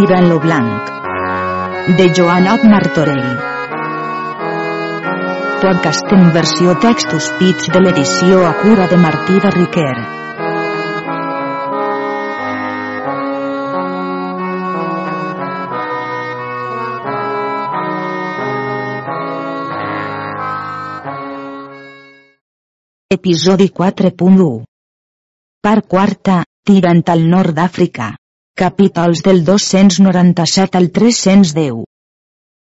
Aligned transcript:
Tirant 0.00 0.30
lo 0.30 0.38
blanc. 0.40 0.86
De 1.98 2.04
Joanot 2.16 2.62
Martorell. 2.64 3.32
Podcast 5.60 6.12
en 6.16 6.30
versió 6.32 6.72
textos 6.80 7.26
pits 7.36 7.68
de 7.74 7.82
l'edició 7.82 8.38
a 8.48 8.54
cura 8.62 8.86
de 8.88 8.96
Martí 8.96 9.36
de 9.44 9.50
Riquer. 9.56 9.96
Episodi 23.18 23.68
4.1 23.68 24.48
Part 25.60 25.86
quarta, 25.92 26.40
tirant 26.64 27.04
al 27.12 27.28
nord 27.28 27.52
d'Àfrica. 27.60 28.14
Capítols 28.60 29.22
del 29.22 29.42
297 29.42 30.76
al 30.76 30.90
310. 30.90 31.84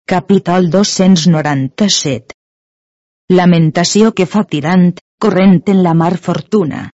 Capítol 0.09 0.71
297. 0.71 2.33
Lamentació 3.29 4.15
que 4.17 4.25
fa 4.25 4.47
tirant, 4.49 4.87
corrent 5.21 5.61
en 5.75 5.83
la 5.85 5.93
mar 5.93 6.17
fortuna. 6.17 6.87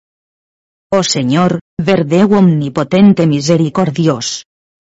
Oh 0.89 1.03
Senyor, 1.03 1.59
verdeu 1.91 2.33
omnipotente 2.39 3.27
misericordiós. 3.30 4.31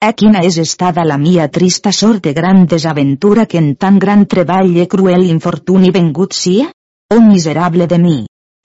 A 0.01 0.09
quina 0.17 0.41
és 0.49 0.57
estada 0.57 1.05
la 1.05 1.19
mia 1.21 1.45
trista 1.59 1.93
sort 1.93 2.23
de 2.25 2.33
gran 2.33 2.65
desaventura 2.65 3.45
que 3.45 3.61
en 3.61 3.75
tan 3.75 4.01
gran 4.01 4.25
treball 4.25 4.73
e 4.73 4.87
cruel 4.87 5.29
infortuni 5.29 5.93
vengut 5.93 6.33
sia? 6.33 6.71
Oh 7.13 7.21
miserable 7.21 7.85
de 7.85 8.01
mi! 8.07 8.19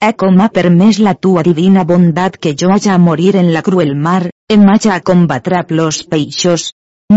E 0.05 0.09
com 0.21 0.35
ha 0.43 0.45
permès 0.55 0.97
la 1.05 1.15
tua 1.25 1.41
divina 1.45 1.83
bondat 1.89 2.35
que 2.37 2.51
jo 2.61 2.67
haja 2.73 2.91
a 2.93 3.01
morir 3.03 3.31
en 3.39 3.47
la 3.53 3.61
cruel 3.67 3.93
mar, 4.07 4.29
em 4.55 4.65
haja 4.69 4.91
a 4.95 5.01
combatre 5.09 5.61
los 5.77 6.03
peixos. 6.11 6.65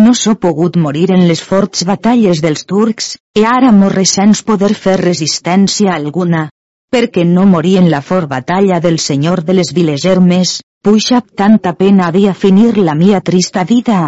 No 0.05 0.15
s'ho 0.21 0.33
pogut 0.45 0.79
morir 0.85 1.11
en 1.17 1.27
les 1.29 1.43
forts 1.49 1.85
batalles 1.91 2.41
dels 2.45 2.65
turcs, 2.71 3.09
e 3.37 3.45
ara 3.51 3.73
morre 3.81 4.05
sense 4.09 4.45
poder 4.51 4.71
fer 4.85 4.95
resistència 5.01 5.97
alguna. 5.97 6.47
Perquè 6.95 7.27
no 7.29 7.45
morí 7.51 7.75
en 7.77 7.91
la 7.91 8.01
fort 8.01 8.31
batalla 8.31 8.81
del 8.87 8.97
senyor 9.09 9.45
de 9.45 9.59
les 9.59 9.75
viles 9.81 10.07
Hermes, 10.07 10.55
puixa 10.83 11.21
tanta 11.43 11.75
pena 11.83 12.07
havia 12.07 12.33
finir 12.33 12.79
la 12.79 12.95
mia 12.95 13.21
trista 13.21 13.67
vida. 13.75 14.01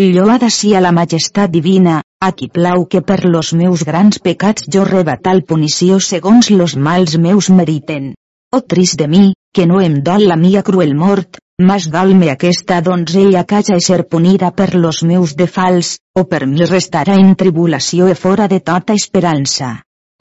Lloada 0.00 0.50
sia 0.50 0.80
la 0.80 0.90
majestat 0.90 1.54
divina, 1.54 2.00
a 2.18 2.32
qui 2.32 2.50
plau 2.58 2.88
que 2.90 3.04
per 3.12 3.20
los 3.36 3.54
meus 3.54 3.86
grans 3.86 4.18
pecats 4.18 4.66
jo 4.66 4.82
reba 4.90 5.16
tal 5.22 5.46
punició 5.46 6.02
segons 6.10 6.50
los 6.50 6.74
mals 6.74 7.14
meus 7.28 7.52
meriten. 7.62 8.12
Oh 8.54 8.62
trist 8.62 8.94
de 9.00 9.08
mi, 9.08 9.32
que 9.52 9.64
no 9.66 9.80
em 9.82 9.94
dol 10.06 10.28
la 10.30 10.34
mia 10.38 10.60
cruel 10.62 10.92
mort, 10.94 11.40
mas 11.68 11.88
dol-me 11.90 12.28
aquesta 12.30 12.76
donzella 12.88 13.40
que 13.50 13.56
haja 13.56 13.78
ser 13.82 14.04
punida 14.06 14.52
per 14.54 14.76
los 14.76 15.00
meus 15.02 15.32
defals, 15.40 15.88
o 16.14 16.22
per 16.30 16.46
mi 16.46 16.62
restarà 16.70 17.16
en 17.18 17.32
tribulació 17.40 18.06
e 18.06 18.14
fora 18.14 18.46
de 18.52 18.60
tota 18.60 18.94
esperança. 18.94 19.70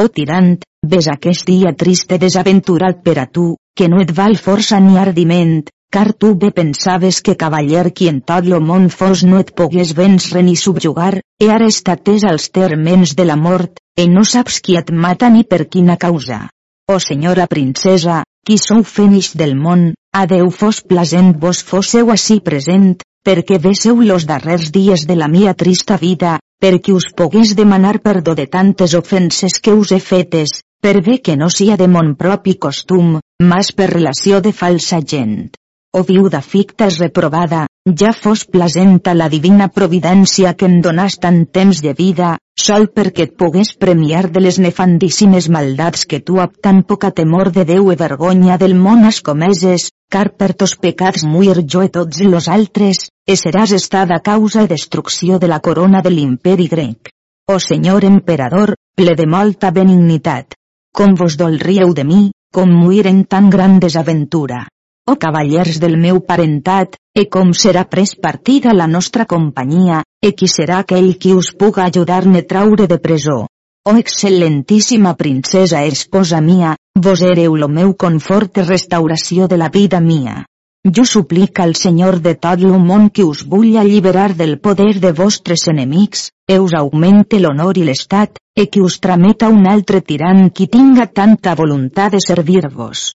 Oh 0.02 0.10
tirant, 0.16 0.56
ves 0.94 1.10
aquest 1.14 1.46
dia 1.52 1.76
triste 1.84 2.18
desaventurat 2.24 3.04
per 3.06 3.20
a 3.22 3.28
tu, 3.28 3.46
que 3.78 3.92
no 3.94 4.02
et 4.02 4.16
val 4.22 4.34
força 4.48 4.82
ni 4.82 4.98
ardiment, 5.04 5.54
car 5.94 6.08
tu 6.18 6.34
bé 6.34 6.50
pensaves 6.50 7.22
que 7.22 7.38
cavaller 7.46 7.94
qui 7.94 8.10
en 8.10 8.24
tot 8.32 8.50
lo 8.50 8.58
món 8.72 8.90
fos 8.90 9.22
no 9.30 9.44
et 9.46 9.54
pogués 9.54 9.94
vèncer 10.02 10.42
ni 10.42 10.58
subjugar, 10.64 11.22
e 11.38 11.52
ara 11.54 11.70
estatés 11.70 12.26
als 12.34 12.50
termens 12.50 13.14
de 13.14 13.30
la 13.30 13.38
mort, 13.38 13.78
e 13.94 14.10
no 14.10 14.26
saps 14.26 14.58
qui 14.66 14.82
et 14.82 14.90
mata 14.90 15.30
ni 15.30 15.46
per 15.46 15.68
quina 15.70 16.02
causa. 16.08 16.48
O 16.92 17.00
senyora 17.00 17.48
princesa, 17.48 18.24
qui 18.44 18.58
sou 18.60 18.82
fenix 18.84 19.38
del 19.40 19.54
món, 19.56 19.94
a 20.12 20.26
Déu 20.28 20.50
fos 20.52 20.82
plasent 20.84 21.32
vos 21.40 21.62
fosseu 21.64 22.12
ací 22.12 22.42
present, 22.44 22.98
perquè 23.24 23.56
vésseu 23.66 24.02
los 24.04 24.26
darrers 24.28 24.68
dies 24.76 25.06
de 25.08 25.16
la 25.16 25.30
mia 25.32 25.54
trista 25.56 25.96
vida, 26.02 26.34
perquè 26.60 26.92
us 26.92 27.08
pogués 27.16 27.56
demanar 27.56 28.02
perdó 28.04 28.36
de 28.36 28.48
tantes 28.52 28.98
ofenses 29.00 29.62
que 29.64 29.72
us 29.72 29.96
he 29.96 30.02
fetes, 30.04 30.60
per 30.84 31.00
bé 31.00 31.22
que 31.24 31.38
no 31.40 31.48
sia 31.50 31.80
de 31.80 31.88
mon 31.88 32.16
propi 32.20 32.58
costum, 32.60 33.20
mas 33.40 33.72
per 33.72 33.88
relació 33.94 34.42
de 34.44 34.52
falsa 34.52 35.00
gent. 35.00 35.54
O 35.96 36.04
viuda 36.04 36.42
ficta 36.44 36.92
és 36.92 37.00
reprovada, 37.00 37.64
ja 37.88 38.12
fos 38.12 38.44
plasenta 38.44 39.16
la 39.16 39.30
divina 39.32 39.70
providència 39.72 40.52
que 40.60 40.68
em 40.68 40.82
donàs 40.84 41.16
tant 41.16 41.46
temps 41.48 41.80
de 41.80 41.96
vida, 41.96 42.36
sol 42.60 42.86
perquè 42.96 43.26
et 43.28 43.34
pogués 43.38 43.74
premiar 43.84 44.28
de 44.32 44.42
les 44.44 44.60
nefandíssimes 44.62 45.50
maldats 45.56 46.06
que 46.10 46.20
tu 46.28 46.40
amb 46.44 46.56
tan 46.66 46.84
poca 46.84 47.12
temor 47.12 47.52
de 47.56 47.66
Déu 47.66 47.92
i 47.92 47.98
vergonya 48.00 48.58
del 48.62 48.76
món 48.76 49.04
has 49.08 49.22
comeses, 49.22 49.90
car 50.10 50.30
per 50.38 50.54
tos 50.54 50.76
pecats 50.78 51.26
muir 51.26 51.66
jo 51.66 51.84
i 51.84 51.90
tots 51.90 52.22
los 52.22 52.48
altres, 52.48 53.10
e 53.28 53.36
seràs 53.36 53.74
estada 53.80 54.22
causa 54.24 54.64
i 54.64 54.72
destrucció 54.72 55.40
de 55.40 55.50
la 55.52 55.60
corona 55.60 56.02
de 56.02 56.12
l'imperi 56.14 56.68
grec. 56.68 57.10
O 57.52 57.60
senyor 57.60 58.06
emperador, 58.06 58.76
ple 58.96 59.16
de 59.16 59.26
molta 59.28 59.72
benignitat. 59.72 60.54
Com 60.94 61.18
vos 61.20 61.36
dolríeu 61.38 61.94
de 61.94 62.06
mi, 62.06 62.22
com 62.54 62.70
muir 62.70 63.08
en 63.08 63.26
tan 63.26 63.50
gran 63.50 63.80
desaventura 63.80 64.68
o 65.06 65.18
cavallers 65.18 65.80
del 65.80 65.98
meu 65.98 66.22
parentat, 66.22 66.96
e 67.14 67.26
com 67.34 67.52
serà 67.54 67.84
pres 67.86 68.16
partida 68.16 68.74
la 68.74 68.88
nostra 68.88 69.26
companyia, 69.26 70.02
e 70.24 70.32
qui 70.32 70.48
serà 70.48 70.80
aquell 70.80 71.18
qui 71.20 71.34
us 71.36 71.52
puga 71.60 71.84
ajudar-me 71.86 72.44
traure 72.44 72.88
de 72.88 72.98
presó. 72.98 73.46
O 73.84 73.98
excel·lentíssima 74.00 75.14
princesa 75.20 75.84
esposa 75.84 76.40
mia, 76.40 76.78
vos 76.96 77.22
hereu 77.22 77.58
lo 77.60 77.68
meu 77.68 77.94
confort 78.00 78.62
i 78.62 78.64
restauració 78.64 79.50
de 79.52 79.58
la 79.60 79.68
vida 79.70 80.00
mia. 80.00 80.46
Jo 80.84 81.04
suplica 81.06 81.64
al 81.64 81.76
Senyor 81.76 82.20
de 82.24 82.36
tot 82.36 82.64
lo 82.64 82.80
món 82.80 83.10
que 83.10 83.26
us 83.28 83.44
vull 83.48 83.76
alliberar 83.80 84.32
del 84.36 84.58
poder 84.60 85.00
de 85.04 85.12
vostres 85.12 85.68
enemics, 85.68 86.30
e 86.48 86.60
us 86.60 86.76
augmente 86.80 87.40
l'honor 87.40 87.80
i 87.80 87.84
l'estat, 87.88 88.40
e 88.56 88.68
que 88.72 88.80
us 88.80 89.00
trameta 89.04 89.52
un 89.52 89.68
altre 89.68 90.00
tirant 90.02 90.48
qui 90.52 90.68
tinga 90.68 91.08
tanta 91.08 91.56
voluntat 91.60 92.16
de 92.16 92.24
servir-vos 92.24 93.12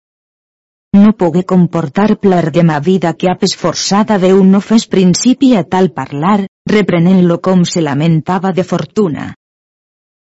no 0.92 1.12
pogué 1.12 1.44
comportar 1.44 2.16
pler 2.18 2.50
de 2.50 2.62
ma 2.62 2.78
vida 2.80 3.12
que 3.14 3.28
ap 3.30 3.42
esforçada 3.44 4.18
Déu 4.18 4.42
no 4.44 4.60
fes 4.60 4.86
principi 4.88 5.54
a 5.56 5.62
tal 5.64 5.90
parlar, 5.92 6.46
reprenent-lo 6.68 7.38
com 7.40 7.64
se 7.64 7.82
lamentava 7.84 8.52
de 8.52 8.64
fortuna. 8.64 9.34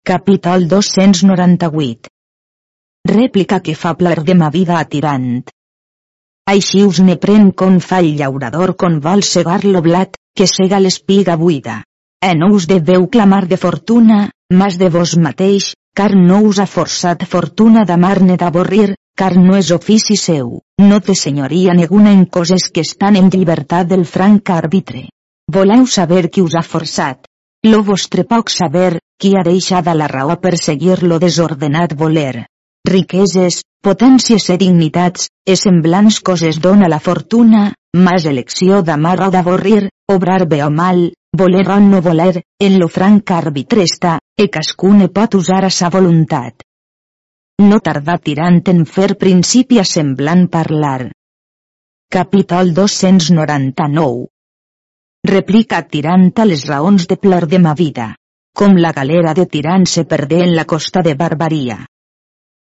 Capítol 0.04 0.69
298 0.69 2.09
Rèplica 3.09 3.60
que 3.60 3.75
fa 3.75 3.94
pler 3.97 4.20
de 4.22 4.34
ma 4.34 4.50
vida 4.50 4.78
a 4.78 4.84
tirant. 4.84 5.49
Així 6.50 6.84
us 6.84 7.00
ne 7.00 7.16
pren 7.16 7.50
con 7.53 7.81
fa 7.81 8.00
el 8.04 8.16
llaurador 8.19 8.76
con 8.76 9.00
vol 9.00 9.22
segar 9.22 9.65
lo 9.65 9.81
blat, 9.81 10.16
que 10.37 10.47
sega 10.47 10.81
l'espiga 10.81 11.37
buida. 11.37 11.82
E 12.20 12.34
no 12.37 12.53
us 12.54 12.66
deveu 12.69 13.09
clamar 13.09 13.47
de 13.49 13.56
fortuna, 13.56 14.31
mas 14.53 14.76
de 14.76 14.91
vos 14.93 15.16
mateix, 15.16 15.75
car 15.97 16.12
no 16.16 16.43
us 16.49 16.60
ha 16.60 16.66
forçat 16.66 17.25
fortuna 17.25 17.84
d'amar-ne 17.88 18.37
d'avorrir, 18.37 18.94
car 19.21 19.34
no 19.37 19.56
és 19.59 19.71
ofici 19.75 20.16
seu, 20.16 20.53
no 20.81 20.98
té 21.06 21.15
senyoria 21.19 21.75
neguna 21.76 22.12
en 22.16 22.22
coses 22.37 22.69
que 22.75 22.84
estan 22.87 23.16
en 23.21 23.26
llibertat 23.32 23.88
del 23.91 24.04
franc 24.12 24.53
arbitre. 24.54 25.03
Voleu 25.56 25.84
saber 25.87 26.31
qui 26.31 26.41
us 26.43 26.54
ha 26.56 26.62
forçat? 26.62 27.26
Lo 27.66 27.82
vostre 27.84 28.25
poc 28.25 28.49
saber, 28.54 29.00
qui 29.20 29.34
ha 29.37 29.43
deixat 29.44 29.91
la 30.00 30.06
raó 30.09 30.38
per 30.41 30.54
seguir 30.56 31.03
lo 31.03 31.19
desordenat 31.19 31.93
voler. 32.03 32.47
Riqueses, 32.88 33.60
potències 33.84 34.49
i 34.54 34.56
dignitats, 34.62 35.28
e 35.44 35.56
semblants 35.56 36.20
coses 36.31 36.62
dona 36.69 36.88
la 36.88 37.03
fortuna, 37.09 37.75
mas 38.06 38.25
elecció 38.25 38.81
d'amar 38.81 39.19
o 39.26 39.31
d'avorrir, 39.34 39.91
obrar 40.09 40.47
bé 40.49 40.62
o 40.65 40.70
mal, 40.70 41.10
voler 41.37 41.69
o 41.69 41.78
no 41.81 42.00
voler, 42.00 42.41
en 42.59 42.81
lo 42.81 42.88
franc 42.88 43.37
arbitre 43.43 43.84
està, 43.84 44.16
e 44.38 44.49
cascune 44.49 45.12
pot 45.12 45.37
usar 45.43 45.65
a 45.66 45.70
sa 45.70 45.93
voluntat 45.93 46.65
no 47.69 47.78
tardà 47.84 48.16
tirant 48.26 48.60
en 48.72 48.84
fer 48.88 49.15
principi 49.22 49.78
a 49.81 49.84
semblant 49.84 50.47
parlar. 50.52 51.11
Capítol 52.17 52.73
299 52.75 54.29
Replica 55.31 55.81
tirant 55.94 56.31
a 56.40 56.46
les 56.49 56.64
raons 56.70 57.06
de 57.11 57.17
plor 57.25 57.46
de 57.46 57.58
ma 57.58 57.75
vida. 57.81 58.14
Com 58.56 58.76
la 58.85 58.93
galera 58.96 59.35
de 59.38 59.44
tirant 59.46 59.85
se 59.87 60.05
perdé 60.12 60.40
en 60.44 60.55
la 60.56 60.64
costa 60.64 61.02
de 61.06 61.14
Barbaria. 61.14 61.79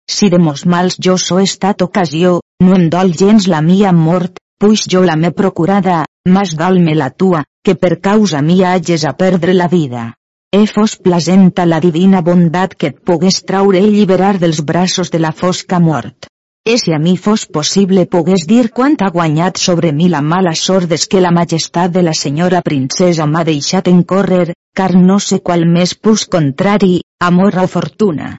Si 0.07 0.29
de 0.29 0.39
mos 0.39 0.65
mals 0.73 0.99
jo 1.07 1.17
so 1.17 1.39
estat 1.43 1.81
ocasió, 1.81 2.39
no 2.63 2.75
em 2.75 2.89
dol 2.89 3.15
gens 3.21 3.47
la 3.51 3.61
mia 3.61 3.91
mort, 3.91 4.37
puix 4.61 4.85
jo 4.91 5.01
la 5.03 5.17
m'he 5.17 5.31
procurada, 5.31 6.03
mas 6.29 6.53
dol-me 6.55 6.93
la 6.95 7.09
tua, 7.09 7.41
que 7.65 7.75
per 7.75 7.99
causa 7.99 8.41
mia 8.41 8.73
hages 8.73 9.03
a 9.05 9.15
perdre 9.17 9.57
la 9.57 9.67
vida 9.67 10.11
e 10.55 10.67
fos 10.67 10.95
plasenta 10.95 11.65
la 11.65 11.81
divina 11.83 12.21
bondat 12.21 12.75
que 12.79 12.87
et 12.91 12.99
pogués 13.07 13.41
traure 13.49 13.79
i 13.83 13.89
lliberar 13.91 14.37
dels 14.39 14.61
braços 14.69 15.11
de 15.11 15.19
la 15.19 15.33
fosca 15.41 15.79
mort. 15.83 16.29
E 16.65 16.77
si 16.81 16.93
a 16.95 16.99
mi 17.05 17.15
fos 17.25 17.43
possible 17.57 18.05
pogués 18.13 18.45
dir 18.51 18.69
quant 18.77 18.95
ha 19.03 19.09
guanyat 19.17 19.59
sobre 19.59 19.91
mi 19.97 20.07
la 20.13 20.21
mala 20.21 20.53
sort 20.55 20.87
des 20.93 21.03
que 21.11 21.23
la 21.25 21.33
majestat 21.39 21.91
de 21.97 22.03
la 22.07 22.13
senyora 22.21 22.61
princesa 22.69 23.27
m'ha 23.27 23.43
deixat 23.51 23.89
en 23.91 23.99
córrer, 24.11 24.55
car 24.77 24.95
no 24.95 25.19
sé 25.19 25.41
qual 25.41 25.67
més 25.75 25.93
pus 25.93 26.23
contrari, 26.37 27.01
amor 27.19 27.59
o 27.65 27.67
fortuna. 27.75 28.31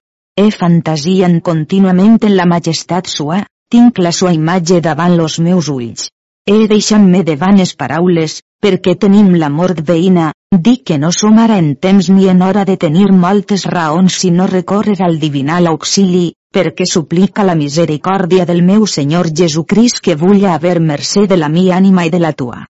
E 0.44 0.48
fantasien 0.56 1.40
contínuament 1.40 2.16
en 2.30 2.36
la 2.40 2.48
majestat 2.54 3.12
sua, 3.12 3.42
tinc 3.68 4.00
la 4.00 4.12
sua 4.12 4.32
imatge 4.32 4.80
davant 4.80 5.18
los 5.20 5.38
meus 5.38 5.68
ulls. 5.68 6.08
He 6.48 6.64
deixant-me 6.72 7.22
de 7.28 7.36
vanes 7.36 7.76
paraules, 7.76 8.40
perquè 8.62 8.96
tenim 8.96 9.34
la 9.36 9.52
mort 9.52 9.84
veïna, 9.84 10.32
dic 10.52 10.84
que 10.86 10.98
no 10.98 11.10
som 11.12 11.38
ara 11.42 11.58
en 11.58 11.74
temps 11.74 12.08
ni 12.10 12.28
en 12.28 12.42
hora 12.42 12.64
de 12.64 12.76
tenir 12.76 13.10
moltes 13.12 13.64
raons 13.66 14.14
sinó 14.22 14.46
recórrer 14.46 14.96
al 15.02 15.18
divinal 15.18 15.66
auxili, 15.66 16.34
perquè 16.54 16.86
suplica 16.86 17.44
la 17.44 17.54
misericòrdia 17.54 18.46
del 18.46 18.62
meu 18.62 18.86
Senyor 18.86 19.28
Jesucrist 19.34 20.00
que 20.00 20.14
vulla 20.14 20.54
haver 20.54 20.78
mercè 20.80 21.26
de 21.26 21.36
la 21.36 21.48
mi 21.48 21.70
ànima 21.70 22.06
i 22.06 22.10
de 22.10 22.20
la 22.22 22.32
tua. 22.32 22.64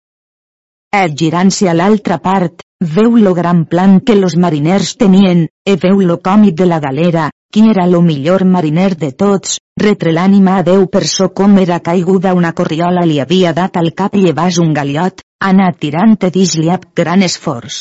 Et 0.93 1.13
girant-se 1.21 1.69
a 1.69 1.75
l'altra 1.75 2.19
part, 2.19 2.63
veu 2.81 3.17
lo 3.17 3.35
gran 3.35 3.65
plan 3.67 4.01
que 4.01 4.17
los 4.17 4.37
mariners 4.37 4.97
tenien, 4.97 5.47
e 5.65 5.77
veu 5.77 6.01
lo 6.01 6.19
còmit 6.19 6.57
de 6.57 6.67
la 6.67 6.81
galera, 6.81 7.31
qui 7.57 7.71
era 7.71 7.87
lo 7.87 8.03
millor 8.03 8.45
mariner 8.45 8.99
de 9.01 9.09
tots, 9.17 9.55
retre 9.81 10.11
l'ànima 10.13 10.59
a 10.59 10.65
Déu 10.65 10.83
per 10.93 11.07
so 11.09 11.31
com 11.39 11.55
era 11.57 11.79
caiguda 11.81 12.35
una 12.37 12.51
corriola 12.59 13.05
li 13.09 13.17
havia 13.23 13.55
dat 13.57 13.79
al 13.81 13.95
cap 14.01 14.19
llevàs 14.21 14.59
un 14.61 14.75
galiot, 14.77 15.23
anà 15.41 15.71
tirant 15.73 16.19
e 16.21 16.31
dix-li 16.35 16.69
ab 16.75 16.85
gran 17.01 17.25
esforç. 17.25 17.79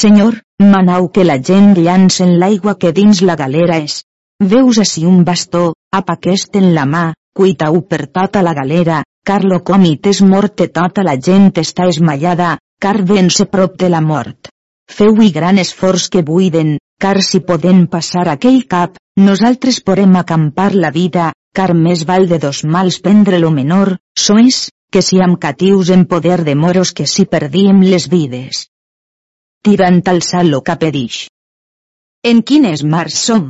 Senyor, 0.00 0.36
manau 0.74 1.08
que 1.08 1.24
la 1.24 1.38
gent 1.40 1.72
llancen 1.78 2.36
l'aigua 2.42 2.76
que 2.76 2.92
dins 2.92 3.22
la 3.24 3.38
galera 3.40 3.80
és. 3.80 4.02
Veus 4.52 4.82
ací 4.84 5.06
un 5.08 5.24
bastó, 5.24 5.72
ap 5.96 6.12
aquest 6.18 6.60
en 6.60 6.74
la 6.76 6.84
mà, 6.84 7.04
cuitau 7.32 7.80
per 7.88 8.10
tota 8.12 8.44
la 8.44 8.52
galera, 8.52 9.00
car 9.24 9.40
lo 9.40 9.62
comit 9.64 10.12
és 10.12 10.20
mort 10.20 10.68
tota 10.68 11.08
la 11.08 11.16
gent 11.16 11.48
està 11.64 11.88
esmallada, 11.88 12.58
car 12.78 12.98
vence 13.08 13.48
prop 13.48 13.80
de 13.80 13.88
la 13.88 14.04
mort. 14.04 14.52
Feu-hi 14.90 15.30
gran 15.30 15.58
esforç 15.62 16.08
que 16.12 16.22
buiden, 16.26 16.74
car 17.02 17.20
si 17.22 17.40
podem 17.50 17.84
passar 17.92 18.26
aquell 18.32 18.64
cap, 18.72 18.98
nosaltres 19.28 19.78
podem 19.86 20.16
acampar 20.18 20.72
la 20.74 20.90
vida, 20.96 21.30
car 21.54 21.70
més 21.74 22.02
val 22.08 22.26
de 22.32 22.40
dos 22.42 22.64
mals 22.64 22.98
prendre 23.04 23.38
lo 23.44 23.52
menor, 23.54 23.94
so 24.24 24.36
és, 24.42 24.58
que 24.90 25.02
si 25.06 25.22
am 25.22 25.36
catius 25.44 25.94
en 25.96 26.04
poder 26.10 26.40
de 26.48 26.56
moros 26.64 26.92
que 26.92 27.06
si 27.06 27.24
perdíem 27.36 27.80
les 27.86 28.08
vides. 28.10 28.66
Tirant 29.62 30.02
al 30.10 30.20
lo 30.50 30.60
capedix. 30.60 31.28
En 32.24 32.42
quines 32.42 32.84
mars 32.84 33.22
som? 33.30 33.48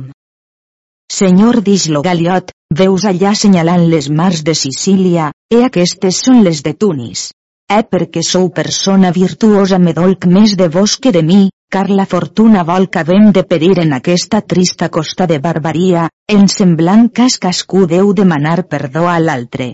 Senyor 1.11 1.61
dix 1.65 1.89
lo 1.89 2.01
galiot, 2.01 2.51
veus 2.83 3.03
allà 3.05 3.33
senyalant 3.35 3.89
les 3.89 4.09
mars 4.09 4.43
de 4.43 4.55
Sicília, 4.55 5.31
e 5.49 5.63
aquestes 5.65 6.23
són 6.23 6.43
les 6.43 6.61
de 6.63 6.73
Tunis 6.73 7.31
eh 7.71 7.83
perquè 7.87 8.21
sou 8.25 8.49
persona 8.51 9.11
virtuosa 9.15 9.77
me 9.79 9.93
dolc 9.95 10.25
més 10.27 10.57
de 10.59 10.67
vos 10.67 10.97
que 10.99 11.11
de 11.15 11.21
mi, 11.23 11.49
car 11.71 11.87
la 11.89 12.05
fortuna 12.05 12.63
vol 12.67 12.89
que 12.91 12.99
havem 12.99 13.31
de 13.31 13.43
perir 13.47 13.77
en 13.79 13.93
aquesta 13.95 14.41
trista 14.41 14.89
costa 14.89 15.27
de 15.27 15.39
barbaria, 15.39 16.09
en 16.27 16.49
semblant 16.51 17.07
cas 17.19 17.37
cascú 17.39 17.85
deu 17.87 18.11
demanar 18.13 18.67
perdó 18.67 19.07
a 19.07 19.19
l'altre. 19.19 19.71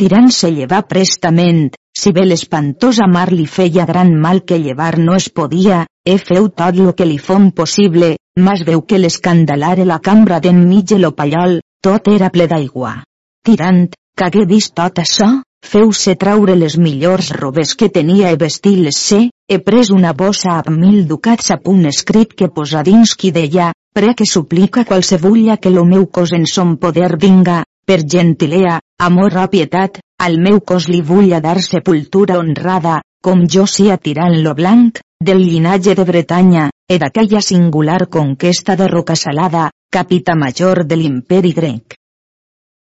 Tirant-se 0.00 0.50
llevar 0.52 0.86
prestament, 0.88 1.68
si 1.96 2.12
bé 2.16 2.24
l'espantosa 2.24 3.06
mar 3.08 3.28
li 3.32 3.46
feia 3.46 3.84
gran 3.88 4.14
mal 4.24 4.42
que 4.44 4.58
llevar 4.60 4.96
no 4.98 5.16
es 5.16 5.28
podia, 5.28 5.84
e 6.04 6.16
feu 6.18 6.48
tot 6.48 6.76
lo 6.76 6.94
que 6.96 7.08
li 7.08 7.18
fon 7.18 7.50
possible, 7.52 8.16
mas 8.36 8.64
veu 8.64 8.82
que 8.88 9.00
l'escandalare 9.00 9.84
la 9.84 10.00
cambra 10.00 10.40
d'enmig 10.40 10.88
de 10.92 10.98
lo 11.00 11.12
pallol, 11.16 11.60
tot 11.80 12.08
era 12.08 12.28
ple 12.32 12.48
d'aigua. 12.48 13.02
Tirant, 13.44 13.88
que 14.16 14.24
hagué 14.24 14.44
vist 14.48 14.74
tot 14.76 15.00
això, 15.00 15.28
feu-se 15.66 16.14
traure 16.14 16.54
les 16.56 16.76
millors 16.78 17.32
robes 17.34 17.74
que 17.78 17.90
tenia 17.92 18.30
e 18.30 18.38
vestir-les-se, 18.40 19.18
he 19.50 19.58
pres 19.66 19.90
una 19.94 20.12
bossa 20.14 20.60
amb 20.62 20.78
mil 20.78 21.02
ducats 21.10 21.50
a 21.54 21.58
punt 21.62 21.84
escrit 21.90 22.34
que 22.38 22.48
posa 22.48 22.84
dins 22.86 23.14
qui 23.18 23.32
deia, 23.34 23.72
pre 23.96 24.14
que 24.14 24.26
suplica 24.28 24.84
qualsevulla 24.84 25.56
que 25.56 25.70
lo 25.74 25.84
meu 25.84 26.06
cos 26.06 26.32
en 26.36 26.46
son 26.46 26.76
poder 26.76 27.16
vinga, 27.18 27.64
per 27.86 28.02
gentilea, 28.02 28.80
amor 28.98 29.36
o 29.42 29.46
pietat, 29.50 30.00
al 30.18 30.38
meu 30.40 30.60
cos 30.60 30.88
li 30.88 31.02
vulla 31.02 31.40
dar 31.40 31.60
sepultura 31.62 32.38
honrada, 32.38 33.00
com 33.22 33.46
jo 33.46 33.66
sia 33.66 33.96
tirant 33.96 34.36
lo 34.42 34.54
blanc, 34.54 35.00
del 35.20 35.42
llinatge 35.44 35.94
de 35.94 36.04
Bretanya, 36.04 36.70
e 36.88 36.98
d'aquella 36.98 37.40
singular 37.40 38.06
conquesta 38.08 38.76
de 38.76 38.86
roca 38.86 39.16
salada, 39.16 39.70
capita 39.90 40.34
major 40.36 40.84
de 40.84 40.96
l'imperi 40.96 41.52
grec. 41.52 41.96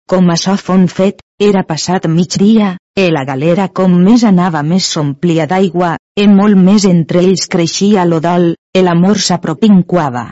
Com 0.08 0.30
açò 0.34 0.56
fon 0.58 0.88
fet, 0.88 1.22
era 1.42 1.64
passat 1.66 2.06
migdia, 2.06 2.76
e 2.94 3.08
la 3.10 3.24
galera 3.26 3.66
com 3.80 3.94
més 4.06 4.24
anava 4.30 4.62
més 4.62 4.86
s'omplia 4.94 5.48
d'aigua, 5.50 5.96
e 6.14 6.28
molt 6.30 6.60
més 6.68 6.86
entre 6.86 7.24
ells 7.26 7.48
creixia 7.50 8.06
l'odol, 8.06 8.52
e 8.78 8.84
l'amor 8.86 9.18
s'apropinquava. 9.18 10.28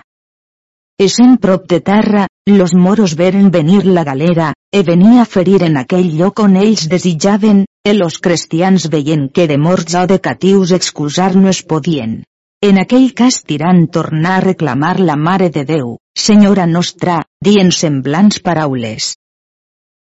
Essent 1.02 1.38
prop 1.42 1.66
de 1.72 1.80
terra, 1.80 2.28
los 2.46 2.76
moros 2.76 3.16
veren 3.16 3.50
venir 3.50 3.86
la 3.88 4.04
galera, 4.04 4.52
e 4.72 4.84
venia 4.84 5.24
a 5.24 5.26
ferir 5.26 5.64
en 5.66 5.80
aquell 5.82 6.12
lloc 6.20 6.42
on 6.44 6.58
ells 6.62 6.86
desitjaven, 6.92 7.64
e 7.82 7.94
los 7.96 8.20
cristians 8.20 8.90
veient 8.94 9.32
que 9.34 9.48
de 9.48 9.58
morts 9.58 9.96
o 9.96 10.06
de 10.12 10.20
catius 10.20 10.74
excusar 10.78 11.36
no 11.36 11.50
es 11.50 11.64
podien. 11.64 12.20
En 12.62 12.78
aquell 12.78 13.14
cas 13.16 13.42
tirant 13.48 13.88
tornar 13.88 14.36
a 14.38 14.44
reclamar 14.46 15.00
la 15.00 15.16
Mare 15.16 15.50
de 15.50 15.64
Déu, 15.64 15.96
Senyora 16.14 16.68
nostra, 16.68 17.24
dient 17.42 17.72
semblants 17.72 18.44
paraules. 18.44 19.16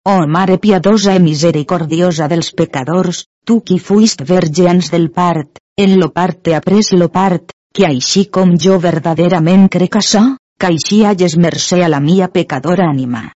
Oh 0.07 0.27
Mare 0.27 0.59
piadosa 0.59 1.15
e 1.15 1.19
misericordiosa 1.19 2.27
dels 2.29 2.51
pecadors, 2.53 3.23
tu 3.43 3.63
qui 3.65 3.79
fuist 3.79 4.21
vergeans 4.29 4.91
del 4.93 5.07
part, 5.11 5.57
en 5.81 5.95
lo 5.99 6.11
part 6.13 6.43
te 6.45 6.53
après 6.55 6.93
lo 6.93 7.09
part, 7.09 7.55
que 7.73 7.87
així 7.87 8.27
com 8.29 8.53
jo 8.61 8.77
verdaderament 8.83 9.65
crec 9.73 9.97
això, 10.03 10.23
que 10.61 10.69
així 10.69 10.99
hages 11.09 11.39
mercè 11.47 11.81
a 11.87 11.89
la 11.89 12.03
mia 12.05 12.29
pecadora 12.29 12.91
ànima. 12.93 13.33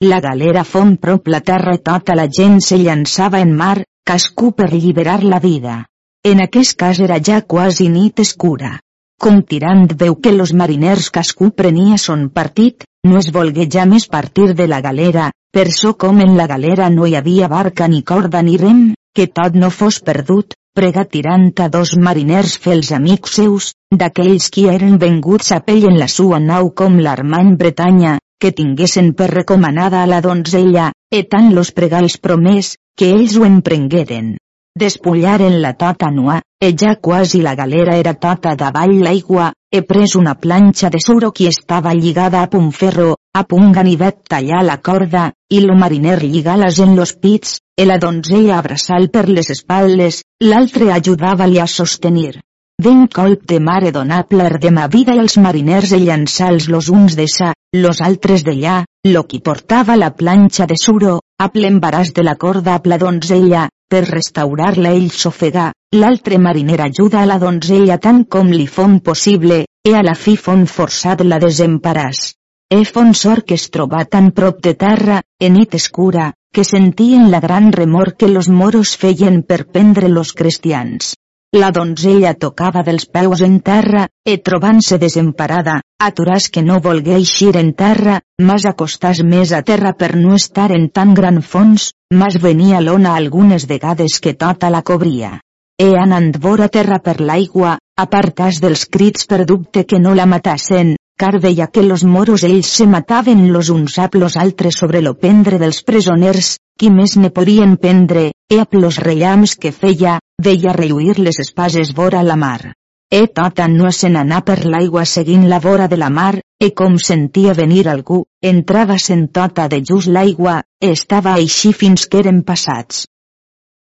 La 0.00 0.22
galera 0.24 0.64
fon 0.64 0.96
prop 0.96 1.28
la 1.28 1.42
terra 1.44 1.76
i 1.76 1.84
tota 1.84 2.16
la 2.16 2.26
gent 2.40 2.58
se 2.64 2.80
llançava 2.80 3.44
en 3.44 3.52
mar, 3.52 3.84
cascú 4.02 4.54
per 4.56 4.72
lliberar 4.72 5.22
la 5.24 5.44
vida. 5.44 5.82
En 6.24 6.40
aquest 6.40 6.80
cas 6.80 7.04
era 7.04 7.20
ja 7.20 7.42
quasi 7.42 7.90
nit 7.92 8.24
escura. 8.24 8.78
Com 9.20 9.42
tirant 9.42 9.90
veu 9.92 10.16
que 10.16 10.32
los 10.32 10.56
mariners 10.56 11.10
cascú 11.10 11.50
prenia 11.52 12.00
son 12.00 12.30
partit, 12.30 12.88
no 13.04 13.20
es 13.20 13.28
volgué 13.32 13.68
ja 13.68 13.84
més 13.84 14.08
partir 14.08 14.54
de 14.54 14.66
la 14.66 14.80
galera, 14.80 15.30
per 15.56 15.72
so 15.72 15.94
com 15.96 16.18
en 16.20 16.34
la 16.36 16.44
galera 16.50 16.90
no 16.92 17.06
hi 17.08 17.14
havia 17.16 17.46
barca 17.48 17.86
ni 17.88 18.02
corda 18.08 18.42
ni 18.44 18.58
rem, 18.60 18.80
que 19.16 19.24
tot 19.38 19.54
no 19.56 19.70
fos 19.72 20.02
perdut, 20.04 20.52
prega 20.76 21.04
tirant 21.14 21.46
a 21.64 21.68
dos 21.72 21.94
mariners 21.96 22.58
fels 22.64 22.90
amics 22.92 23.38
seus, 23.38 23.70
d'aquells 24.02 24.50
qui 24.52 24.66
eren 24.68 24.98
venguts 25.00 25.54
a 25.56 25.62
pell 25.64 25.86
en 25.88 25.96
la 26.02 26.10
sua 26.12 26.42
nau 26.50 26.68
com 26.80 26.98
l'Armany 27.06 27.54
Bretanya, 27.56 28.18
que 28.38 28.52
tinguessin 28.58 29.14
per 29.16 29.30
recomanada 29.32 30.02
a 30.02 30.10
la 30.12 30.20
donzella, 30.20 30.90
e 31.08 31.22
tant 31.24 31.48
los 31.56 31.72
pregals 31.72 32.18
promès, 32.20 32.74
que 32.92 33.08
ells 33.16 33.40
ho 33.40 33.48
emprengueren. 33.48 34.34
Despullaren 34.76 35.62
la 35.62 35.72
tota 35.72 36.12
nua, 36.12 36.42
e 36.60 36.74
ja 36.76 36.98
quasi 37.00 37.40
la 37.40 37.56
galera 37.56 37.96
era 37.96 38.12
tota 38.12 38.52
davall 38.60 38.98
l'aigua, 39.00 39.54
he 39.72 39.82
pres 39.82 40.14
una 40.16 40.34
planxa 40.38 40.88
de 40.90 41.00
suro 41.04 41.32
qui 41.32 41.46
estava 41.46 41.92
lligada 41.94 42.42
a 42.42 42.48
un 42.56 42.70
ferro, 42.72 43.16
a 43.34 43.44
un 43.52 43.72
ganivet 43.72 44.22
tallar 44.28 44.62
la 44.64 44.78
corda, 44.78 45.32
i 45.50 45.60
lo 45.60 45.76
mariner 45.76 46.22
lligar-les 46.22 46.78
en 46.80 46.96
los 46.96 47.14
pits, 47.14 47.60
e 47.76 47.84
la 47.84 47.98
donzella 47.98 48.58
abraçal 48.58 49.10
per 49.10 49.28
les 49.28 49.50
espaldes, 49.50 50.22
l'altre 50.40 50.92
ajudava-li 50.92 51.60
a 51.60 51.66
sostenir. 51.66 52.40
Den 52.78 53.06
colp 53.08 53.44
de 53.48 53.58
mare 53.58 53.90
donable 53.92 54.48
de 54.60 54.70
ma 54.70 54.86
vida 54.86 55.14
i 55.16 55.20
els 55.20 55.36
mariners 55.40 55.92
e 55.96 56.00
llançals 56.00 56.68
los 56.68 56.90
uns 56.92 57.16
de 57.16 57.26
sa, 57.26 57.52
los 57.72 58.00
altres 58.00 58.44
d'allà, 58.44 58.84
lo 59.08 59.22
qui 59.24 59.40
portava 59.40 59.96
la 59.96 60.10
planxa 60.12 60.66
de 60.66 60.76
suro, 60.76 61.20
a 61.40 61.50
l'embaràs 61.54 62.12
de 62.12 62.22
la 62.22 62.36
corda 62.36 62.76
a 62.76 62.82
la 62.84 62.98
donzella, 62.98 63.68
per 63.88 64.04
restaurar-la 64.08 64.92
ell 64.98 65.10
s'ofega, 65.14 65.70
l'altre 65.94 66.38
mariner 66.38 66.80
ajuda 66.86 67.20
a 67.22 67.28
la 67.30 67.38
donzella 67.42 67.98
tant 68.06 68.24
com 68.36 68.50
li 68.52 68.66
fon 68.66 68.98
possible, 69.00 69.64
e 69.86 69.94
a 69.94 70.02
la 70.02 70.14
fi 70.14 70.36
fon 70.36 70.66
forçat 70.66 71.22
la 71.22 71.38
desemparàs. 71.42 72.32
E 72.68 72.82
fon 72.84 73.12
sort 73.14 73.46
que 73.46 73.54
es 73.54 73.68
troba 73.70 74.04
tan 74.04 74.32
prop 74.34 74.58
de 74.62 74.74
terra, 74.74 75.20
en 75.38 75.54
nit 75.54 75.76
escura, 75.78 76.32
que 76.52 76.64
sentien 76.64 77.30
la 77.30 77.38
gran 77.40 77.70
remor 77.72 78.16
que 78.16 78.28
los 78.28 78.48
moros 78.48 78.96
feien 78.96 79.42
per 79.42 79.66
prendre 79.70 80.08
los 80.08 80.32
cristians. 80.32 81.14
La 81.54 81.70
donzella 81.70 82.34
tocava 82.34 82.82
dels 82.82 83.06
peus 83.06 83.40
en 83.46 83.60
terra, 83.62 84.08
e 84.26 84.34
trobant-se 84.42 84.98
desemparada, 84.98 85.76
aturàs 86.02 86.48
que 86.50 86.62
no 86.62 86.80
volgué 86.82 87.14
eixir 87.16 87.54
en 87.60 87.70
terra, 87.72 88.18
mas 88.42 88.66
acostàs 88.66 89.22
més 89.22 89.52
a 89.54 89.62
terra 89.62 89.94
per 89.94 90.16
no 90.16 90.34
estar 90.34 90.72
en 90.74 90.88
tan 90.90 91.14
gran 91.14 91.40
fons, 91.40 91.92
mas 92.12 92.36
venia 92.42 92.82
l'ona 92.82 93.14
algunes 93.14 93.68
vegades 93.70 94.18
que 94.20 94.34
tota 94.34 94.70
la 94.74 94.82
cobria. 94.82 95.38
E 95.78 95.88
anant 96.02 96.34
vora 96.42 96.68
terra 96.68 96.98
per 96.98 97.20
l'aigua, 97.20 97.78
apartàs 97.96 98.60
dels 98.60 98.84
crits 98.90 99.26
per 99.30 99.44
dubte 99.46 99.84
que 99.84 100.02
no 100.02 100.14
la 100.18 100.26
matassen, 100.26 100.96
car 101.16 101.38
veia 101.40 101.70
que 101.72 101.82
los 101.82 102.04
moros 102.04 102.42
ells 102.44 102.68
se 102.68 102.86
mataven 102.86 103.52
los 103.52 103.70
uns 103.70 103.98
a 103.98 104.10
los 104.12 104.36
altres 104.36 104.76
sobre 104.76 105.00
lo 105.00 105.14
pendre 105.14 105.58
dels 105.58 105.82
presoners, 105.82 106.56
qui 106.76 106.90
més 106.90 107.16
ne 107.16 107.30
podien 107.30 107.76
prendre, 107.80 108.32
e 108.48 108.60
a 108.60 108.66
los 108.70 108.98
rellams 108.98 109.56
que 109.56 109.72
feia, 109.72 110.20
veia 110.38 110.72
relluir 110.72 111.18
les 111.18 111.38
espases 111.40 111.94
vora 111.94 112.22
la 112.22 112.36
mar. 112.36 112.74
E 113.10 113.26
tota 113.28 113.66
no 113.68 113.90
se 113.92 114.08
n'anà 114.10 114.40
per 114.42 114.64
l'aigua 114.66 115.04
seguint 115.04 115.48
la 115.48 115.58
vora 115.60 115.86
de 115.88 115.96
la 115.96 116.10
mar, 116.10 116.40
e 116.58 116.72
com 116.74 116.98
sentia 116.98 117.54
venir 117.54 117.88
algú, 117.88 118.24
entrava 118.42 118.98
sent 118.98 119.28
tota 119.32 119.68
de 119.68 119.82
just 119.82 120.08
l'aigua, 120.08 120.62
e 120.80 120.90
estava 120.90 121.34
així 121.34 121.72
fins 121.72 122.06
que 122.06 122.18
eren 122.18 122.42
passats. 122.42 123.06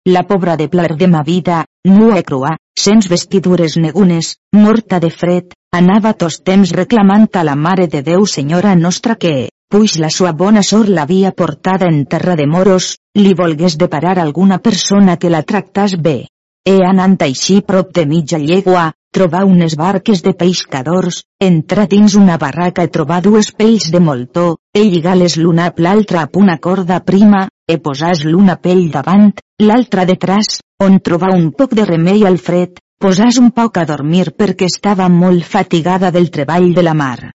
la 0.06 0.22
pobra 0.26 0.56
de 0.56 0.66
plar 0.68 0.96
de 0.96 1.06
ma 1.06 1.22
vida, 1.22 1.66
nua 1.84 2.18
i 2.18 2.22
crua, 2.24 2.56
sens 2.84 3.06
vestidures 3.06 3.76
negunes, 3.76 4.36
morta 4.56 4.98
de 4.98 5.10
fred, 5.10 5.52
anava 5.76 6.14
tots 6.14 6.40
temps 6.42 6.72
reclamant 6.72 7.28
a 7.34 7.44
la 7.44 7.54
Mare 7.54 7.86
de 7.86 8.00
Déu 8.02 8.24
Senyora 8.26 8.74
Nostra 8.74 9.14
que, 9.14 9.50
puix 9.70 9.92
la 10.02 10.08
sua 10.10 10.32
bona 10.34 10.62
sort 10.66 10.90
l'havia 10.90 11.30
portada 11.30 11.86
en 11.86 12.02
terra 12.12 12.34
de 12.34 12.46
moros, 12.50 12.96
li 13.14 13.34
volgués 13.38 13.76
deparar 13.78 14.18
alguna 14.18 14.58
persona 14.58 15.16
que 15.16 15.30
la 15.30 15.44
tractàs 15.46 15.94
bé. 16.06 16.26
E 16.66 16.74
anant 16.84 17.14
així 17.24 17.60
prop 17.62 17.92
de 17.94 18.04
mitja 18.04 18.38
llegua, 18.42 18.90
trobar 19.14 19.44
unes 19.46 19.76
barques 19.78 20.24
de 20.26 20.34
pescadors, 20.34 21.22
entrar 21.38 21.86
dins 21.88 22.16
una 22.18 22.36
barraca 22.38 22.82
i 22.84 22.90
trobar 22.90 23.20
dues 23.22 23.52
pells 23.52 23.88
de 23.94 24.00
moltó, 24.02 24.58
e 24.74 24.82
lligar-les 24.82 25.38
l'una 25.38 25.70
a 25.70 25.74
l'altra 25.86 26.26
a 26.26 26.28
una 26.42 26.58
corda 26.58 27.00
prima, 27.00 27.46
e 27.70 27.78
posàs 27.78 28.24
l'una 28.26 28.56
pell 28.56 28.90
davant, 28.90 29.32
l'altra 29.62 30.04
detrás, 30.04 30.58
on 30.82 30.98
trobar 30.98 31.30
un 31.36 31.52
poc 31.52 31.74
de 31.78 31.86
remei 31.86 32.26
al 32.26 32.38
fred, 32.38 32.82
posàs 33.00 33.38
un 33.38 33.52
poc 33.54 33.78
a 33.78 33.86
dormir 33.86 34.32
perquè 34.36 34.66
estava 34.66 35.08
molt 35.08 35.44
fatigada 35.44 36.10
del 36.10 36.30
treball 36.30 36.74
de 36.74 36.82
la 36.82 36.94
mar. 36.94 37.30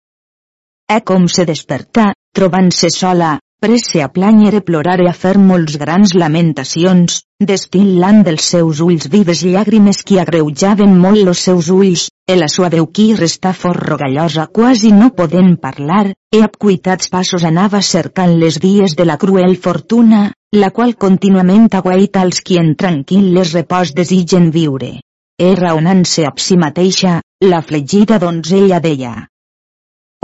E 0.91 0.97
com 1.07 1.27
se 1.27 1.45
despertà, 1.45 2.11
trobant-se 2.31 2.89
sola, 2.89 3.37
presse 3.61 4.01
a 4.01 4.07
planyer 4.09 4.55
e 4.55 4.61
plorar 4.61 4.99
e 5.01 5.07
a 5.07 5.13
fer 5.13 5.37
molts 5.37 5.75
grans 5.77 6.15
lamentacions, 6.17 7.19
destil·lant 7.37 8.23
dels 8.25 8.47
seus 8.53 8.79
ulls 8.81 9.05
vives 9.13 9.43
llàgrimes 9.45 9.99
que 10.01 10.17
agreujaven 10.21 10.95
molt 11.03 11.21
los 11.27 11.43
seus 11.45 11.69
ulls, 11.69 12.07
e 12.25 12.37
la 12.39 12.47
sua 12.49 12.71
veu 12.73 12.87
qui 12.89 13.11
restà 13.13 13.51
fort 13.53 13.83
rogallosa 13.91 14.47
quasi 14.47 14.89
no 14.95 15.11
podent 15.13 15.59
parlar, 15.61 16.07
e 16.33 16.41
amb 16.41 16.57
cuitats 16.57 17.11
passos 17.13 17.45
anava 17.45 17.83
cercant 17.85 18.33
les 18.41 18.57
vies 18.63 18.95
de 18.97 19.05
la 19.05 19.19
cruel 19.21 19.57
fortuna, 19.57 20.31
la 20.57 20.71
qual 20.71 20.95
contínuament 20.95 21.69
aguaita 21.77 22.25
als 22.25 22.41
qui 22.41 22.57
en 22.57 22.73
tranquil·les 22.75 23.53
repòs 23.59 23.93
desitgen 23.93 24.49
viure. 24.55 24.95
E 25.37 25.53
raonant-se 25.55 26.25
ab 26.25 26.41
si 26.41 26.57
mateixa, 26.57 27.19
la 27.45 27.61
flegida 27.61 28.17
donzella 28.17 28.79
deia. 28.79 29.13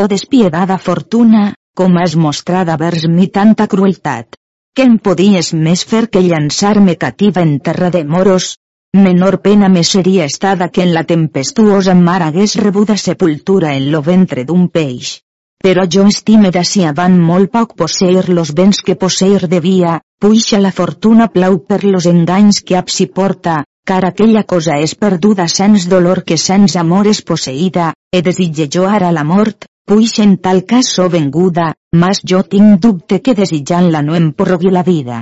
O 0.01 0.07
despiedada 0.07 0.77
fortuna, 0.77 1.53
com 1.77 1.97
has 2.01 2.15
mostrada 2.17 2.75
vers 2.81 3.03
mi 3.05 3.27
tanta 3.29 3.67
crueltat. 3.69 4.33
Què 4.73 4.85
em 4.89 4.95
podies 5.07 5.51
més 5.65 5.83
fer 5.91 6.07
que 6.09 6.23
llançar-me 6.25 6.95
cativa 7.03 7.43
en 7.45 7.59
terra 7.67 7.91
de 7.93 8.01
moros? 8.13 8.55
Menor 8.97 9.37
pena 9.43 9.69
me 9.69 9.83
seria 9.83 10.25
estada 10.25 10.69
que 10.73 10.81
en 10.87 10.93
la 10.95 11.03
tempestuosa 11.11 11.93
mar 11.99 12.23
hagués 12.25 12.55
rebuda 12.63 12.97
sepultura 12.97 13.75
en 13.75 13.91
lo 13.91 14.01
ventre 14.01 14.45
d'un 14.47 14.65
peix. 14.79 15.19
Però 15.65 15.85
jo 15.95 16.07
estime 16.09 16.49
d'ací 16.55 16.83
avant 16.85 17.21
molt 17.29 17.53
poc 17.53 17.77
posseir 17.77 18.25
los 18.29 18.55
béns 18.57 18.81
que 18.81 18.97
posseir 19.05 19.45
devia, 19.53 19.99
puixa 20.21 20.61
la 20.65 20.73
fortuna 20.81 21.29
plau 21.37 21.61
per 21.69 21.83
los 21.83 22.09
enganys 22.09 22.63
que 22.65 22.77
ap 22.81 22.89
si 22.89 23.05
porta, 23.05 23.63
car 23.85 24.03
aquella 24.05 24.43
cosa 24.43 24.81
és 24.81 24.97
perduda 25.05 25.47
sens 25.59 25.85
dolor 25.93 26.25
que 26.25 26.41
sens 26.49 26.75
amor 26.75 27.13
és 27.13 27.21
posseïda, 27.21 27.93
e 28.13 28.25
desitge 28.25 28.69
jo 28.77 28.89
ara 28.89 29.13
la 29.13 29.23
mort, 29.23 29.69
Puix 29.87 30.17
en 30.19 30.33
tal 30.43 30.65
cas 30.67 30.87
so 30.95 31.05
venguda, 31.07 31.65
mas 31.95 32.19
jo 32.29 32.41
tinc 32.53 32.81
dubte 32.83 33.21
que 33.23 33.33
desitjant-la 33.35 34.01
no 34.03 34.17
em 34.17 34.25
porrogui 34.35 34.71
la 34.75 34.81
vida. 34.83 35.19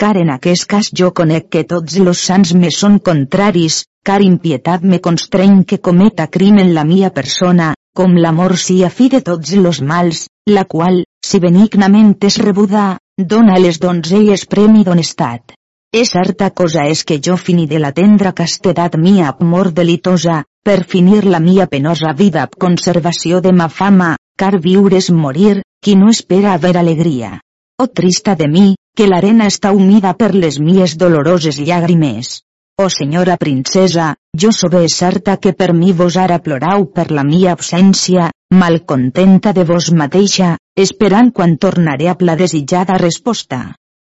Car 0.00 0.14
en 0.16 0.30
aquest 0.32 0.64
cas 0.70 0.88
jo 1.00 1.10
conec 1.18 1.50
que 1.52 1.62
tots 1.72 1.98
los 2.06 2.22
sants 2.28 2.54
me 2.56 2.70
són 2.76 2.96
contraris, 3.08 3.82
car 4.08 4.22
impietat 4.24 4.88
me 4.88 5.02
constreny 5.04 5.58
que 5.68 5.82
cometa 5.90 6.28
crim 6.38 6.56
en 6.64 6.72
la 6.78 6.86
mia 6.88 7.12
persona, 7.18 7.74
com 7.92 8.16
l'amor 8.16 8.56
sia 8.64 8.88
fi 8.88 9.10
de 9.12 9.20
tots 9.28 9.52
los 9.60 9.82
mals, 9.92 10.24
la 10.48 10.64
qual, 10.64 11.02
si 11.20 11.42
benignament 11.44 12.16
és 12.30 12.40
rebuda, 12.48 12.88
dona 13.18 13.60
a 13.60 13.62
les 13.66 13.82
donzelles 13.84 14.48
premi 14.48 14.88
d'honestat. 14.88 15.52
És 15.92 16.16
certa 16.16 16.48
cosa 16.56 16.88
és 16.88 17.04
que 17.04 17.20
jo 17.20 17.36
fini 17.36 17.68
de 17.68 17.84
la 17.84 17.92
tendra 17.92 18.32
castedat 18.32 18.96
mia 18.96 19.28
amor 19.36 19.74
delitosa, 19.76 20.42
per 20.66 20.82
finir 20.82 21.22
la 21.30 21.38
mia 21.38 21.68
penosa 21.70 22.10
vida 22.18 22.40
amb 22.42 22.56
conservació 22.62 23.38
de 23.42 23.52
ma 23.54 23.68
fama, 23.70 24.08
car 24.40 24.56
viure 24.62 24.96
és 24.98 25.12
morir, 25.14 25.60
qui 25.78 25.94
no 25.94 26.08
espera 26.10 26.54
haver 26.54 26.72
alegria. 26.80 27.36
Oh 27.78 27.86
trista 27.86 28.34
de 28.40 28.48
mi, 28.50 28.64
que 28.98 29.06
l'arena 29.06 29.46
està 29.52 29.70
humida 29.76 30.14
per 30.18 30.32
les 30.34 30.56
mies 30.58 30.96
doloroses 30.98 31.60
llàgrimes. 31.68 32.40
Oh 32.82 32.88
senyora 32.90 33.36
princesa, 33.38 34.06
jo 34.42 34.50
sobe 34.52 34.80
certa 34.94 35.36
que 35.36 35.52
per 35.52 35.68
mi 35.72 35.92
vos 35.92 36.16
ara 36.22 36.38
plorau 36.46 36.88
per 36.96 37.12
la 37.18 37.22
mia 37.28 37.52
absència, 37.52 38.30
malcontenta 38.62 39.52
de 39.52 39.64
vos 39.68 39.92
mateixa, 40.00 40.56
esperant 40.86 41.30
quan 41.36 41.54
tornaré 41.66 42.08
a 42.10 42.16
la 42.20 42.34
desitjada 42.40 42.96
resposta. 42.98 43.60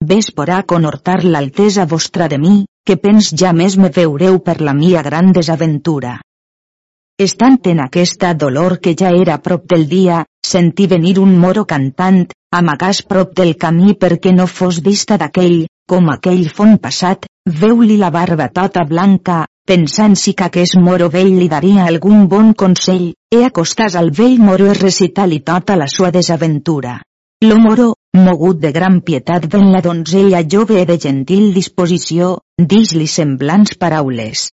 Ves 0.06 0.30
porà 0.38 0.62
conhortar 0.74 1.24
l'altesa 1.24 1.88
vostra 1.96 2.28
de 2.28 2.38
mi, 2.38 2.54
que 2.86 3.00
pens 3.08 3.32
ja 3.42 3.56
més 3.58 3.76
me 3.78 3.90
veureu 3.90 4.38
per 4.40 4.60
la 4.62 4.76
mia 4.84 5.02
gran 5.02 5.34
desaventura. 5.34 6.20
Estant 7.24 7.62
en 7.72 7.80
aquesta 7.80 8.34
dolor 8.34 8.74
que 8.84 8.92
ja 9.00 9.10
era 9.16 9.38
prop 9.40 9.64
del 9.72 9.84
dia, 9.88 10.26
sentí 10.46 10.88
venir 10.92 11.20
un 11.22 11.38
moro 11.40 11.62
cantant, 11.66 12.26
amagàs 12.52 13.00
prop 13.08 13.32
del 13.38 13.54
camí 13.62 13.94
perquè 14.02 14.34
no 14.36 14.48
fos 14.54 14.82
vista 14.84 15.16
d'aquell, 15.22 15.62
com 15.88 16.10
aquell 16.12 16.44
font 16.58 16.74
passat, 16.84 17.24
veu-li 17.62 17.96
la 18.02 18.10
barba 18.12 18.50
tota 18.58 18.84
blanca, 18.90 19.38
pensant 19.72 20.18
si 20.20 20.34
que 20.34 20.50
aquest 20.50 20.76
moro 20.88 21.08
vell 21.14 21.32
li 21.40 21.48
daria 21.54 21.86
algun 21.86 22.28
bon 22.34 22.52
consell, 22.64 23.14
e 23.32 23.44
acostàs 23.48 23.96
al 23.96 24.12
vell 24.12 24.36
moro 24.50 24.68
e 24.68 24.76
recitar-li 24.76 25.40
tota 25.48 25.78
la 25.80 25.88
sua 25.88 26.12
desaventura. 26.12 26.98
Lo 27.48 27.56
moro, 27.60 27.94
mogut 28.18 28.60
de 28.60 28.74
gran 28.76 29.00
pietat 29.00 29.48
ven 29.54 29.72
la 29.72 29.80
donzella 29.86 30.44
jove 30.44 30.84
de 30.92 31.00
gentil 31.08 31.54
disposició, 31.56 32.40
dix-li 32.60 33.08
semblants 33.08 33.80
paraules. 33.80 34.50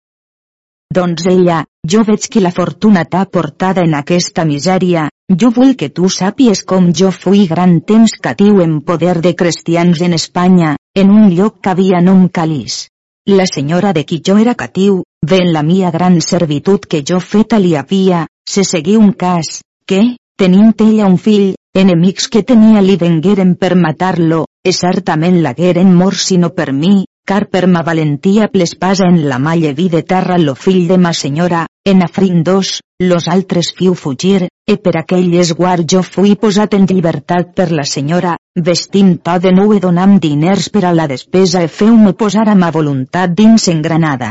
Doncs 0.94 1.26
ella, 1.28 1.64
jo 1.84 2.00
veig 2.08 2.26
que 2.32 2.40
la 2.40 2.50
fortuna 2.50 3.02
t'ha 3.04 3.26
portada 3.28 3.82
en 3.84 3.94
aquesta 3.96 4.44
misèria, 4.48 5.08
jo 5.40 5.50
vull 5.52 5.74
que 5.76 5.90
tu 5.92 6.08
sàpies 6.08 6.62
com 6.70 6.86
jo 7.00 7.10
fui 7.12 7.44
gran 7.50 7.74
temps 7.90 8.14
catiu 8.26 8.62
en 8.64 8.78
poder 8.80 9.18
de 9.20 9.34
cristians 9.36 10.00
en 10.00 10.16
Espanya, 10.16 10.76
en 10.96 11.10
un 11.12 11.28
lloc 11.36 11.60
que 11.60 11.74
havia 11.74 12.00
nom 12.00 12.28
Calís. 12.28 12.86
La 13.28 13.44
senyora 13.44 13.92
de 13.92 14.06
qui 14.08 14.22
jo 14.24 14.38
era 14.40 14.54
catiu, 14.54 15.02
ven 15.20 15.52
la 15.52 15.62
mia 15.62 15.90
gran 15.90 16.22
servitud 16.24 16.88
que 16.88 17.02
jo 17.04 17.20
feta 17.20 17.58
li 17.58 17.74
havia, 17.76 18.24
se 18.48 18.64
seguí 18.64 18.96
un 18.96 19.12
cas, 19.12 19.60
que, 19.84 20.16
tenint 20.40 20.72
ella 20.80 21.06
un 21.06 21.18
fill, 21.18 21.52
enemics 21.76 22.30
que 22.32 22.42
tenia 22.42 22.80
li 22.80 22.96
vengueren 22.96 23.56
per 23.60 23.74
matar-lo, 23.76 24.46
e 24.64 24.72
certament 24.72 25.42
l'hagueren 25.42 25.92
mort 25.94 26.16
sinó 26.16 26.48
per 26.56 26.72
mi, 26.72 27.04
car 27.28 27.44
per 27.52 27.66
ma 27.68 27.82
valentia 27.84 28.46
plespasa 28.48 29.06
en 29.12 29.18
la 29.28 29.36
mà 29.38 29.52
lleví 29.54 29.90
de 29.92 30.00
terra 30.02 30.38
lo 30.40 30.54
fill 30.54 30.86
de 30.88 30.96
ma 30.96 31.10
senyora, 31.12 31.66
en 31.84 32.02
afrin 32.02 32.42
dos, 32.42 32.80
los 32.98 33.26
altres 33.28 33.74
fiu 33.76 33.92
fugir, 33.94 34.48
e 34.64 34.76
per 34.84 34.94
aquell 34.96 35.34
esguard 35.42 35.84
jo 35.92 36.00
fui 36.02 36.36
posat 36.40 36.76
en 36.78 36.86
llibertat 36.88 37.50
per 37.58 37.66
la 37.70 37.84
senyora, 37.84 38.36
vestint 38.68 39.18
to 39.26 39.34
de 39.44 39.52
nou 39.52 39.74
e 39.76 39.80
donam 39.84 40.14
diners 40.18 40.70
per 40.72 40.86
a 40.88 40.94
la 40.94 41.06
despesa 41.10 41.60
e 41.66 41.68
feu-me 41.68 42.14
posar 42.22 42.46
a 42.48 42.54
ma 42.54 42.70
voluntat 42.78 43.36
dins 43.36 43.68
en 43.68 43.84
Granada. 43.84 44.30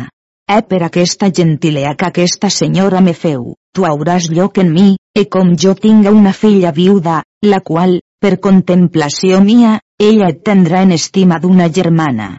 E 0.50 0.58
per 0.64 0.82
aquesta 0.88 1.30
gentilea 1.30 1.94
que 1.94 2.10
aquesta 2.10 2.50
senyora 2.50 3.02
me 3.02 3.14
feu, 3.14 3.54
tu 3.76 3.86
hauràs 3.86 4.32
lloc 4.34 4.58
en 4.58 4.74
mi, 4.74 4.88
e 5.14 5.28
com 5.30 5.54
jo 5.54 5.76
tinga 5.76 6.16
una 6.18 6.34
filla 6.34 6.74
viuda, 6.74 7.22
la 7.46 7.62
qual, 7.62 8.00
per 8.18 8.40
contemplació 8.40 9.44
mia, 9.46 9.78
ella 10.02 10.34
et 10.34 10.42
tendrà 10.42 10.82
en 10.82 10.98
estima 10.98 11.38
d'una 11.38 11.70
germana 11.70 12.34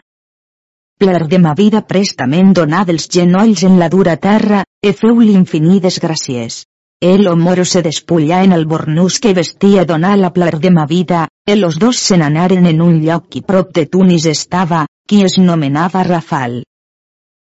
pler 0.99 1.27
de 1.31 1.37
ma 1.39 1.53
vida 1.55 1.79
prestament 1.87 2.51
donar 2.53 2.83
dels 2.85 3.07
genolls 3.07 3.63
en 3.63 3.77
la 3.79 3.87
dura 3.87 4.17
terra, 4.17 4.65
e 4.83 4.91
feu-li 4.91 5.31
infinides 5.31 5.99
gràcies. 6.03 6.65
El 6.99 7.29
moro 7.39 7.63
se 7.63 7.79
despullà 7.81 8.41
en 8.43 8.51
el 8.51 8.65
bornús 8.67 9.19
que 9.23 9.33
vestia 9.33 9.85
donar 9.85 10.17
la 10.17 10.29
de 10.35 10.71
ma 10.71 10.85
vida, 10.85 11.29
e 11.47 11.55
los 11.55 11.79
dos 11.79 11.95
se 11.97 12.17
n'anaren 12.17 12.65
en 12.65 12.81
un 12.81 12.99
lloc 12.99 13.29
qui 13.29 13.41
prop 13.41 13.71
de 13.73 13.85
Tunis 13.85 14.25
estava, 14.25 14.85
qui 15.07 15.23
es 15.23 15.37
nomenava 15.37 16.03
Rafal. 16.03 16.63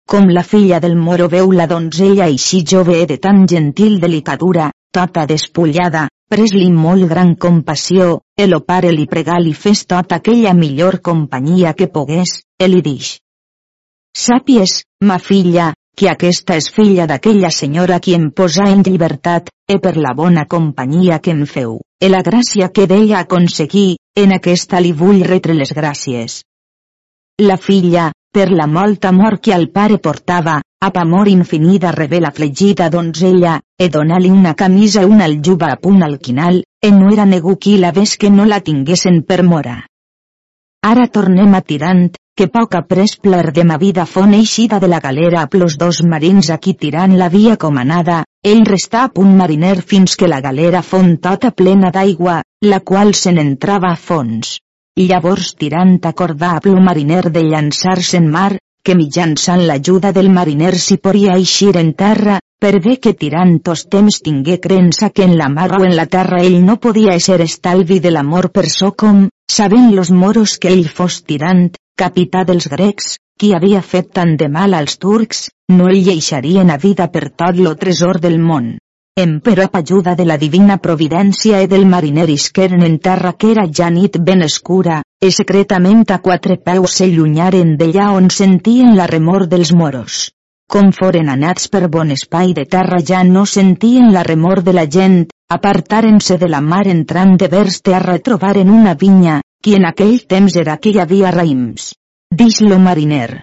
Com 0.09 0.27
la 0.29 0.41
filla 0.41 0.79
del 0.79 0.95
moro 0.95 1.29
veu 1.29 1.51
la 1.51 1.67
donzella 1.67 2.25
així 2.25 2.63
jove 2.65 3.05
de 3.05 3.17
tan 3.19 3.45
gentil 3.47 3.99
delicadura, 3.99 4.71
tota 4.91 5.27
despullada, 5.27 6.07
pres-li 6.27 6.71
molt 6.71 7.07
gran 7.07 7.35
compassió, 7.35 8.21
el 8.37 8.55
o 8.55 8.61
pare 8.61 8.91
li 8.91 9.05
pregà 9.05 9.37
li 9.37 9.53
fes 9.53 9.85
tota 9.85 10.15
aquella 10.15 10.53
millor 10.53 10.99
companyia 11.01 11.73
que 11.73 11.87
pogués, 11.87 12.41
el 12.57 12.71
li 12.71 12.81
dix. 12.81 13.19
Sàpies, 14.15 14.85
ma 15.03 15.17
filla, 15.19 15.73
que 15.99 16.07
aquesta 16.07 16.55
és 16.55 16.69
filla 16.71 17.03
d'aquella 17.07 17.49
senyora 17.51 17.99
qui 17.99 18.13
em 18.15 18.29
posa 18.31 18.69
en 18.71 18.83
llibertat, 18.87 19.49
e 19.67 19.75
per 19.83 19.97
la 19.97 20.13
bona 20.15 20.45
companyia 20.47 21.19
que 21.19 21.33
em 21.35 21.43
feu, 21.45 21.81
e 21.99 22.09
la 22.09 22.21
gràcia 22.23 22.69
que 22.71 22.85
d'ella 22.87 23.25
aconseguí, 23.25 23.97
en 24.15 24.31
aquesta 24.37 24.79
li 24.79 24.93
vull 24.95 25.23
retre 25.27 25.55
les 25.57 25.75
gràcies. 25.75 26.37
La 27.43 27.57
filla, 27.57 28.11
per 28.31 28.47
la 28.51 28.67
molta 28.71 29.11
amor 29.11 29.41
que 29.43 29.53
al 29.53 29.67
pare 29.75 29.99
portava, 29.99 30.61
ap 30.85 30.97
amor 31.01 31.27
infinida 31.27 31.91
rebé 31.91 32.21
la 32.23 32.31
flegida 32.31 32.87
donzella, 32.89 33.59
e 33.75 33.89
dona-li 33.89 34.31
una 34.31 34.55
camisa 34.55 35.03
i 35.03 35.11
una 35.11 35.27
aljuba 35.27 35.73
a 35.73 35.79
punt 35.81 36.03
al 36.07 36.19
quinal, 36.19 36.63
e 36.79 36.91
no 36.91 37.11
era 37.11 37.25
negu 37.25 37.57
qui 37.59 37.77
la 37.83 37.91
ves 37.91 38.15
que 38.15 38.29
no 38.29 38.45
la 38.45 38.61
tinguessin 38.61 39.23
per 39.27 39.43
mora. 39.43 39.81
Ara 40.87 41.07
tornem 41.11 41.55
a 41.57 41.61
tirant, 41.61 42.13
que 42.35 42.49
poc 42.51 42.73
après 42.75 43.11
pler 43.23 43.53
de 43.55 43.63
ma 43.63 43.77
vida 43.79 44.03
fon 44.05 44.33
eixida 44.35 44.79
de 44.83 44.89
la 44.91 44.99
galera 44.99 45.41
a 45.41 45.47
plos 45.47 45.77
dos 45.79 46.01
marins 46.03 46.49
a 46.51 46.57
qui 46.57 46.73
tirant 46.81 47.13
l'havia 47.15 47.55
comanada, 47.55 48.17
ell 48.43 48.65
restà 48.67 49.05
a 49.05 49.11
punt 49.15 49.31
mariner 49.39 49.77
fins 49.91 50.17
que 50.19 50.27
la 50.27 50.41
galera 50.43 50.81
fon 50.83 51.15
tota 51.27 51.51
plena 51.51 51.91
d'aigua, 51.95 52.41
la 52.71 52.81
qual 52.81 53.13
se 53.15 53.31
n'entrava 53.31 53.93
a 53.93 53.99
fons. 54.07 54.57
Llavors 54.99 55.53
tirant 55.55 55.95
acordà 56.11 56.51
a 56.57 56.63
plo 56.65 56.75
mariner 56.83 57.29
de 57.31 57.43
llançar-se 57.43 58.19
en 58.19 58.27
mar, 58.35 58.51
que 58.83 58.97
mitjançant 58.99 59.63
l'ajuda 59.69 60.11
del 60.11 60.29
mariner 60.29 60.73
s'hi 60.75 60.99
podia 61.07 61.37
eixir 61.39 61.77
en 61.79 61.93
terra, 61.93 62.41
per 62.59 62.81
bé 62.83 62.97
que 62.99 63.15
tirant 63.15 63.57
tos 63.63 63.85
temps 63.87 64.19
tingué 64.27 64.59
creença 64.59 65.09
que 65.09 65.23
en 65.23 65.37
la 65.39 65.47
mar 65.47 65.71
o 65.79 65.83
en 65.87 65.95
la 65.95 66.05
terra 66.05 66.43
ell 66.43 66.59
no 66.67 66.75
podia 66.83 67.15
ser 67.19 67.39
estalvi 67.47 68.01
de 68.03 68.11
l'amor 68.11 68.51
per 68.51 68.67
so 68.69 68.91
com, 68.91 69.25
sabent 69.51 69.93
los 69.95 70.11
moros 70.11 70.57
que 70.57 70.71
ell 70.73 70.87
fos 70.89 71.21
tirant, 71.23 71.69
capità 71.95 72.43
dels 72.43 72.67
grecs, 72.71 73.17
qui 73.39 73.53
havia 73.55 73.81
fet 73.81 74.09
tant 74.17 74.33
de 74.39 74.49
mal 74.49 74.73
als 74.73 74.97
turcs, 74.99 75.45
no 75.71 75.87
el 75.91 76.01
lleixarien 76.03 76.71
a 76.71 76.77
vida 76.77 77.07
per 77.11 77.29
tot 77.41 77.55
lo 77.59 77.75
tresor 77.75 78.19
del 78.19 78.35
món. 78.39 78.75
Em 79.15 79.37
però 79.39 79.63
amb 79.63 79.77
ajuda 79.79 80.13
de 80.19 80.25
la 80.27 80.35
divina 80.37 80.75
providència 80.85 81.61
i 81.63 81.69
del 81.71 81.85
mariner 81.87 82.27
isqueren 82.33 82.83
en 82.83 82.97
terra 82.99 83.31
que 83.39 83.51
era 83.53 83.63
ja 83.79 83.87
nit 83.89 84.17
ben 84.19 84.43
escura, 84.43 85.01
e 85.23 85.31
secretament 85.31 86.03
a 86.11 86.19
quatre 86.19 86.57
peus 86.59 86.97
s'allunyaren 86.99 87.77
d'allà 87.79 88.09
on 88.17 88.27
sentien 88.29 88.91
la 88.97 89.07
remor 89.07 89.47
dels 89.47 89.71
moros. 89.71 90.17
Com 90.67 90.91
foren 90.91 91.29
anats 91.31 91.69
per 91.71 91.87
bon 91.87 92.11
espai 92.11 92.51
de 92.57 92.65
terra 92.65 92.99
ja 92.99 93.23
no 93.23 93.45
sentien 93.45 94.11
la 94.11 94.23
remor 94.27 94.63
de 94.67 94.73
la 94.73 94.85
gent, 94.97 95.27
apartaren-se 95.49 96.37
de 96.37 96.49
la 96.49 96.61
mar 96.61 96.87
entrant 96.87 97.35
de 97.37 97.47
vers 97.47 97.81
terra 97.81 98.17
trobaren 98.19 98.69
una 98.69 98.95
vinya, 98.95 99.41
qui 99.61 99.75
en 99.75 99.85
aquell 99.85 100.25
temps 100.27 100.55
era 100.61 100.77
que 100.77 100.91
hi 100.91 100.99
havia 100.99 101.31
raïms. 101.31 101.93
Dix 102.31 102.61
lo 102.61 102.79
mariner. 102.79 103.41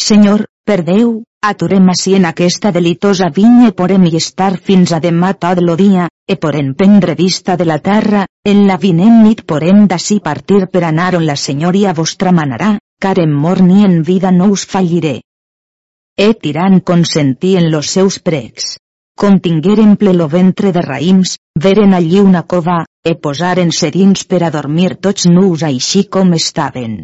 Senyor, 0.00 0.46
per 0.64 0.82
Déu, 0.84 1.22
aturem 1.44 1.90
ací 1.92 2.14
en 2.16 2.24
aquesta 2.24 2.72
delitosa 2.72 3.28
vinya 3.28 3.68
e 3.68 3.74
porem 3.76 4.06
hi 4.08 4.16
estar 4.16 4.56
fins 4.56 4.92
a 4.92 5.00
demà 5.00 5.34
tot 5.34 5.60
lo 5.60 5.76
dia, 5.76 6.08
e 6.26 6.36
porem 6.40 6.72
prendre 6.74 7.14
vista 7.14 7.56
de 7.56 7.66
la 7.68 7.78
terra, 7.78 8.24
en 8.44 8.64
la 8.66 8.78
vinent 8.80 9.20
nit 9.24 9.44
porem 9.44 9.84
d'ací 9.86 10.20
partir 10.24 10.66
per 10.72 10.84
anar 10.88 11.14
on 11.20 11.26
la 11.26 11.36
senyoria 11.36 11.92
vostra 11.92 12.32
manarà, 12.32 12.78
car 12.98 13.18
en 13.20 13.32
mort 13.44 13.60
ni 13.60 13.84
en 13.84 14.02
vida 14.02 14.32
no 14.32 14.48
us 14.56 14.64
falliré. 14.64 15.20
E 16.16 16.32
tirant 16.34 16.80
consentí 16.80 17.56
en 17.56 17.70
los 17.70 17.90
seus 17.90 18.18
pregs. 18.18 18.78
Com 19.20 19.38
tingueren 19.38 19.94
ple 19.96 20.12
lo 20.12 20.26
ventre 20.28 20.72
de 20.74 20.82
raïms, 20.82 21.36
veren 21.66 21.94
allí 21.94 22.20
una 22.20 22.42
cova, 22.42 22.80
e 23.04 23.14
posaren 23.26 23.70
serins 23.70 24.24
per 24.24 24.42
a 24.42 24.50
dormir 24.50 24.96
tots 25.06 25.28
nus 25.30 25.62
així 25.62 26.04
com 26.16 26.32
estaven. 26.34 26.96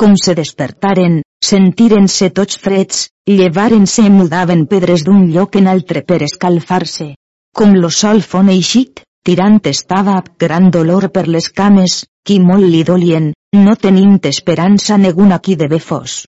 Com 0.00 0.14
se 0.16 0.34
despertaren, 0.38 1.20
sentiren-se 1.44 2.30
tots 2.30 2.56
freds, 2.64 3.08
llevaren-se 3.28 4.06
i 4.06 4.12
mudaven 4.14 4.64
pedres 4.70 5.04
d'un 5.04 5.26
lloc 5.34 5.60
en 5.60 5.68
altre 5.74 6.02
per 6.06 6.22
escalfar-se. 6.24 7.12
Com 7.52 7.76
lo 7.76 7.90
sol 7.90 8.22
fon 8.22 8.48
eixit, 8.48 9.04
tirant 9.26 9.60
estava 9.68 10.16
amb 10.16 10.32
gran 10.38 10.70
dolor 10.70 11.10
per 11.12 11.26
les 11.28 11.50
cames, 11.50 12.04
qui 12.24 12.40
molt 12.40 12.64
li 12.64 12.82
dolien, 12.84 13.32
no 13.56 13.76
tenint 13.76 14.20
esperança 14.32 14.96
neguna 14.96 15.40
qui 15.44 15.56
de 15.56 15.68
bé 15.68 15.78
fos. 15.78 16.22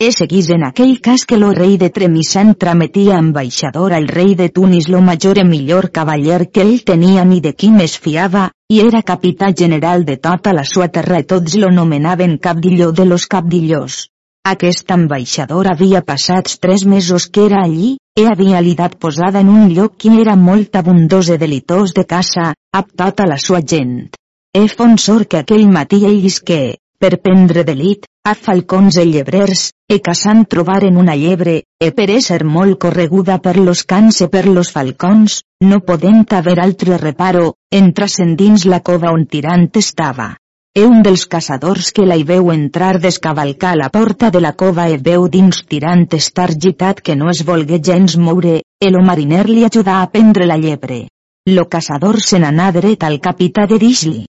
E 0.00 0.12
seguís 0.14 0.46
en 0.54 0.62
aquell 0.62 1.00
cas 1.02 1.24
que 1.26 1.36
lo 1.42 1.48
rei 1.50 1.72
de 1.76 1.88
Tremisan 1.90 2.52
trametia 2.54 3.16
ambaixador 3.18 3.92
al 3.96 4.06
rei 4.06 4.36
de 4.38 4.46
Tunis 4.48 4.86
lo 4.86 5.00
major 5.02 5.40
e 5.42 5.44
millor 5.44 5.90
cavaller 5.90 6.44
que 6.52 6.62
ell 6.62 6.84
tenia 6.90 7.24
ni 7.30 7.40
de 7.40 7.52
qui 7.58 7.72
més 7.74 7.96
fiava, 8.04 8.44
i 8.70 8.78
era 8.84 9.02
capità 9.02 9.50
general 9.62 10.06
de 10.06 10.16
tota 10.28 10.54
la 10.54 10.62
sua 10.62 10.86
terra 10.86 11.18
i 11.18 11.26
tots 11.34 11.58
lo 11.58 11.72
nomenaven 11.80 12.38
capdilló 12.38 12.92
de 12.92 13.08
los 13.10 13.26
capdillós. 13.26 13.98
Aquest 14.46 14.94
ambaixador 14.94 15.66
havia 15.74 16.06
passats 16.06 16.62
tres 16.62 16.86
mesos 16.86 17.26
que 17.26 17.50
era 17.50 17.66
allí, 17.66 17.96
e 18.14 18.30
havia 18.30 18.62
lidat 18.62 18.94
posada 19.02 19.42
en 19.42 19.50
un 19.50 19.68
lloc 19.74 19.98
que 19.98 20.14
era 20.22 20.36
molt 20.36 20.78
abundós 20.78 21.28
e 21.28 21.42
delitós 21.42 21.90
de 21.90 22.06
caça, 22.06 22.52
amb 22.70 22.94
tota 22.94 23.26
la 23.26 23.36
sua 23.36 23.66
gent. 23.66 24.12
E 24.54 24.68
fonsor 24.68 25.26
que 25.26 25.42
aquell 25.42 25.66
matí 25.66 26.04
ell 26.06 26.22
isqué, 26.24 26.78
per 26.98 27.20
prendre 27.22 27.62
delit, 27.64 28.06
a 28.26 28.34
falcons 28.34 28.96
e 28.98 29.04
llebrers, 29.06 29.68
e 29.88 30.00
caçant 30.04 30.42
trobaren 30.50 30.98
una 31.00 31.14
llebre, 31.16 31.62
e 31.80 31.92
per 31.96 32.08
ésser 32.10 32.42
molt 32.44 32.76
correguda 32.82 33.38
per 33.44 33.56
los 33.56 33.84
cans 33.92 34.20
e 34.20 34.28
per 34.28 34.44
los 34.48 34.72
falcons, 34.74 35.38
no 35.64 35.78
podent 35.86 36.26
haver 36.34 36.58
altre 36.60 36.98
reparo, 36.98 37.54
entrasen 37.70 38.34
dins 38.36 38.66
la 38.66 38.82
cova 38.82 39.14
on 39.14 39.24
tirant 39.26 39.70
estava. 39.80 40.34
E 40.76 40.84
un 40.84 41.00
dels 41.02 41.24
caçadors 41.26 41.92
que 41.94 42.04
la 42.06 42.18
hi 42.18 42.24
veu 42.26 42.50
entrar 42.52 42.98
descavalcar 43.00 43.74
la 43.80 43.88
porta 43.94 44.30
de 44.30 44.42
la 44.44 44.52
cova 44.52 44.88
e 44.92 44.98
veu 44.98 45.28
dins 45.28 45.62
tirant 45.66 46.04
estar 46.18 46.50
gitat 46.52 47.00
que 47.00 47.16
no 47.16 47.30
es 47.30 47.44
volgué 47.46 47.80
gens 47.80 48.18
moure, 48.18 48.60
e 48.78 48.90
lo 48.90 49.02
mariner 49.02 49.46
li 49.48 49.64
ajudà 49.64 50.02
a 50.02 50.10
prendre 50.10 50.46
la 50.46 50.58
llebre. 50.58 51.06
Lo 51.48 51.64
caçador 51.72 52.20
se 52.20 52.38
n'anà 52.38 52.70
dret 52.72 53.02
al 53.02 53.18
capità 53.20 53.64
de 53.66 53.78
Disli. 53.78 54.26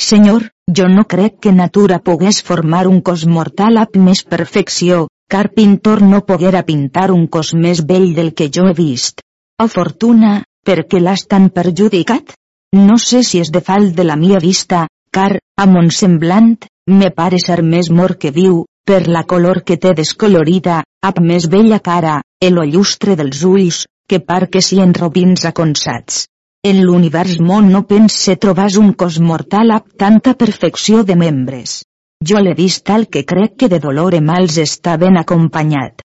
Senyor, 0.00 0.50
jo 0.76 0.86
no 0.88 1.04
crec 1.04 1.38
que 1.40 1.52
natura 1.52 2.00
pogués 2.08 2.42
formar 2.42 2.86
un 2.90 3.00
cos 3.00 3.26
mortal 3.26 3.78
amb 3.82 3.96
més 4.08 4.24
perfecció, 4.24 5.06
car 5.30 5.46
pintor 5.54 6.02
no 6.02 6.24
poguera 6.30 6.64
pintar 6.66 7.10
un 7.14 7.26
cos 7.36 7.54
més 7.54 7.84
vell 7.86 8.10
del 8.16 8.32
que 8.34 8.50
jo 8.56 8.66
he 8.68 8.74
vist. 8.80 9.22
O 9.62 9.68
fortuna, 9.68 10.42
per 10.66 10.82
què 10.90 11.00
l'has 11.00 11.24
tan 11.30 11.48
perjudicat? 11.50 12.34
No 12.74 12.98
sé 12.98 13.22
si 13.22 13.40
és 13.40 13.52
de 13.54 13.62
falt 13.62 13.94
de 13.94 14.04
la 14.04 14.16
mia 14.16 14.42
vista, 14.42 14.86
car, 15.14 15.38
a 15.56 15.66
mon 15.70 15.90
semblant, 15.94 16.52
me 16.90 17.10
pare 17.10 17.38
ser 17.38 17.62
més 17.62 17.90
mort 17.90 18.18
que 18.18 18.34
viu, 18.34 18.64
per 18.84 19.06
la 19.06 19.22
color 19.24 19.62
que 19.64 19.78
té 19.80 19.94
descolorida, 19.94 20.82
amb 21.06 21.20
més 21.32 21.48
bella 21.48 21.78
cara, 21.78 22.20
el 22.42 22.60
llustre 22.74 23.14
dels 23.16 23.44
ulls, 23.46 23.84
que 24.08 24.20
par 24.20 24.48
que 24.50 24.60
sien 24.60 24.92
robins 24.92 25.46
aconsats. 25.48 26.26
En 26.64 26.78
l'univers 26.80 27.34
no 27.44 27.82
pense 27.84 28.36
trobàs 28.40 28.76
un 28.80 28.94
cos 29.00 29.18
mortal 29.20 29.70
amb 29.74 29.90
tanta 30.02 30.32
perfecció 30.42 31.02
de 31.04 31.16
membres. 31.22 31.82
Jo 32.24 32.40
l'he 32.40 32.54
vist 32.54 32.84
tal 32.88 33.04
que 33.06 33.24
crec 33.24 33.58
que 33.58 33.68
de 33.68 33.78
dolor 33.78 34.14
e 34.14 34.20
mals 34.20 34.56
està 34.62 34.96
ben 34.96 35.18
acompanyat. 35.20 36.00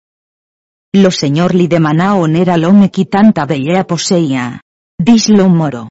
Lo 0.97 1.11
senyor 1.11 1.55
li 1.55 1.67
demanà 1.71 2.09
on 2.19 2.35
era 2.35 2.57
l'home 2.57 2.89
qui 2.89 3.05
tanta 3.05 3.45
bellea 3.45 3.85
posseia. 3.85 4.59
Dix-lo 4.99 5.47
moro. 5.47 5.87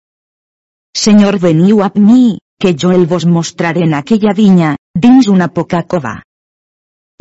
Senyor 0.92 1.38
veniu 1.38 1.81
amb 1.81 1.96
mi, 1.96 2.38
que 2.61 2.74
jo 2.74 2.90
el 2.92 3.07
vos 3.07 3.24
mostraré 3.24 3.87
en 3.88 3.94
aquella 3.94 4.35
vinya, 4.37 4.74
dins 4.94 5.28
una 5.28 5.48
poca 5.48 5.85
cova. 5.85 6.18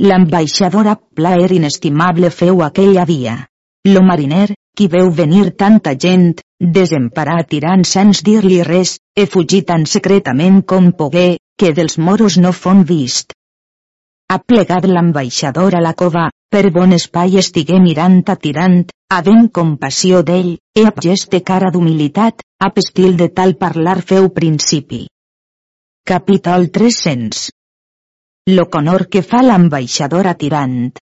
L'ambaixador 0.03 0.87
amb 0.87 1.05
plaer 1.15 1.51
inestimable 1.53 2.29
feu 2.29 2.63
aquella 2.65 3.05
via. 3.05 3.45
Lo 3.87 4.01
mariner, 4.03 4.49
qui 4.75 4.87
veu 4.91 5.09
venir 5.17 5.51
tanta 5.61 5.93
gent, 6.03 6.41
desemparar 6.77 7.43
tirant 7.51 7.85
sens 7.87 8.19
dir-li 8.29 8.57
res, 8.67 8.97
e 9.15 9.25
fugir 9.33 9.61
tan 9.69 9.85
secretament 9.87 10.57
com 10.71 10.89
pogué, 11.01 11.37
que 11.57 11.71
dels 11.77 11.95
moros 11.97 12.35
no 12.43 12.51
fon 12.51 12.83
vist. 12.91 13.31
Ha 14.27 14.37
plegat 14.43 14.89
l'ambaixador 14.91 15.77
a 15.79 15.83
la 15.85 15.93
cova, 16.01 16.25
per 16.51 16.65
bon 16.75 16.97
espai 16.99 17.39
estigué 17.43 17.79
mirant 17.79 18.19
a 18.27 18.35
tirant, 18.35 18.83
havent 19.17 19.47
compassió 19.59 20.21
d'ell, 20.29 20.51
e 20.75 20.85
a 20.89 20.91
gest 21.07 21.31
de 21.31 21.43
cara 21.49 21.71
d'humilitat, 21.71 22.43
a 22.59 22.71
estil 22.83 23.15
de 23.23 23.31
tal 23.39 23.55
parlar 23.55 24.01
feu 24.01 24.29
principi. 24.41 25.05
Capítol 26.03 26.71
300 26.75 27.49
Lo 28.51 28.69
conor 28.69 29.07
que 29.07 29.23
fa 29.23 29.43
l'ambaixador 29.43 30.27
a 30.27 30.35
tirant. 30.43 30.97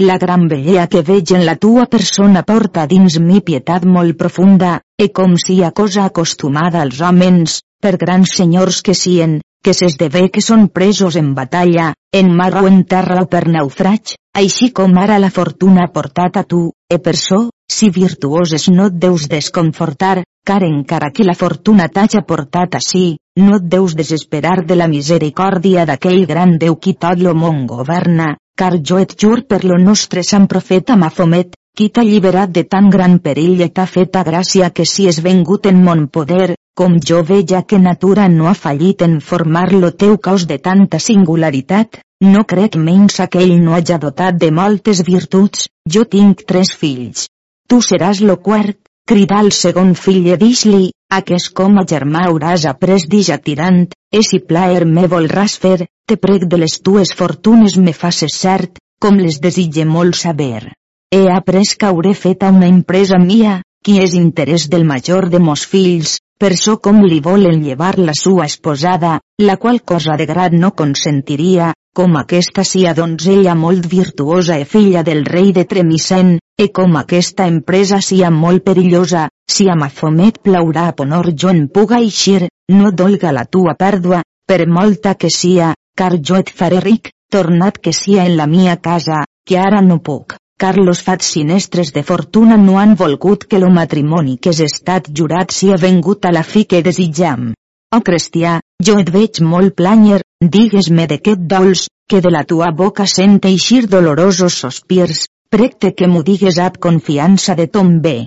La 0.00 0.16
gran 0.16 0.46
bellea 0.48 0.86
que 0.88 1.02
veig 1.04 1.34
en 1.36 1.42
la 1.44 1.54
tua 1.60 1.82
persona 1.94 2.40
porta 2.50 2.86
dins 2.88 3.18
mi 3.20 3.42
pietat 3.44 3.82
molt 3.84 4.16
profunda, 4.22 4.70
e 4.96 5.10
com 5.18 5.34
si 5.42 5.58
a 5.62 5.68
cosa 5.80 6.06
acostumada 6.08 6.80
als 6.80 7.02
homes, 7.04 7.58
per 7.84 7.98
grans 8.00 8.32
senyors 8.38 8.80
que 8.86 8.94
sien, 8.94 9.34
que 9.60 9.74
s'esdevé 9.76 10.22
que 10.32 10.40
són 10.40 10.70
presos 10.78 11.20
en 11.20 11.34
batalla, 11.36 11.90
en 12.16 12.32
mar 12.32 12.48
o 12.62 12.64
en 12.70 12.80
terra 12.94 13.20
o 13.26 13.28
per 13.28 13.44
naufraig, 13.52 14.14
així 14.32 14.70
com 14.72 14.96
ara 15.04 15.20
la 15.20 15.28
fortuna 15.28 15.90
portat 15.92 16.40
a 16.40 16.46
tu, 16.48 16.62
e 16.88 16.96
per 16.96 17.16
so, 17.20 17.50
si 17.68 17.92
virtuoses 17.92 18.70
no 18.72 18.88
et 18.88 18.96
deus 19.04 19.28
desconfortar, 19.28 20.22
car 20.48 20.62
encara 20.64 21.12
que 21.12 21.28
la 21.28 21.36
fortuna 21.36 21.92
t'haja 21.92 22.24
portat 22.24 22.80
així, 22.80 23.18
no 23.36 23.60
et 23.60 23.68
deus 23.68 24.00
desesperar 24.00 24.62
de 24.64 24.80
la 24.80 24.88
misericòrdia 24.88 25.84
d'aquell 25.84 26.24
gran 26.24 26.56
Déu 26.56 26.80
qui 26.80 26.96
tot 26.96 27.20
lo 27.20 27.36
món 27.36 27.66
governa, 27.68 28.38
car 28.60 28.76
jo 28.88 28.98
et 29.00 29.14
jur 29.16 29.40
per 29.48 29.62
lo 29.64 29.78
nostre 29.80 30.22
sant 30.30 30.46
profeta 30.52 30.96
Mafomet, 31.02 31.54
qui 31.76 31.86
t'ha 31.88 32.02
alliberat 32.04 32.50
de 32.56 32.64
tan 32.74 32.90
gran 32.94 33.14
perill 33.24 33.62
i 33.64 33.68
t'ha 33.72 33.86
feta 33.88 34.24
gràcia 34.26 34.68
que 34.76 34.84
si 34.90 35.06
és 35.08 35.20
vengut 35.24 35.68
en 35.70 35.78
mon 35.86 36.02
poder, 36.16 36.56
com 36.76 36.98
jo 37.10 37.22
veja 37.30 37.62
que 37.62 37.78
natura 37.78 38.28
no 38.28 38.50
ha 38.50 38.54
fallit 38.64 39.06
en 39.06 39.16
formar 39.30 39.70
lo 39.72 39.90
teu 40.02 40.18
cos 40.26 40.46
de 40.50 40.58
tanta 40.58 41.00
singularitat, 41.06 42.02
no 42.34 42.44
crec 42.52 42.76
menys 42.76 43.20
que 43.32 43.40
ell 43.46 43.56
no 43.64 43.74
haja 43.78 43.98
dotat 44.04 44.36
de 44.44 44.50
moltes 44.60 45.00
virtuts, 45.08 45.68
jo 45.88 46.04
tinc 46.04 46.44
tres 46.52 46.76
fills. 46.76 47.28
Tu 47.68 47.80
seràs 47.88 48.20
lo 48.20 48.36
quart, 48.44 48.76
cridà 49.08 49.40
el 49.40 49.52
segon 49.56 49.94
fill 49.94 50.26
i 50.26 50.36
dix-li, 50.36 50.90
Aquest 51.10 51.50
com 51.58 51.78
a 51.80 51.82
germà 51.92 52.26
hauràs 52.28 52.64
après 52.70 53.06
dija 53.12 53.38
tirant, 53.46 53.80
e 54.14 54.20
si 54.26 54.38
plaer 54.50 54.84
me 54.86 55.08
volràs 55.10 55.56
fer, 55.62 55.88
te 56.06 56.16
prec 56.16 56.44
de 56.52 56.60
les 56.62 56.76
tues 56.86 57.10
fortunes 57.20 57.74
me 57.86 57.94
faces 58.02 58.36
cert, 58.42 58.78
com 59.02 59.18
les 59.18 59.40
desitge 59.42 59.86
molt 59.86 60.14
saber. 60.20 60.70
He 61.10 61.24
après 61.34 61.74
que 61.78 61.88
hauré 61.88 62.14
feta 62.14 62.52
una 62.54 62.68
empresa 62.70 63.18
mia, 63.18 63.56
qui 63.82 63.98
és 63.98 64.14
interès 64.14 64.68
del 64.70 64.86
major 64.86 65.26
de 65.32 65.40
mos 65.42 65.66
fills, 65.66 66.18
per 66.38 66.52
so 66.56 66.76
com 66.78 67.02
li 67.02 67.18
volen 67.20 67.64
llevar 67.64 67.96
la 67.98 68.14
sua 68.14 68.46
esposada, 68.46 69.18
la 69.42 69.56
qual 69.56 69.82
cosa 69.82 70.14
de 70.16 70.26
grat 70.30 70.54
no 70.54 70.70
consentiria, 70.78 71.72
com 71.96 72.16
aquesta 72.16 72.62
sia 72.62 72.92
donzella 72.94 73.54
molt 73.58 73.86
virtuosa 73.90 74.56
e 74.58 74.64
filla 74.64 75.02
del 75.02 75.24
rei 75.24 75.50
de 75.52 75.64
Tremisen, 75.64 76.36
e 76.56 76.70
com 76.70 76.96
aquesta 76.96 77.46
empresa 77.50 78.00
sia 78.00 78.30
molt 78.30 78.64
perillosa, 78.64 79.28
si 79.50 79.66
a 79.68 79.74
Mafomet 79.74 80.38
plaurà 80.44 80.86
a 80.88 80.96
ponor 80.96 81.32
jo 81.34 81.50
en 81.50 81.66
puga 81.68 81.98
eixir, 81.98 82.48
no 82.70 82.92
dolga 82.92 83.32
la 83.32 83.44
tua 83.44 83.74
pèrdua, 83.74 84.22
per 84.46 84.66
molta 84.68 85.14
que 85.14 85.30
sia, 85.30 85.74
car 85.96 86.14
jo 86.22 86.38
et 86.38 86.50
faré 86.50 86.78
ric, 86.80 87.10
tornat 87.30 87.78
que 87.78 87.92
sia 87.92 88.24
en 88.24 88.36
la 88.36 88.46
mia 88.46 88.76
casa, 88.76 89.24
que 89.46 89.58
ara 89.58 89.82
no 89.82 89.98
puc 89.98 90.36
car 90.60 90.76
los 90.76 91.00
fats 91.00 91.24
sinestres 91.24 91.90
de 91.94 92.02
fortuna 92.04 92.58
no 92.60 92.78
han 92.78 92.90
volgut 92.94 93.46
que 93.48 93.58
lo 93.58 93.70
matrimoni 93.72 94.34
que 94.36 94.50
és 94.52 94.60
estat 94.60 95.06
jurat 95.08 95.54
sia 95.56 95.78
vengut 95.80 96.26
a 96.28 96.32
la 96.36 96.42
fi 96.44 96.66
que 96.68 96.82
desitjam. 96.84 97.54
O 97.94 97.96
oh, 97.96 98.02
cristià, 98.04 98.58
jo 98.86 98.98
et 99.00 99.08
veig 99.14 99.40
molt 99.40 99.72
planyer, 99.78 100.20
digues-me 100.40 101.06
de 101.06 101.18
què 101.20 101.36
et 101.36 101.46
dols, 101.52 101.86
que 102.08 102.20
de 102.24 102.30
la 102.32 102.44
tua 102.44 102.70
boca 102.72 103.06
sent 103.06 103.38
eixir 103.44 103.86
dolorosos 103.86 104.56
sospirs, 104.64 105.26
precte 105.50 105.92
que 105.94 106.08
m'ho 106.08 106.22
digues 106.22 106.58
ab 106.58 106.78
confiança 106.78 107.54
de 107.54 107.66
ton 107.66 108.00
bé. 108.00 108.26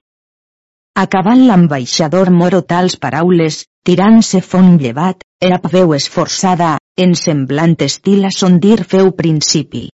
Acabant 0.96 1.42
l'ambaixador 1.48 2.30
moro 2.30 2.62
tals 2.62 2.96
paraules, 3.02 3.64
tirant-se 3.84 4.42
font 4.42 4.78
llevat, 4.78 5.24
era 5.42 5.60
veu 5.72 5.94
esforçada, 5.98 6.78
en 6.96 7.16
semblant 7.16 7.76
estil 7.82 8.26
a 8.26 8.32
son 8.32 8.60
dir 8.60 8.84
feu 8.84 9.12
principi. 9.12 9.88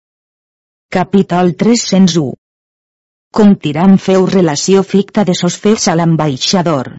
Capítol 0.90 1.52
301 1.60 2.32
Com 3.36 3.56
Tiram 3.60 3.98
feu 3.98 4.24
relació 4.24 4.82
ficta 4.82 5.24
de 5.28 5.34
sos 5.34 5.58
fets 5.60 5.88
a 5.92 5.96
l'ambaixador. 5.98 6.94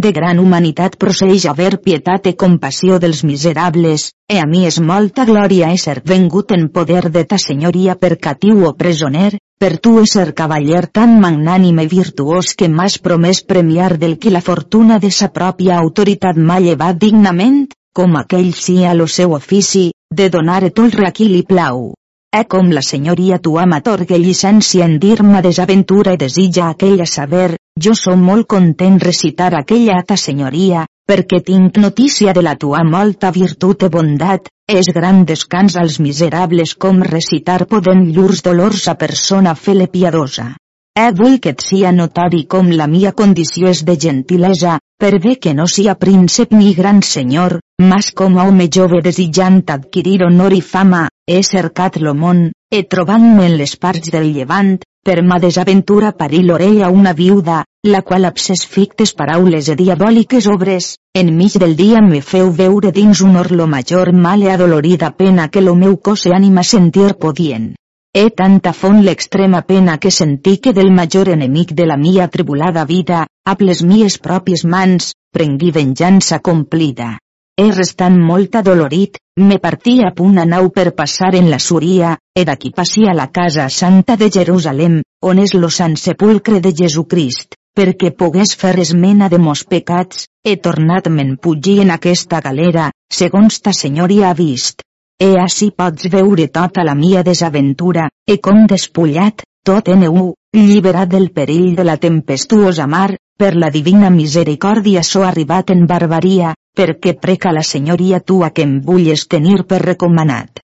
De 0.00 0.12
gran 0.16 0.38
humanitat 0.40 0.94
proceix 1.02 1.44
haver 1.50 1.74
pietat 1.84 2.28
i 2.30 2.32
compassió 2.42 2.96
dels 3.02 3.18
miserables, 3.30 4.06
e 4.32 4.38
a 4.40 4.46
mi 4.48 4.62
és 4.68 4.78
molta 4.90 5.26
glòria 5.28 5.68
ésser 5.76 5.98
vengut 6.12 6.54
en 6.56 6.68
poder 6.76 7.02
de 7.16 7.24
ta 7.32 7.36
senyoria 7.42 7.98
per 8.04 8.14
catiu 8.28 8.64
o 8.68 8.72
presoner, 8.80 9.34
per 9.60 9.72
tu 9.76 9.98
ésser 10.00 10.30
cavaller 10.40 10.86
tan 11.00 11.18
magnànime 11.20 11.84
i 11.84 11.92
virtuós 11.92 12.54
que 12.56 12.70
m'has 12.72 12.96
promès 13.10 13.44
premiar 13.52 13.92
del 14.00 14.16
que 14.16 14.32
la 14.32 14.44
fortuna 14.48 14.98
de 15.04 15.12
sa 15.20 15.28
pròpia 15.36 15.76
autoritat 15.84 16.40
m'ha 16.40 16.60
llevat 16.64 16.96
dignament, 17.06 17.66
com 17.92 18.16
aquell 18.16 18.54
sia 18.64 18.96
lo 18.96 19.10
seu 19.20 19.36
ofici, 19.36 19.90
de 20.08 20.30
donar 20.30 20.62
tot 20.70 20.96
el 20.96 21.12
qui 21.12 21.28
li 21.28 21.44
plau. 21.44 21.90
E 22.38 22.44
com 22.46 22.68
la 22.70 22.80
senyoria 22.86 23.40
tua 23.42 23.64
m'atorgue 23.66 24.18
llicència 24.24 24.84
en 24.86 24.92
dir-me 25.02 25.40
desaventura 25.42 26.12
i 26.14 26.18
desitja 26.18 26.68
aquella 26.70 27.06
saber, 27.12 27.56
jo 27.86 27.94
som 28.00 28.22
molt 28.22 28.46
content 28.52 29.00
recitar 29.02 29.48
aquella 29.58 29.96
a 29.98 30.04
ta 30.06 30.18
senyoria, 30.24 30.84
perquè 31.10 31.40
tinc 31.48 31.80
notícia 31.82 32.30
de 32.36 32.44
la 32.46 32.54
tua 32.54 32.84
molta 32.86 33.32
virtut 33.34 33.82
i 33.82 33.90
bondat, 33.96 34.46
és 34.70 34.92
gran 34.94 35.24
descans 35.26 35.74
als 35.82 35.98
miserables 35.98 36.76
com 36.78 37.02
recitar 37.02 37.64
poden 37.66 38.06
llurs 38.14 38.46
dolors 38.46 38.86
a 38.86 38.94
persona 38.94 39.56
fele 39.58 39.90
piadosa. 39.90 40.52
Eh 40.94 41.10
vull 41.10 41.38
que 41.42 41.56
et 41.56 41.66
sia 41.66 41.90
notori 41.90 42.44
com 42.46 42.70
la 42.70 42.86
mia 42.86 43.10
condició 43.10 43.74
és 43.74 43.82
de 43.82 43.98
gentilesa, 43.98 44.78
per 45.00 45.16
bé 45.18 45.34
que 45.42 45.54
no 45.54 45.66
sia 45.66 45.98
príncep 45.98 46.54
ni 46.54 46.74
gran 46.78 47.02
senyor, 47.02 47.58
mas 47.82 48.14
com 48.14 48.38
a 48.38 48.46
home 48.46 48.70
jove 48.70 49.02
desitjant 49.02 49.64
adquirir 49.74 50.20
honor 50.26 50.54
i 50.54 50.60
fama, 50.60 51.08
he 51.30 51.42
cercat 51.46 51.96
lo 52.02 52.12
món, 52.18 52.38
he 52.74 52.82
trobant-me 52.92 53.44
en 53.46 53.52
les 53.58 53.76
parts 53.78 54.10
del 54.10 54.32
llevant, 54.34 54.70
per 55.06 55.22
ma 55.22 55.38
desaventura 55.38 56.10
parir 56.22 56.40
l'orella 56.44 56.88
una 56.90 57.12
viuda, 57.20 57.60
la 57.86 58.00
qual 58.02 58.26
abses 58.28 58.64
fictes 58.66 59.12
paraules 59.20 59.68
e 59.70 59.76
diabòliques 59.78 60.48
obres, 60.54 60.88
enmig 61.14 61.54
del 61.62 61.76
dia 61.76 62.02
me 62.02 62.20
feu 62.32 62.50
veure 62.62 62.90
dins 62.98 63.22
un 63.28 63.38
or 63.42 63.52
lo 63.52 63.68
major 63.76 64.12
mal 64.12 64.42
e 64.42 64.50
adolorida 64.50 65.12
pena 65.22 65.48
que 65.48 65.62
lo 65.62 65.76
meu 65.76 65.96
cos 66.08 66.26
e 66.26 66.34
ànima 66.34 66.66
sentir 66.66 67.14
podien. 67.22 67.70
He 68.12 68.26
tanta 68.34 68.74
font 68.74 69.04
l'extrema 69.06 69.62
pena 69.62 69.98
que 70.02 70.10
sentí 70.10 70.58
que 70.58 70.74
del 70.74 70.90
major 70.90 71.28
enemic 71.28 71.72
de 71.78 71.86
la 71.86 71.96
mia 71.96 72.26
tribulada 72.26 72.84
vida, 72.84 73.26
a 73.46 73.56
les 73.60 73.84
mies 73.86 74.18
pròpies 74.18 74.66
mans, 74.66 75.14
prengui 75.30 75.70
venjança 75.70 76.40
complida. 76.40 77.18
He 77.60 77.72
restant 77.76 78.14
molt 78.16 78.54
adolorit, 78.56 79.18
me 79.36 79.58
partí 79.60 79.98
a 80.00 80.10
punt 80.16 80.38
nau 80.48 80.70
per 80.76 80.94
passar 80.96 81.34
en 81.36 81.50
la 81.52 81.58
Suria, 81.60 82.14
e 82.32 82.44
d'aquí 82.48 82.70
passi 82.72 83.02
a 83.04 83.12
la 83.18 83.26
casa 83.38 83.66
santa 83.68 84.16
de 84.16 84.30
Jerusalem, 84.36 84.94
on 85.30 85.42
és 85.42 85.52
lo 85.52 85.68
sant 85.68 85.96
sepulcre 86.00 86.62
de 86.64 86.72
Jesucrist, 86.78 87.58
perquè 87.76 88.14
pogués 88.22 88.54
fer 88.62 88.78
esmena 88.80 89.28
de 89.28 89.38
mos 89.38 89.66
pecats, 89.74 90.24
he 90.42 90.56
tornat 90.56 91.10
me'n 91.12 91.34
pugir 91.36 91.82
en 91.84 91.92
aquesta 91.96 92.40
galera, 92.40 92.86
segons 93.12 93.60
ta 93.60 93.74
senyoria 93.76 94.30
ha 94.30 94.38
vist. 94.38 94.80
E 95.20 95.34
així 95.42 95.68
pots 95.82 96.08
veure 96.08 96.46
tota 96.48 96.86
la 96.88 96.94
mia 96.94 97.22
desaventura, 97.22 98.08
e 98.24 98.38
com 98.40 98.64
despullat, 98.72 99.44
tot 99.68 99.92
en 99.92 100.06
eu, 100.08 100.32
lliberat 100.56 101.12
del 101.12 101.28
perill 101.36 101.74
de 101.76 101.84
la 101.84 101.98
tempestuosa 102.00 102.86
mar, 102.86 103.10
per 103.36 103.52
la 103.56 103.68
divina 103.68 104.08
misericòrdia 104.08 105.04
so 105.04 105.28
arribat 105.28 105.76
en 105.76 105.84
barbaria, 105.92 106.54
perquè 106.80 107.12
preca 107.20 107.52
la 107.52 107.62
senyoria 107.66 108.22
tua 108.24 108.48
que 108.56 108.64
em 108.64 108.78
vulles 108.80 109.26
tenir 109.28 109.64
per 109.68 109.82
recomanat. 109.82 110.62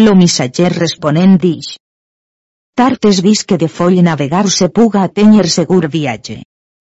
Lo 0.00 0.14
missatger 0.16 0.70
responent 0.72 1.36
dix. 1.42 1.74
Tard 2.80 3.04
és 3.10 3.20
vist 3.20 3.44
que 3.44 3.58
de 3.60 3.68
foll 3.68 4.00
navegar 4.06 4.46
se 4.48 4.70
puga 4.78 5.02
atenyer 5.04 5.44
segur 5.56 5.90
viatge. 5.92 6.38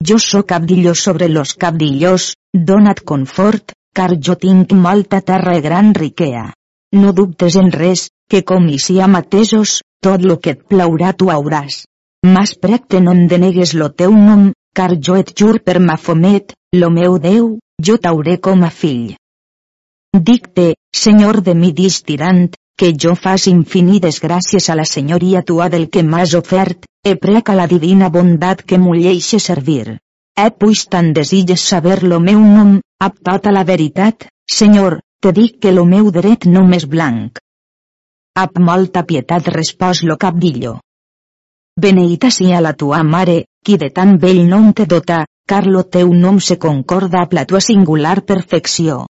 Jo 0.07 0.15
sóc 0.23 0.47
cabdilló 0.53 0.95
sobre 0.95 1.27
los 1.27 1.53
cabdillos, 1.53 2.29
donat 2.53 3.03
confort, 3.03 3.75
car 3.93 4.15
jo 4.15 4.37
tinc 4.39 4.71
molta 4.71 5.19
terra 5.19 5.57
i 5.59 5.65
gran 5.67 5.93
riquea. 5.93 6.47
No 6.95 7.11
dubtes 7.11 7.59
en 7.59 7.73
res, 7.75 8.07
que 8.31 8.45
com 8.47 8.69
hi 8.71 8.79
sia 8.79 9.11
matesos, 9.11 9.81
tot 9.99 10.23
lo 10.23 10.39
que 10.39 10.55
et 10.55 10.63
plaurà 10.63 11.11
tu 11.11 11.27
hauràs. 11.33 11.83
Mas 12.23 12.55
precte 12.55 13.03
no 13.03 13.11
em 13.11 13.27
denegues 13.27 13.75
lo 13.75 13.91
teu 13.91 14.15
nom, 14.15 14.53
car 14.73 14.93
jo 14.95 15.19
et 15.19 15.35
jur 15.35 15.59
per 15.59 15.81
Mafomet, 15.83 16.55
lo 16.79 16.89
meu 16.89 17.19
Déu, 17.19 17.57
jo 17.87 17.97
t'hauré 17.97 18.37
com 18.37 18.63
a 18.63 18.69
fill. 18.69 19.15
Dicte, 20.29 20.73
senyor 20.91 21.41
de 21.45 21.53
mi 21.55 21.71
dis 21.73 22.01
tirant, 22.03 22.49
que 22.79 22.93
jo 23.03 23.15
fas 23.15 23.47
infinides 23.51 24.19
gràcies 24.23 24.69
a 24.69 24.75
la 24.79 24.85
senyoria 24.85 25.41
tua 25.43 25.69
del 25.69 25.89
que 25.93 26.03
m'has 26.03 26.33
ofert, 26.39 26.87
e 27.03 27.15
preca 27.15 27.55
la 27.55 27.67
divina 27.67 28.09
bondat 28.09 28.63
que 28.63 28.79
m'ho 28.79 28.95
lleixe 28.95 29.39
servir. 29.39 29.99
E 30.39 30.47
puix 30.59 30.85
tan 30.87 31.13
desitges 31.13 31.61
saber 31.71 32.03
lo 32.03 32.19
meu 32.19 32.39
nom, 32.39 32.79
ab 32.99 33.19
tota 33.29 33.51
la 33.51 33.63
veritat, 33.63 34.27
senyor, 34.59 34.99
te 35.21 35.31
dic 35.35 35.59
que 35.59 35.71
lo 35.75 35.85
meu 35.85 36.11
dret 36.11 36.47
nom 36.47 36.71
és 36.73 36.85
blanc. 36.87 37.39
Ap 38.39 38.59
molta 38.59 39.03
pietat 39.03 39.47
respòs 39.51 40.03
lo 40.07 40.15
capdillo. 40.17 40.77
Beneïta 41.79 42.31
sia 42.31 42.61
la 42.63 42.73
tua 42.73 43.03
mare, 43.03 43.43
qui 43.63 43.77
de 43.77 43.89
tan 43.95 44.17
vell 44.19 44.45
nom 44.47 44.71
te 44.73 44.85
dota, 44.85 45.25
car 45.49 45.65
lo 45.65 45.81
teu 45.95 46.11
nom 46.13 46.37
se 46.47 46.59
concorda 46.61 47.23
a 47.23 47.27
la 47.37 47.45
tua 47.49 47.59
singular 47.59 48.19
perfecció. 48.31 49.05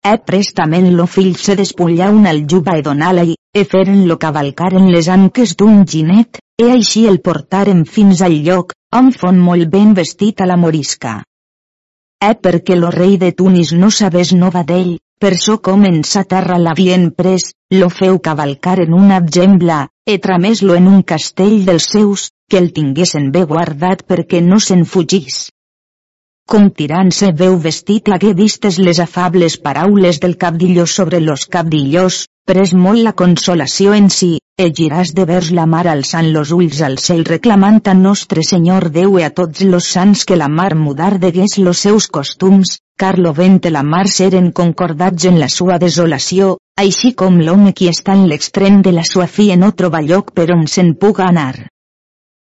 E 0.00 0.12
prestament 0.30 0.86
lo 0.96 1.06
fill 1.14 1.34
se 1.36 1.56
despullà 1.58 2.10
una 2.18 2.30
aljuba 2.30 2.76
e 2.78 2.84
donà-la-hi, 2.86 3.34
e 3.52 3.64
feren-lo 3.72 4.16
cavalcar 4.16 4.70
en 4.78 4.86
les 4.94 5.08
anques 5.08 5.56
d'un 5.58 5.82
ginet, 5.84 6.38
e 6.62 6.70
així 6.76 7.02
el 7.10 7.18
portaren 7.26 7.82
fins 7.96 8.22
al 8.22 8.38
lloc, 8.46 8.72
on 8.94 9.10
fon 9.10 9.42
molt 9.48 9.68
ben 9.74 9.92
vestit 9.98 10.40
a 10.40 10.46
la 10.46 10.56
morisca. 10.56 11.18
E 12.22 12.32
perquè 12.46 12.78
lo 12.78 12.94
rei 12.94 13.18
de 13.18 13.32
Tunis 13.32 13.72
no 13.72 13.90
sabés 13.90 14.32
nova 14.32 14.62
d'ell, 14.70 14.98
per 15.20 15.34
so 15.36 15.58
com 15.58 15.84
en 15.88 16.02
sa 16.06 16.22
terra 16.24 16.58
l'havien 16.62 17.10
pres, 17.10 17.50
lo 17.74 17.88
feu 17.90 18.20
cavalcar 18.20 18.78
en 18.86 18.94
una 18.94 19.20
gembla, 19.36 19.86
e 20.06 20.18
tramés-lo 20.18 20.76
en 20.78 20.86
un 20.88 21.02
castell 21.02 21.64
dels 21.66 21.90
seus, 21.92 22.30
que 22.50 22.58
el 22.62 22.72
tinguessin 22.76 23.30
bé 23.36 23.46
guardat 23.54 24.02
perquè 24.10 24.42
no 24.50 24.58
se'n 24.66 24.84
fugís. 24.92 25.46
Com 26.50 26.66
tirant 26.74 27.12
se 27.14 27.30
veu 27.40 27.56
vestit 27.64 28.08
hagué 28.10 28.34
vistes 28.34 28.80
les 28.82 28.98
afables 29.04 29.56
paraules 29.68 30.18
del 30.24 30.36
cabdilló 30.44 30.86
sobre 30.92 31.20
los 31.22 31.46
cabdillos, 31.46 32.24
pres 32.50 32.72
molt 32.74 33.04
la 33.06 33.12
consolació 33.20 33.94
en 33.94 34.10
si, 34.10 34.32
e 34.58 34.66
giràs 34.78 35.14
de 35.16 35.24
vers 35.30 35.52
la 35.58 35.68
mar 35.74 35.84
alçant 35.92 36.32
los 36.34 36.50
ulls 36.56 36.80
al 36.88 36.98
cel 37.04 37.22
reclamant 37.28 37.80
a 37.92 37.94
nostre 38.00 38.42
Senyor 38.50 38.88
Déu 38.98 39.16
e 39.20 39.24
a 39.28 39.30
tots 39.38 39.62
los 39.62 39.86
sants 39.94 40.26
que 40.26 40.40
la 40.42 40.50
mar 40.58 40.74
mudar 40.74 41.14
degués 41.22 41.56
los 41.62 41.86
seus 41.86 42.10
costums, 42.18 42.76
car 43.00 43.16
lo 43.24 43.32
vent 43.40 43.62
i 43.70 43.72
la 43.78 43.86
mar 43.94 44.06
seren 44.18 44.50
concordats 44.50 45.30
en 45.30 45.38
la 45.40 45.48
sua 45.48 45.78
desolació, 45.78 46.56
així 46.76 47.14
com 47.22 47.38
l'home 47.40 47.72
qui 47.72 47.88
està 47.94 48.18
en 48.18 48.26
l'extrem 48.28 48.82
de 48.82 48.92
la 48.98 49.06
sua 49.14 49.30
fi 49.38 49.52
no 49.56 49.70
troba 49.72 50.02
lloc 50.02 50.34
per 50.34 50.50
on 50.56 50.66
se'n 50.66 50.96
puga 51.04 51.30
anar. 51.30 51.68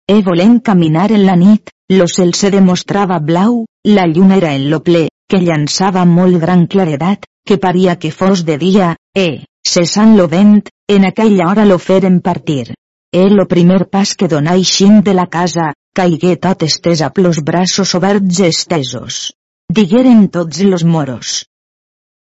E 0.06 0.22
volent 0.22 0.60
caminar 0.60 1.14
en 1.16 1.22
la 1.26 1.36
nit, 1.40 1.70
lo 1.90 2.08
cel 2.12 2.34
se 2.34 2.50
demostrava 2.52 3.20
blau, 3.20 3.66
la 3.88 4.04
lluna 4.06 4.36
era 4.36 4.54
en 4.54 4.70
lo 4.70 4.82
ple, 4.84 5.08
que 5.30 5.40
llançava 5.40 6.04
molt 6.06 6.42
gran 6.42 6.66
claredat, 6.68 7.24
que 7.48 7.58
paria 7.58 7.96
que 7.96 8.12
fos 8.12 8.44
de 8.44 8.58
dia, 8.58 8.90
e, 9.16 9.46
cessant 9.64 10.18
lo 10.18 10.28
vent, 10.28 10.68
en 10.90 11.06
aquella 11.06 11.48
hora 11.48 11.64
lo 11.66 11.80
feren 11.80 12.20
partir. 12.20 12.74
E 13.14 13.30
lo 13.30 13.48
primer 13.48 13.88
pas 13.88 14.12
que 14.20 14.28
donà 14.28 14.58
eixint 14.60 15.00
de 15.08 15.14
la 15.14 15.28
casa, 15.38 15.72
caigué 15.96 16.36
tot 16.36 16.68
estés 16.68 17.02
a 17.02 17.10
plos 17.10 17.40
braços 17.40 17.96
oberts 17.96 18.44
estesos. 18.50 19.32
Digueren 19.72 20.28
tots 20.28 20.60
los 20.68 20.84
moros. 20.84 21.46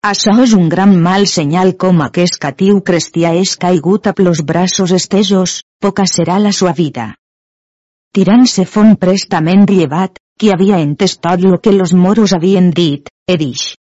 Això 0.06 0.38
és 0.46 0.54
un 0.54 0.68
gran 0.68 0.94
mal 1.02 1.26
senyal 1.26 1.74
com 1.74 1.98
aquest 2.04 2.38
catiu 2.38 2.78
cristià 2.80 3.34
és 3.34 3.56
caigut 3.58 4.06
a 4.06 4.14
plos 4.14 4.46
braços 4.46 4.92
estesos, 4.94 5.62
poca 5.82 6.06
serà 6.06 6.38
la 6.38 6.52
sua 6.52 6.70
vida. 6.72 7.16
Tirant-se 8.16 8.64
fon 8.64 8.94
prestament 8.96 9.66
llevat, 9.68 10.14
qui 10.40 10.48
havia 10.48 10.78
entès 10.80 11.18
tot 11.20 11.42
lo 11.44 11.58
que 11.60 11.72
los 11.72 11.92
moros 11.92 12.32
havien 12.32 12.70
dit, 12.78 13.10
e 13.28 13.34
dix. 13.36 13.74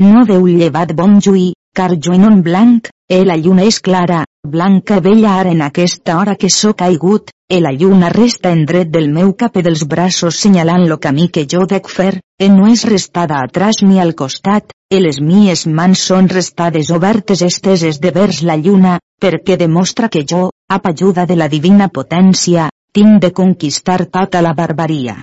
No 0.00 0.22
deu 0.30 0.46
llevat 0.48 0.94
bon 0.96 1.18
juí, 1.26 1.50
car 1.76 1.90
jo 2.06 2.16
non 2.16 2.40
blanc, 2.46 2.88
e 3.04 3.18
la 3.28 3.36
lluna 3.36 3.66
és 3.68 3.82
clara, 3.84 4.22
blanca 4.48 5.02
bella 5.04 5.34
ara 5.40 5.52
en 5.52 5.60
aquesta 5.60 6.16
hora 6.16 6.36
que 6.40 6.48
sóc 6.48 6.78
caigut, 6.80 7.34
e 7.52 7.60
la 7.60 7.72
lluna 7.72 8.08
resta 8.08 8.50
en 8.56 8.64
dret 8.64 8.88
del 8.88 9.10
meu 9.12 9.34
cap 9.36 9.58
e 9.60 9.62
dels 9.66 9.84
braços 9.84 10.40
senyalant 10.40 10.88
lo 10.88 10.96
camí 10.96 11.28
que 11.28 11.44
jo 11.44 11.66
dec 11.68 11.90
fer, 11.92 12.14
e 12.40 12.48
no 12.48 12.70
és 12.72 12.86
restada 12.88 13.42
atrás 13.44 13.82
ni 13.82 14.00
al 14.00 14.14
costat, 14.14 14.72
e 14.88 15.02
les 15.04 15.20
mies 15.20 15.66
mans 15.66 16.00
són 16.00 16.32
restades 16.32 16.88
obertes 16.96 17.44
esteses 17.44 18.00
de 18.00 18.10
vers 18.10 18.40
la 18.40 18.56
lluna, 18.56 18.96
perquè 19.20 19.58
demostra 19.60 20.08
que 20.08 20.24
jo, 20.24 20.48
a 20.70 20.80
ajuda 20.82 21.26
de 21.26 21.36
la 21.36 21.48
divina 21.48 21.88
potència, 21.92 22.70
tinc 22.94 23.20
de 23.22 23.32
conquistar 23.34 24.04
tota 24.06 24.40
la 24.46 24.52
barbaria. 24.54 25.16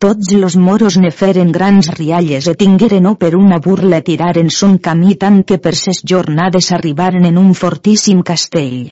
Tots 0.00 0.30
los 0.32 0.54
moros 0.56 0.96
ne 1.02 1.10
feren 1.10 1.50
grans 1.56 1.88
rialles 1.96 2.46
e 2.46 2.54
tingueren 2.60 3.08
o 3.10 3.16
per 3.22 3.34
una 3.38 3.58
burla 3.64 3.98
tiraren 4.06 4.52
son 4.58 4.78
camí 4.78 5.16
tant 5.24 5.42
que 5.48 5.58
per 5.58 5.74
ses 5.80 6.00
jornades 6.12 6.70
arribaren 6.76 7.26
en 7.26 7.40
un 7.42 7.50
fortíssim 7.62 8.22
castell. 8.30 8.86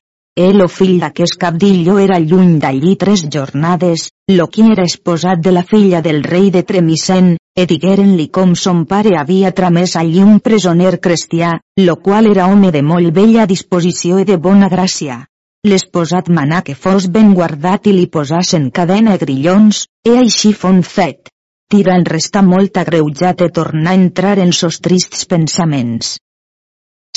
El 0.49 0.61
o 0.63 0.69
fill 0.69 0.99
d'aquest 1.05 1.39
cabdillo 1.45 1.97
era 2.03 2.19
lluny 2.19 2.59
d'allí 2.59 2.97
tres 2.97 3.25
jornades, 3.37 4.11
lo 4.35 4.49
qui 4.51 4.67
era 4.75 4.85
esposat 4.91 5.41
de 5.47 5.55
la 5.55 5.65
filla 5.71 6.03
del 6.03 6.23
rei 6.25 6.51
de 6.51 6.65
Tremisen, 6.67 7.33
e 7.55 7.65
digueren-li 7.67 8.29
com 8.29 8.59
son 8.67 8.85
pare 8.91 9.17
havia 9.23 9.55
tramès 9.63 9.97
allí 9.97 10.21
un 10.27 10.39
presoner 10.41 10.99
cristià, 11.01 11.57
lo 11.87 11.97
qual 12.03 12.27
era 12.35 12.51
home 12.51 12.71
de 12.75 12.83
molt 12.83 13.15
bella 13.15 13.47
disposició 13.47 14.19
i 14.19 14.27
de 14.29 14.37
bona 14.37 14.69
gràcia. 14.69 15.23
L'esposat 15.67 16.29
manà 16.31 16.63
que 16.67 16.77
fos 16.79 17.09
ben 17.15 17.33
guardat 17.35 17.89
i 17.91 17.95
li 17.97 18.07
posassen 18.17 18.69
cadena 18.71 19.17
i 19.19 19.23
grillons, 19.25 19.87
e 20.07 20.15
així 20.21 20.53
fon 20.55 20.83
fet. 20.87 21.33
Tira 21.69 21.97
en 21.99 22.07
resta 22.07 22.43
molt 22.47 22.79
agreujat 22.83 23.43
e 23.43 23.49
tornar 23.61 23.97
a 23.97 24.01
entrar 24.03 24.37
en 24.39 24.53
sos 24.63 24.79
trists 24.81 25.27
pensaments. 25.27 26.17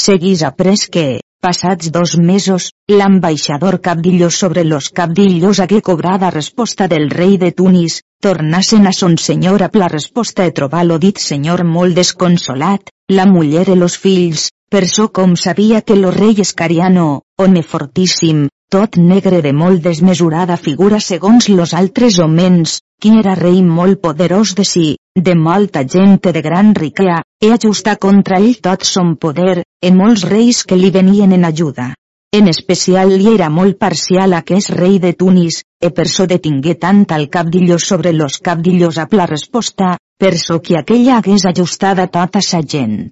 Seguís 0.06 0.42
après 0.48 0.88
que, 0.96 1.06
Passats 1.42 1.90
dos 1.90 2.12
mesos, 2.22 2.68
l'ambaixador 2.88 3.80
Cabdillo 3.82 4.30
sobre 4.30 4.64
los 4.64 4.90
Cabdillos 4.90 5.60
hagué 5.60 5.82
cobrada 5.82 6.30
resposta 6.30 6.88
del 6.88 7.10
rei 7.10 7.40
de 7.42 7.50
Tunis, 7.52 8.04
tornassen 8.22 8.86
a 8.86 8.94
son 8.94 9.18
senyor 9.18 9.64
a 9.64 9.70
la 9.74 9.88
resposta 9.88 10.46
e 10.46 10.52
trobar 10.52 10.86
lo 10.86 11.00
dit 11.00 11.18
senyor 11.18 11.64
molt 11.66 11.96
desconsolat, 11.96 12.94
la 13.10 13.26
muller 13.26 13.70
e 13.74 13.76
los 13.76 13.98
fills, 13.98 14.52
per 14.72 14.88
so 14.88 15.10
com 15.12 15.36
sabia 15.36 15.82
que 15.82 15.98
lo 16.00 16.12
rei 16.16 16.38
Escariano, 16.40 17.24
home 17.38 17.62
fortíssim, 17.62 18.46
tot 18.72 18.96
negre 18.96 19.42
de 19.44 19.52
molt 19.52 19.84
desmesurada 19.84 20.56
figura 20.56 21.02
segons 21.04 21.50
los 21.52 21.74
altres 21.74 22.20
homens, 22.24 22.78
qui 23.04 23.12
era 23.20 23.34
rei 23.36 23.60
molt 23.68 24.00
poderós 24.00 24.54
de 24.56 24.64
si, 24.64 24.86
de 25.28 25.36
molta 25.36 25.84
gent 25.84 26.22
de 26.24 26.42
gran 26.46 26.72
riquea, 26.74 27.20
e 27.44 27.52
ajustar 27.52 27.98
contra 28.00 28.40
ell 28.40 28.62
tot 28.64 28.88
son 28.88 29.18
poder, 29.18 29.66
e 29.84 29.92
molts 29.92 30.24
reis 30.24 30.64
que 30.64 30.80
li 30.80 30.90
venien 30.90 31.36
en 31.36 31.44
ajuda. 31.52 31.92
En 32.32 32.48
especial 32.48 33.12
li 33.12 33.28
era 33.34 33.50
molt 33.52 33.76
parcial 33.78 34.32
aquest 34.40 34.72
rei 34.72 35.00
de 35.04 35.12
Tunis, 35.12 35.66
e 35.84 35.92
per 35.92 36.08
so 36.08 36.30
detingué 36.32 36.78
tant 36.80 37.04
al 37.12 37.28
cabdillo 37.28 37.76
sobre 37.78 38.14
los 38.14 38.40
cabdillos 38.40 38.98
a 39.04 39.08
la 39.12 39.28
resposta, 39.28 39.98
per 40.18 40.38
so 40.38 40.62
que 40.62 40.78
aquella 40.80 41.18
hagués 41.18 41.44
ajustada 41.44 42.08
tota 42.08 42.40
sa 42.40 42.64
gent. 42.64 43.12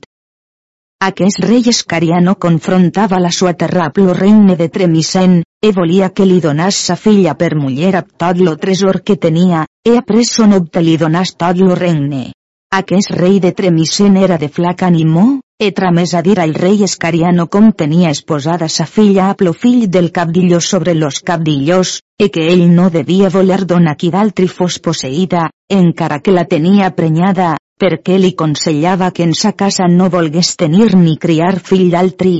Aquest 1.01 1.39
rei 1.39 1.63
escariano 1.71 2.35
confrontava 2.35 3.19
la 3.23 3.29
sua 3.31 3.53
terrible 3.53 4.13
regne 4.13 4.57
de 4.57 4.67
Tremisen, 4.67 5.43
e 5.63 5.71
volia 5.71 6.09
que 6.12 6.25
li 6.27 6.41
donàs 6.43 6.75
sa 6.75 6.97
filla 6.99 7.35
per 7.39 7.55
muller 7.55 7.93
a 7.95 8.33
lo 8.35 8.57
tresor 8.57 9.01
que 9.01 9.15
tenia, 9.15 9.65
e 9.88 9.95
après 9.95 10.25
son 10.27 10.51
opte 10.51 10.81
li 10.81 10.97
donàs 10.97 11.38
tot 11.38 11.55
lo 11.57 11.73
regne. 11.73 12.33
Aquest 12.75 13.12
rei 13.12 13.39
de 13.39 13.53
Tremisen 13.53 14.17
era 14.17 14.38
de 14.38 14.49
flac 14.49 14.83
animó, 14.83 15.39
e 15.57 15.71
tramés 15.71 16.13
a 16.13 16.21
dir 16.21 16.38
al 16.38 16.53
rei 16.53 16.83
escariano 16.83 17.47
com 17.47 17.71
tenia 17.71 18.09
esposada 18.09 18.67
sa 18.67 18.85
filla 18.85 19.29
a 19.29 19.35
plo 19.35 19.53
fill 19.53 19.88
del 19.89 20.12
cabdillo 20.12 20.59
sobre 20.59 20.95
los 20.95 21.21
cabdillos, 21.21 22.01
e 22.19 22.27
que 22.27 22.51
ell 22.51 22.75
no 22.75 22.89
devia 22.89 23.29
voler 23.29 23.65
donar 23.65 23.95
qui 23.95 24.12
d'altri 24.12 24.47
fos 24.47 24.79
posseïda, 24.79 25.49
encara 25.69 26.19
que 26.19 26.35
la 26.35 26.43
tenia 26.43 26.91
prenyada, 26.91 27.55
perquè 27.79 28.17
li 28.19 28.33
consellava 28.35 29.09
que 29.15 29.23
en 29.23 29.33
sa 29.41 29.53
casa 29.55 29.87
no 29.87 30.09
volgués 30.11 30.51
tenir 30.59 30.91
ni 30.99 31.15
criar 31.17 31.55
fill 31.71 31.87
d'altri, 31.93 32.35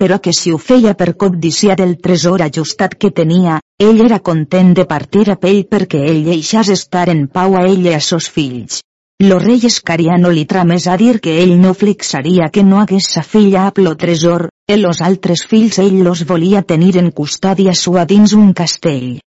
però 0.00 0.18
que 0.18 0.32
si 0.32 0.50
ho 0.50 0.58
feia 0.58 0.94
per 0.98 1.14
cobdiciar 1.16 1.76
del 1.78 1.96
tresor 2.02 2.42
ajustat 2.42 2.96
que 2.98 3.12
tenia, 3.22 3.60
ell 3.78 4.02
era 4.04 4.18
content 4.18 4.74
de 4.74 4.84
partir 4.90 5.28
a 5.30 5.36
pell 5.36 5.62
perquè 5.70 6.02
ell 6.10 6.24
deixàs 6.26 6.72
estar 6.74 7.08
en 7.14 7.28
pau 7.28 7.54
a 7.54 7.64
ell 7.70 7.86
i 7.86 7.94
a 7.94 8.00
sos 8.00 8.28
fills. 8.28 8.82
Lo 9.22 9.38
rei 9.38 9.60
Escariano 9.68 10.30
li 10.32 10.46
tramés 10.48 10.86
a 10.88 10.96
dir 10.96 11.20
que 11.20 11.38
ell 11.42 11.58
no 11.60 11.74
flixaria 11.74 12.48
que 12.50 12.64
no 12.64 12.80
hagués 12.80 13.10
sa 13.14 13.22
filla 13.22 13.66
a 13.66 13.72
plo 13.76 13.94
tresor, 13.94 14.48
e 14.66 14.76
los 14.80 15.02
altres 15.02 15.46
fills 15.46 15.78
ell 15.78 16.02
los 16.02 16.24
volia 16.26 16.62
tenir 16.62 16.96
en 16.96 17.10
custòdia 17.12 17.74
sua 17.74 18.06
dins 18.06 18.32
un 18.32 18.54
castell. 18.54 19.20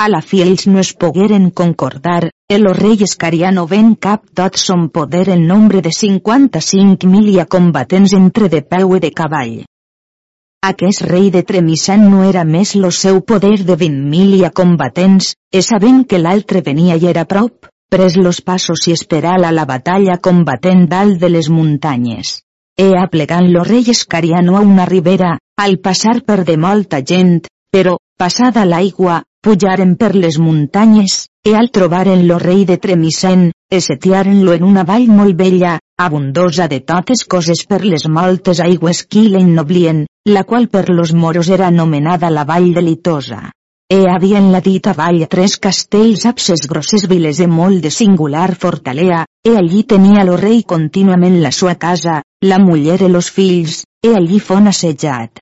A 0.00 0.06
la 0.08 0.22
fi 0.24 0.38
ells 0.40 0.62
no 0.66 0.78
es 0.80 0.94
pogueren 0.96 1.50
concordar, 1.50 2.30
el 2.48 2.64
rei 2.76 3.02
escariano 3.04 3.66
ven 3.68 3.90
cap 4.06 4.22
tot 4.38 4.56
son 4.56 4.86
poder 4.88 5.26
en 5.34 5.42
nombre 5.46 5.82
de 5.84 5.92
55 5.92 7.10
milia 7.14 7.44
combatents 7.44 8.14
entre 8.16 8.48
de 8.48 8.62
peu 8.62 8.94
i 8.96 9.02
de 9.04 9.10
cavall. 9.18 9.52
Aquest 10.70 11.04
rei 11.10 11.28
de 11.34 11.44
Tremisan 11.50 12.08
no 12.14 12.24
era 12.30 12.46
més 12.54 12.74
lo 12.80 12.90
seu 13.02 13.20
poder 13.20 13.58
de 13.60 13.76
20 13.84 14.08
milia 14.16 14.50
combatents, 14.62 15.34
e 15.52 15.60
sabent 15.68 16.02
que 16.08 16.24
l'altre 16.24 16.64
venia 16.72 16.96
i 16.96 17.06
era 17.12 17.28
prop, 17.28 17.68
pres 17.92 18.16
los 18.16 18.40
passos 18.40 18.88
i 18.88 18.96
esperal 18.96 19.44
a 19.44 19.52
la 19.52 19.68
batalla 19.68 20.16
combatent 20.16 20.86
dalt 20.88 21.20
de 21.20 21.28
les 21.36 21.52
muntanyes. 21.52 22.38
E 22.72 22.94
aplegant 22.96 23.52
lo 23.52 23.68
rei 23.68 23.92
escariano 23.92 24.56
a 24.56 24.64
una 24.74 24.88
ribera, 24.88 25.36
al 25.60 25.76
passar 25.78 26.22
per 26.24 26.44
de 26.44 26.56
molta 26.56 27.04
gent, 27.04 27.42
però, 27.70 27.98
passada 28.16 28.64
l'aigua, 28.64 29.24
pujaren 29.40 29.96
per 29.96 30.14
les 30.14 30.36
muntanyes, 30.38 31.28
e 31.42 31.54
al 31.56 31.70
trobaren 31.70 32.26
lo 32.28 32.38
rei 32.38 32.64
de 32.68 32.76
Tremisen, 32.76 33.50
e 33.70 33.80
setiaren-lo 33.80 34.52
en 34.52 34.64
una 34.66 34.84
vall 34.84 35.06
molt 35.08 35.36
bella, 35.38 35.78
abundosa 35.96 36.66
de 36.68 36.80
totes 36.80 37.24
coses 37.24 37.64
per 37.70 37.80
les 37.84 38.06
moltes 38.08 38.60
aigües 38.60 39.04
qui 39.06 39.28
l'ennoblien, 39.28 40.04
la 40.28 40.44
qual 40.44 40.68
per 40.68 40.90
los 40.90 41.14
moros 41.14 41.48
era 41.48 41.68
anomenada 41.68 42.30
la 42.30 42.44
vall 42.44 42.74
de 42.74 42.82
Litosa. 42.82 43.40
E 43.90 44.04
havia 44.06 44.38
en 44.38 44.52
la 44.52 44.60
dita 44.60 44.92
vall 44.94 45.24
tres 45.26 45.56
castells 45.58 46.26
abses 46.26 46.68
grosses 46.70 47.08
viles 47.10 47.40
e 47.40 47.48
molt 47.50 47.82
de 47.82 47.90
singular 47.90 48.54
fortalea, 48.54 49.24
e 49.42 49.56
allí 49.56 49.82
tenia 49.82 50.22
lo 50.24 50.36
rei 50.36 50.62
contínuament 50.62 51.40
la 51.42 51.50
sua 51.50 51.74
casa, 51.74 52.22
la 52.44 52.58
muller 52.58 53.02
e 53.02 53.08
los 53.08 53.30
fills, 53.30 53.84
e 54.04 54.12
allí 54.14 54.38
fon 54.38 54.68
assetjat. 54.68 55.40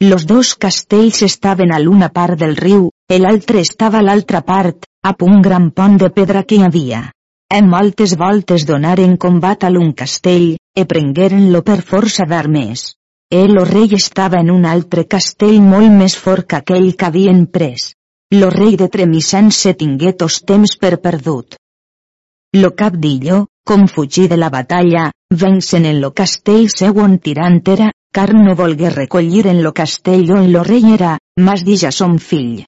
Los 0.00 0.26
dos 0.26 0.56
castells 0.56 1.22
estaven 1.22 1.72
a 1.72 1.78
l'una 1.78 2.08
part 2.10 2.36
del 2.40 2.56
riu, 2.56 2.90
l'altre 3.12 3.60
estava 3.60 3.98
a 3.98 4.02
l'altra 4.02 4.40
part, 4.42 4.86
a 5.04 5.14
un 5.22 5.40
gran 5.42 5.70
pont 5.70 5.96
de 6.00 6.08
pedra 6.10 6.42
que 6.42 6.56
hi 6.56 6.62
havia. 6.64 7.10
En 7.52 7.68
moltes 7.68 8.16
voltes 8.16 8.64
donaren 8.66 9.16
combat 9.16 9.64
a 9.64 9.70
l'un 9.70 9.92
castell, 9.92 10.56
e 10.74 10.84
prengueren-lo 10.86 11.62
per 11.62 11.82
força 11.82 12.24
d'armes. 12.24 12.94
El 13.30 13.56
rei 13.66 13.94
estava 13.94 14.40
en 14.40 14.50
un 14.50 14.64
altre 14.64 15.04
castell 15.04 15.60
molt 15.60 15.92
més 15.92 16.16
fort 16.16 16.48
que 16.48 16.56
aquell 16.62 16.94
que 16.96 17.06
havien 17.06 17.46
pres. 17.46 17.92
Lo 18.32 18.50
rei 18.50 18.76
de 18.76 18.88
Tremisan 18.88 19.50
se 19.50 19.74
tingué 19.74 20.12
tos 20.12 20.40
temps 20.42 20.76
per 20.80 20.96
perdut. 21.00 21.56
Lo 22.56 22.74
capdillo, 22.74 23.46
com 23.66 23.86
fugir 23.86 24.28
de 24.28 24.36
la 24.36 24.50
batalla, 24.50 25.10
vencen 25.30 25.86
en 25.86 26.00
lo 26.00 26.12
castell 26.12 26.68
seu 26.72 26.98
on 27.04 27.18
tirant 27.18 27.60
era, 27.68 27.90
car 28.12 28.32
no 28.34 28.54
volgué 28.54 28.90
recollir 28.90 29.46
en 29.46 29.62
lo 29.62 29.72
castell 29.72 30.30
on 30.32 30.52
lo 30.52 30.62
rei 30.62 30.94
era, 30.94 31.18
mas 31.38 31.64
dija 31.64 31.90
son 31.92 32.18
fill. 32.18 32.64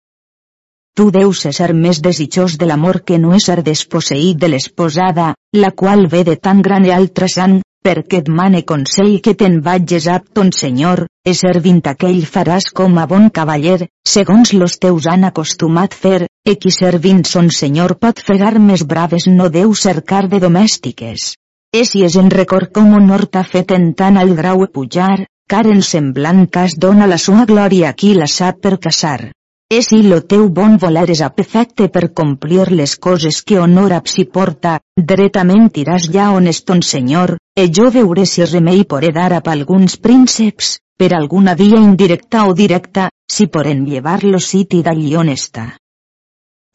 Tu 0.97 1.11
deus 1.13 1.43
ser 1.45 1.73
més 1.77 1.99
desitjós 2.05 2.55
de 2.61 2.67
l'amor 2.69 3.03
que 3.09 3.19
no 3.21 3.35
és 3.37 3.47
ser 3.51 3.59
desposseït 3.65 4.39
de 4.41 4.49
l'esposada, 4.49 5.35
la 5.63 5.71
qual 5.83 6.07
ve 6.15 6.23
de 6.25 6.37
tan 6.47 6.63
gran 6.65 6.87
i 6.89 6.93
altra 6.95 7.29
sang, 7.29 7.59
perquè 7.85 8.23
et 8.23 8.31
mane 8.39 8.63
consell 8.71 9.19
que 9.27 9.35
te'n 9.43 9.59
vages 9.67 10.07
a 10.09 10.17
ton 10.39 10.55
senyor, 10.61 11.05
e 11.21 11.35
servint 11.37 11.83
aquell 11.93 12.25
faràs 12.25 12.71
com 12.81 12.97
a 12.97 13.05
bon 13.13 13.29
cavaller, 13.29 13.91
segons 14.15 14.55
los 14.57 14.79
teus 14.87 15.11
han 15.13 15.29
acostumat 15.29 15.93
fer, 16.07 16.31
e 16.49 16.57
qui 16.57 16.73
servint 16.73 17.25
son 17.29 17.53
senyor 17.61 17.99
pot 18.01 18.25
fer 18.31 18.41
armes 18.49 18.89
braves 18.89 19.29
no 19.29 19.53
deu 19.61 19.77
cercar 19.85 20.25
de 20.33 20.41
domèstiques. 20.49 21.35
E 21.77 21.85
si 21.85 22.07
és 22.09 22.17
en 22.17 22.33
record 22.41 22.73
com 22.73 22.97
honor 22.97 23.29
t'ha 23.29 23.45
fet 23.45 23.77
en 23.77 23.91
tant 23.93 24.17
al 24.17 24.33
grau 24.41 24.65
pujar, 24.73 25.27
car 25.47 25.67
en 25.69 25.85
semblant 25.85 26.47
cas 26.49 26.81
dona 26.81 27.07
la 27.07 27.21
sua 27.21 27.45
glòria 27.45 27.93
qui 27.93 28.17
la 28.17 28.33
sap 28.41 28.65
per 28.65 28.79
casar. 28.81 29.36
E 29.69 29.83
si 29.83 30.03
lo 30.07 30.21
teu 30.23 30.45
bon 30.57 30.77
voler 30.79 31.09
és 31.11 31.21
perfecte 31.35 31.89
per 31.95 32.13
complir 32.19 32.67
les 32.71 32.93
coses 33.07 33.41
que 33.43 33.57
honor 33.59 33.95
si 34.07 34.25
porta, 34.37 34.79
dretament 35.13 35.73
iràs 35.83 36.07
ja 36.17 36.29
on 36.31 36.47
és 36.47 36.61
ton 36.63 36.83
senyor, 36.83 37.37
e 37.61 37.67
jo 37.79 37.91
veuré 37.91 38.27
si 38.27 38.45
remei 38.45 38.85
poré 38.85 39.11
dar 39.11 39.33
a 39.33 39.43
alguns 39.55 39.97
prínceps, 39.97 40.79
per 40.97 41.11
alguna 41.19 41.55
via 41.55 41.83
indirecta 41.83 42.47
o 42.47 42.55
directa, 42.55 43.11
si 43.27 43.49
poren 43.49 43.85
llevar-lo 43.91 44.39
siti 44.39 44.85
d'allí 44.87 45.17
on 45.17 45.35
està. 45.35 45.67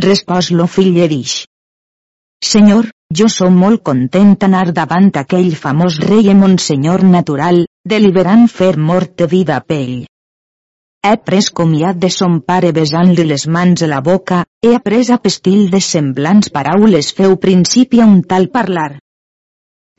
Respòs 0.04 0.52
lo 0.52 0.68
fill 0.68 0.94
dix. 1.08 1.46
Senyor, 2.44 2.92
jo 3.16 3.30
som 3.30 3.56
molt 3.56 3.84
content 3.88 4.36
anar 4.44 4.74
davant 4.74 5.12
aquell 5.16 5.56
famós 5.56 5.96
rei 6.10 6.28
e 6.28 6.36
monsenyor 6.36 7.04
natural, 7.04 7.68
deliberant 7.88 8.50
fer 8.50 8.76
mort 8.78 9.16
de 9.16 9.28
vida 9.28 9.64
pell. 9.64 10.02
He 11.10 11.18
pres 11.28 11.48
comiat 11.58 11.98
de 12.02 12.10
son 12.14 12.34
pare 12.50 12.70
besant-li 12.78 13.24
les 13.30 13.44
mans 13.54 13.82
a 13.86 13.88
la 13.90 14.02
boca, 14.08 14.44
he 14.62 14.74
après 14.80 15.10
a 15.16 15.18
pestil 15.24 15.64
de 15.72 15.80
semblants 15.86 16.52
paraules 16.58 17.10
feu 17.20 17.34
principi 17.46 18.02
a 18.04 18.06
un 18.10 18.20
tal 18.34 18.46
parlar. 18.58 18.92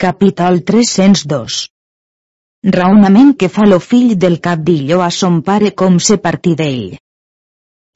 Capítol 0.05 0.61
302 0.69 1.57
Raonament 2.77 3.35
que 3.41 3.51
fa 3.57 3.67
lo 3.67 3.81
fill 3.89 4.15
del 4.25 4.39
capdillo 4.47 5.01
a 5.03 5.11
son 5.19 5.43
pare 5.49 5.73
com 5.83 5.99
se 6.11 6.21
partí 6.29 6.55
d'ell. 6.63 6.95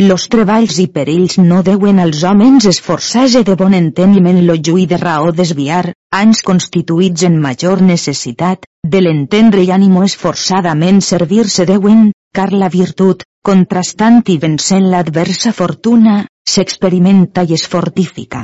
Los 0.04 0.26
treballs 0.28 0.76
i 0.82 0.84
perills 0.92 1.38
no 1.40 1.62
deuen 1.66 2.00
als 2.02 2.18
homes 2.28 2.66
esforçar-se 2.68 3.40
de 3.48 3.54
bon 3.56 3.72
enteniment 3.76 4.42
lo 4.44 4.56
lluir 4.66 4.82
de 4.90 4.98
raó 5.00 5.30
desviar, 5.32 5.94
anys 6.18 6.42
constituïts 6.44 7.22
en 7.24 7.38
major 7.40 7.80
necessitat, 7.80 8.66
de 8.84 9.00
l'entendre 9.00 9.62
i 9.64 9.70
ànimo 9.72 10.02
esforçadament 10.04 11.00
servir-se 11.00 11.64
deuen, 11.70 12.10
car 12.36 12.50
la 12.52 12.68
virtut, 12.68 13.24
contrastant 13.40 14.20
i 14.28 14.36
vencent 14.42 14.84
l'adversa 14.92 15.54
fortuna, 15.56 16.26
s'experimenta 16.44 17.46
i 17.48 17.56
es 17.56 17.64
fortifica. 17.64 18.42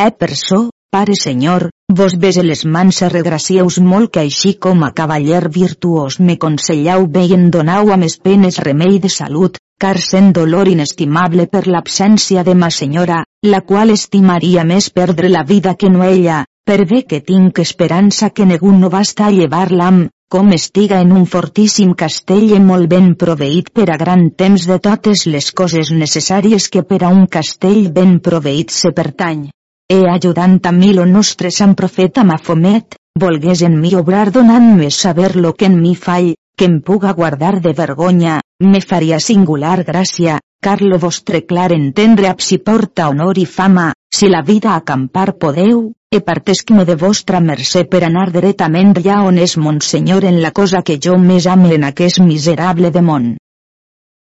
Eh 0.00 0.10
per 0.10 0.30
so, 0.40 0.70
pare 0.88 1.18
senyor, 1.20 1.68
vos 1.92 2.16
bese 2.16 2.46
les 2.46 2.64
mans 2.64 3.02
a 3.02 3.10
regracieus 3.12 3.76
molt 3.92 4.14
que 4.14 4.24
així 4.24 4.54
com 4.56 4.80
a 4.88 4.94
cavaller 4.96 5.50
virtuós 5.52 6.16
me 6.18 6.38
consellau 6.38 7.04
bé 7.18 7.26
i 7.28 7.36
en 7.36 7.50
donau 7.50 7.92
a 7.92 8.00
mes 8.00 8.16
penes 8.16 8.62
remei 8.64 8.98
de 9.04 9.12
salut, 9.12 9.60
car 9.78 9.98
sent 10.00 10.32
dolor 10.36 10.68
inestimable 10.68 11.46
per 11.46 11.66
l'absència 11.66 12.44
de 12.46 12.54
ma 12.54 12.70
senyora, 12.70 13.22
la 13.42 13.60
qual 13.60 13.90
estimaria 13.90 14.64
més 14.64 14.90
perdre 14.90 15.28
la 15.28 15.44
vida 15.44 15.74
que 15.74 15.90
no 15.90 16.04
ella, 16.04 16.44
per 16.64 16.84
bé 16.88 17.02
que 17.08 17.20
tinc 17.20 17.58
esperança 17.60 18.30
que 18.30 18.46
ningú 18.48 18.72
no 18.72 18.90
basta 18.90 19.26
a 19.26 19.32
llevar-la 19.34 19.90
com 20.34 20.48
estiga 20.56 21.00
en 21.04 21.12
un 21.12 21.26
fortíssim 21.30 21.92
castell 21.94 22.54
i 22.56 22.60
molt 22.60 22.88
ben 22.90 23.12
proveït 23.20 23.68
per 23.78 23.84
a 23.92 23.98
gran 24.00 24.30
temps 24.42 24.64
de 24.66 24.78
totes 24.86 25.26
les 25.34 25.50
coses 25.60 25.92
necessàries 25.94 26.66
que 26.72 26.82
per 26.82 27.02
a 27.04 27.10
un 27.16 27.26
castell 27.36 27.90
ben 27.98 28.16
proveït 28.28 28.74
se 28.74 28.90
pertany. 28.96 29.44
E 29.92 30.00
ajudant 30.10 30.56
a 30.64 30.72
mi 30.72 30.94
lo 30.96 31.04
nostre 31.04 31.52
sant 31.54 31.76
profeta 31.78 32.24
Mafomet, 32.24 32.96
volgués 33.20 33.62
en 33.68 33.76
mi 33.80 33.94
obrar 33.94 34.30
donant-me 34.32 34.90
saber 34.90 35.36
lo 35.36 35.52
que 35.52 35.68
en 35.70 35.78
mi 35.80 35.94
fall, 35.94 36.32
que 36.56 36.64
em 36.70 36.80
puga 36.80 37.12
guardar 37.12 37.60
de 37.60 37.72
vergonya, 37.72 38.40
me 38.60 38.80
faria 38.80 39.18
singular 39.20 39.84
gràcia, 39.84 40.38
car 40.64 40.80
lo 40.82 40.98
vostre 40.98 41.44
clar 41.44 41.72
entendre 41.72 42.28
ab 42.30 42.40
si 42.40 42.58
porta 42.58 43.08
honor 43.10 43.38
i 43.38 43.46
fama, 43.46 43.92
si 44.14 44.28
la 44.30 44.42
vida 44.42 44.74
acampar 44.74 45.34
podeu, 45.36 45.92
e 46.14 46.20
partesc-me 46.20 46.84
de 46.88 46.94
vostra 46.94 47.40
mercè 47.40 47.82
per 47.90 48.04
anar 48.06 48.28
dretament 48.32 48.94
ja 49.06 49.16
on 49.26 49.38
és 49.46 49.56
Monsenyor 49.58 50.24
en 50.30 50.38
la 50.42 50.52
cosa 50.52 50.82
que 50.82 50.98
jo 51.06 51.16
més 51.18 51.48
ame 51.50 51.74
en 51.74 51.84
aquest 51.90 52.20
miserable 52.22 52.92
de 52.94 53.02
món. 53.02 53.26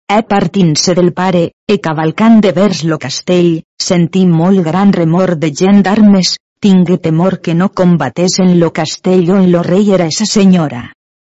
E 0.10 0.20
partint-se 0.30 0.94
del 0.98 1.12
pare, 1.14 1.42
e 1.68 1.80
cavalcant 1.82 2.40
de 2.46 2.52
vers 2.54 2.84
lo 2.84 3.00
castell, 3.02 3.64
sentí 3.82 4.26
molt 4.28 4.62
gran 4.70 4.94
remor 4.94 5.36
de 5.42 5.50
gent 5.64 5.82
d'armes, 5.82 6.38
tingue 6.62 6.98
temor 6.98 7.40
que 7.42 7.54
no 7.56 7.70
combatesen 7.70 8.60
lo 8.60 8.72
castell 8.72 9.30
on 9.32 9.52
lo 9.52 9.64
rei 9.64 9.92
era 9.98 10.06
esa 10.06 10.26
senyora. 10.26 10.86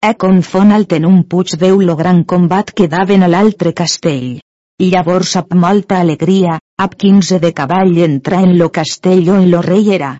E 0.08 0.14
confon 0.16 0.72
alt 0.72 0.92
en 0.96 1.04
un 1.08 1.18
puig 1.24 1.56
veu 1.60 1.82
lo 1.88 1.96
gran 1.96 2.24
combat 2.24 2.72
que 2.72 2.88
daven 2.88 3.22
a 3.22 3.28
l'altre 3.28 3.74
castell. 3.82 4.40
Llavors 4.80 5.36
amb 5.36 5.52
molta 5.66 6.00
alegria, 6.00 6.56
ab 6.80 6.96
quinze 6.96 7.38
de 7.38 7.52
cavall 7.52 7.98
entra 8.08 8.40
en 8.40 8.56
lo 8.56 8.70
castell 8.80 9.28
on 9.36 9.50
lo 9.50 9.60
rei 9.60 9.92
era, 10.00 10.14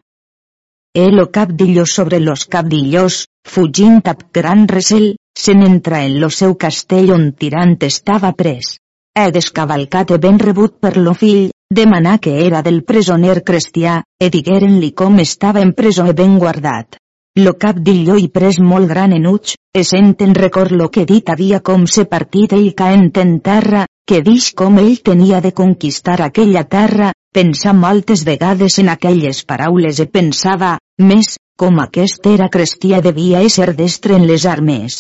el 0.92 1.20
o 1.20 1.30
capdillo 1.30 1.86
sobre 1.86 2.18
los 2.18 2.46
capdillos, 2.46 3.28
fugint 3.46 4.08
ab 4.10 4.24
gran 4.34 4.66
recel, 4.66 5.14
se 5.38 5.54
n'entra 5.54 6.00
en 6.02 6.16
lo 6.18 6.30
seu 6.34 6.56
castell 6.58 7.12
on 7.14 7.28
tirant 7.38 7.76
estava 7.86 8.32
pres. 8.34 8.72
He 9.14 9.30
descavalcat 9.30 10.10
e 10.10 10.18
ben 10.18 10.40
rebut 10.42 10.80
per 10.82 10.96
lo 10.98 11.14
fill, 11.14 11.52
demanà 11.70 12.18
que 12.18 12.34
era 12.44 12.62
del 12.66 12.82
presoner 12.82 13.44
cristià, 13.44 14.02
e 14.18 14.30
digueren-li 14.34 14.90
com 14.90 15.20
estava 15.22 15.62
en 15.62 15.74
presó 15.78 16.08
e 16.10 16.12
ben 16.12 16.38
guardat. 16.42 16.98
Lo 17.40 17.55
capdillo 17.62 18.16
i 18.20 18.26
pres 18.29 18.59
molt 18.72 18.88
gran 18.90 19.14
enuig, 19.16 19.55
e 19.74 19.85
senten 19.92 20.35
record 20.35 20.72
lo 20.72 20.90
que 20.94 21.07
dit 21.07 21.31
havia 21.31 21.61
com 21.61 21.87
se 21.87 22.05
partit 22.16 22.53
ell 22.59 22.72
caent 22.83 23.12
en 23.22 23.38
terra, 23.40 23.87
que 24.07 24.20
dix 24.26 24.50
com 24.53 24.79
ell 24.83 24.98
tenia 25.11 25.40
de 25.40 25.53
conquistar 25.62 26.20
aquella 26.26 26.64
terra, 26.64 27.12
Pensa 27.33 27.72
moltes 27.72 28.24
vegades 28.26 28.81
en 28.83 28.88
aquelles 28.90 29.44
paraules 29.46 29.98
i 30.03 30.07
pensava, 30.11 30.70
més, 31.11 31.37
com 31.62 31.76
aquest 31.79 32.24
era 32.26 32.48
cristià 32.50 32.98
devia 33.05 33.42
ésser 33.46 33.68
destre 33.81 34.16
en 34.18 34.24
les 34.26 34.46
armes. 34.53 34.96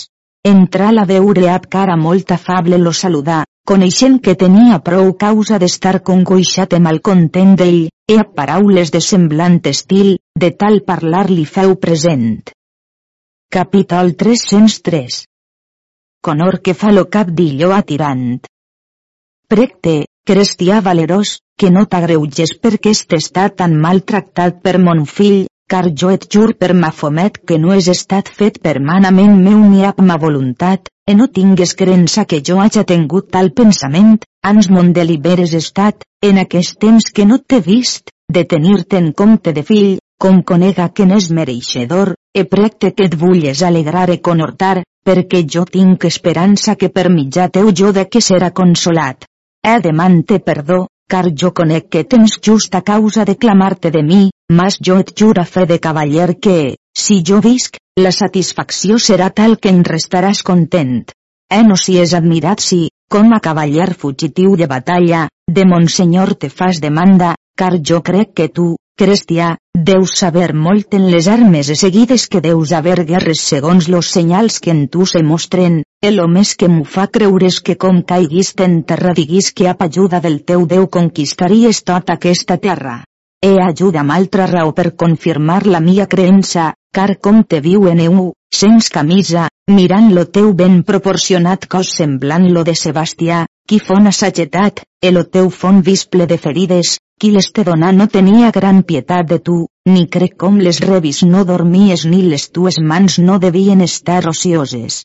Entrà 0.46 0.92
a 0.94 1.06
veure 1.08 1.48
ab 1.50 1.66
cara 1.66 1.96
molt 1.98 2.30
afable 2.36 2.78
lo 2.78 2.92
saludar, 2.94 3.40
coneixent 3.66 4.20
que 4.22 4.36
tenia 4.38 4.78
prou 4.78 5.10
causa 5.24 5.58
d'estar 5.58 6.04
congoixat 6.06 6.78
i 6.78 6.80
malcontent 6.86 7.56
d'ell, 7.58 7.88
e 8.10 8.18
a 8.18 8.24
paraules 8.26 8.90
de 8.90 9.00
semblant 9.06 9.60
estil, 9.70 10.16
de 10.42 10.48
tal 10.60 10.80
parlar 10.82 11.28
li 11.30 11.44
feu 11.46 11.76
present. 11.84 12.40
Capítol 13.56 14.16
303 14.18 15.18
Conor 16.26 16.58
que 16.64 16.74
fa 16.80 16.90
lo 16.96 17.04
cap 17.16 17.30
d'illó 17.30 17.70
atirant. 17.76 18.40
Precte, 19.46 19.94
cristià 20.26 20.80
valerós, 20.88 21.36
que 21.54 21.70
no 21.70 21.86
t'agreuges 21.86 22.56
perquè 22.58 22.96
est 22.96 23.14
estat 23.20 23.56
tan 23.62 23.78
maltractat 23.86 24.58
per 24.64 24.74
mon 24.82 25.06
fill, 25.06 25.46
car 25.70 25.86
jo 26.02 26.10
et 26.10 26.26
jur 26.34 26.56
per 26.58 26.72
ma 26.74 26.90
fomet 27.00 27.38
que 27.46 27.58
no 27.62 27.70
és 27.76 27.88
estat 27.92 28.28
fet 28.38 28.58
per 28.64 28.80
manament 28.90 29.36
meu 29.44 29.60
ni 29.70 29.84
ab 29.86 30.00
ma 30.02 30.16
voluntat, 30.18 30.90
e 31.06 31.14
no 31.14 31.28
tingues 31.38 31.76
creença 31.78 32.24
que 32.24 32.42
jo 32.48 32.58
haja 32.60 32.82
tingut 32.84 33.30
tal 33.30 33.52
pensament, 33.60 34.18
ans 34.42 34.70
mon 34.74 34.92
deliberes 34.92 35.54
estat, 35.54 36.02
en 36.22 36.42
aquest 36.42 36.78
temps 36.82 37.10
que 37.14 37.26
no 37.26 37.38
t'he 37.38 37.60
vist, 37.70 38.10
de 38.36 38.44
tenir-te 38.44 38.98
en 38.98 39.12
compte 39.12 39.54
de 39.54 39.62
fill, 39.62 39.98
com 40.20 40.42
conega 40.42 40.90
que 40.94 41.06
n'és 41.06 41.30
mereixedor, 41.38 42.14
e 42.34 42.44
precte 42.44 42.92
que 42.94 43.06
et 43.08 43.16
vulles 43.22 43.62
alegrar 43.62 44.08
e 44.10 44.20
conhortar, 44.20 44.82
perquè 45.06 45.44
jo 45.54 45.64
tinc 45.64 46.04
esperança 46.04 46.76
que 46.76 46.90
per 46.90 47.08
mitjà 47.14 47.48
teu 47.48 47.70
jo 47.72 47.92
de 47.96 48.04
que 48.10 48.20
serà 48.20 48.50
consolat. 48.50 49.24
He 49.66 49.78
demante 49.80 50.40
perdó, 50.40 50.86
car 51.10 51.26
jo 51.42 51.50
conec 51.52 51.88
que 51.90 52.04
tens 52.04 52.38
justa 52.44 52.82
causa 52.82 53.24
de 53.24 53.36
clamar-te 53.36 53.90
de 53.90 54.02
mi, 54.02 54.22
mas 54.50 54.78
jo 54.86 54.98
et 54.98 55.12
jura 55.16 55.44
fe 55.46 55.64
de 55.70 55.78
cavaller 55.78 56.34
que, 56.42 56.76
si 56.98 57.22
jo 57.26 57.38
visc, 57.40 57.78
la 58.04 58.10
satisfacció 58.10 58.98
serà 58.98 59.30
tal 59.30 59.56
que 59.62 59.70
en 59.70 59.84
restaràs 59.86 60.42
content. 60.42 61.04
Eh 61.50 61.62
no 61.66 61.76
si 61.76 61.96
és 61.98 62.14
admirat 62.14 62.62
si, 62.62 62.88
com 63.10 63.32
a 63.34 63.40
cavaller 63.42 63.92
fugitiu 63.94 64.56
de 64.56 64.66
batalla, 64.70 65.28
de 65.50 65.64
Monsenyor 65.66 66.34
te 66.34 66.50
fas 66.50 66.80
demanda, 66.82 67.34
car 67.58 67.74
jo 67.82 68.02
crec 68.06 68.34
que 68.34 68.48
tu, 68.48 68.76
cristià, 69.00 69.56
deus 69.74 70.14
saber 70.20 70.52
molt 70.54 70.94
en 70.98 71.08
les 71.10 71.26
armes 71.32 71.70
e 71.74 71.76
seguides 71.82 72.26
que 72.30 72.42
deus 72.44 72.72
haver 72.78 73.04
guerres 73.10 73.42
segons 73.52 73.88
los 73.88 74.10
senyals 74.14 74.60
que 74.60 74.70
en 74.70 74.86
tu 74.88 75.06
se 75.06 75.22
mostren, 75.26 75.82
el 76.02 76.22
més 76.28 76.54
que 76.54 76.68
m'ho 76.68 76.84
fa 76.84 77.06
creure 77.18 77.50
és 77.50 77.60
que 77.60 77.76
com 77.76 78.02
caiguis 78.12 78.54
en 78.66 78.82
terra 78.82 79.14
diguis 79.16 79.52
que 79.52 79.68
amb 79.68 79.86
ajuda 79.88 80.20
del 80.20 80.42
teu 80.44 80.66
Déu 80.66 80.86
conquistaries 80.98 81.82
tota 81.82 82.18
aquesta 82.20 82.58
terra. 82.58 83.00
He 83.42 83.54
ajuda 83.64 84.00
amb 84.02 84.12
altra 84.12 84.46
raó 84.48 84.72
per 84.78 84.90
confirmar 85.02 85.62
la 85.74 85.78
mia 85.80 86.04
creença, 86.14 86.64
car 86.96 87.14
com 87.26 87.38
te 87.52 87.60
viu 87.66 87.86
en 87.88 88.00
eu, 88.06 88.16
sens 88.52 88.88
camisa, 88.96 89.46
mirant 89.76 90.10
lo 90.16 90.24
teu 90.38 90.50
ben 90.58 90.74
proporcionat 90.90 91.64
cos 91.74 91.92
semblant 92.00 92.44
lo 92.56 92.64
de 92.68 92.74
Sebastià, 92.80 93.38
qui 93.66 93.78
fon 93.86 94.10
assagetat, 94.10 94.82
el 95.10 95.20
teu 95.36 95.48
fon 95.60 95.78
visple 95.86 96.26
de 96.26 96.36
ferides, 96.42 96.98
qui 97.20 97.30
les 97.36 97.48
te 97.56 97.64
donà 97.68 97.92
no 97.96 98.08
tenia 98.16 98.50
gran 98.56 98.82
pietat 98.90 99.30
de 99.30 99.38
tu, 99.46 99.56
ni 99.88 100.04
crec 100.16 100.36
com 100.44 100.58
les 100.66 100.80
revis 100.84 101.22
no 101.30 101.44
dormies 101.52 102.04
ni 102.10 102.20
les 102.32 102.44
tues 102.50 102.76
mans 102.92 103.16
no 103.28 103.38
devien 103.46 103.80
estar 103.86 104.20
ocioses. 104.34 104.98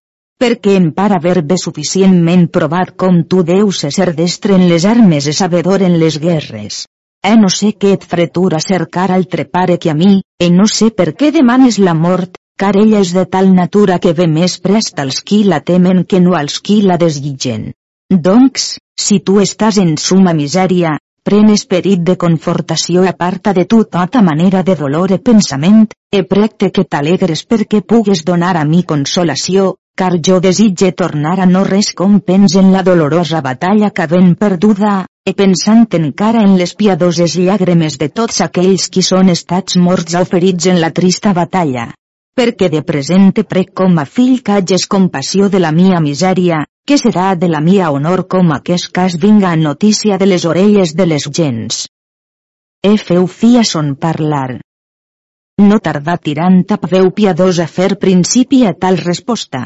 Perquè 0.44 0.76
en 0.82 0.90
par 0.92 1.14
haver 1.16 1.38
bé 1.54 1.56
suficientment 1.64 2.50
provat 2.60 2.92
com 2.98 3.24
tu 3.24 3.46
deus 3.48 3.86
ser 4.00 4.10
destre 4.20 4.60
en 4.60 4.68
les 4.74 4.90
armes 4.92 5.32
i 5.32 5.38
sabedor 5.40 5.88
en 5.88 5.96
les 6.04 6.20
guerres. 6.28 6.84
Eh 7.26 7.38
no 7.42 7.50
sé 7.50 7.72
què 7.82 7.92
et 7.98 8.04
fretura 8.06 8.60
cercar 8.62 9.08
altre 9.14 9.48
pare 9.58 9.80
que 9.82 9.90
a 9.90 9.96
mi, 9.98 10.20
e 10.38 10.50
no 10.54 10.68
sé 10.70 10.92
per 10.94 11.08
què 11.18 11.32
demanes 11.34 11.80
la 11.82 11.96
mort, 11.98 12.36
car 12.62 12.76
ella 12.78 13.00
és 13.02 13.14
de 13.16 13.24
tal 13.36 13.50
natura 13.56 13.98
que 14.04 14.14
ve 14.20 14.28
més 14.34 14.60
prest 14.66 15.02
als 15.04 15.24
qui 15.26 15.40
la 15.44 15.60
temen 15.70 16.04
que 16.12 16.20
no 16.22 16.36
als 16.40 16.60
qui 16.68 16.84
la 16.84 16.98
desitgen. 17.02 17.72
Doncs, 18.28 18.68
si 19.06 19.18
tu 19.26 19.40
estàs 19.42 19.80
en 19.82 19.96
suma 19.98 20.36
misèria, 20.38 20.92
pren 21.26 21.50
esperit 21.50 22.04
de 22.06 22.16
confortació 22.22 23.08
aparta 23.10 23.56
de 23.58 23.66
tu 23.66 23.82
tota 23.98 24.22
manera 24.22 24.62
de 24.62 24.76
dolor 24.84 25.16
e 25.18 25.18
pensament, 25.18 25.88
e 26.14 26.22
precte 26.36 26.70
que 26.70 26.86
t'alegres 26.86 27.42
perquè 27.50 27.82
pugues 27.82 28.22
donar 28.30 28.54
a 28.62 28.64
mi 28.70 28.84
consolació, 28.84 29.74
car 29.98 30.14
jo 30.22 30.38
desitge 30.46 30.92
tornar 30.92 31.40
a 31.40 31.50
no 31.50 31.66
res 31.66 31.92
com 31.98 32.22
pens 32.22 32.56
en 32.62 32.72
la 32.72 32.86
dolorosa 32.86 33.42
batalla 33.42 33.90
que 33.90 34.06
ben 34.14 34.36
perduda, 34.36 35.08
e 35.26 35.34
pensant 35.34 35.88
encara 35.98 36.46
en 36.46 36.56
les 36.62 36.76
piadoses 36.78 37.36
llàgrimes 37.42 37.98
de 38.02 38.10
tots 38.22 38.42
aquells 38.46 38.90
qui 38.94 39.02
són 39.02 39.34
estats 39.34 39.78
morts 39.78 40.14
o 40.20 40.26
ferits 40.32 40.68
en 40.74 40.82
la 40.82 40.92
trista 40.94 41.34
batalla 41.34 41.92
perquè 42.36 42.68
de 42.70 42.82
presente 42.84 43.46
prec 43.48 43.72
com 43.80 43.98
a 43.98 44.04
fill 44.06 44.42
que 44.44 44.58
hages 44.60 44.86
compassió 44.92 45.48
de 45.50 45.62
la 45.64 45.72
mia 45.72 46.02
misèria, 46.04 46.66
que 46.86 46.98
serà 47.00 47.34
de 47.40 47.48
la 47.48 47.62
mia 47.64 47.90
honor 47.96 48.26
com 48.28 48.52
aquest 48.52 48.92
cas 48.98 49.16
vinga 49.22 49.52
a 49.52 49.60
notícia 49.62 50.18
de 50.20 50.28
les 50.28 50.46
orelles 50.46 50.94
de 51.00 51.06
les 51.08 51.30
gens. 51.40 51.86
E 52.84 52.98
feu 52.98 53.26
fi 53.38 53.56
a 53.58 53.64
son 53.64 53.96
parlar. 53.96 54.60
No 55.64 55.80
tardà 55.80 56.18
tirant 56.20 56.60
a 56.76 56.80
veu 56.92 57.10
piadosa 57.16 57.70
fer 57.72 57.96
principi 57.96 58.66
a 58.68 58.76
tal 58.76 59.00
resposta. 59.00 59.64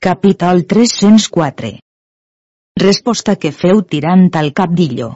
Capítol 0.00 0.64
304 0.64 1.76
Resposta 2.80 3.34
que 3.36 3.50
feu 3.52 3.82
tirant 3.84 4.30
al 4.40 4.54
capdillo. 4.56 5.08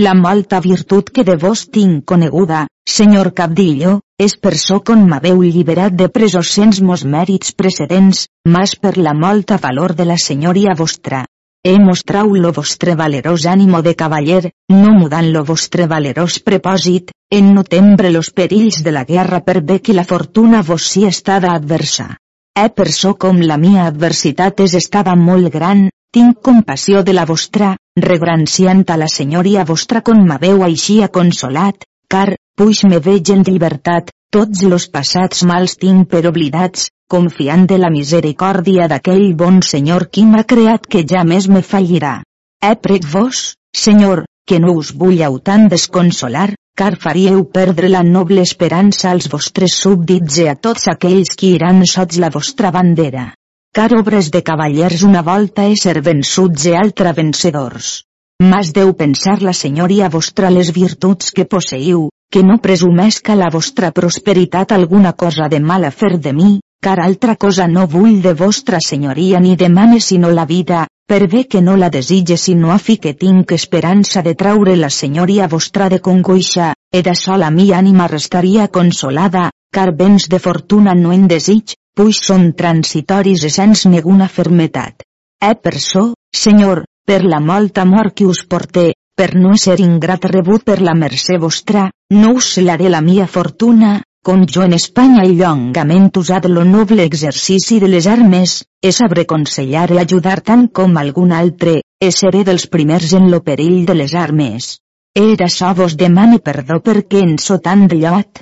La 0.00 0.14
molta 0.16 0.60
virtut 0.64 1.10
que 1.12 1.24
de 1.28 1.34
vos 1.42 1.66
tinc 1.74 2.06
coneguda, 2.12 2.62
senyor 2.88 3.28
Cabdillo, 3.40 3.98
és 4.26 4.36
per 4.46 4.54
so 4.62 4.78
con 4.80 5.02
m'haveu 5.10 5.42
lliberat 5.44 5.92
de 5.98 6.08
presos 6.14 6.54
sens 6.56 6.80
mos 6.80 7.04
mèrits 7.16 7.52
precedents, 7.52 8.24
mas 8.56 8.74
per 8.80 8.94
la 8.96 9.12
molta 9.12 9.60
valor 9.66 9.92
de 10.00 10.08
la 10.08 10.16
senyoria 10.16 10.72
vostra. 10.80 11.26
He 11.68 11.76
mostrau 11.84 12.32
lo 12.32 12.56
vostre 12.62 12.96
valerós 12.96 13.44
ànimo 13.44 13.84
de 13.84 13.94
cavaller, 13.94 14.50
no 14.72 14.96
mudant 14.96 15.30
lo 15.36 15.44
vostre 15.44 15.86
valerós 15.86 16.40
prepòsit, 16.48 17.12
en 17.30 17.52
no 17.52 17.68
tembre 17.76 18.10
los 18.10 18.32
perills 18.32 18.80
de 18.82 18.98
la 18.98 19.04
guerra 19.04 19.44
per 19.44 19.60
bé 19.60 19.82
que 19.84 19.92
la 19.92 20.08
fortuna 20.08 20.62
vos 20.62 20.88
si 20.88 21.04
estada 21.04 21.52
adversa. 21.52 22.14
He 22.54 22.68
per 22.70 22.86
so 22.94 23.10
com 23.22 23.40
la 23.50 23.56
mia 23.58 23.84
adversitat 23.90 24.60
és 24.62 24.74
estada 24.78 25.16
molt 25.18 25.50
gran, 25.54 25.88
tinc 26.14 26.36
compassió 26.48 27.00
de 27.02 27.14
la 27.16 27.24
vostra, 27.26 27.72
regranciant 28.04 28.84
a 28.94 28.98
la 29.00 29.08
senyoria 29.10 29.64
vostra 29.70 30.02
con 30.08 30.20
m'haveu 30.28 30.62
així 30.62 31.00
consolat, 31.16 31.82
car, 32.14 32.36
puix 32.54 32.84
me 32.86 33.00
veig 33.08 33.32
en 33.34 33.42
llibertat, 33.48 34.14
tots 34.30 34.62
los 34.70 34.86
passats 34.86 35.42
mals 35.50 35.74
tinc 35.82 36.06
per 36.12 36.22
oblidats, 36.30 36.86
confiant 37.10 37.66
de 37.66 37.80
la 37.82 37.90
misericòrdia 37.90 38.86
d'aquell 38.92 39.34
bon 39.34 39.58
senyor 39.72 40.06
qui 40.12 40.24
m'ha 40.24 40.46
creat 40.54 40.86
que 40.86 41.02
ja 41.02 41.24
més 41.24 41.50
me 41.50 41.62
fallirà. 41.72 42.20
He 42.62 42.74
prec 42.86 43.10
vos, 43.16 43.56
senyor, 43.74 44.26
que 44.46 44.62
no 44.62 44.78
us 44.78 44.94
vulleu 44.94 45.40
tan 45.42 45.66
desconsolar, 45.74 46.52
car 46.74 46.96
faríeu 46.98 47.44
perdre 47.56 47.88
la 47.88 48.02
noble 48.02 48.42
esperança 48.42 49.10
als 49.10 49.28
vostres 49.30 49.76
súbdits 49.82 50.38
i 50.42 50.48
a 50.50 50.54
tots 50.66 50.88
aquells 50.90 51.36
qui 51.38 51.52
iran 51.54 51.84
sots 51.86 52.18
la 52.18 52.30
vostra 52.34 52.72
bandera. 52.74 53.28
Car 53.74 53.92
obres 53.98 54.30
de 54.34 54.42
cavallers 54.48 55.04
una 55.06 55.22
volta 55.22 55.68
ser 55.82 56.00
vençuts 56.08 56.66
i 56.66 56.74
altra 56.74 57.12
vencedors. 57.14 58.02
Mas 58.42 58.72
deu 58.74 58.92
pensar 58.98 59.36
la 59.42 59.54
senyoria 59.54 60.10
vostra 60.10 60.50
les 60.50 60.72
virtuts 60.74 61.30
que 61.30 61.46
posseiu, 61.46 62.08
que 62.30 62.42
no 62.42 62.58
presumesca 62.58 63.38
la 63.38 63.50
vostra 63.54 63.92
prosperitat 63.92 64.72
alguna 64.72 65.12
cosa 65.12 65.48
de 65.48 65.60
mal 65.60 65.84
a 65.84 65.92
fer 65.94 66.18
de 66.18 66.32
mi, 66.32 66.58
car 66.82 66.98
altra 66.98 67.36
cosa 67.36 67.68
no 67.68 67.86
vull 67.86 68.20
de 68.22 68.34
vostra 68.34 68.82
senyoria 68.82 69.38
ni 69.38 69.54
demane 69.54 70.00
sinó 70.00 70.30
la 70.30 70.44
vida, 70.44 70.88
per 71.06 71.26
bé 71.28 71.44
que 71.44 71.60
no 71.60 71.76
la 71.76 71.90
desitge 71.90 72.36
sinó 72.40 72.72
a 72.72 72.78
fi 72.78 72.96
que 72.96 73.12
tinc 73.14 73.52
esperança 73.52 74.22
de 74.22 74.34
traure 74.34 74.76
la 74.76 74.90
senyoria 74.90 75.48
vostra 75.48 75.88
de 75.92 76.00
congoixa, 76.00 76.72
e 76.90 77.02
de 77.02 77.14
sola 77.14 77.50
mi 77.50 77.72
ànima 77.72 78.08
restaria 78.08 78.68
consolada, 78.68 79.50
car 79.70 79.92
béns 79.92 80.28
de 80.32 80.38
fortuna 80.38 80.94
no 80.94 81.12
en 81.12 81.28
desig, 81.28 81.74
puix 81.94 82.20
són 82.28 82.52
transitoris 82.56 83.44
i 83.44 83.50
sens 83.50 83.84
ninguna 83.86 84.28
fermetat. 84.28 85.04
Eh 85.42 85.54
per 85.54 85.76
so, 85.78 86.14
senyor, 86.32 86.84
per 87.04 87.20
la 87.24 87.40
molta 87.40 87.82
amor 87.82 88.12
que 88.14 88.26
us 88.26 88.44
porté, 88.48 88.92
per 89.14 89.34
no 89.36 89.56
ser 89.60 89.76
ingrat 89.84 90.24
rebut 90.30 90.64
per 90.64 90.80
la 90.80 90.94
mercè 90.94 91.36
vostra, 91.38 91.90
no 92.10 92.32
us 92.40 92.54
celaré 92.54 92.88
la 92.88 93.02
mia 93.04 93.26
fortuna, 93.26 94.00
com 94.24 94.44
en 94.66 94.72
Espanya 94.72 95.24
i 95.28 95.34
llongament 95.36 96.10
usat 96.16 96.46
lo 96.48 96.64
noble 96.64 97.04
exercici 97.04 97.78
de 97.80 97.88
les 97.88 98.06
armes, 98.06 98.64
e 98.82 98.92
sabré 98.92 99.26
consellar 99.26 99.90
i 99.92 99.98
ajudar 99.98 100.40
tant 100.40 100.68
com 100.68 100.96
algun 100.96 101.32
altre, 101.32 101.82
seré 102.10 102.42
dels 102.44 102.66
primers 102.66 103.12
en 103.12 103.30
lo 103.30 103.42
perill 103.42 103.84
de 103.86 103.94
les 103.94 104.14
armes. 104.14 104.78
Era 105.14 105.48
so 105.48 105.74
vos 105.74 105.96
demane 105.96 106.38
perdó 106.38 106.80
perquè 106.80 107.20
en 107.22 107.38
so 107.38 107.58
tan 107.58 107.86
llot, 107.88 108.40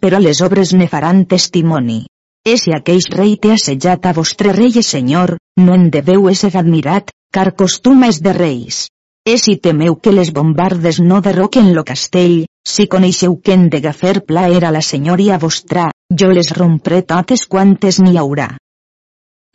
però 0.00 0.20
les 0.22 0.40
obres 0.40 0.72
ne 0.72 0.88
faran 0.88 1.24
testimoni. 1.26 2.06
E 2.46 2.56
si 2.60 2.72
aqueix 2.76 3.10
rei 3.10 3.36
té 3.36 3.52
assetjat 3.52 4.06
a 4.06 4.12
vostre 4.12 4.52
rei 4.52 4.72
i 4.78 4.82
senyor, 4.82 5.36
no 5.58 5.74
en 5.74 5.90
deveu 5.90 6.28
ésser 6.30 6.52
admirat, 6.56 7.10
car 7.32 7.54
costuma 7.56 8.08
és 8.12 8.20
de 8.22 8.32
reis. 8.32 8.86
E 9.26 9.38
si 9.38 9.56
temeu 9.56 9.96
que 9.96 10.12
les 10.12 10.30
bombardes 10.32 11.00
no 11.00 11.20
derroquen 11.24 11.72
lo 11.74 11.84
castell, 11.84 12.44
si 12.66 12.86
coneixeu 12.88 13.36
que 13.44 13.54
en 13.54 13.68
d'agafer 13.70 14.24
plaer 14.26 14.64
a 14.64 14.72
la 14.74 14.82
senyoria 14.82 15.38
vostra, 15.38 15.90
jo 16.20 16.30
les 16.32 16.50
rompré 16.58 17.02
totes 17.02 17.46
quantes 17.46 18.00
n'hi 18.02 18.16
haurà. 18.18 18.48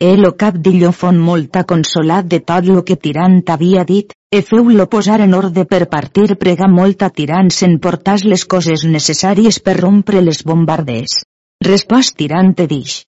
E 0.00 0.14
lo 0.16 0.30
cap 0.42 0.56
d'illo 0.56 0.92
fon 0.96 1.18
molta 1.20 1.64
consolat 1.72 2.24
de 2.32 2.38
tot 2.40 2.64
lo 2.64 2.84
que 2.88 2.96
Tirant 2.96 3.42
havia 3.54 3.84
dit, 3.84 4.14
e 4.32 4.40
feu-lo 4.40 4.86
posar 4.88 5.20
en 5.20 5.34
ordre 5.34 5.66
per 5.66 5.82
partir 5.92 6.38
prega 6.40 6.70
molta 6.72 7.10
Tirant 7.10 7.50
se'n 7.52 7.76
portàs 7.84 8.24
les 8.24 8.46
coses 8.54 8.86
necessàries 8.88 9.60
per 9.60 9.76
rompre 9.82 10.22
les 10.24 10.40
bombardes. 10.46 11.20
Respost 11.66 12.16
Tirant 12.16 12.54
te 12.56 12.66
dix. 12.70 13.02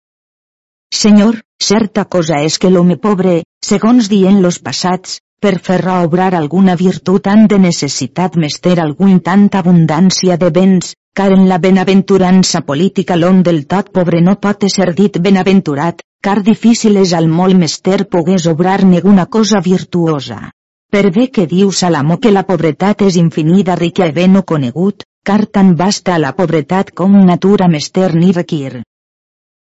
Senyor, 0.92 1.40
certa 1.57 2.05
cosa 2.05 2.42
és 2.44 2.59
que 2.61 2.68
l'home 2.68 2.98
pobre, 3.00 3.38
segons 3.64 4.12
dient 4.12 4.42
los 4.44 4.59
passats, 4.61 5.22
per 5.43 5.59
fer 5.59 5.80
obrar 5.90 6.34
alguna 6.38 6.76
virtut 6.78 7.26
han 7.26 7.49
de 7.51 7.59
necessitat 7.59 8.36
mester 8.43 8.76
algun 8.80 9.18
tanta 9.26 9.59
abundància 9.59 10.36
de 10.38 10.51
béns, 10.55 10.93
car 11.18 11.32
en 11.34 11.49
la 11.49 11.59
benaventurança 11.59 12.61
política 12.68 13.16
l'hom 13.16 13.43
del 13.43 13.64
tot 13.66 13.90
pobre 13.90 14.20
no 14.22 14.36
pot 14.36 14.62
ser 14.74 14.93
dit 14.95 15.18
benaventurat, 15.18 15.99
car 16.22 16.43
difícil 16.47 16.97
és 17.03 17.12
al 17.18 17.26
molt 17.28 17.59
mester 17.59 18.05
pogués 18.12 18.47
obrar 18.47 18.84
ninguna 18.84 19.26
cosa 19.26 19.61
virtuosa. 19.61 20.53
Per 20.93 21.11
bé 21.11 21.26
que 21.34 21.49
diu 21.51 21.72
Salomó 21.72 22.20
que 22.22 22.30
la 22.30 22.45
pobretat 22.47 23.03
és 23.03 23.16
infinida 23.16 23.74
rica 23.74 24.07
i 24.07 24.12
ben 24.12 24.38
no 24.38 24.45
conegut, 24.45 25.03
car 25.26 25.47
tan 25.47 25.74
basta 25.74 26.20
la 26.22 26.32
pobretat 26.38 26.95
com 26.95 27.18
natura 27.26 27.66
mester 27.66 28.14
ni 28.14 28.30
requir. 28.30 28.82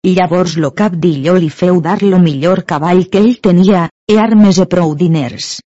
Llavors 0.06 0.56
lo 0.62 0.70
cap 0.70 0.94
d'illó 0.94 1.34
li 1.34 1.50
feu 1.50 1.80
dar 1.82 1.98
lo 2.02 2.22
millor 2.22 2.62
cavall 2.62 3.08
que 3.10 3.18
ell 3.18 3.40
tenia, 3.42 3.88
e 4.08 4.18
armes 4.18 4.58
e 4.58 4.66
prou 4.70 4.94
diners. 4.94 5.58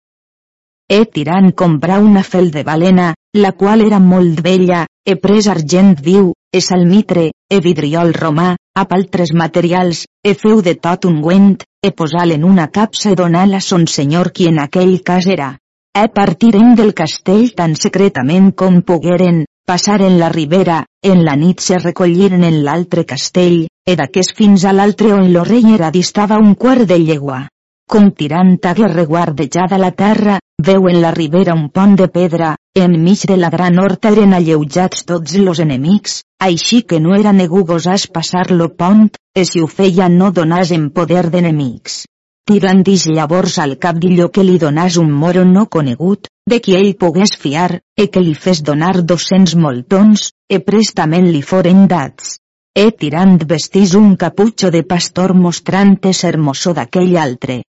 E 0.89 1.05
tirant 1.05 1.51
comprar 1.53 1.99
una 2.01 2.23
fel 2.23 2.51
de 2.51 2.63
balena, 2.65 3.15
la 3.35 3.53
qual 3.53 3.83
era 3.83 3.99
molt 3.99 4.41
vella, 4.41 4.87
e 5.05 5.17
pres 5.17 5.49
argent 5.49 5.99
viu, 6.01 6.31
e 6.55 6.61
salmitre, 6.63 7.33
e 7.51 7.59
vidriol 7.61 8.15
romà, 8.15 8.55
ap 8.79 8.95
altres 8.97 9.35
materials, 9.35 10.05
e 10.25 10.33
feu 10.35 10.63
de 10.63 10.77
tot 10.79 11.05
un 11.11 11.21
guent, 11.21 11.59
e 11.83 11.91
posal 11.93 12.33
en 12.33 12.45
una 12.45 12.69
capsa 12.71 13.11
e 13.11 13.19
donal 13.19 13.53
a 13.59 13.61
son 13.61 13.87
senyor 13.87 14.33
qui 14.33 14.47
en 14.49 14.63
aquell 14.63 15.03
cas 15.03 15.27
era. 15.27 15.51
E 15.93 16.07
partiren 16.15 16.75
del 16.79 16.95
castell 16.95 17.53
tan 17.59 17.75
secretament 17.75 18.53
com 18.55 18.81
pogueren, 18.87 19.45
passaren 19.67 20.19
la 20.23 20.31
ribera, 20.33 20.85
en 21.03 21.25
la 21.27 21.35
nit 21.37 21.61
se 21.61 21.77
recolliren 21.83 22.45
en 22.47 22.63
l'altre 22.65 23.05
castell, 23.05 23.67
e 23.85 23.99
d'aquest 23.99 24.33
fins 24.39 24.65
a 24.65 24.73
l'altre 24.73 25.13
on 25.13 25.33
lo 25.35 25.45
rei 25.45 25.75
era 25.75 25.91
distava 25.91 26.39
un 26.39 26.55
quart 26.55 26.87
de 26.87 27.03
llegua. 27.03 27.45
Com 27.93 28.11
tirant 28.13 28.59
a 28.69 28.73
reguardejada 28.75 29.79
la 29.81 29.93
terra, 29.93 30.35
veu 30.61 30.89
en 30.91 30.99
la 31.01 31.11
ribera 31.11 31.55
un 31.55 31.71
pont 31.71 31.95
de 31.97 32.07
pedra, 32.17 32.51
enmig 32.77 33.23
de 33.31 33.37
la 33.39 33.49
gran 33.49 33.79
horta 33.79 34.11
eren 34.13 34.35
alleujats 34.37 35.07
tots 35.09 35.39
los 35.47 35.63
enemics, 35.65 36.19
així 36.39 36.83
que 36.83 36.99
no 37.01 37.15
era 37.17 37.33
negu 37.33 37.63
gosàs 37.71 38.05
passar 38.17 38.51
lo 38.51 38.69
pont, 38.83 39.09
e 39.35 39.45
si 39.49 39.63
ho 39.65 39.67
feia 39.67 40.09
no 40.09 40.29
donàs 40.39 40.73
en 40.77 40.91
poder 40.91 41.31
d'enemics. 41.31 42.05
tirant 42.49 42.83
dix 42.83 43.07
llavors 43.07 43.59
al 43.63 43.75
capdillo 43.77 44.29
que 44.33 44.45
li 44.45 44.59
donàs 44.61 44.97
un 44.97 45.11
moro 45.23 45.45
no 45.45 45.65
conegut, 45.67 46.29
de 46.49 46.61
qui 46.65 46.77
ell 46.77 46.95
pogués 46.97 47.37
fiar, 47.41 47.81
e 47.97 48.07
que 48.09 48.21
li 48.25 48.35
fes 48.35 48.63
donar 48.69 49.03
dos-cents 49.03 49.55
moltons, 49.55 50.31
e 50.49 50.61
prestament 50.61 51.29
li 51.29 51.43
foren 51.43 51.87
dats. 51.89 52.37
E 52.75 52.91
tirant 52.91 53.37
vestís 53.49 53.95
un 53.95 54.15
caputxo 54.17 54.71
de 54.71 54.83
pastor 54.83 55.35
mostrant 55.35 55.97
ser 56.13 56.33
hermoso 56.33 56.73
d'aquell 56.73 57.17
altre. 57.17 57.63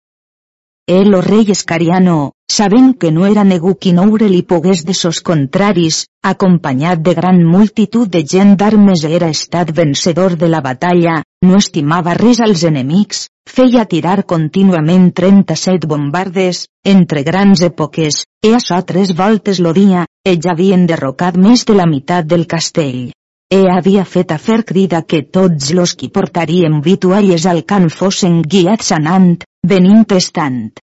El 0.89 1.13
o 1.17 1.21
rei 1.21 1.51
Escariano, 1.51 2.31
sabent 2.47 2.93
que 2.95 3.11
no 3.11 3.25
era 3.27 3.43
negu 3.43 3.73
qui 3.75 3.91
noure 3.95 4.29
li 4.31 4.45
pogués 4.47 4.85
de 4.87 4.95
sos 4.95 5.19
contraris, 5.29 5.97
acompanyat 6.23 7.03
de 7.09 7.15
gran 7.19 7.41
multitud 7.55 8.07
de 8.07 8.23
gent 8.23 8.53
d'armes 8.61 9.03
era 9.03 9.33
estat 9.35 9.73
vencedor 9.75 10.37
de 10.39 10.47
la 10.47 10.61
batalla, 10.69 11.17
no 11.43 11.59
estimava 11.59 12.15
res 12.15 12.39
als 12.47 12.63
enemics, 12.71 13.27
feia 13.51 13.85
tirar 13.97 14.23
contínuament 14.31 15.11
37 15.11 15.91
bombardes, 15.91 16.69
entre 16.95 17.27
grans 17.27 17.67
èpoques, 17.67 18.23
e 18.47 18.55
això 18.55 18.79
tres 18.87 19.11
voltes 19.19 19.59
lo 19.59 19.75
dia, 19.75 20.07
ja 20.23 20.55
havien 20.55 20.87
derrocat 20.87 21.35
més 21.35 21.67
de 21.67 21.75
la 21.83 21.91
meitat 21.91 22.31
del 22.31 22.47
castell. 22.47 23.16
E 23.55 23.61
havia 23.71 24.03
fet 24.05 24.33
a 24.35 24.41
fer 24.43 24.65
crida 24.67 25.05
que 25.07 25.21
tots 25.23 25.69
los 25.79 25.93
qui 25.95 26.09
portarien 26.11 26.81
vitualles 26.83 27.45
al 27.47 27.61
camp 27.63 27.87
fossin 27.95 28.41
guiats 28.43 28.91
anant, 28.97 29.45
venint 29.63 30.03
estant. 30.17 30.81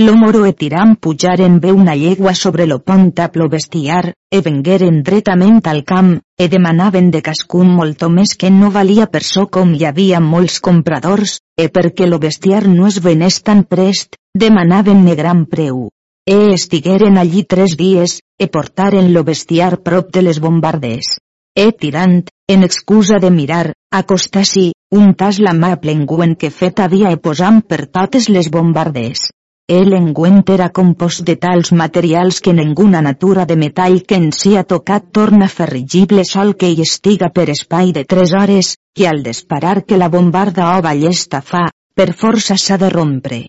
Lo 0.00 0.14
moro 0.16 0.46
e 0.46 0.54
tiram 0.54 0.94
pujaren 0.96 1.58
ve 1.60 1.72
una 1.72 1.94
llegua 1.94 2.32
sobre 2.32 2.64
lo 2.66 2.78
pont 2.78 3.20
lo 3.34 3.48
bestiar, 3.50 4.14
e 4.32 4.40
vengueren 4.40 5.02
dretament 5.02 5.60
al 5.66 5.84
camp, 5.84 6.22
e 6.38 6.48
demanaven 6.48 7.10
de 7.10 7.20
cascun 7.20 7.68
molto 7.68 8.08
més 8.08 8.34
que 8.34 8.48
no 8.48 8.70
valia 8.70 9.06
per 9.06 9.22
so 9.22 9.46
com 9.48 9.74
hi 9.74 9.84
havia 9.84 10.20
molts 10.20 10.60
compradors, 10.60 11.40
e 11.54 11.68
perquè 11.68 12.08
lo 12.08 12.18
bestiar 12.18 12.66
no 12.66 12.86
es 12.86 13.02
venés 13.02 13.42
tan 13.42 13.64
prest, 13.64 14.16
demanaven-ne 14.32 15.14
gran 15.14 15.44
preu. 15.44 15.90
E 16.24 16.54
estigueren 16.54 17.18
allí 17.18 17.44
tres 17.44 17.76
dies, 17.76 18.20
e 18.38 18.48
portaren 18.48 19.12
lo 19.12 19.22
bestiar 19.22 19.82
prop 19.82 20.12
de 20.12 20.22
les 20.22 20.40
bombardes. 20.40 21.18
E 21.58 21.72
tirant, 21.72 22.20
en 22.46 22.62
excusa 22.62 23.16
de 23.18 23.32
mirar, 23.34 23.72
acostà-s'hi, 23.90 24.68
un 24.94 25.08
tas 25.18 25.40
la 25.42 25.54
mà 25.58 25.72
plenguen 25.82 26.36
que 26.38 26.52
fet 26.54 26.78
havia 26.84 27.10
e 27.10 27.18
posant 27.24 27.58
per 27.66 27.88
totes 27.98 28.28
les 28.30 28.46
bombardes. 28.56 29.24
El 29.68 29.90
engüent 29.96 30.44
era 30.54 30.68
compost 30.76 31.24
de 31.26 31.34
tals 31.36 31.72
materials 31.80 32.38
que 32.40 32.54
ninguna 32.54 33.00
natura 33.02 33.44
de 33.44 33.56
metall 33.62 33.98
que 34.06 34.20
en 34.22 34.30
si 34.36 34.54
ha 34.56 34.62
tocat 34.74 35.08
torna 35.18 35.48
ferrigible 35.54 36.24
sol 36.24 36.54
que 36.60 36.70
hi 36.70 36.78
estiga 36.84 37.32
per 37.40 37.48
espai 37.56 37.90
de 37.98 38.06
tres 38.14 38.36
hores, 38.38 38.70
que 38.94 39.08
al 39.10 39.24
disparar 39.26 39.82
que 39.82 39.98
la 39.98 40.08
bombarda 40.14 40.70
o 40.76 40.80
ballesta 40.86 41.42
fa, 41.42 41.64
per 41.92 42.12
força 42.22 42.56
s'ha 42.56 42.78
de 42.78 42.92
rompre. 42.94 43.40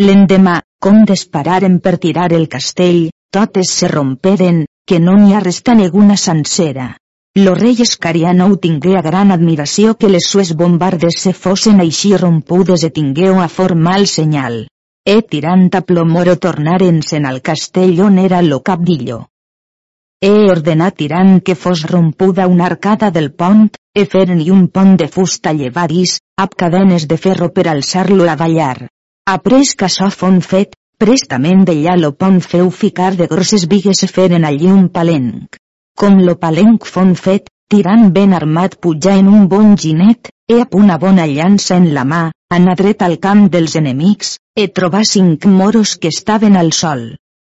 L'endemà, 0.00 0.56
com 0.80 1.04
dispararen 1.04 1.78
per 1.84 1.98
tirar 2.08 2.32
el 2.32 2.48
castell, 2.48 3.10
totes 3.30 3.76
se 3.82 3.92
romperen, 3.92 4.64
que 4.88 4.98
no 4.98 5.20
n'hi 5.20 5.36
ha 5.36 5.44
resta 5.44 5.76
ninguna 5.76 6.16
sencera. 6.16 6.90
Lo 7.34 7.54
rei 7.54 7.76
Escariano 7.80 8.56
tingué 8.56 8.98
a 8.98 9.02
gran 9.02 9.30
admiració 9.30 9.94
que 9.96 10.08
les 10.08 10.28
sues 10.28 10.52
bombardes 10.54 11.22
se 11.24 11.32
fossen 11.32 11.80
així 11.80 12.16
rompudes 12.16 12.84
e 12.84 12.90
tingueu 12.90 13.40
a 13.40 13.48
formal 13.48 14.06
senyal 14.06 14.66
e 15.04 15.20
tirant 15.22 15.70
a 15.74 15.80
plomoro 15.82 16.36
tornaren-se'n 16.38 17.24
al 17.26 17.40
castell 17.42 18.00
on 18.06 18.18
era 18.22 18.40
lo 18.42 18.60
capdillo. 18.62 19.16
He 20.22 20.30
ordenat 20.50 20.96
tirant 21.00 21.40
que 21.42 21.56
fos 21.58 21.82
rompuda 21.90 22.46
una 22.46 22.66
arcada 22.66 23.10
del 23.10 23.32
pont, 23.32 23.72
e 23.92 24.04
feren-hi 24.06 24.50
un 24.54 24.68
pont 24.68 24.94
de 25.00 25.08
fusta 25.08 25.52
llevadís, 25.52 26.20
amb 26.38 26.54
cadenes 26.54 27.08
de 27.10 27.18
ferro 27.18 27.50
per 27.50 27.66
alçar-lo 27.72 28.28
a 28.30 28.36
ballar. 28.36 28.86
Après 29.26 29.74
que 29.76 29.88
això 29.88 30.10
fon 30.10 30.38
fet, 30.40 30.78
prestament 30.98 31.66
d'allà 31.66 31.96
lo 31.98 32.12
pont 32.12 32.38
feu 32.40 32.70
ficar 32.70 33.16
de 33.16 33.26
grosses 33.26 33.66
vigues 33.66 34.04
e 34.06 34.12
feren 34.18 34.44
allí 34.44 34.70
un 34.70 34.86
palenc. 34.88 35.61
Com 36.00 36.20
lo 36.26 36.34
palenc 36.42 36.86
fon 36.88 37.12
fet, 37.14 37.50
tirant 37.72 38.08
ben 38.14 38.32
armat 38.36 38.78
pujar 38.84 39.18
en 39.20 39.28
un 39.28 39.48
bon 39.48 39.76
ginet, 39.82 40.30
e 40.50 40.60
amb 40.64 40.74
una 40.74 40.96
bona 41.02 41.26
llança 41.30 41.76
en 41.80 41.90
la 41.96 42.04
mà, 42.12 42.22
anar 42.56 42.76
dret 42.80 43.02
al 43.06 43.18
camp 43.26 43.46
dels 43.54 43.76
enemics, 43.80 44.36
e 44.56 44.68
trobar 44.68 45.04
cinc 45.08 45.46
moros 45.46 45.96
que 45.96 46.10
estaven 46.12 46.56
al 46.60 46.72
sol. 46.78 47.04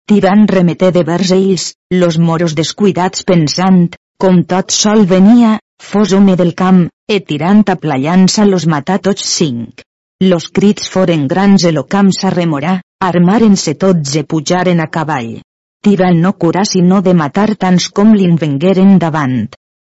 Tirant 0.07 0.45
remeté 0.51 0.91
de 0.95 1.03
vers 1.07 1.31
ells, 1.35 1.65
los 1.91 2.19
moros 2.19 2.55
descuidats 2.55 3.23
pensant, 3.23 3.95
com 4.19 4.43
tot 4.53 4.71
sol 4.71 5.05
venia, 5.07 5.57
fos 5.81 6.13
home 6.13 6.35
del 6.39 6.53
camp, 6.53 6.85
e 7.07 7.19
tirant 7.19 7.63
a 7.73 7.75
playant-se 7.75 8.45
los 8.47 8.67
matà 8.75 8.99
tots 9.07 9.25
cinc. 9.37 9.83
Los 10.23 10.47
crits 10.55 10.91
foren 10.91 11.25
grans 11.27 11.65
e 11.67 11.71
lo 11.75 11.83
camp 11.95 12.11
s'arremorà, 12.15 12.77
armaren-se 13.09 13.75
tots 13.75 14.15
e 14.15 14.23
pujaren 14.23 14.79
a 14.79 14.87
cavall. 14.87 15.41
Tirant 15.83 16.19
no 16.23 16.31
curà 16.39 16.63
sinó 16.63 17.01
de 17.03 17.13
matar 17.19 17.49
tants 17.59 17.89
com 17.97 18.13
li'n 18.15 18.37
vengueren 18.39 18.95
davant. 18.99 19.39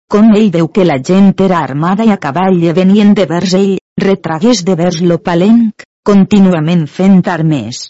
Com 0.08 0.28
ell 0.38 0.50
veu 0.54 0.68
que 0.74 0.84
la 0.86 0.96
gent 1.08 1.32
era 1.46 1.58
armada 1.58 2.04
i 2.06 2.12
a 2.14 2.18
cavall 2.22 2.60
i 2.62 2.74
venien 2.76 3.10
de 3.18 3.24
vers 3.26 3.54
ell, 3.58 3.72
retragués 4.04 4.62
de 4.68 4.76
vers 4.78 5.00
lo 5.02 5.18
palenc, 5.28 5.82
contínuament 6.10 6.86
fent 6.98 7.18
armes. 7.32 7.80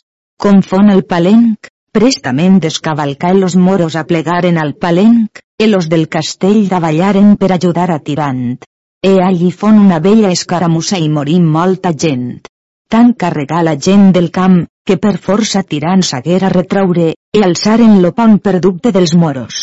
Com 0.41 0.63
fon 0.71 0.89
el 0.95 1.05
palenc, 1.13 1.69
prestament 1.93 2.57
descavalcar 2.65 3.35
los 3.37 3.57
moros 3.57 3.95
a 4.01 4.07
plegaren 4.09 4.57
al 4.57 4.75
palenc, 4.87 5.45
e 5.61 5.69
los 5.69 5.91
del 5.93 6.09
castell 6.09 6.67
davallaren 6.73 7.37
per 7.37 7.53
ajudar 7.53 7.91
a 7.91 7.99
tirant. 7.99 8.57
E 9.05 9.19
allí 9.23 9.53
fon 9.53 9.79
una 9.85 10.01
vella 10.01 10.33
escaramussa 10.33 10.97
i 10.97 11.09
morí 11.11 11.41
molta 11.41 11.93
gent. 11.93 12.41
Tant 12.89 13.13
carregar 13.21 13.63
la 13.69 13.77
gent 13.77 14.13
del 14.17 14.31
camp, 14.31 14.63
que 14.89 14.97
per 14.97 15.19
força 15.21 15.61
tirant 15.69 16.01
s'haguera 16.01 16.49
retraure, 16.49 17.11
e 17.37 17.41
alçaren 17.45 17.99
lo 18.01 18.15
pont 18.17 18.39
per 18.41 18.57
dubte 18.65 18.93
dels 18.97 19.13
moros. 19.23 19.57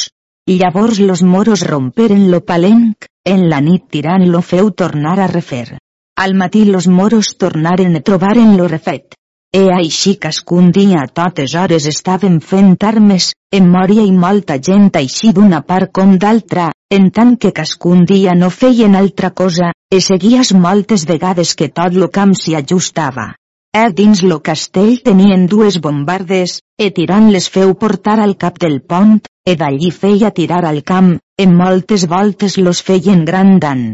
Llavors 0.46 1.00
los 1.02 1.24
moros 1.26 1.64
romperen 1.66 2.28
lo 2.30 2.44
palenc, 2.46 3.08
en 3.26 3.48
la 3.50 3.58
nit 3.68 3.88
tirant 3.90 4.28
lo 4.30 4.44
feu 4.46 4.70
tornar 4.82 5.16
a 5.20 5.26
refer. 5.32 5.80
Al 6.24 6.36
matí 6.42 6.66
los 6.66 6.88
moros 6.88 7.32
tornaren 7.42 7.96
a 7.98 8.02
trobaren 8.02 8.52
lo 8.58 8.68
refet. 8.68 9.16
E 9.52 9.64
així 9.74 10.14
cascun 10.26 10.70
dia 10.76 11.02
a 11.02 11.10
totes 11.20 11.56
hores 11.56 11.88
estaven 11.90 12.38
fent 12.52 12.76
armes, 12.90 13.32
en 13.52 13.72
moria 13.76 14.06
i 14.06 14.12
molta 14.12 14.60
gent 14.68 14.92
així 15.00 15.32
d'una 15.34 15.64
part 15.72 15.90
com 15.92 16.20
d'altra, 16.22 16.68
en 16.92 17.10
tant 17.10 17.34
que 17.38 17.54
cascun 17.62 18.06
dia 18.06 18.38
no 18.38 18.52
feien 18.60 19.00
altra 19.02 19.32
cosa, 19.32 19.72
e 19.90 20.04
seguies 20.10 20.54
moltes 20.54 21.08
vegades 21.14 21.56
que 21.56 21.72
tot 21.82 21.98
lo 21.98 22.12
camp 22.20 22.38
s'hi 22.38 22.54
ajustava. 22.62 23.32
E 23.76 23.84
dins 23.98 24.22
lo 24.24 24.40
castell 24.48 25.02
tenien 25.08 25.50
dues 25.52 25.82
bombardes, 25.84 26.62
e 26.80 26.92
tirant 26.96 27.28
les 27.36 27.50
feu 27.58 27.76
portar 27.82 28.22
al 28.24 28.38
cap 28.46 28.62
del 28.64 28.80
pont, 28.94 29.20
e 29.44 29.58
d'allí 29.60 29.92
feia 29.92 30.32
tirar 30.40 30.64
al 30.66 30.82
camp, 30.94 31.12
en 31.44 31.60
moltes 31.62 32.08
voltes 32.08 32.58
los 32.58 32.82
feien 32.88 33.28
gran 33.28 33.60
dan 33.60 33.86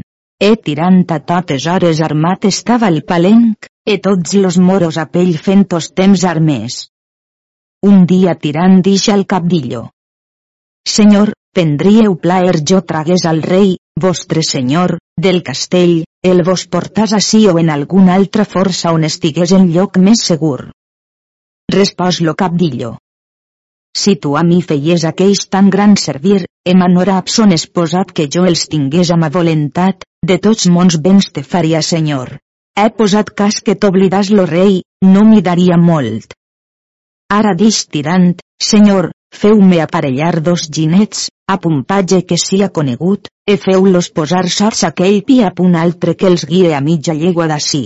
e 0.42 0.56
tirant 0.58 1.04
a 1.14 1.20
totes 1.22 1.68
hores 1.70 2.00
armat 2.02 2.48
estava 2.50 2.88
el 2.90 3.04
palenc, 3.10 3.68
e 3.86 4.00
tots 4.02 4.34
los 4.44 4.58
moros 4.58 4.98
a 4.98 5.06
pell 5.14 5.36
fent 5.38 5.68
os 5.78 5.92
temps 5.94 6.24
armés. 6.26 6.78
Un 7.86 8.08
dia 8.10 8.34
tirant 8.34 8.80
dixa 8.82 9.14
al 9.14 9.28
capdillo. 9.34 9.84
Senyor, 10.96 11.34
prendríeu 11.54 12.18
plaer 12.24 12.58
jo 12.72 12.82
tragués 12.82 13.28
al 13.30 13.44
rei, 13.46 13.76
vostre 13.94 14.42
senyor, 14.42 14.98
del 15.28 15.44
castell, 15.46 16.02
el 16.30 16.44
vos 16.46 16.68
portàs 16.70 17.14
ací 17.18 17.48
o 17.50 17.58
en 17.58 17.70
alguna 17.74 18.14
altra 18.16 18.46
força 18.46 18.92
on 18.94 19.06
estigués 19.08 19.54
en 19.58 19.72
lloc 19.74 19.98
més 19.98 20.22
segur. 20.32 20.70
Respòs 21.74 22.22
lo 22.22 22.36
capdillo. 22.36 22.98
Si 23.98 24.16
tu 24.16 24.36
a 24.38 24.44
mi 24.44 24.62
feies 24.62 25.04
aquells 25.04 25.48
tan 25.50 25.70
gran 25.70 25.98
servir, 25.98 26.46
em 26.66 26.84
honorab 26.86 27.28
son 27.28 27.52
esposat 27.52 28.14
que 28.14 28.28
jo 28.36 28.46
els 28.46 28.68
tingués 28.70 29.12
a 29.12 29.18
voluntat, 29.30 30.06
de 30.24 30.38
tots 30.38 30.68
mons 30.68 30.98
béns 31.02 31.32
te 31.34 31.44
faria 31.44 31.82
senyor. 31.82 32.38
He 32.78 32.90
posat 32.90 33.34
cas 33.36 33.60
que 33.62 33.76
t'oblidas 33.76 34.30
lo 34.30 34.46
rei, 34.46 34.84
no 35.04 35.26
m'hi 35.26 35.42
daria 35.42 35.78
molt. 35.78 36.38
Ara 37.34 37.56
dix 37.58 37.88
tirant, 37.88 38.38
senyor, 38.62 39.12
feu-me 39.34 39.82
aparellar 39.82 40.40
dos 40.42 40.70
ginets, 40.70 41.30
a 41.54 41.58
pompatge 41.64 42.22
que 42.28 42.38
sia 42.38 42.70
conegut, 42.70 43.28
e 43.52 43.58
feu-los 43.58 44.12
posar 44.16 44.46
sorts 44.50 44.84
aquell 44.88 45.22
pi 45.28 45.42
a 45.44 45.52
un 45.60 45.76
altre 45.76 46.16
que 46.16 46.30
els 46.32 46.46
guie 46.48 46.76
a 46.76 46.82
mitja 46.82 47.14
llegua 47.14 47.48
d'ací. 47.52 47.86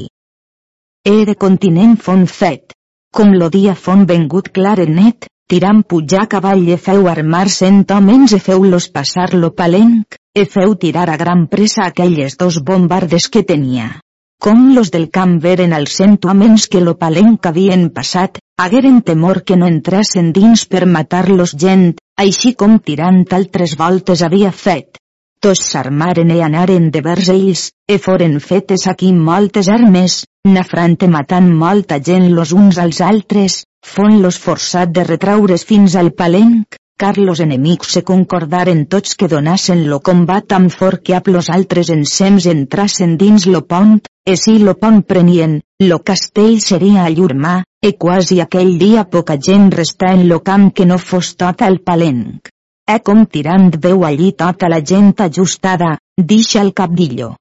De 1.05 1.35
continent 1.35 1.97
font 2.01 2.25
fet. 2.25 2.73
Com 3.15 3.33
lo 3.39 3.49
dia 3.49 3.75
font 3.75 4.05
vengut 4.09 4.49
clar 4.53 4.79
en 4.83 4.95
net, 4.99 5.27
tirant 5.47 5.83
pujar 5.83 6.27
cavall 6.27 6.67
e 6.75 6.77
feu 6.77 7.07
armar 7.07 7.49
cent 7.53 7.83
homes 7.93 8.33
e 8.33 8.39
feu-los 8.39 8.89
passar 8.89 9.33
lo 9.33 9.51
palenc, 9.53 10.17
e 10.33 10.45
feu 10.45 10.73
tirar 10.75 11.09
a 11.09 11.17
gran 11.17 11.45
pressa 11.47 11.85
aquelles 11.85 12.37
dos 12.37 12.57
bombardes 12.59 13.29
que 13.29 13.43
tenia. 13.43 13.99
Com 14.41 14.73
los 14.75 14.91
del 14.91 15.09
camp 15.09 15.37
veren 15.41 15.73
als 15.73 15.93
cent 15.99 16.17
homes 16.25 16.67
que 16.67 16.81
lo 16.81 16.97
palenc 16.97 17.45
havien 17.45 17.89
passat, 17.89 18.41
hagueren 18.57 19.01
temor 19.01 19.43
que 19.43 19.55
no 19.55 19.69
entrassen 19.69 20.33
dins 20.33 20.65
per 20.65 20.85
matar-los 20.85 21.55
gent, 21.57 21.95
així 22.23 22.53
com 22.59 22.77
tirant 22.79 23.25
altres 23.37 23.75
voltes 23.79 24.21
havia 24.23 24.51
fet. 24.51 25.01
tots 25.45 25.65
s'armaren 25.71 26.31
e 26.33 26.39
anaren 26.41 26.85
de 26.93 27.01
vers 27.05 27.27
ells, 27.29 27.63
e 27.93 27.97
foren 28.05 28.39
fetes 28.39 28.87
aquí 28.91 29.11
moltes 29.13 29.67
armes, 29.69 30.15
nafrante 30.55 31.09
matant 31.15 31.51
molta 31.59 31.99
gent 32.07 32.31
los 32.37 32.53
uns 32.61 32.79
als 32.83 33.01
altres, 33.01 33.59
fon-los 33.85 34.39
forçat 34.45 34.95
de 34.95 35.03
retraure's 35.03 35.67
fins 35.71 35.95
al 36.01 36.09
palenc, 36.21 36.79
car 36.97 37.17
los 37.19 37.43
enemics 37.45 37.93
se 37.93 38.01
concordaren 38.01 38.85
tots 38.87 39.13
que 39.19 39.29
donassen 39.35 39.85
lo 39.91 39.99
combat 39.99 40.57
amb 40.57 40.73
fort 40.73 41.03
que 41.03 41.13
ap 41.19 41.27
los 41.27 41.51
altres 41.59 41.93
ensems 41.93 42.47
entrassen 42.55 43.17
dins 43.21 43.45
lo 43.45 43.61
pont, 43.67 44.01
e 44.25 44.35
si 44.41 44.57
lo 44.63 44.73
pont 44.81 45.05
prenien, 45.05 45.59
lo 45.85 45.99
castell 46.01 46.57
seria 46.59 47.03
a 47.05 47.11
llur 47.13 47.35
mà, 47.35 47.61
e 47.79 47.93
quasi 47.97 48.39
aquell 48.41 48.73
dia 48.81 49.05
poca 49.05 49.37
gent 49.37 49.69
restà 49.75 50.11
en 50.17 50.25
lo 50.31 50.39
camp 50.41 50.71
que 50.73 50.85
no 50.89 50.97
fos 50.97 51.35
tot 51.35 51.61
el 51.61 51.79
palenc. 51.85 52.49
E 52.89 52.97
com 53.05 53.23
tirant 53.25 53.71
veu 53.85 54.03
allí 54.09 54.33
tota 54.33 54.69
la 54.73 54.81
gent 54.81 55.13
ajustada, 55.27 55.95
dixa 56.17 56.61
el 56.65 56.73
capdillo. 56.73 57.35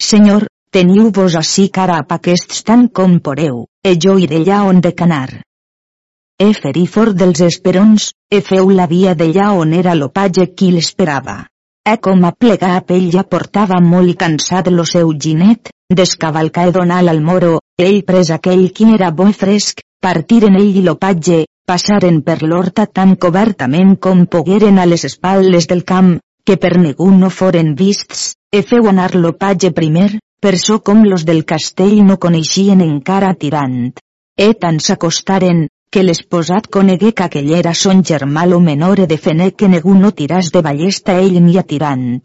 Senyor, 0.00 0.48
teniu 0.72 1.12
vos 1.12 1.36
ací 1.36 1.68
cara 1.68 2.00
a 2.00 2.08
aquests 2.18 2.64
tant 2.64 2.88
com 2.88 3.20
poreu, 3.20 3.64
e 3.84 3.96
jo 3.96 4.18
iré 4.18 4.42
allà 4.42 4.64
on 4.72 4.80
de 4.80 4.96
canar 4.96 5.42
e 6.42 6.50
ferí 6.58 6.86
fort 6.90 7.14
dels 7.14 7.40
esperons, 7.46 8.08
e 8.26 8.40
feu 8.42 8.70
la 8.78 8.88
via 8.90 9.12
d'allà 9.14 9.52
on 9.54 9.74
era 9.80 9.94
l'opatge 9.94 10.48
qui 10.56 10.72
l'esperava. 10.74 11.36
E 11.84 11.96
com 11.98 12.20
a 12.24 12.30
plegar 12.30 12.76
a 12.78 12.82
pell 12.86 13.08
ja 13.10 13.22
portava 13.26 13.80
molt 13.82 14.14
cansat 14.18 14.68
lo 14.70 14.84
seu 14.86 15.08
ginet, 15.24 15.70
descavalcar 15.90 16.68
e 16.68 16.74
donar 16.76 17.00
al 17.10 17.18
moro, 17.28 17.56
ell 17.86 18.04
pres 18.06 18.30
aquell 18.30 18.68
qui 18.76 18.86
era 18.94 19.08
bo 19.10 19.26
i 19.26 19.34
fresc, 19.34 19.82
partiren 20.06 20.60
ell 20.60 20.78
i 20.78 20.84
l'opatge, 20.86 21.40
passaren 21.66 22.20
per 22.22 22.38
l'horta 22.44 22.86
tan 22.86 23.16
cobertament 23.24 23.96
com 24.06 24.26
pogueren 24.30 24.78
a 24.78 24.86
les 24.86 25.04
espatles 25.10 25.66
del 25.66 25.82
camp, 25.82 26.12
que 26.46 26.56
per 26.56 26.76
ningú 26.78 27.10
no 27.18 27.30
foren 27.30 27.74
vists, 27.74 28.36
e 28.54 28.62
feu 28.62 28.86
anar 28.86 29.16
l'opatge 29.16 29.72
primer, 29.74 30.20
per 30.38 30.54
so 30.62 30.78
com 30.86 31.02
los 31.02 31.26
del 31.26 31.42
castell 31.44 31.98
no 32.06 32.20
coneixien 32.22 32.86
encara 32.86 33.34
tirant. 33.34 33.90
E 34.38 34.52
tant 34.54 34.78
s'acostaren, 34.78 35.66
que 35.92 36.02
l'esposat 36.02 36.68
conegué 36.74 37.10
que 37.12 37.24
aquell 37.28 37.50
era 37.52 37.74
son 37.78 37.98
germà 38.10 38.46
lo 38.48 38.58
menor 38.66 39.02
de 39.08 39.18
fener 39.24 39.50
que 39.52 39.68
ningú 39.68 39.92
no 39.94 40.10
tiràs 40.20 40.48
de 40.54 40.62
ballesta 40.66 41.18
ell 41.24 41.36
ni 41.46 41.58
atirant. 41.62 42.22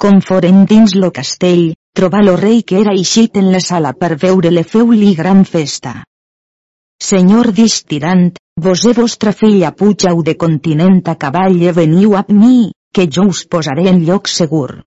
Com 0.00 0.22
foren 0.28 0.64
dins 0.70 0.94
lo 1.02 1.10
castell, 1.18 1.74
trobà 1.98 2.22
lo 2.24 2.36
rei 2.40 2.62
que 2.62 2.80
era 2.80 2.94
eixit 3.00 3.36
en 3.42 3.52
la 3.52 3.60
sala 3.66 3.92
per 3.92 4.14
veure-le 4.24 4.64
feu-li 4.72 5.12
gran 5.20 5.44
festa. 5.44 5.94
Senyor 7.10 7.52
dix 7.52 7.82
tirant, 7.84 8.32
vos 8.66 8.86
e 8.88 8.96
vostra 8.96 9.36
filla 9.42 9.74
pujau 9.82 10.22
de 10.22 10.34
continent 10.46 11.02
a 11.12 11.18
cavall 11.20 11.60
e 11.68 11.76
veniu 11.82 12.16
a 12.16 12.24
mi, 12.28 12.72
que 12.94 13.06
jo 13.06 13.28
us 13.34 13.44
posaré 13.44 13.90
en 13.92 14.04
lloc 14.08 14.30
segur. 14.38 14.80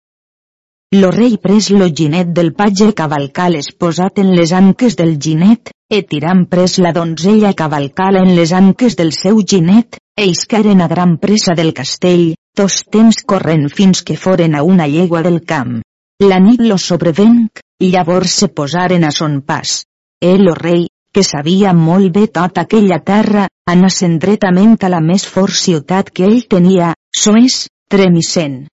Lo 0.95 1.11
rei 1.11 1.35
pres 1.35 1.69
lo 1.69 1.89
ginet 1.91 2.29
del 2.31 2.53
patge 2.55 2.93
cavalcal 2.95 3.57
esposat 3.59 4.21
en 4.21 4.29
les 4.31 4.53
anques 4.55 4.93
del 4.95 5.17
ginet, 5.19 5.73
e 5.91 5.99
tirant 6.07 6.45
pres 6.47 6.77
la 6.79 6.93
donzella 6.95 7.51
cavalcala 7.53 8.21
en 8.23 8.31
les 8.37 8.53
anques 8.55 8.95
del 8.95 9.11
seu 9.11 9.41
ginet, 9.43 9.97
e 10.15 10.27
isqueren 10.31 10.79
a 10.79 10.87
gran 10.87 11.17
pressa 11.17 11.55
del 11.59 11.73
castell, 11.73 12.35
dos 12.55 12.85
temps 12.87 13.19
corren 13.27 13.67
fins 13.67 14.01
que 14.01 14.15
foren 14.15 14.55
a 14.55 14.63
una 14.63 14.87
llegua 14.87 15.21
del 15.27 15.41
camp. 15.43 15.81
La 16.23 16.39
nit 16.39 16.63
lo 16.63 16.77
sobrevenc, 16.77 17.59
llavors 17.83 18.39
se 18.39 18.47
posaren 18.47 19.03
a 19.03 19.11
son 19.11 19.41
pas. 19.41 19.83
E 20.23 20.37
lo 20.39 20.55
rei, 20.55 20.87
que 21.11 21.23
sabia 21.23 21.73
molt 21.73 22.13
bé 22.15 22.27
tota 22.31 22.63
aquella 22.63 23.03
terra, 23.03 23.49
anà 23.67 23.91
dretament 24.23 24.79
a 24.81 24.87
la 24.87 25.01
més 25.01 25.27
fort 25.27 25.51
ciutat 25.51 26.15
que 26.15 26.23
ell 26.23 26.47
tenia, 26.47 26.93
soes, 27.11 27.67
Tremissent. 27.87 28.67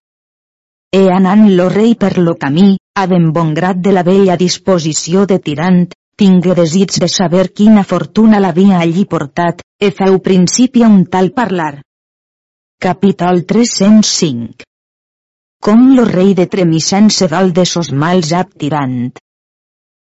E 0.95 0.99
anant 1.11 1.49
lo 1.57 1.67
rei 1.67 1.95
per 1.99 2.17
lo 2.25 2.33
camí, 2.39 2.77
ben 3.11 3.25
bon 3.35 3.49
grat 3.53 3.79
de 3.85 3.91
la 3.91 4.03
bella 4.07 4.37
disposició 4.39 5.25
de 5.31 5.37
tirant, 5.47 5.81
tingué 6.15 6.55
desig 6.55 6.93
de 7.03 7.09
saber 7.11 7.49
quina 7.51 7.83
fortuna 7.89 8.39
l'havia 8.39 8.79
allí 8.79 9.03
portat, 9.03 9.59
e 9.75 9.89
feu 9.97 10.21
principi 10.29 10.85
a 10.85 10.87
un 10.87 11.03
tal 11.15 11.33
parlar. 11.39 11.73
Capítol 12.79 13.43
305 13.43 14.63
Com 15.67 15.85
lo 15.97 16.05
rei 16.05 16.33
de 16.39 16.47
Tremissant 16.55 17.11
se 17.11 17.27
val 17.27 17.51
de 17.51 17.65
sos 17.65 17.91
mals 17.91 18.31
ab 18.31 18.55
tirant. 18.55 19.11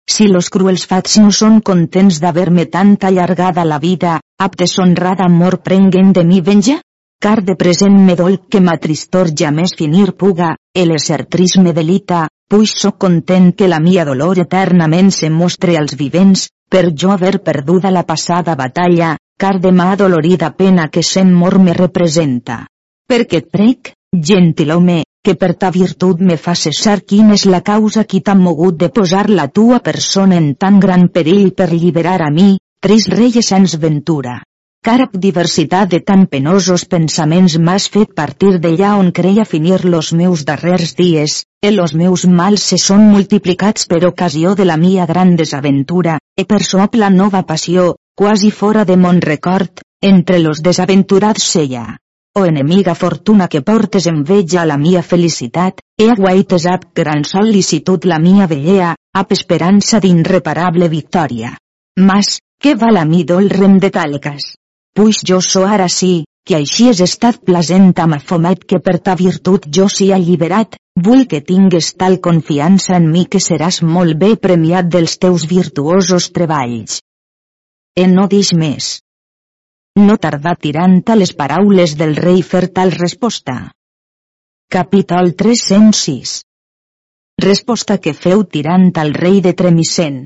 Si 0.08 0.32
los 0.32 0.48
cruels 0.48 0.88
fats 0.88 1.20
no 1.20 1.36
són 1.36 1.60
contents 1.60 2.22
d'haver-me 2.24 2.70
tant 2.72 2.96
allargada 3.12 3.68
la 3.68 3.84
vida, 3.84 4.22
ab 4.40 4.56
deshonrada 4.56 5.28
amor 5.28 5.60
prenguen 5.68 6.14
de 6.16 6.24
mi 6.24 6.40
venja? 6.40 6.80
Car 7.20 7.44
de 7.44 7.56
present 7.56 7.98
me 8.06 8.16
dol 8.16 8.38
que 8.48 8.60
ma 8.62 8.78
tristor 8.78 9.30
més 9.52 9.74
finir 9.78 10.14
puga, 10.14 10.56
el 10.74 11.00
ser 11.00 11.26
trist 11.26 11.58
me 11.58 11.74
delita, 11.74 12.28
puix 12.48 12.74
so 12.82 12.92
content 12.92 13.54
que 13.54 13.68
la 13.68 13.80
mia 13.80 14.06
dolor 14.06 14.40
eternament 14.40 15.12
se 15.12 15.30
mostre 15.30 15.78
als 15.78 15.96
vivents, 15.96 16.50
per 16.70 16.94
jo 16.94 17.12
haver 17.12 17.42
perduda 17.42 17.92
la 17.92 18.04
passada 18.04 18.56
batalla, 18.56 19.18
car 19.38 19.60
de 19.60 19.72
ma 19.72 19.96
dolorida 19.96 20.52
pena 20.52 20.90
que 20.90 21.04
sem 21.04 21.32
mor 21.34 21.60
me 21.60 21.74
representa. 21.74 22.68
Perquè 23.08 23.38
et 23.38 23.52
prec, 23.52 23.94
gentil 24.14 24.72
home, 24.72 25.04
que 25.24 25.36
per 25.36 25.56
ta 25.56 25.72
virtut 25.72 26.22
me 26.22 26.38
fa 26.38 26.56
cessar 26.56 27.02
quina 27.02 27.34
és 27.34 27.46
la 27.46 27.62
causa 27.62 28.04
qui 28.04 28.22
t'ha 28.22 28.36
mogut 28.36 28.78
de 28.78 28.90
posar 28.90 29.30
la 29.30 29.48
tua 29.48 29.80
persona 29.80 30.38
en 30.38 30.54
tan 30.56 30.80
gran 30.80 31.10
perill 31.10 31.52
per 31.54 31.72
liberar 31.74 32.22
a 32.22 32.30
mi, 32.32 32.58
trist 32.80 33.10
rei 33.10 33.42
sens 33.42 33.76
ventura. 33.80 34.42
Carap 34.88 35.18
diversitat 35.20 35.90
de 35.92 35.98
tan 36.00 36.22
penosos 36.32 36.86
pensaments 36.88 37.58
m'has 37.60 37.86
fet 37.92 38.14
partir 38.16 38.54
d'allà 38.64 38.94
on 38.96 39.10
creia 39.18 39.44
finir 39.44 39.80
los 39.84 40.12
meus 40.20 40.44
darrers 40.48 40.94
dies, 40.96 41.34
e 41.62 41.72
los 41.74 41.94
meus 42.02 42.24
mals 42.26 42.64
se 42.72 42.78
són 42.80 43.02
multiplicats 43.12 43.90
per 43.92 44.00
ocasió 44.08 44.54
de 44.56 44.64
la 44.70 44.78
mia 44.78 45.06
gran 45.10 45.36
desaventura, 45.36 46.14
e 46.40 46.46
per 46.46 46.62
sop 46.64 46.96
la 46.96 47.10
nova 47.10 47.42
passió, 47.50 47.96
quasi 48.16 48.50
fora 48.50 48.86
de 48.86 48.96
mon 48.96 49.20
record, 49.20 49.82
entre 50.02 50.40
los 50.40 50.62
desaventurats 50.64 51.44
seia. 51.44 51.84
O 52.40 52.46
enemiga 52.46 52.96
fortuna 52.96 53.50
que 53.50 53.62
portes 53.62 54.08
enveja 54.08 54.62
a 54.62 54.66
la 54.70 54.78
mia 54.78 55.02
felicitat, 55.04 55.82
e 56.00 56.08
aguaites 56.14 56.66
ab 56.66 56.86
gran 56.96 57.26
sol·licitud 57.26 58.06
la 58.06 58.22
mia 58.24 58.48
vellea, 58.48 58.94
ab 59.14 59.36
esperança 59.36 60.00
d'inreparable 60.00 60.88
victòria. 60.88 61.58
Mas, 62.00 62.40
què 62.64 62.78
val 62.86 63.02
a 63.02 63.06
mi 63.06 63.26
dol 63.26 63.50
rem 63.50 63.80
de 63.84 63.92
talcas? 63.92 64.54
Puix 64.98 65.18
jo 65.30 65.38
so 65.46 65.62
ara 65.70 65.86
sí, 65.94 66.24
que 66.48 66.56
així 66.58 66.88
és 66.90 67.00
estat 67.06 67.36
plasent 67.48 67.92
amb 68.02 68.16
afomet 68.16 68.64
que 68.72 68.80
per 68.86 68.96
ta 69.08 69.14
virtut 69.20 69.68
jo 69.78 69.84
si 69.96 70.08
alliberat, 70.16 70.78
vull 71.08 71.26
que 71.32 71.42
tingues 71.50 71.92
tal 72.02 72.16
confiança 72.28 72.96
en 72.98 73.06
mi 73.12 73.26
que 73.34 73.42
seràs 73.48 73.84
molt 73.96 74.18
bé 74.24 74.32
premiat 74.46 74.88
dels 74.96 75.18
teus 75.26 75.46
virtuosos 75.52 76.32
treballs. 76.38 76.96
E 77.94 78.08
no 78.10 78.26
dix 78.32 78.54
més. 78.62 78.88
No 80.02 80.16
tardà 80.24 80.56
tirant 80.66 80.98
a 81.14 81.18
les 81.20 81.34
paraules 81.44 81.94
del 82.00 82.16
rei 82.16 82.42
fer 82.54 82.64
tal 82.80 82.96
resposta. 82.98 83.58
Capítol 84.78 85.36
306 85.44 86.40
Resposta 87.46 88.00
que 88.02 88.16
feu 88.26 88.44
tirant 88.58 88.90
al 88.98 89.14
rei 89.14 89.42
de 89.46 89.54
Tremissent. 89.54 90.24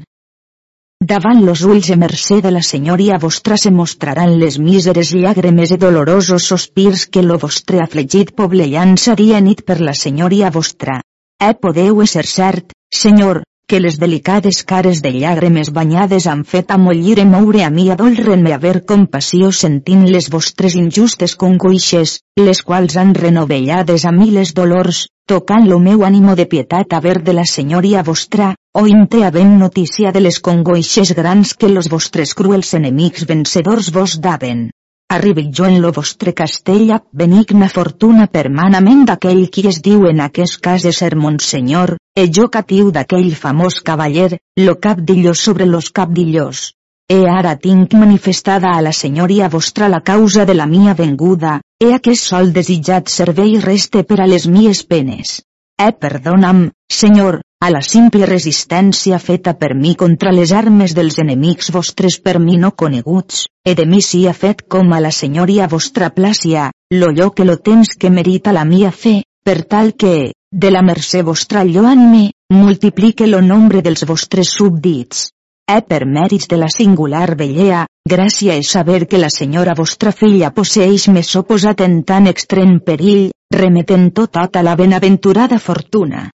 Davant 1.01 1.39
los 1.41 1.63
ulls 1.65 1.87
e 1.89 1.95
mercè 1.97 2.35
de 2.45 2.51
la 2.53 2.59
senyoria 2.61 3.15
vostra 3.21 3.55
se 3.57 3.71
mostraran 3.73 4.35
les 4.41 4.59
míseres 4.61 5.09
llàgrimes 5.17 5.71
e 5.73 5.77
dolorosos 5.81 6.45
sospirs 6.51 7.07
que 7.09 7.23
lo 7.25 7.39
vostre 7.41 7.79
afligit 7.81 8.29
poble 8.37 8.67
llança 8.69 9.15
dia 9.17 9.39
nit 9.41 9.63
per 9.65 9.79
la 9.81 9.95
senyoria 9.97 10.51
vostra. 10.53 10.99
Eh 11.41 11.55
podeu 11.57 12.05
ser 12.05 12.27
cert, 12.29 12.77
senyor, 12.93 13.41
que 13.71 13.79
les 13.79 13.95
delicades 13.99 14.57
cares 14.67 14.99
de 15.03 15.09
llàgrimes 15.15 15.69
banyades 15.71 16.25
han 16.27 16.41
fet 16.53 16.73
amollir 16.75 17.13
e 17.21 17.23
moure 17.25 17.61
a 17.63 17.69
mi 17.71 17.85
a 17.93 17.95
dolren-me 18.01 18.51
haver 18.51 18.81
compassió 18.89 19.51
sentint 19.59 20.01
les 20.11 20.27
vostres 20.33 20.75
injustes 20.75 21.37
congoixes, 21.43 22.17
les 22.35 22.61
quals 22.67 22.97
han 22.99 23.13
renovellades 23.15 24.03
a 24.03 24.11
mi 24.17 24.27
les 24.35 24.51
dolors, 24.57 25.05
tocant 25.25 25.69
lo 25.69 25.77
meu 25.85 26.03
ànimo 26.03 26.35
de 26.35 26.47
pietat 26.51 26.97
haver 26.99 27.21
de 27.23 27.37
la 27.37 27.47
senyoria 27.53 28.03
vostra, 28.03 28.49
o 28.75 28.83
inte 28.91 29.23
havent 29.23 29.55
notícia 29.63 30.11
de 30.11 30.25
les 30.27 30.41
congoixes 30.49 31.15
grans 31.21 31.55
que 31.55 31.71
los 31.71 31.87
vostres 31.95 32.35
cruels 32.35 32.73
enemics 32.81 33.23
vencedors 33.31 33.93
vos 33.95 34.19
daven. 34.19 34.67
Arribi 35.15 35.47
jo 35.55 35.71
en 35.71 35.79
lo 35.79 35.93
vostre 35.95 36.35
castell 36.35 36.91
a 36.91 36.99
benigna 37.23 37.71
fortuna 37.71 38.27
permanament 38.27 39.07
d'aquell 39.07 39.47
qui 39.47 39.67
es 39.71 39.79
diu 39.87 40.09
en 40.11 40.19
aquest 40.27 40.59
cas 40.59 40.83
de 40.83 40.91
ser 40.91 41.15
Monsenyor, 41.15 42.00
e 42.15 42.27
jo 42.35 42.49
catiu 42.49 42.91
d'aquell 42.91 43.33
famós 43.35 43.81
cavaller, 43.81 44.39
lo 44.55 44.79
capdilló 44.79 45.33
sobre 45.33 45.65
los 45.65 45.91
capdillós. 45.91 46.73
E 47.07 47.27
ara 47.27 47.55
tinc 47.55 47.93
manifestada 47.93 48.71
a 48.71 48.81
la 48.81 48.93
senyoria 48.93 49.49
vostra 49.49 49.89
la 49.89 50.01
causa 50.01 50.45
de 50.45 50.53
la 50.55 50.65
mia 50.65 50.93
venguda, 50.93 51.59
e 51.79 51.93
aquest 51.93 52.23
sol 52.23 52.51
desitjat 52.53 53.09
servei 53.09 53.59
reste 53.59 54.03
per 54.03 54.21
a 54.21 54.27
les 54.27 54.47
mies 54.47 54.83
penes. 54.83 55.41
Eh 55.77 55.91
perdona'm, 55.91 56.69
senyor, 56.91 57.41
a 57.59 57.69
la 57.69 57.81
simple 57.81 58.25
resistència 58.29 59.19
feta 59.19 59.53
per 59.53 59.73
mi 59.75 59.95
contra 59.95 60.31
les 60.31 60.51
armes 60.51 60.95
dels 60.97 61.17
enemics 61.23 61.71
vostres 61.75 62.19
per 62.19 62.39
mi 62.39 62.57
no 62.57 62.71
coneguts, 62.71 63.45
e 63.65 63.75
de 63.75 63.85
mi 63.85 64.01
si 64.01 64.27
ha 64.27 64.33
fet 64.33 64.63
com 64.67 64.93
a 64.93 64.99
la 64.99 65.11
senyoria 65.11 65.67
vostra 65.67 66.11
plàcia, 66.15 66.69
lo 66.91 67.11
lloc 67.11 67.35
que 67.37 67.45
lo 67.45 67.57
temps 67.57 67.95
que 67.99 68.09
merita 68.09 68.53
la 68.53 68.65
mia 68.65 68.91
fe, 68.91 69.23
per 69.43 69.63
tal 69.63 69.93
que, 69.93 70.33
de 70.51 70.69
la 70.69 70.81
mercè 70.83 71.21
vostra 71.23 71.63
lloant-me, 71.63 72.29
multiplique 72.53 73.27
lo 73.27 73.39
nombre 73.41 73.81
dels 73.81 74.03
vostres 74.05 74.51
súbdits. 74.51 75.29
E 75.71 75.79
per 75.87 76.03
mèrits 76.05 76.49
de 76.51 76.57
la 76.59 76.67
singular 76.67 77.37
vellea, 77.39 77.85
gràcia 78.03 78.57
és 78.59 78.71
saber 78.75 79.07
que 79.07 79.21
la 79.21 79.29
senyora 79.31 79.73
vostra 79.77 80.11
filla 80.11 80.51
posseix 80.51 81.07
so 81.23 81.43
posat 81.43 81.81
en 81.81 82.03
tan 82.03 82.27
extrem 82.27 82.79
perill, 82.83 83.31
remetent 83.55 84.11
tot 84.11 84.55
a 84.55 84.61
la 84.61 84.75
benaventurada 84.75 85.59
fortuna. 85.59 86.29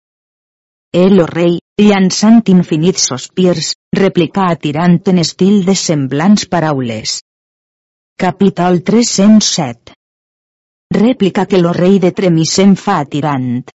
El 0.91 1.19
o 1.21 1.27
rei, 1.27 1.59
llançant 1.77 2.41
infinits 2.47 3.05
sospirs, 3.11 3.75
replicà 3.93 4.49
atirant 4.49 4.99
en 5.05 5.19
estil 5.19 5.63
de 5.65 5.75
semblants 5.75 6.47
paraules. 6.47 7.21
Capítol 8.17 8.81
307 8.81 9.93
Rèplica 10.89 11.45
que 11.45 11.59
lo 11.61 11.73
rei 11.73 11.99
de 11.99 12.11
Tremissem 12.11 12.75
fa 12.75 13.01
atirant. 13.05 13.67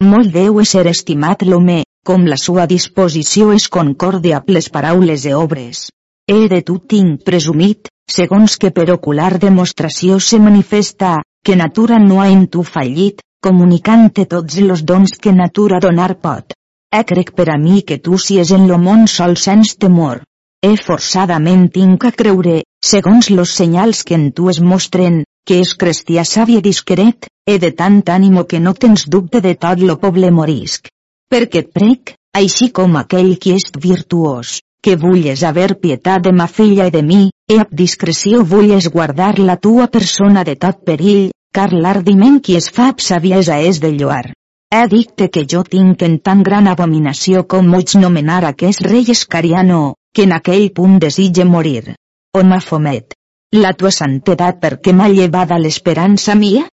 Molt 0.00 0.30
deu 0.32 0.62
ser 0.64 0.86
estimat 0.88 1.42
l'home, 1.44 1.82
com 2.08 2.22
la 2.24 2.36
sua 2.40 2.64
disposició 2.68 3.50
és 3.52 3.66
concòrdia 3.68 4.38
amb 4.38 4.48
les 4.56 4.68
paraules 4.72 5.26
e 5.28 5.34
obres. 5.36 5.90
He 6.26 6.48
de 6.48 6.60
tu 6.64 6.78
tinc 6.92 7.20
presumit, 7.26 7.90
segons 8.08 8.56
que 8.56 8.70
per 8.70 8.86
ocular 8.94 9.34
demostració 9.42 10.16
se 10.18 10.38
manifesta, 10.40 11.18
que 11.44 11.56
natura 11.56 11.98
no 12.00 12.22
ha 12.22 12.30
en 12.32 12.46
tu 12.46 12.64
fallit, 12.64 13.20
comunicant-te 13.44 14.24
tots 14.24 14.56
los 14.64 14.86
dons 14.88 15.18
que 15.20 15.34
natura 15.36 15.82
donar 15.84 16.14
pot. 16.16 16.56
E 16.88 17.04
crec 17.04 17.34
per 17.36 17.50
a 17.52 17.58
mi 17.60 17.82
que 17.82 18.00
tu 18.00 18.16
si 18.16 18.40
és 18.40 18.54
en 18.56 18.68
lo 18.72 18.78
món 18.80 19.04
sol 19.06 19.36
sens 19.36 19.76
temor. 19.76 20.22
E 20.64 20.76
forçadament 20.80 21.68
tinc 21.76 22.08
a 22.08 22.12
creure, 22.16 22.62
segons 22.80 23.28
los 23.28 23.52
senyals 23.52 24.00
que 24.04 24.16
en 24.16 24.30
tu 24.32 24.48
es 24.48 24.64
mostren, 24.64 25.24
que 25.50 25.56
és 25.58 25.70
cristià 25.74 26.22
savi 26.22 26.60
i 26.60 26.62
discret, 26.62 27.26
e 27.42 27.56
de 27.58 27.72
tant 27.74 27.96
ànimo 28.14 28.44
que 28.46 28.60
no 28.62 28.72
tens 28.82 29.02
dubte 29.10 29.40
de 29.42 29.56
tot 29.58 29.80
lo 29.82 29.96
poble 29.98 30.28
morisc. 30.30 30.86
Perquè 31.26 31.64
et 31.64 31.72
prec, 31.74 32.12
així 32.38 32.68
com 32.70 32.94
aquell 33.00 33.32
qui 33.42 33.56
és 33.56 33.66
virtuós, 33.86 34.60
que 34.84 34.94
vulles 34.94 35.42
haver 35.42 35.74
pietat 35.82 36.22
de 36.28 36.32
ma 36.40 36.46
filla 36.46 36.86
i 36.86 36.94
de 36.94 37.02
mi, 37.02 37.20
e 37.50 37.58
amb 37.64 37.74
discreció 37.82 38.44
vulles 38.54 38.86
guardar 38.94 39.32
la 39.40 39.56
tua 39.56 39.90
persona 39.98 40.46
de 40.46 40.54
tot 40.54 40.84
perill, 40.86 41.32
car 41.50 41.72
l'ardiment 41.72 42.38
qui 42.38 42.54
es 42.54 42.70
fa 42.70 42.92
amb 42.94 43.02
saviesa 43.02 43.58
és 43.58 43.82
de 43.82 43.90
lloar. 43.98 44.30
He 44.70 44.86
dicte 44.86 45.32
que 45.34 45.48
jo 45.50 45.64
tinc 45.66 46.04
en 46.06 46.20
tan 46.22 46.44
gran 46.46 46.70
abominació 46.70 47.42
com 47.42 47.66
moig 47.66 47.98
nomenar 47.98 48.44
aquest 48.46 48.86
rei 48.86 49.10
escariano, 49.10 49.96
que 50.14 50.30
en 50.30 50.38
aquell 50.38 50.70
punt 50.70 51.00
desitge 51.02 51.44
morir. 51.44 51.96
O 52.38 52.46
Mafomet, 52.46 53.18
la 53.58 53.72
tua 53.74 53.90
santedat 53.90 54.60
perquè 54.62 54.92
m'ha 54.94 55.08
llevada 55.10 55.56
l'esperança 55.58 56.36
mia? 56.38 56.68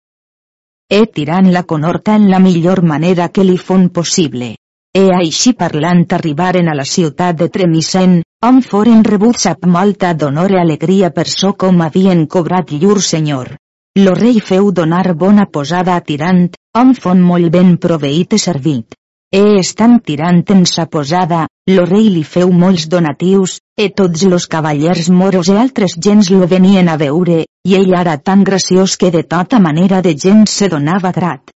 He 0.91 1.05
tirant 1.07 1.47
la 1.53 1.63
conorta 1.63 2.15
en 2.19 2.29
la 2.29 2.39
millor 2.39 2.81
manera 2.83 3.29
que 3.29 3.45
li 3.47 3.55
fon 3.57 3.87
possible. 3.89 4.55
E 4.93 5.03
així 5.15 5.53
parlant 5.53 6.03
arribaren 6.17 6.67
a 6.67 6.75
la 6.75 6.83
ciutat 6.83 7.39
de 7.39 7.47
Tremisen, 7.49 8.21
on 8.43 8.61
foren 8.61 9.03
rebuts 9.07 9.47
amb 9.51 9.65
molta 9.71 10.11
d'honor 10.13 10.51
i 10.51 10.59
alegria 10.59 11.09
per 11.15 11.27
so 11.31 11.53
com 11.53 11.81
havien 11.81 12.27
cobrat 12.27 12.71
llur 12.71 13.01
senyor. 13.01 13.55
Lo 13.95 14.13
rei 14.13 14.41
feu 14.43 14.71
donar 14.71 15.15
bona 15.15 15.47
posada 15.47 15.95
a 15.95 16.03
tirant, 16.03 16.49
on 16.75 16.93
fon 16.93 17.21
molt 17.23 17.51
ben 17.55 17.77
proveït 17.77 18.35
i 18.35 18.39
servit. 18.39 18.99
E 19.31 19.59
estant 19.63 20.01
tirant 20.03 20.43
en 20.51 20.65
sa 20.65 20.85
posada, 20.91 21.47
lo 21.67 21.83
rei 21.89 22.11
li 22.13 22.21
feu 22.23 22.51
molts 22.53 22.85
donatius, 22.87 23.57
e 23.73 23.89
tots 23.89 24.21
los 24.29 24.45
cavallers 24.47 25.09
moros 25.09 25.49
e 25.49 25.55
altres 25.57 25.95
gens 25.97 26.29
lo 26.29 26.45
venien 26.47 26.89
a 26.89 26.97
veure, 27.01 27.39
i 27.65 27.73
ell 27.73 27.93
era 27.97 28.19
tan 28.21 28.43
graciós 28.43 28.97
que 29.01 29.09
de 29.09 29.23
tota 29.23 29.59
manera 29.59 30.01
de 30.05 30.13
gent 30.13 30.45
se 30.45 30.69
donava 30.69 31.11
grat. 31.11 31.49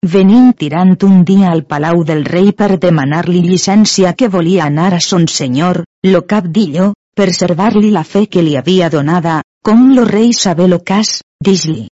Venint 0.00 0.54
tirant 0.56 0.96
un 1.04 1.20
dia 1.28 1.50
al 1.52 1.66
palau 1.68 2.00
del 2.08 2.24
rei 2.24 2.54
per 2.56 2.78
demanar-li 2.80 3.42
llicència 3.44 4.14
que 4.16 4.30
volia 4.32 4.64
anar 4.64 4.94
a 4.96 5.00
son 5.04 5.28
senyor, 5.28 5.84
lo 6.08 6.24
cap 6.24 6.48
d'illo, 6.48 6.94
per 7.14 7.28
servar-li 7.36 7.90
la 7.92 8.04
fe 8.04 8.24
que 8.24 8.40
li 8.40 8.56
havia 8.56 8.88
donada, 8.88 9.42
com 9.62 9.90
lo 9.92 10.06
rei 10.08 10.32
sabe 10.32 10.66
lo 10.66 10.80
cas, 10.80 11.20
dix-li. 11.44 11.90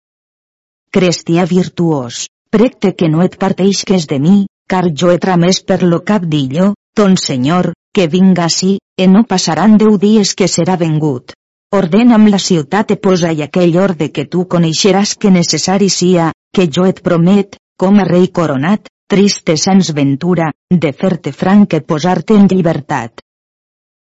Cristià 0.90 1.46
virtuós, 1.46 2.26
precte 2.50 2.96
que 2.98 3.06
no 3.08 3.22
et 3.22 3.38
parteixques 3.38 4.10
de 4.10 4.18
mi, 4.18 4.36
car 4.66 4.88
jo 4.90 5.12
he 5.12 5.22
tramès 5.22 5.62
per 5.62 5.84
lo 5.86 6.02
cap 6.02 6.26
d'illo, 6.26 6.72
ton 6.94 7.16
senyor, 7.16 7.72
que 7.94 8.06
vinga 8.08 8.44
ací, 8.44 8.78
e 8.96 9.06
no 9.08 9.24
passaran 9.24 9.78
deu 9.80 9.96
dies 9.98 10.34
que 10.34 10.48
serà 10.48 10.76
vengut. 10.76 11.32
Ordena'm 11.72 12.26
la 12.28 12.38
ciutat 12.38 12.92
e 12.92 12.96
posa 13.00 13.32
i 13.32 13.40
aquell 13.42 13.76
orde 13.80 14.10
que 14.12 14.26
tu 14.28 14.44
coneixeràs 14.54 15.16
que 15.16 15.30
necessari 15.32 15.88
sia, 15.88 16.32
que 16.52 16.68
jo 16.68 16.84
et 16.84 17.00
promet, 17.00 17.56
com 17.80 17.98
a 17.98 18.04
rei 18.04 18.28
coronat, 18.28 18.90
triste 19.08 19.56
sens 19.56 19.92
ventura, 19.96 20.50
de 20.70 20.92
fer-te 20.92 21.32
franc 21.32 21.74
e 21.74 21.80
posar-te 21.80 22.36
en 22.36 22.46
llibertat. 22.52 23.24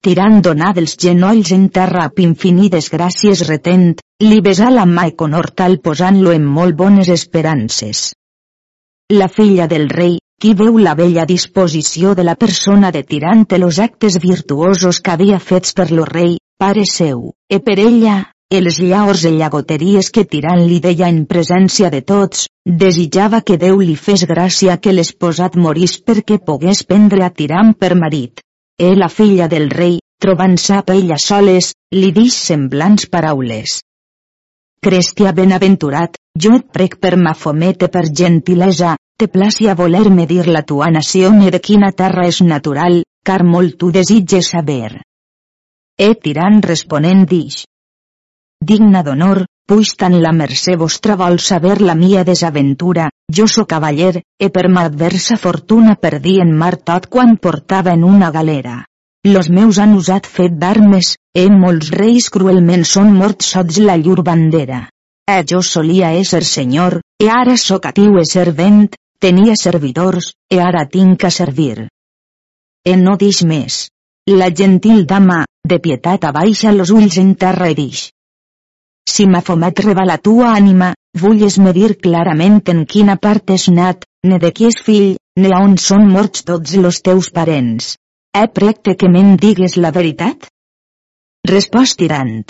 Tirant 0.05 0.43
donar 0.45 0.75
dels 0.77 0.95
genolls 1.01 1.51
en 1.57 1.69
terra 1.73 2.05
amb 2.07 2.21
infinides 2.21 2.91
gràcies 2.93 3.43
retent, 3.49 3.97
li 4.23 4.43
besà 4.45 4.69
la 4.71 4.85
mà 4.87 5.09
i 5.09 5.17
conortal 5.23 5.81
posant-lo 5.81 6.37
en 6.37 6.45
molt 6.45 6.77
bones 6.77 7.09
esperances. 7.09 8.13
La 9.13 9.29
filla 9.29 9.67
del 9.67 9.89
rei, 9.89 10.19
qui 10.41 10.53
veu 10.55 10.77
la 10.79 10.95
bella 10.95 11.25
disposició 11.25 12.15
de 12.15 12.25
la 12.25 12.35
persona 12.37 12.91
de 12.93 13.03
tirant 13.03 13.47
los 13.59 13.79
actes 13.79 14.19
virtuosos 14.21 15.01
que 15.01 15.11
havia 15.11 15.39
fets 15.41 15.73
per 15.73 15.91
lo 15.91 16.05
rei, 16.05 16.37
pare 16.59 16.85
seu, 16.85 17.33
e 17.49 17.61
per 17.61 17.79
ella, 17.81 18.17
els 18.53 18.79
llaors 18.79 19.25
i 19.25 19.33
llagoteries 19.39 20.11
que 20.11 20.25
tirant 20.25 20.61
li 20.69 20.79
deia 20.81 21.09
en 21.09 21.25
presència 21.27 21.91
de 21.91 22.03
tots, 22.03 22.47
desitjava 22.65 23.41
que 23.41 23.57
Déu 23.57 23.81
li 23.81 23.97
fes 23.97 24.27
gràcia 24.29 24.77
que 24.77 24.93
l'esposat 24.93 25.57
morís 25.57 25.97
perquè 25.99 26.39
pogués 26.39 26.85
prendre 26.85 27.25
a 27.25 27.31
tirant 27.31 27.73
per 27.75 27.95
marit. 27.97 28.45
E 28.79 28.95
la 28.95 29.09
filla 29.09 29.49
del 29.49 29.71
rei, 29.71 29.99
trobant-se 30.21 30.75
a 30.79 30.85
ella 30.93 31.17
soles, 31.17 31.73
li 31.91 32.13
dix 32.13 32.37
semblants 32.37 33.09
paraules. 33.09 33.81
Cristià 34.85 35.33
benaventurat, 35.33 36.15
jo 36.43 36.57
et 36.59 36.67
prec 36.73 36.99
per 37.01 37.17
ma 37.17 37.33
fomete 37.35 37.89
per 37.89 38.07
gentilesa, 38.21 38.97
te 39.17 39.29
placi 39.29 39.69
a 39.69 39.75
voler-me 39.75 40.27
dir 40.27 40.47
la 40.47 40.63
tua 40.63 40.89
i 40.91 41.51
de 41.51 41.61
quina 41.61 41.93
terra 41.93 42.27
és 42.27 42.41
natural, 42.43 43.03
car 43.25 43.43
molt 43.45 43.79
tu 43.79 43.91
desitges 43.91 44.51
saber. 44.53 45.01
E 45.99 46.15
tirant 46.15 46.61
responent 46.63 47.25
dix. 47.27 47.65
Digna 48.61 49.03
d'honor, 49.03 49.47
puix 49.69 49.95
tant 49.97 50.17
la 50.21 50.33
mercè 50.33 50.77
vostra 50.77 51.17
vol 51.17 51.39
saber 51.39 51.81
la 51.81 51.95
mia 51.95 52.25
desaventura, 52.25 53.09
jo 53.33 53.47
so 53.47 53.65
cavaller, 53.65 54.21
e 54.39 54.51
per 54.51 54.69
ma 54.69 54.85
adversa 54.85 55.37
fortuna 55.37 55.95
perdí 55.95 56.41
en 56.41 56.53
mar 56.53 56.77
tot 56.77 57.09
quan 57.09 57.37
portava 57.37 57.93
en 57.93 58.05
una 58.05 58.31
galera. 58.31 58.85
Los 59.27 59.49
meus 59.51 59.79
han 59.79 59.95
usat 59.97 60.27
fet 60.27 60.53
d'armes, 60.61 61.17
e 61.35 61.49
molts 61.51 61.91
reis 61.91 62.29
cruelment 62.31 62.85
són 62.85 63.11
morts 63.17 63.49
sots 63.57 63.81
la 63.83 63.97
llur 63.97 64.23
bandera. 64.23 64.85
E 65.27 65.43
jo 65.51 65.63
solia 65.63 66.13
ésser 66.15 66.45
senyor, 66.45 67.01
e 67.19 67.27
ara 67.41 67.57
soc 67.57 67.87
atiu 67.91 68.19
e 68.23 68.25
servent, 68.25 68.95
Tenia 69.19 69.55
servidors, 69.57 70.35
e 70.53 70.59
ara 70.61 70.85
tinc 70.87 71.25
a 71.25 71.31
servir. 71.31 71.89
E 72.85 72.97
no 73.01 73.17
dix 73.17 73.43
més. 73.43 73.89
La 74.29 74.51
gentil 74.51 75.07
dama, 75.13 75.39
de 75.65 75.79
pietat 75.81 76.27
abaixa 76.29 76.73
los 76.73 76.93
ulls 76.93 77.17
en 77.23 77.33
terra 77.35 77.71
i 77.73 77.77
dix. 77.79 78.11
Si 79.09 79.27
m'ha 79.27 79.41
fomet 79.47 79.81
reba 79.87 80.05
la 80.05 80.19
tua 80.19 80.51
ànima, 80.59 80.93
vulles 81.23 81.57
me 81.59 81.73
dir 81.73 81.95
clarament 82.07 82.61
en 82.75 82.85
quina 82.85 83.17
part 83.17 83.55
és 83.57 83.69
nat, 83.79 84.05
ne 84.29 84.39
de 84.43 84.51
qui 84.53 84.69
és 84.69 84.79
fill, 84.89 85.15
ne 85.41 85.55
on 85.57 85.79
són 85.79 86.11
morts 86.13 86.45
tots 86.45 86.77
los 86.83 87.01
teus 87.01 87.31
parents. 87.31 87.95
He 88.37 88.45
precte 88.61 88.97
que 89.01 89.09
me'n 89.09 89.37
digues 89.41 89.79
la 89.81 89.95
veritat? 89.97 90.51
Respost 91.49 91.99
tirant. 92.03 92.45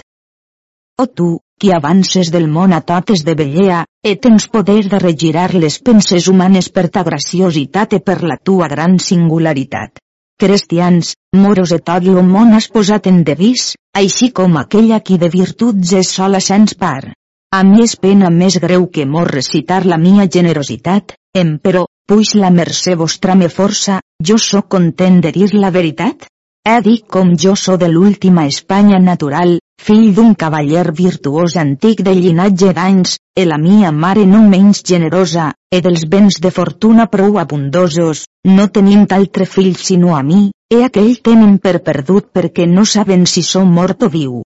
O 0.99 1.07
tu, 1.07 1.41
qui 1.61 1.73
avances 1.77 2.31
del 2.33 2.47
món 2.49 2.73
a 2.73 2.81
totes 2.91 3.23
de 3.25 3.35
vellea, 3.37 3.83
e 4.11 4.17
tens 4.17 4.47
poder 4.49 4.85
de 4.93 4.99
regirar 5.03 5.51
les 5.55 5.77
penses 5.89 6.29
humanes 6.33 6.71
per 6.73 6.87
ta 6.95 7.03
graciositat 7.09 7.97
e 7.99 8.01
per 8.07 8.23
la 8.31 8.37
tua 8.37 8.69
gran 8.73 8.97
singularitat. 9.07 10.01
Cristians, 10.41 11.13
moros 11.43 11.73
e 11.77 11.81
tot 11.91 12.09
lo 12.09 12.23
món 12.25 12.57
has 12.57 12.69
posat 12.73 13.09
en 13.13 13.23
devís, 13.29 13.75
així 14.03 14.31
com 14.39 14.57
aquella 14.57 15.01
qui 15.01 15.19
de 15.21 15.29
virtuts 15.33 15.93
és 16.01 16.15
sola 16.17 16.41
sens 16.41 16.73
par. 16.85 17.13
A 17.53 17.61
mi 17.65 17.85
és 17.85 17.97
pena 17.97 18.31
més 18.33 18.57
greu 18.65 18.89
que 18.89 19.05
mor 19.05 19.29
recitar 19.37 19.83
la 19.85 20.01
mia 20.01 20.27
generositat, 20.39 21.13
però, 21.61 21.85
puix 22.09 22.33
la 22.41 22.51
mercè 22.51 22.97
vostra 22.97 23.35
me 23.35 23.49
força, 23.53 24.01
jo 24.29 24.39
sóc 24.39 24.69
content 24.73 25.21
de 25.21 25.33
dir 25.37 25.51
la 25.53 25.71
veritat? 25.71 26.29
He 26.67 26.81
dit 26.83 27.05
com 27.15 27.29
jo 27.39 27.53
so 27.55 27.77
de 27.79 27.87
l'última 27.87 28.45
Espanya 28.51 28.99
natural, 28.99 29.53
fill 29.89 30.07
d'un 30.15 30.33
cavaller 30.35 30.89
virtuós 31.01 31.55
antic 31.63 32.01
de 32.09 32.15
llinatge 32.17 32.73
d'anys, 32.75 33.13
e 33.39 33.45
la 33.47 33.59
mia 33.67 33.93
mare 33.95 34.25
no 34.27 34.41
menys 34.55 34.81
generosa, 34.89 35.45
e 35.71 35.79
dels 35.85 36.03
béns 36.11 36.41
de 36.43 36.51
fortuna 36.57 37.07
prou 37.13 37.39
abundosos, 37.39 38.25
no 38.57 38.67
tenint 38.79 39.07
altre 39.15 39.47
fill 39.47 39.77
sinó 39.77 40.17
a 40.17 40.25
mi, 40.27 40.41
e 40.75 40.83
aquell 40.89 41.15
tenen 41.29 41.61
per 41.63 41.77
perdut 41.87 42.33
perquè 42.35 42.67
no 42.67 42.85
saben 42.95 43.31
si 43.31 43.47
som 43.47 43.71
mort 43.79 44.03
o 44.03 44.11
viu. 44.17 44.43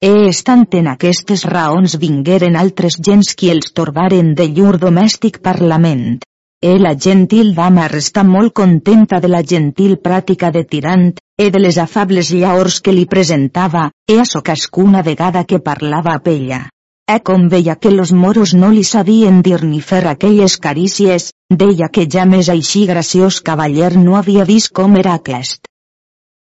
E 0.00 0.14
estant 0.30 0.64
en 0.80 0.88
aquestes 0.94 1.44
raons 1.44 1.98
vingueren 2.00 2.56
altres 2.56 2.96
gens 3.10 3.34
qui 3.34 3.52
els 3.52 3.76
torbaren 3.76 4.32
de 4.40 4.48
llur 4.48 4.78
domèstic 4.80 5.42
parlament. 5.44 6.22
E 6.60 6.76
la 6.76 6.90
gentil 6.98 7.52
dama 7.54 7.84
resta 7.86 8.24
molt 8.26 8.52
contenta 8.60 9.20
de 9.22 9.28
la 9.30 9.42
gentil 9.50 9.92
pràtica 10.06 10.48
de 10.56 10.64
tirant, 10.72 11.04
e 11.38 11.46
de 11.54 11.60
les 11.62 11.78
afables 11.78 12.32
llaors 12.34 12.80
que 12.82 12.94
li 12.96 13.04
presentava, 13.12 13.84
e 14.10 14.16
a 14.18 14.24
so 14.26 14.42
cascuna 14.42 15.04
vegada 15.06 15.44
que 15.44 15.60
parlava 15.68 16.16
a 16.16 16.22
ella. 16.34 16.60
E 17.06 17.20
com 17.22 17.46
veia 17.54 17.76
que 17.76 17.94
los 17.94 18.10
moros 18.10 18.56
no 18.58 18.72
li 18.74 18.82
sabien 18.82 19.38
dir 19.40 19.62
ni 19.62 19.80
fer 19.80 20.02
aquelles 20.08 20.58
carícies, 20.58 21.30
deia 21.62 21.88
que 21.94 22.08
ja 22.10 22.26
més 22.26 22.50
així 22.50 22.86
graciós 22.90 23.38
cavaller 23.40 23.94
no 23.96 24.18
havia 24.18 24.44
vist 24.44 24.74
com 24.74 24.98
era 24.98 25.14
aquest. 25.14 25.70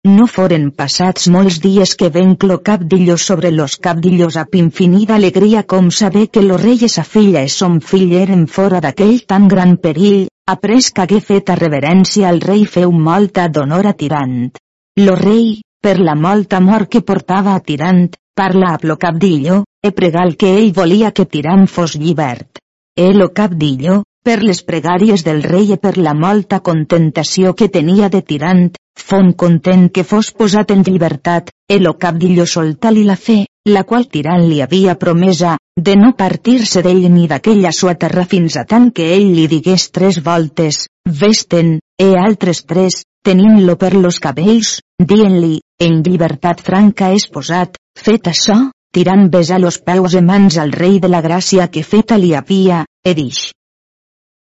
No 0.08 0.24
foren 0.24 0.70
passats 0.72 1.26
molts 1.28 1.58
dies 1.60 1.90
que 2.00 2.08
venc 2.08 2.44
lo 2.48 2.62
capdillo 2.64 3.18
sobre 3.20 3.50
los 3.52 3.74
capdillos 3.76 4.38
amb 4.40 4.54
infinida 4.56 5.14
alegria 5.16 5.62
com 5.72 5.90
saber 5.90 6.30
que 6.32 6.40
lo 6.40 6.56
rei 6.56 6.88
sa 6.88 7.04
filla 7.04 7.42
e 7.42 7.50
son 7.52 7.82
fill 7.82 8.14
eren 8.16 8.46
fora 8.46 8.80
d'aquell 8.80 9.26
tan 9.26 9.46
gran 9.46 9.76
perill, 9.76 10.28
après 10.48 10.88
que 10.96 11.20
fet 11.20 11.50
a 11.50 11.54
reverència 11.60 12.30
al 12.30 12.40
rei 12.40 12.64
feu 12.64 12.90
molta 12.92 13.46
d'honor 13.48 13.86
a 13.86 13.92
Tirant. 13.92 14.56
Lo 14.96 15.16
rei, 15.16 15.60
per 15.82 16.00
la 16.00 16.14
molta 16.14 16.56
amor 16.56 16.88
que 16.88 17.02
portava 17.02 17.54
a 17.54 17.60
Tirant, 17.60 18.08
parla 18.34 18.72
a 18.72 18.78
lo 18.82 18.96
capdillo, 18.96 19.64
e 19.84 19.92
pregal 19.92 20.34
que 20.36 20.56
ell 20.56 20.72
volia 20.72 21.12
que 21.12 21.26
Tirant 21.26 21.66
fos 21.66 21.94
llibert. 21.94 22.56
E 22.96 23.12
lo 23.12 23.34
capdillo, 23.34 24.04
per 24.22 24.42
les 24.44 24.60
pregàries 24.68 25.24
del 25.24 25.42
rei 25.42 25.72
e 25.72 25.78
per 25.80 25.96
la 25.98 26.12
molta 26.14 26.60
contentació 26.60 27.54
que 27.56 27.68
tenia 27.72 28.08
de 28.12 28.20
Tirant, 28.22 28.68
fon 29.00 29.32
content 29.32 29.88
que 29.88 30.04
fos 30.04 30.30
posat 30.36 30.70
en 30.74 30.84
llibertat, 30.84 31.50
e 31.68 31.78
lo 31.80 31.96
capdillo 31.98 32.46
solta-li 32.46 33.04
la 33.08 33.16
fe, 33.16 33.44
la 33.66 33.84
qual 33.84 34.08
Tirant 34.12 34.44
li 34.48 34.60
havia 34.60 34.96
promesa, 35.00 35.56
de 35.76 35.96
no 35.96 36.12
partir-se 36.16 36.82
d'ell 36.84 37.06
ni 37.12 37.26
d'aquella 37.28 37.72
sua 37.72 37.94
terra 37.94 38.26
fins 38.28 38.56
a 38.56 38.64
tant 38.64 38.90
que 38.92 39.06
ell 39.14 39.30
li 39.36 39.46
digués 39.48 39.90
tres 39.90 40.20
voltes, 40.24 40.86
vesten, 41.22 41.78
e 41.98 42.10
altres 42.16 42.64
tres, 42.64 43.02
tenint-lo 43.24 43.76
per 43.76 43.94
los 43.94 44.20
cabells, 44.20 44.80
dient-li, 44.98 45.60
en 45.80 46.02
llibertat 46.04 46.60
franca 46.60 47.12
és 47.16 47.28
posat, 47.28 47.80
fet 47.96 48.28
això, 48.28 48.58
tirant 48.92 49.28
besar 49.30 49.60
los 49.60 49.78
peus 49.78 50.14
e 50.14 50.20
mans 50.20 50.58
al 50.58 50.72
rei 50.72 50.98
de 51.00 51.08
la 51.08 51.22
gràcia 51.24 51.70
que 51.72 51.86
feta 51.86 52.18
li 52.18 52.34
havia, 52.34 52.84
e 53.04 53.14
dix. 53.14 53.50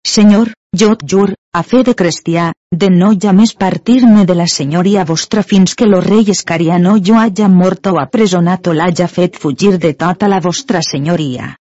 Senyor, 0.06 0.52
jo 0.80 0.92
et 0.94 1.02
jur, 1.10 1.32
a 1.58 1.62
fe 1.66 1.82
de 1.82 1.92
cristià, 1.98 2.50
de 2.82 2.88
no 2.94 3.08
ja 3.24 3.32
més 3.34 3.52
partir-me 3.62 4.24
de 4.28 4.36
la 4.38 4.46
senyoria 4.52 5.04
vostra 5.08 5.42
fins 5.52 5.74
que 5.74 5.88
lo 5.88 6.00
rei 6.04 6.30
escariano 6.34 6.92
jo 7.08 7.16
haja 7.18 7.48
mort 7.48 7.90
o 7.90 7.96
apresonat 8.02 8.70
o 8.70 8.74
l'haja 8.78 9.08
fet 9.08 9.38
fugir 9.44 9.72
de 9.84 9.92
tota 10.04 10.28
la 10.28 10.38
vostra 10.44 10.82
senyoria. 10.88 11.56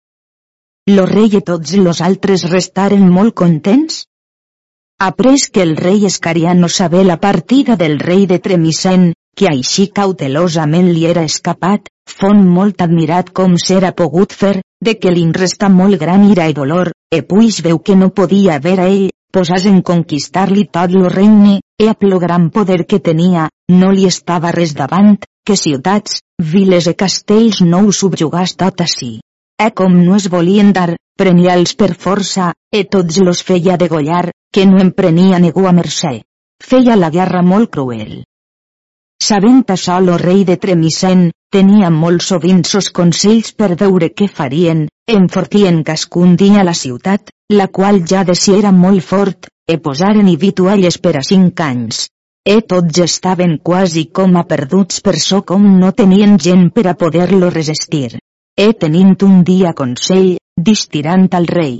Lo 0.96 1.04
rei 1.10 1.36
i 1.36 1.42
tots 1.52 1.76
los 1.76 2.00
altres 2.00 2.46
restaren 2.52 3.04
molt 3.18 3.36
contents? 3.42 4.04
Après 5.10 5.48
que 5.52 5.62
el 5.62 5.76
rei 5.76 6.06
escariano 6.06 6.68
sabé 6.68 7.04
la 7.04 7.20
partida 7.20 7.76
del 7.76 7.98
rei 7.98 8.26
de 8.26 8.38
Tremisen, 8.38 9.12
que 9.40 9.48
així 9.48 9.86
cautelosament 9.96 10.90
li 10.92 11.06
era 11.08 11.22
escapat, 11.24 11.86
fon 12.12 12.42
molt 12.56 12.82
admirat 12.84 13.30
com 13.38 13.54
s'era 13.62 13.94
pogut 13.96 14.34
fer, 14.36 14.58
de 14.84 14.92
que 15.00 15.12
li 15.14 15.22
resta 15.32 15.70
molt 15.72 15.96
gran 16.02 16.26
ira 16.28 16.48
i 16.50 16.56
dolor, 16.58 16.90
e 17.08 17.22
puix 17.30 17.62
veu 17.64 17.78
que 17.80 17.96
no 17.96 18.10
podia 18.18 18.58
haver 18.58 18.76
a 18.84 18.90
ell, 18.92 19.08
posàs 19.32 19.64
en 19.70 19.80
conquistar-li 19.80 20.66
tot 20.76 20.92
lo 20.92 21.08
regne, 21.08 21.56
e 21.80 21.88
a 21.88 21.96
plo 21.96 22.20
gran 22.20 22.50
poder 22.50 22.84
que 22.84 23.00
tenia, 23.00 23.48
no 23.80 23.90
li 23.96 24.04
estava 24.04 24.52
res 24.52 24.76
davant, 24.76 25.16
que 25.46 25.56
ciutats, 25.56 26.20
viles 26.52 26.92
e 26.92 26.94
castells 26.94 27.64
no 27.64 27.80
ho 27.86 27.96
subjugàs 27.96 28.58
tot 28.60 28.84
així. 28.84 29.12
E 29.56 29.70
com 29.72 30.02
no 30.04 30.20
es 30.20 30.28
volien 30.28 30.74
dar, 30.76 30.98
prenia-los 31.16 31.78
per 31.80 31.94
força, 31.94 32.52
e 32.68 32.84
tots 32.84 33.24
los 33.24 33.40
feia 33.40 33.80
degollar, 33.80 34.26
que 34.52 34.68
no 34.68 34.84
em 34.84 34.92
prenia 34.92 35.40
ningú 35.40 35.64
a 35.64 35.72
mercè. 35.72 36.18
Feia 36.60 36.96
la 37.00 37.08
guerra 37.08 37.40
molt 37.40 37.72
cruel. 37.72 38.20
Sabent 39.22 39.64
això 39.68 39.98
lo 40.00 40.16
rei 40.20 40.44
de 40.48 40.56
Tremisen, 40.56 41.28
tenia 41.52 41.90
molt 41.92 42.24
sovint 42.24 42.62
sos 42.64 42.88
consells 42.98 43.52
per 43.52 43.74
veure 43.82 44.08
què 44.16 44.28
farien, 44.38 44.86
enfortien 45.14 45.82
cascun 45.84 46.36
dia 46.40 46.64
la 46.64 46.74
ciutat, 46.74 47.30
la 47.52 47.66
qual 47.68 48.00
ja 48.12 48.22
de 48.24 48.34
si 48.34 48.54
era 48.56 48.72
molt 48.72 49.04
fort, 49.04 49.50
e 49.68 49.76
posaren 49.78 50.28
i 50.30 50.36
vitualles 50.40 50.98
per 50.98 51.16
a 51.20 51.22
cinc 51.26 51.60
anys. 51.66 52.06
E 52.48 52.62
tots 52.72 53.02
estaven 53.04 53.58
quasi 53.62 54.06
com 54.18 54.38
a 54.40 54.46
perduts 54.48 55.02
per 55.04 55.18
so 55.20 55.42
com 55.50 55.66
no 55.82 55.92
tenien 55.92 56.38
gent 56.38 56.70
per 56.72 56.86
a 56.88 56.96
poder-lo 57.02 57.50
resistir. 57.52 58.16
E 58.56 58.72
tenint 58.72 59.18
un 59.26 59.42
dia 59.44 59.74
consell, 59.76 60.38
distirant 60.70 61.28
al 61.36 61.46
rei. 61.46 61.76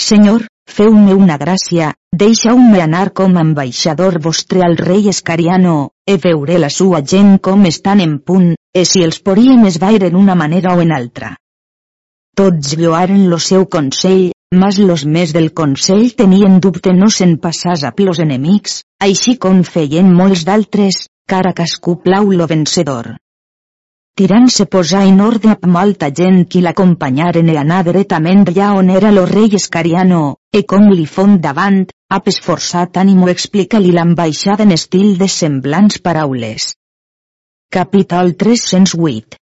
Senyor, 0.00 0.48
Feu-me 0.74 1.14
una 1.14 1.36
gràcia, 1.38 1.92
deixeu-me 2.20 2.80
anar 2.82 3.10
com 3.18 3.36
ambaixador 3.38 4.18
vostre 4.22 4.64
al 4.66 4.76
rei 4.80 5.08
Escariano, 5.12 5.90
e 6.06 6.16
veuré 6.16 6.58
la 6.58 6.70
sua 6.70 7.00
gent 7.12 7.38
com 7.38 7.64
estan 7.70 8.00
en 8.00 8.18
punt, 8.18 8.54
e 8.74 8.84
si 8.84 9.04
els 9.06 9.20
podíem 9.20 9.66
es 9.70 9.78
vairen 9.78 10.16
una 10.16 10.34
manera 10.34 10.74
o 10.74 10.82
en 10.82 10.94
altra. 10.96 11.34
Tots 12.34 12.74
lloaren 12.80 13.28
lo 13.30 13.38
seu 13.38 13.68
consell, 13.70 14.32
mas 14.54 14.78
los 14.78 15.04
més 15.06 15.32
del 15.36 15.52
consell 15.52 16.08
tenien 16.18 16.58
dubte 16.66 16.94
no 16.94 17.10
se'n 17.10 17.36
passàs 17.44 17.84
a 17.86 17.92
plos 17.94 18.22
enemics, 18.24 18.80
així 18.98 19.36
com 19.38 19.62
feien 19.62 20.10
molts 20.14 20.42
d'altres, 20.48 21.04
cara 21.30 21.54
cascú 21.54 22.00
plau 22.02 22.32
lo 22.32 22.48
vencedor. 22.50 23.14
Tirant 24.14 24.44
se 24.54 24.64
posà 24.70 25.00
en 25.10 25.16
ordre 25.26 25.56
amb 25.56 25.72
molta 25.76 26.08
gent 26.18 26.36
qui 26.50 26.60
l'acompanyaren 26.62 27.48
e 27.50 27.54
anar 27.58 27.80
dretament 27.88 28.44
allà 28.50 28.68
on 28.78 28.90
era 28.96 29.10
lo 29.14 29.24
rei 29.26 29.56
Escariano, 29.58 30.20
e 30.54 30.60
com 30.72 30.84
li 30.92 31.06
fon 31.14 31.32
davant, 31.46 31.80
ap 32.16 32.28
esforçat 32.30 33.00
ànimo 33.02 33.26
explica-li 33.32 33.90
l'ambaixada 33.96 34.62
en 34.62 34.74
estil 34.76 35.16
de 35.22 35.26
semblants 35.36 35.98
paraules. 36.04 36.68
Capítol 37.76 38.36
308 38.42 39.40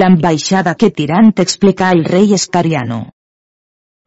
L'ambaixada 0.00 0.74
que 0.74 0.90
Tirant 0.90 1.30
explica 1.44 1.92
al 1.94 2.02
rei 2.10 2.34
Escariano. 2.34 2.98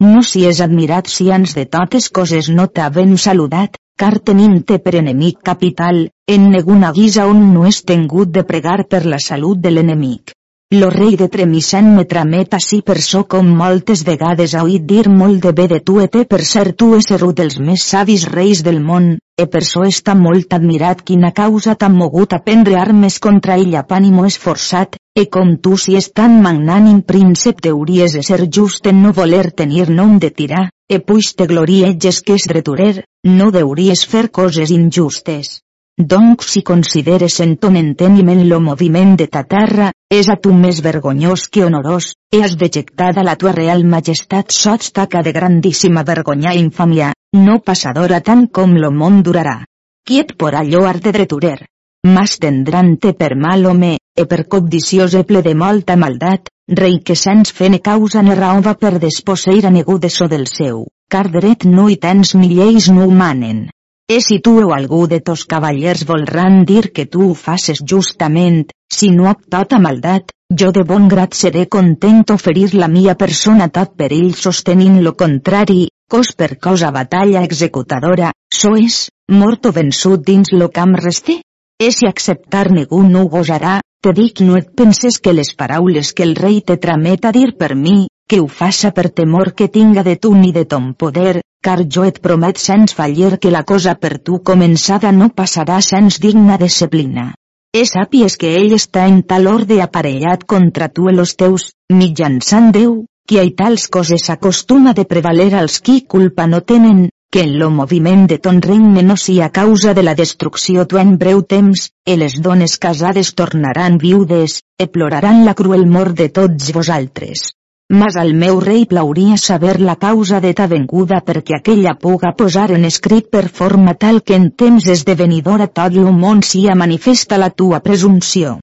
No 0.04 0.20
si 0.32 0.44
és 0.44 0.60
admirat 0.60 1.08
si 1.08 1.30
ans 1.32 1.56
de 1.56 1.64
totes 1.78 2.10
coses 2.20 2.52
no 2.52 2.68
t'havem 2.68 3.16
saludat, 3.16 3.80
car 4.02 4.18
tenim-te 4.28 4.78
per 4.84 4.92
enemic 4.98 5.36
capital, 5.48 6.00
en 6.36 6.48
neguna 6.54 6.90
guisa 6.96 7.26
on 7.30 7.44
no 7.54 7.66
és 7.70 7.82
tengut 7.90 8.32
de 8.38 8.42
pregar 8.48 8.80
per 8.94 9.04
la 9.06 9.20
salut 9.26 9.60
de 9.66 9.70
l'enemic. 9.70 10.34
Lo 10.74 10.90
rei 10.90 11.14
de 11.14 11.28
Tremisen 11.30 11.92
me 11.94 12.02
tramet 12.10 12.54
així 12.56 12.80
per 12.82 12.96
so 13.06 13.20
com 13.32 13.46
moltes 13.58 14.00
vegades 14.06 14.56
ha 14.56 14.64
oït 14.66 14.82
dir 14.92 15.04
molt 15.06 15.44
de 15.44 15.52
bé 15.54 15.68
de 15.70 15.78
tu 15.78 16.00
e 16.02 16.06
té 16.10 16.24
per 16.32 16.40
ser 16.48 16.72
tu 16.82 16.88
ésser 16.96 17.18
un 17.22 17.34
dels 17.40 17.60
més 17.62 17.84
savis 17.92 18.24
reis 18.32 18.62
del 18.66 18.80
món, 18.82 19.06
e 19.38 19.46
per 19.52 19.62
so 19.68 19.84
està 19.86 20.16
molt 20.18 20.56
admirat 20.58 21.04
quina 21.10 21.30
causa 21.36 21.76
t'ha 21.78 21.92
mogut 21.94 22.34
a 22.34 22.40
prendre 22.48 22.74
armes 22.80 23.20
contra 23.22 23.54
ell 23.62 23.76
a 23.78 23.84
pànimo 23.86 24.26
esforçat, 24.26 24.98
e 25.14 25.28
com 25.36 25.54
tu 25.62 25.76
si 25.78 25.94
és 26.00 26.10
tan 26.10 26.40
magnànim 26.42 27.04
príncep 27.06 27.62
deuries 27.62 28.16
de 28.18 28.24
ser 28.26 28.40
just 28.58 28.90
en 28.90 29.04
no 29.04 29.12
voler 29.12 29.52
tenir 29.52 29.86
nom 29.90 30.18
de 30.18 30.32
tirar, 30.40 30.64
e 30.90 30.98
puix 30.98 31.36
te 31.38 31.46
glorieges 31.46 32.18
que 32.26 32.34
és 32.34 32.48
dreturer, 32.50 33.04
no 33.30 33.52
deuries 33.54 34.02
fer 34.10 34.26
coses 34.40 34.74
injustes. 34.74 35.60
Donc 35.96 36.42
si 36.42 36.62
consideres 36.62 37.38
en 37.38 37.56
ton 37.56 37.76
enteniment 37.76 38.42
lo 38.48 38.58
moviment 38.60 39.14
de 39.16 39.28
ta 39.28 39.44
terra, 39.46 39.92
és 40.10 40.26
a 40.28 40.34
tu 40.42 40.50
més 40.52 40.80
vergonyós 40.82 41.46
que 41.48 41.62
honorós, 41.62 42.14
e 42.34 42.40
has 42.42 42.56
dejectada 42.58 43.22
la 43.22 43.36
tua 43.36 43.52
real 43.52 43.84
majestat 43.84 44.50
sots 44.50 44.90
taca 44.90 45.22
de 45.22 45.32
grandíssima 45.32 46.02
vergonya 46.02 46.54
i 46.54 46.58
infamia, 46.58 47.12
no 47.38 47.60
passadora 47.60 48.20
tant 48.20 48.48
com 48.50 48.74
lo 48.74 48.90
món 48.90 49.22
durarà. 49.22 49.60
Qui 50.04 50.18
et 50.18 50.34
por 50.36 50.58
allò 50.58 50.82
art 50.88 51.04
de 51.04 51.12
dreturer? 51.12 51.60
Mas 52.04 52.38
tendrante 52.42 53.14
per 53.14 53.36
mal 53.36 53.64
home, 53.64 53.96
e 54.18 54.26
per 54.26 54.48
codiciós 54.48 55.14
e 55.14 55.22
ple 55.22 55.44
de 55.46 55.54
molta 55.54 55.94
maldat, 55.96 56.50
rei 56.66 56.98
que 57.06 57.14
sens 57.14 57.54
fene 57.54 57.78
causa 57.78 58.22
ne 58.22 58.34
raó 58.34 58.58
va 58.66 58.74
per 58.74 58.98
desposseir 58.98 59.64
a 59.64 59.70
negu 59.70 59.98
de 59.98 60.10
so 60.10 60.26
del 60.26 60.46
seu, 60.50 60.88
car 61.08 61.30
dret 61.30 61.64
no 61.70 61.88
hi 61.88 61.96
tens 62.02 62.34
ni 62.34 62.50
lleis 62.50 62.90
no 62.90 63.06
humanen. 63.06 63.68
E 64.06 64.20
si 64.20 64.38
tu 64.38 64.52
o 64.60 64.72
algú 64.76 65.06
de 65.08 65.20
tos 65.24 65.46
cavallers 65.48 66.04
volran 66.04 66.66
dir 66.68 66.92
que 66.92 67.06
tu 67.06 67.30
ho 67.30 67.34
faces 67.34 67.78
justament, 67.80 68.68
si 68.92 69.08
no 69.08 69.30
amb 69.30 69.46
tota 69.48 69.78
maldat, 69.80 70.28
jo 70.60 70.68
de 70.76 70.82
bon 70.84 71.08
grat 71.08 71.32
seré 71.32 71.64
content 71.76 72.20
oferir 72.34 72.74
la 72.74 72.88
mia 72.96 73.14
persona 73.16 73.70
tot 73.72 73.94
per 73.96 74.10
ell 74.12 74.34
sostenint 74.36 75.00
lo 75.06 75.14
contrari, 75.16 75.88
cos 76.12 76.34
per 76.36 76.58
cosa 76.60 76.92
batalla 76.92 77.46
executadora, 77.48 78.34
so 78.52 78.76
és, 78.76 79.08
mort 79.32 79.64
o 79.64 79.72
vençut 79.72 80.20
dins 80.20 80.52
lo 80.52 80.68
camp 80.68 80.92
reste? 81.00 81.40
E 81.80 81.90
si 81.90 82.06
acceptar 82.06 82.68
ningú 82.76 83.00
no 83.08 83.24
ho 83.24 83.32
gosarà, 83.32 83.78
te 84.04 84.12
dic 84.12 84.44
no 84.44 84.58
et 84.60 84.68
penses 84.76 85.16
que 85.16 85.32
les 85.32 85.54
paraules 85.56 86.12
que 86.12 86.28
el 86.28 86.36
rei 86.36 86.60
te 86.60 86.76
tramet 86.76 87.24
a 87.24 87.32
dir 87.32 87.54
per 87.56 87.72
mi, 87.74 88.04
que 88.28 88.40
ho 88.40 88.48
faça 88.48 88.90
per 88.96 89.10
temor 89.10 89.52
que 89.54 89.68
tinga 89.68 90.02
de 90.02 90.16
tu 90.16 90.34
ni 90.34 90.50
de 90.52 90.64
ton 90.64 90.92
poder, 90.94 91.42
car 91.62 91.80
jo 91.94 92.04
et 92.08 92.20
promet 92.24 92.58
sens 92.58 92.94
fallir 92.98 93.38
que 93.38 93.50
la 93.50 93.64
cosa 93.64 93.94
per 93.94 94.18
tu 94.18 94.40
començada 94.50 95.12
no 95.12 95.30
passarà 95.40 95.80
sens 95.80 96.20
digna 96.20 96.58
disciplina. 96.60 97.32
E 97.74 97.82
sàpies 97.88 98.36
que 98.40 98.52
ell 98.58 98.76
està 98.76 99.08
en 99.10 99.22
tal 99.30 99.48
orde 99.50 99.80
aparellat 99.82 100.44
contra 100.52 100.88
tu 100.88 101.08
i 101.10 101.14
los 101.16 101.34
teus, 101.40 101.72
mitjançant 101.90 102.70
Déu, 102.76 102.92
que 103.28 103.40
a 103.40 103.46
tals 103.62 103.88
coses 103.88 104.28
acostuma 104.30 104.92
de 104.94 105.04
prevaler 105.12 105.54
als 105.54 105.80
qui 105.80 106.02
culpa 106.14 106.46
no 106.46 106.60
tenen, 106.60 107.08
que 107.32 107.42
en 107.42 107.56
lo 107.58 107.70
moviment 107.70 108.28
de 108.30 108.38
ton 108.38 108.60
regne 108.62 109.02
no 109.02 109.16
sia 109.16 109.48
causa 109.50 109.94
de 109.94 110.04
la 110.06 110.14
destrucció 110.14 110.86
tu 110.86 111.00
en 111.02 111.16
breu 111.18 111.42
temps, 111.42 111.88
e 112.06 112.16
les 112.20 112.38
dones 112.46 112.78
casades 112.78 113.34
tornaran 113.34 113.98
viudes, 113.98 114.60
e 114.78 114.86
ploraran 114.86 115.44
la 115.44 115.56
cruel 115.58 115.84
mort 115.86 116.14
de 116.14 116.28
tots 116.28 116.70
vosaltres. 116.76 117.50
Mas 117.92 118.16
al 118.16 118.32
meu 118.32 118.60
rei 118.60 118.86
plauria 118.86 119.36
saber 119.36 119.78
la 119.80 119.96
causa 119.96 120.40
de 120.40 120.54
ta 120.56 120.66
venguda 120.66 121.20
perquè 121.20 121.58
aquella 121.58 121.92
puga 122.00 122.32
posar 122.32 122.70
en 122.72 122.84
escrit 122.88 123.28
per 123.28 123.48
forma 123.48 123.94
tal 123.94 124.22
que 124.22 124.38
en 124.40 124.50
temps 124.50 124.86
esdevenidora 124.88 125.66
tot 125.68 125.92
lo 125.92 126.12
món 126.12 126.42
sia 126.42 126.74
manifesta 126.74 127.36
la 127.36 127.50
tua 127.50 127.80
presumpció. 127.80 128.58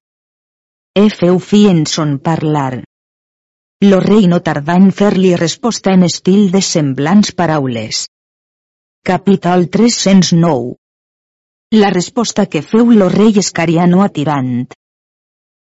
E 0.94 1.08
feu 1.08 1.38
fi 1.38 1.68
en 1.68 1.86
son 1.86 2.18
parlar. 2.18 2.82
Lo 3.82 4.00
rei 4.00 4.26
no 4.26 4.42
tardà 4.42 4.76
en 4.78 4.90
fer-li 4.90 5.36
resposta 5.36 5.94
en 5.94 6.02
estil 6.02 6.50
de 6.50 6.60
semblants 6.60 7.32
paraules. 7.32 8.08
Capítol 9.06 9.68
309 9.70 10.76
La 11.78 11.90
resposta 11.90 12.46
que 12.46 12.62
feu 12.62 12.90
lo 12.90 13.08
rei 13.08 13.38
Escariano 13.38 14.02
a 14.02 14.08
Tirant. 14.08 14.68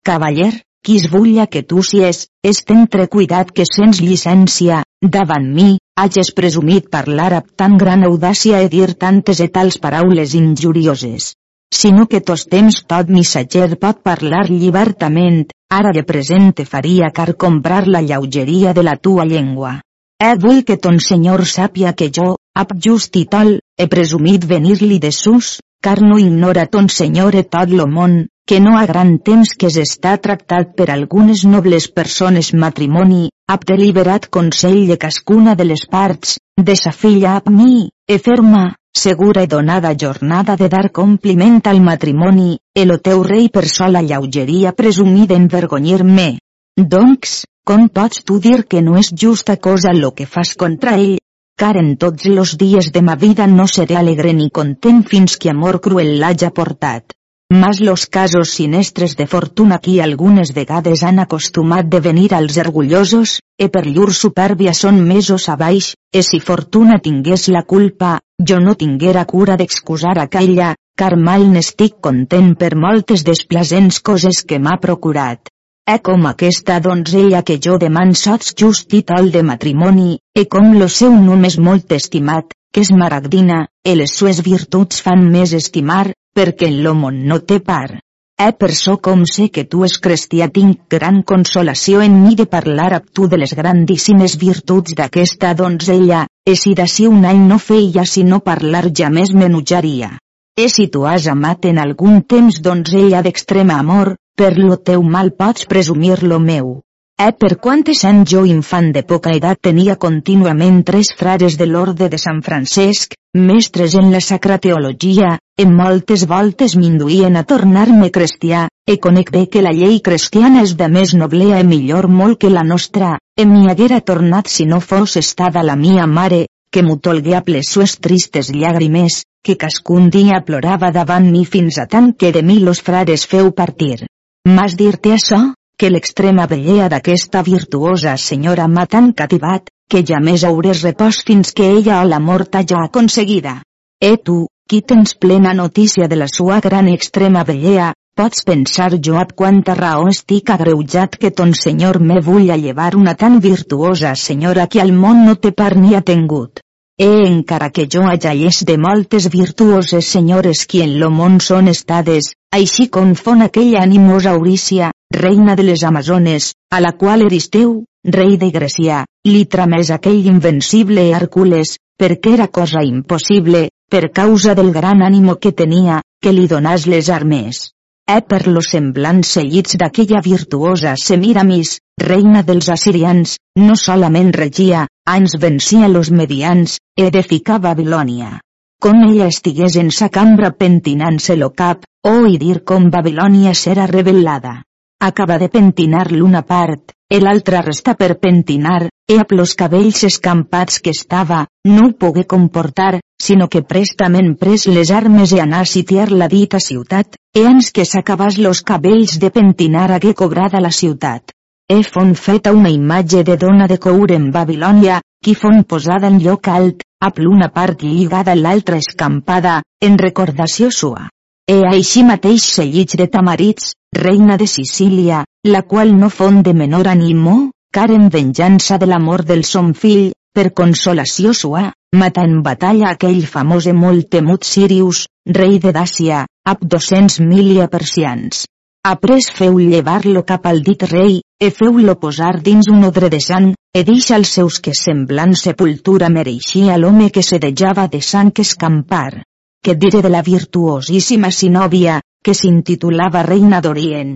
Cavaller, 0.04 0.52
qui 0.84 0.98
es 1.00 1.06
vulla 1.10 1.46
que 1.48 1.62
tu 1.64 1.82
sies, 1.82 2.26
és 2.44 2.60
tentre 2.68 3.08
cuidat 3.08 3.50
que 3.56 3.64
sens 3.68 4.02
llicència, 4.04 4.82
davant 5.16 5.46
mi, 5.56 5.78
hages 5.96 6.30
presumit 6.36 6.90
parlar 6.92 7.30
amb 7.38 7.48
tan 7.56 7.78
gran 7.80 8.04
audàcia 8.04 8.60
e 8.60 8.68
dir 8.68 8.92
tantes 9.04 9.40
e 9.40 9.48
tals 9.48 9.80
paraules 9.80 10.34
injurioses. 10.36 11.32
Sinó 11.74 12.06
que 12.06 12.20
tos 12.20 12.44
temps 12.52 12.82
tot 12.90 13.08
missatger 13.10 13.78
pot 13.80 14.02
parlar 14.04 14.44
llibertament, 14.50 15.48
ara 15.78 15.94
de 15.96 16.04
present 16.06 16.52
te 16.58 16.68
faria 16.68 17.10
car 17.16 17.32
comprar 17.46 17.86
la 17.88 18.02
lleugeria 18.02 18.74
de 18.76 18.84
la 18.84 18.96
tua 18.96 19.24
llengua. 19.24 19.80
Eh 20.20 20.36
vull 20.44 20.62
que 20.68 20.76
ton 20.76 21.00
senyor 21.00 21.46
sàpia 21.54 21.94
que 21.98 22.10
jo, 22.18 22.36
ap 22.54 22.76
just 22.86 23.16
i 23.16 23.24
tal, 23.24 23.56
he 23.78 23.88
presumit 23.88 24.44
venir-li 24.46 25.00
de 25.02 25.10
sus, 25.10 25.58
car 25.82 25.98
no 26.02 26.20
ignora 26.20 26.66
ton 26.66 26.86
senyor 26.88 27.34
e 27.34 27.42
tot 27.56 27.72
lo 27.74 27.88
món, 27.90 28.20
que 28.46 28.60
no 28.60 28.76
ha 28.76 28.84
gran 28.86 29.16
temps 29.24 29.54
que 29.56 29.70
s'està 29.72 30.18
tractat 30.24 30.74
per 30.76 30.90
algunes 30.92 31.44
nobles 31.48 31.86
persones 31.88 32.50
matrimoni, 32.64 33.30
ap 33.48 33.64
deliberat 33.70 34.28
consell 34.36 34.82
de 34.90 34.98
cascuna 35.00 35.54
de 35.56 35.64
les 35.64 35.86
parts, 35.94 36.36
de 36.60 36.76
sa 36.76 36.92
filla 36.92 37.36
ap 37.38 37.48
mi, 37.48 37.88
e 38.08 38.18
ferma, 38.18 38.66
segura 39.04 39.46
i 39.46 39.50
donada 39.54 39.94
jornada 40.02 40.58
de 40.60 40.68
dar 40.68 40.90
compliment 41.00 41.62
al 41.72 41.80
matrimoni, 41.80 42.58
el 42.84 42.94
teu 43.08 43.24
rei 43.24 43.48
per 43.48 43.64
sola 43.68 44.04
lleugeria 44.04 44.74
presumir 44.76 45.26
d'envergonyir-me. 45.32 46.28
Doncs, 46.76 47.42
com 47.64 47.88
pots 47.88 48.22
tu 48.28 48.38
dir 48.44 48.64
que 48.68 48.84
no 48.84 48.98
és 49.00 49.12
justa 49.24 49.56
cosa 49.56 49.96
lo 49.96 50.12
que 50.12 50.26
fas 50.26 50.54
contra 50.54 50.98
ell? 51.00 51.16
Car 51.56 51.76
en 51.80 51.94
tots 51.96 52.26
los 52.26 52.56
dies 52.58 52.92
de 52.92 53.00
ma 53.00 53.14
vida 53.16 53.46
no 53.46 53.66
seré 53.66 53.96
alegre 53.96 54.32
ni 54.36 54.50
content 54.50 55.04
fins 55.08 55.38
que 55.38 55.54
amor 55.54 55.80
cruel 55.80 56.18
l'haja 56.20 56.50
portat. 56.50 57.14
Mas 57.50 57.80
los 57.80 58.06
casos 58.06 58.50
sinestres 58.50 59.16
de 59.16 59.26
fortuna 59.26 59.78
qui 59.78 60.00
algunes 60.00 60.54
vegades 60.54 61.02
han 61.02 61.18
acostumat 61.18 61.86
de 61.86 62.00
venir 62.00 62.32
als 62.34 62.56
orgullosos, 62.56 63.40
e 63.58 63.68
per 63.68 63.84
llur 63.86 64.12
supèrbia 64.16 64.72
són 64.72 65.02
mesos 65.04 65.48
a 65.52 65.56
baix, 65.56 65.92
e 66.12 66.22
si 66.22 66.40
fortuna 66.40 66.98
tingués 67.04 67.48
la 67.48 67.62
culpa, 67.62 68.20
jo 68.40 68.58
no 68.60 68.74
tinguera 68.74 69.26
cura 69.26 69.58
d'excusar 69.60 70.16
aquella, 70.22 70.74
car 70.96 71.16
mal 71.16 71.44
n'estic 71.52 72.00
content 72.00 72.54
per 72.56 72.72
moltes 72.74 73.24
desplacents 73.28 74.00
coses 74.00 74.42
que 74.42 74.58
m'ha 74.58 74.80
procurat. 74.80 75.52
E 75.84 75.98
com 76.00 76.26
aquesta 76.26 76.80
donzella 76.80 77.42
que 77.44 77.58
jo 77.60 77.76
deman 77.78 78.14
sots 78.16 78.54
just 78.56 78.88
títol 78.88 79.30
de 79.30 79.42
matrimoni, 79.42 80.18
e 80.34 80.46
com 80.48 80.72
lo 80.80 80.88
seu 80.88 81.12
nom 81.12 81.44
és 81.44 81.58
molt 81.58 81.92
estimat, 81.92 82.56
que 82.72 82.80
és 82.80 82.90
maragdina, 82.90 83.66
e 83.84 83.94
les 83.94 84.16
sues 84.16 84.40
virtuts 84.42 85.02
fan 85.04 85.28
més 85.30 85.52
estimar, 85.52 86.06
perquè 86.34 86.68
en 86.70 86.98
món 86.98 87.22
no 87.28 87.38
té 87.40 87.60
par. 87.60 88.00
Eh 88.44 88.50
per 88.58 88.72
so 88.74 88.96
com 88.98 89.20
sé 89.30 89.44
que 89.54 89.62
tu 89.70 89.84
és 89.86 89.92
cristià 90.04 90.48
tinc 90.54 90.88
gran 90.90 91.22
consolació 91.22 92.00
en 92.02 92.16
mi 92.22 92.34
de 92.34 92.46
parlar 92.54 92.88
amb 92.96 93.12
tu 93.14 93.28
de 93.30 93.38
les 93.38 93.54
grandíssimes 93.54 94.34
virtuts 94.40 94.96
d'aquesta 94.98 95.54
donzella, 95.54 96.26
e 96.44 96.56
si 96.62 96.74
d'ací 96.74 97.06
un 97.06 97.24
any 97.24 97.44
no 97.50 97.58
feia 97.58 98.04
sinó 98.04 98.40
parlar 98.40 98.90
ja 98.90 99.10
més 99.10 99.30
m'enujaria. 99.32 100.10
E 100.58 100.68
si 100.68 100.88
tu 100.88 101.06
has 101.06 101.28
amat 101.30 101.64
en 101.70 101.78
algun 101.78 102.22
temps 102.22 102.60
donzella 102.66 103.22
d'extrema 103.22 103.78
amor, 103.78 104.16
per 104.34 104.52
lo 104.58 104.76
teu 104.76 105.02
mal 105.02 105.30
pots 105.30 105.70
presumir 105.70 106.22
lo 106.22 106.40
meu. 106.40 106.80
Eh 107.16 107.30
per 107.30 107.56
quantes 107.62 108.00
anys 108.08 108.32
jo 108.32 108.40
infant 108.44 108.88
de 108.94 109.00
poca 109.10 109.30
edat 109.38 109.60
tenia 109.66 109.94
contínuament 110.04 110.80
tres 110.88 111.12
frares 111.18 111.54
de 111.60 111.68
l'orde 111.70 112.08
de 112.10 112.18
Sant 112.18 112.40
Francesc, 112.42 113.14
mestres 113.38 113.94
en 114.00 114.10
la 114.14 114.20
sacra 114.20 114.58
teologia, 114.58 115.30
en 115.64 115.76
moltes 115.78 116.26
voltes 116.26 116.74
m'induïen 116.74 117.38
a 117.38 117.44
tornar-me 117.52 118.10
cristià, 118.10 118.66
e 118.90 118.98
conec 119.06 119.30
bé 119.30 119.46
que 119.46 119.62
la 119.62 119.72
llei 119.78 120.00
cristiana 120.10 120.66
és 120.66 120.74
de 120.74 120.90
més 120.98 121.14
noblea 121.14 121.62
e 121.62 121.70
millor 121.70 122.10
molt 122.18 122.42
que 122.42 122.50
la 122.50 122.66
nostra, 122.74 123.14
e 123.38 123.46
m'hi 123.46 123.70
haguera 123.70 124.02
tornat 124.02 124.50
si 124.50 124.66
no 124.66 124.80
fos 124.80 125.16
estada 125.16 125.62
la 125.62 125.76
mia 125.76 126.10
mare, 126.18 126.44
que 126.72 126.82
m'ho 126.82 126.98
tolgué 126.98 127.38
a 127.38 127.44
les 127.46 127.70
sues 127.70 127.98
tristes 128.00 128.50
llàgrimes, 128.50 129.22
que 129.44 129.56
cascun 129.56 130.10
dia 130.10 130.42
plorava 130.42 130.90
davant 130.90 131.30
mi 131.30 131.44
fins 131.44 131.78
a 131.78 131.86
tant 131.86 132.12
que 132.18 132.32
de 132.32 132.42
mi 132.42 132.58
los 132.58 132.82
frares 132.82 133.24
feu 133.24 133.52
partir. 133.52 134.08
Mas 134.44 134.74
dir-te 134.74 135.14
això? 135.14 135.54
Que 135.76 135.90
l'extrema 135.90 136.46
bellea 136.46 136.88
d'aquesta 136.88 137.42
virtuosa 137.42 138.16
senyora 138.16 138.68
m'ha 138.68 138.86
tan 138.86 139.12
cativat, 139.12 139.70
que 139.90 140.02
ja 140.08 140.20
més 140.20 140.44
haurés 140.44 140.82
repòs 140.86 141.22
fins 141.26 141.52
que 141.52 141.66
ella 141.78 142.00
o 142.02 142.08
la 142.08 142.20
mort 142.20 142.56
ja 142.70 142.84
aconseguida. 142.84 143.60
E 144.00 144.16
tu, 144.16 144.46
qui 144.68 144.80
tens 144.82 145.14
plena 145.14 145.52
notícia 145.54 146.08
de 146.08 146.16
la 146.16 146.28
sua 146.28 146.60
gran 146.60 146.88
extrema 146.88 147.44
bellea, 147.44 147.92
pots 148.16 148.44
pensar 148.46 148.92
jo 149.06 149.16
ab 149.18 149.32
quanta 149.34 149.74
raó 149.74 150.06
estic 150.08 150.50
agreujat 150.54 151.16
que 151.20 151.30
ton 151.30 151.52
senyor 151.60 151.98
me 152.00 152.20
vull 152.20 152.52
llevar 152.64 152.94
una 152.96 153.14
tan 153.14 153.40
virtuosa 153.40 154.14
senyora 154.14 154.68
que 154.68 154.80
al 154.80 154.92
món 154.92 155.24
no 155.26 155.34
té 155.34 155.50
par 155.50 155.76
ni 155.76 155.94
ha 155.94 156.02
tingut. 156.02 156.60
E 156.96 157.10
encara 157.26 157.70
que 157.74 157.88
jo 157.90 158.06
allàs 158.06 158.62
de 158.64 158.76
moltes 158.78 159.28
virtuoses 159.28 160.06
senyores 160.06 160.64
qui 160.64 160.82
en 160.82 161.00
lo 161.00 161.10
món 161.10 161.40
són 161.40 161.66
estades, 161.66 162.30
així 162.54 162.86
confon 162.86 163.42
aquella 163.42 163.82
animosa 163.82 164.30
Aurícia, 164.30 164.92
reina 165.14 165.54
de 165.54 165.62
les 165.62 165.82
Amazones, 165.84 166.54
a 166.70 166.80
la 166.80 166.92
qual 166.92 167.22
Eristeu, 167.22 167.84
rei 168.04 168.36
de 168.36 168.50
Grècia, 168.50 169.04
li 169.24 169.44
tramés 169.46 169.90
aquell 169.94 170.26
invencible 170.30 171.06
Hèrcules, 171.14 171.76
perquè 172.00 172.34
era 172.36 172.48
cosa 172.48 172.82
impossible, 172.82 173.68
per 173.90 174.10
causa 174.12 174.54
del 174.58 174.72
gran 174.72 175.02
ànimo 175.06 175.36
que 175.36 175.52
tenia, 175.52 176.00
que 176.20 176.32
li 176.32 176.48
donàs 176.50 176.88
les 176.90 177.10
armes. 177.10 177.70
E 178.10 178.20
per 178.20 178.42
los 178.48 178.72
semblants 178.74 179.30
seguits 179.38 179.78
d'aquella 179.80 180.20
virtuosa 180.24 180.96
Semiramis, 181.00 181.78
reina 182.02 182.42
dels 182.42 182.68
assirians, 182.74 183.38
no 183.56 183.78
solament 183.80 184.34
regia, 184.36 184.84
ans 185.06 185.38
vencia 185.40 185.88
los 185.88 186.10
medians, 186.10 186.76
edifica 186.96 187.58
Babilònia. 187.58 188.40
Com 188.82 189.00
ella 189.06 189.30
estigués 189.32 189.78
en 189.80 189.88
sa 189.94 190.10
cambra 190.12 190.52
pentinant-se 190.52 191.38
lo 191.40 191.54
cap, 191.56 191.88
o 192.04 192.18
oh, 192.18 192.28
i 192.28 192.36
dir 192.36 192.60
com 192.68 192.90
Babilònia 192.92 193.54
serà 193.56 193.88
revelada 193.88 194.58
acaba 195.00 195.38
de 195.38 195.48
pentinar 195.48 196.10
l'una 196.12 196.42
part, 196.42 196.92
e 197.08 197.20
l'altra 197.20 197.60
resta 197.60 197.94
per 197.94 198.18
pentinar, 198.18 198.88
e 199.06 199.18
amb 199.20 199.32
los 199.36 199.54
cabells 199.54 200.02
escampats 200.08 200.80
que 200.80 200.90
estava, 200.90 201.44
no 201.68 201.88
ho 201.88 201.92
pogué 201.92 202.24
comportar, 202.26 203.00
sinó 203.20 203.48
que 203.48 203.62
prestament 203.62 204.34
pres 204.40 204.66
les 204.66 204.90
armes 204.90 205.32
e 205.32 205.40
anà 205.44 205.60
a 205.60 205.68
sitiar 205.68 206.10
la 206.10 206.28
dita 206.28 206.58
ciutat, 206.58 207.18
e 207.36 207.44
ans 207.46 207.70
que 207.70 207.84
s'acabàs 207.84 208.38
los 208.38 208.62
cabells 208.62 209.18
de 209.20 209.30
pentinar 209.30 209.90
hagué 209.92 210.14
cobrada 210.14 210.60
la 210.60 210.72
ciutat. 210.72 211.30
E 211.68 211.82
fon 211.82 212.14
feta 212.14 212.52
una 212.52 212.68
imatge 212.68 213.22
de 213.24 213.36
dona 213.40 213.66
de 213.66 213.78
cour 213.78 214.12
en 214.12 214.30
Babilònia, 214.32 215.00
qui 215.24 215.34
fon 215.34 215.62
posada 215.64 216.10
en 216.12 216.18
lloc 216.20 216.48
alt, 216.48 216.84
amb 217.00 217.18
l'una 217.20 217.48
part 217.52 217.82
lligada 217.82 218.34
l'altra 218.34 218.76
escampada, 218.76 219.62
en 219.80 219.96
recordació 219.98 220.70
sua. 220.70 221.08
E 221.52 221.54
així 221.68 222.00
mateix 222.08 222.44
sellits 222.56 222.96
de 222.96 223.04
tamarits, 223.14 223.72
reina 223.98 224.36
de 224.40 224.46
Sicília, 224.48 225.24
la 225.44 225.60
qual 225.72 225.90
no 225.96 226.08
fon 226.08 226.38
de 226.42 226.54
menor 226.56 226.88
animo, 226.88 227.34
car 227.70 227.90
en 227.92 228.06
venjança 228.14 228.78
de 228.80 228.86
l'amor 228.88 229.24
del 229.28 229.44
son 229.44 229.74
fill, 229.74 230.14
per 230.32 230.54
consolació 230.60 231.34
sua, 231.36 231.66
mata 232.00 232.24
en 232.24 232.38
batalla 232.46 232.94
aquell 232.94 233.20
famós 233.34 233.68
i 233.68 233.74
molt 233.76 234.08
temut 234.14 234.48
Sirius, 234.48 235.02
rei 235.40 235.58
de 235.60 235.74
Dàcia, 235.76 236.22
amb 236.48 236.64
200.000 236.76 237.68
persians. 237.76 238.46
Après 238.94 239.28
feu 239.40 239.60
llevar-lo 239.60 240.24
cap 240.24 240.48
al 240.48 240.64
dit 240.64 240.88
rei, 240.88 241.20
e 241.40 241.52
feu-lo 241.52 241.98
posar 242.00 242.38
dins 242.48 242.72
un 242.72 242.88
odre 242.88 243.12
de 243.12 243.20
sang, 243.20 243.52
e 243.52 243.84
dix 243.84 244.10
als 244.16 244.32
seus 244.40 244.62
que 244.64 244.72
semblant 244.72 245.36
sepultura 245.36 246.08
mereixia 246.08 246.80
l'home 246.80 247.12
que 247.12 247.22
se 247.22 247.38
dejava 247.38 247.86
de 247.92 248.00
sang 248.00 248.32
escampar. 248.48 249.24
Que 249.64 249.74
dire 249.74 250.02
de 250.04 250.10
la 250.12 250.20
virtuosíssima 250.20 251.30
Sinòvia, 251.32 252.00
que 252.22 252.34
s'intitulava 252.36 253.22
Reina 253.24 253.62
d'Orient. 253.64 254.10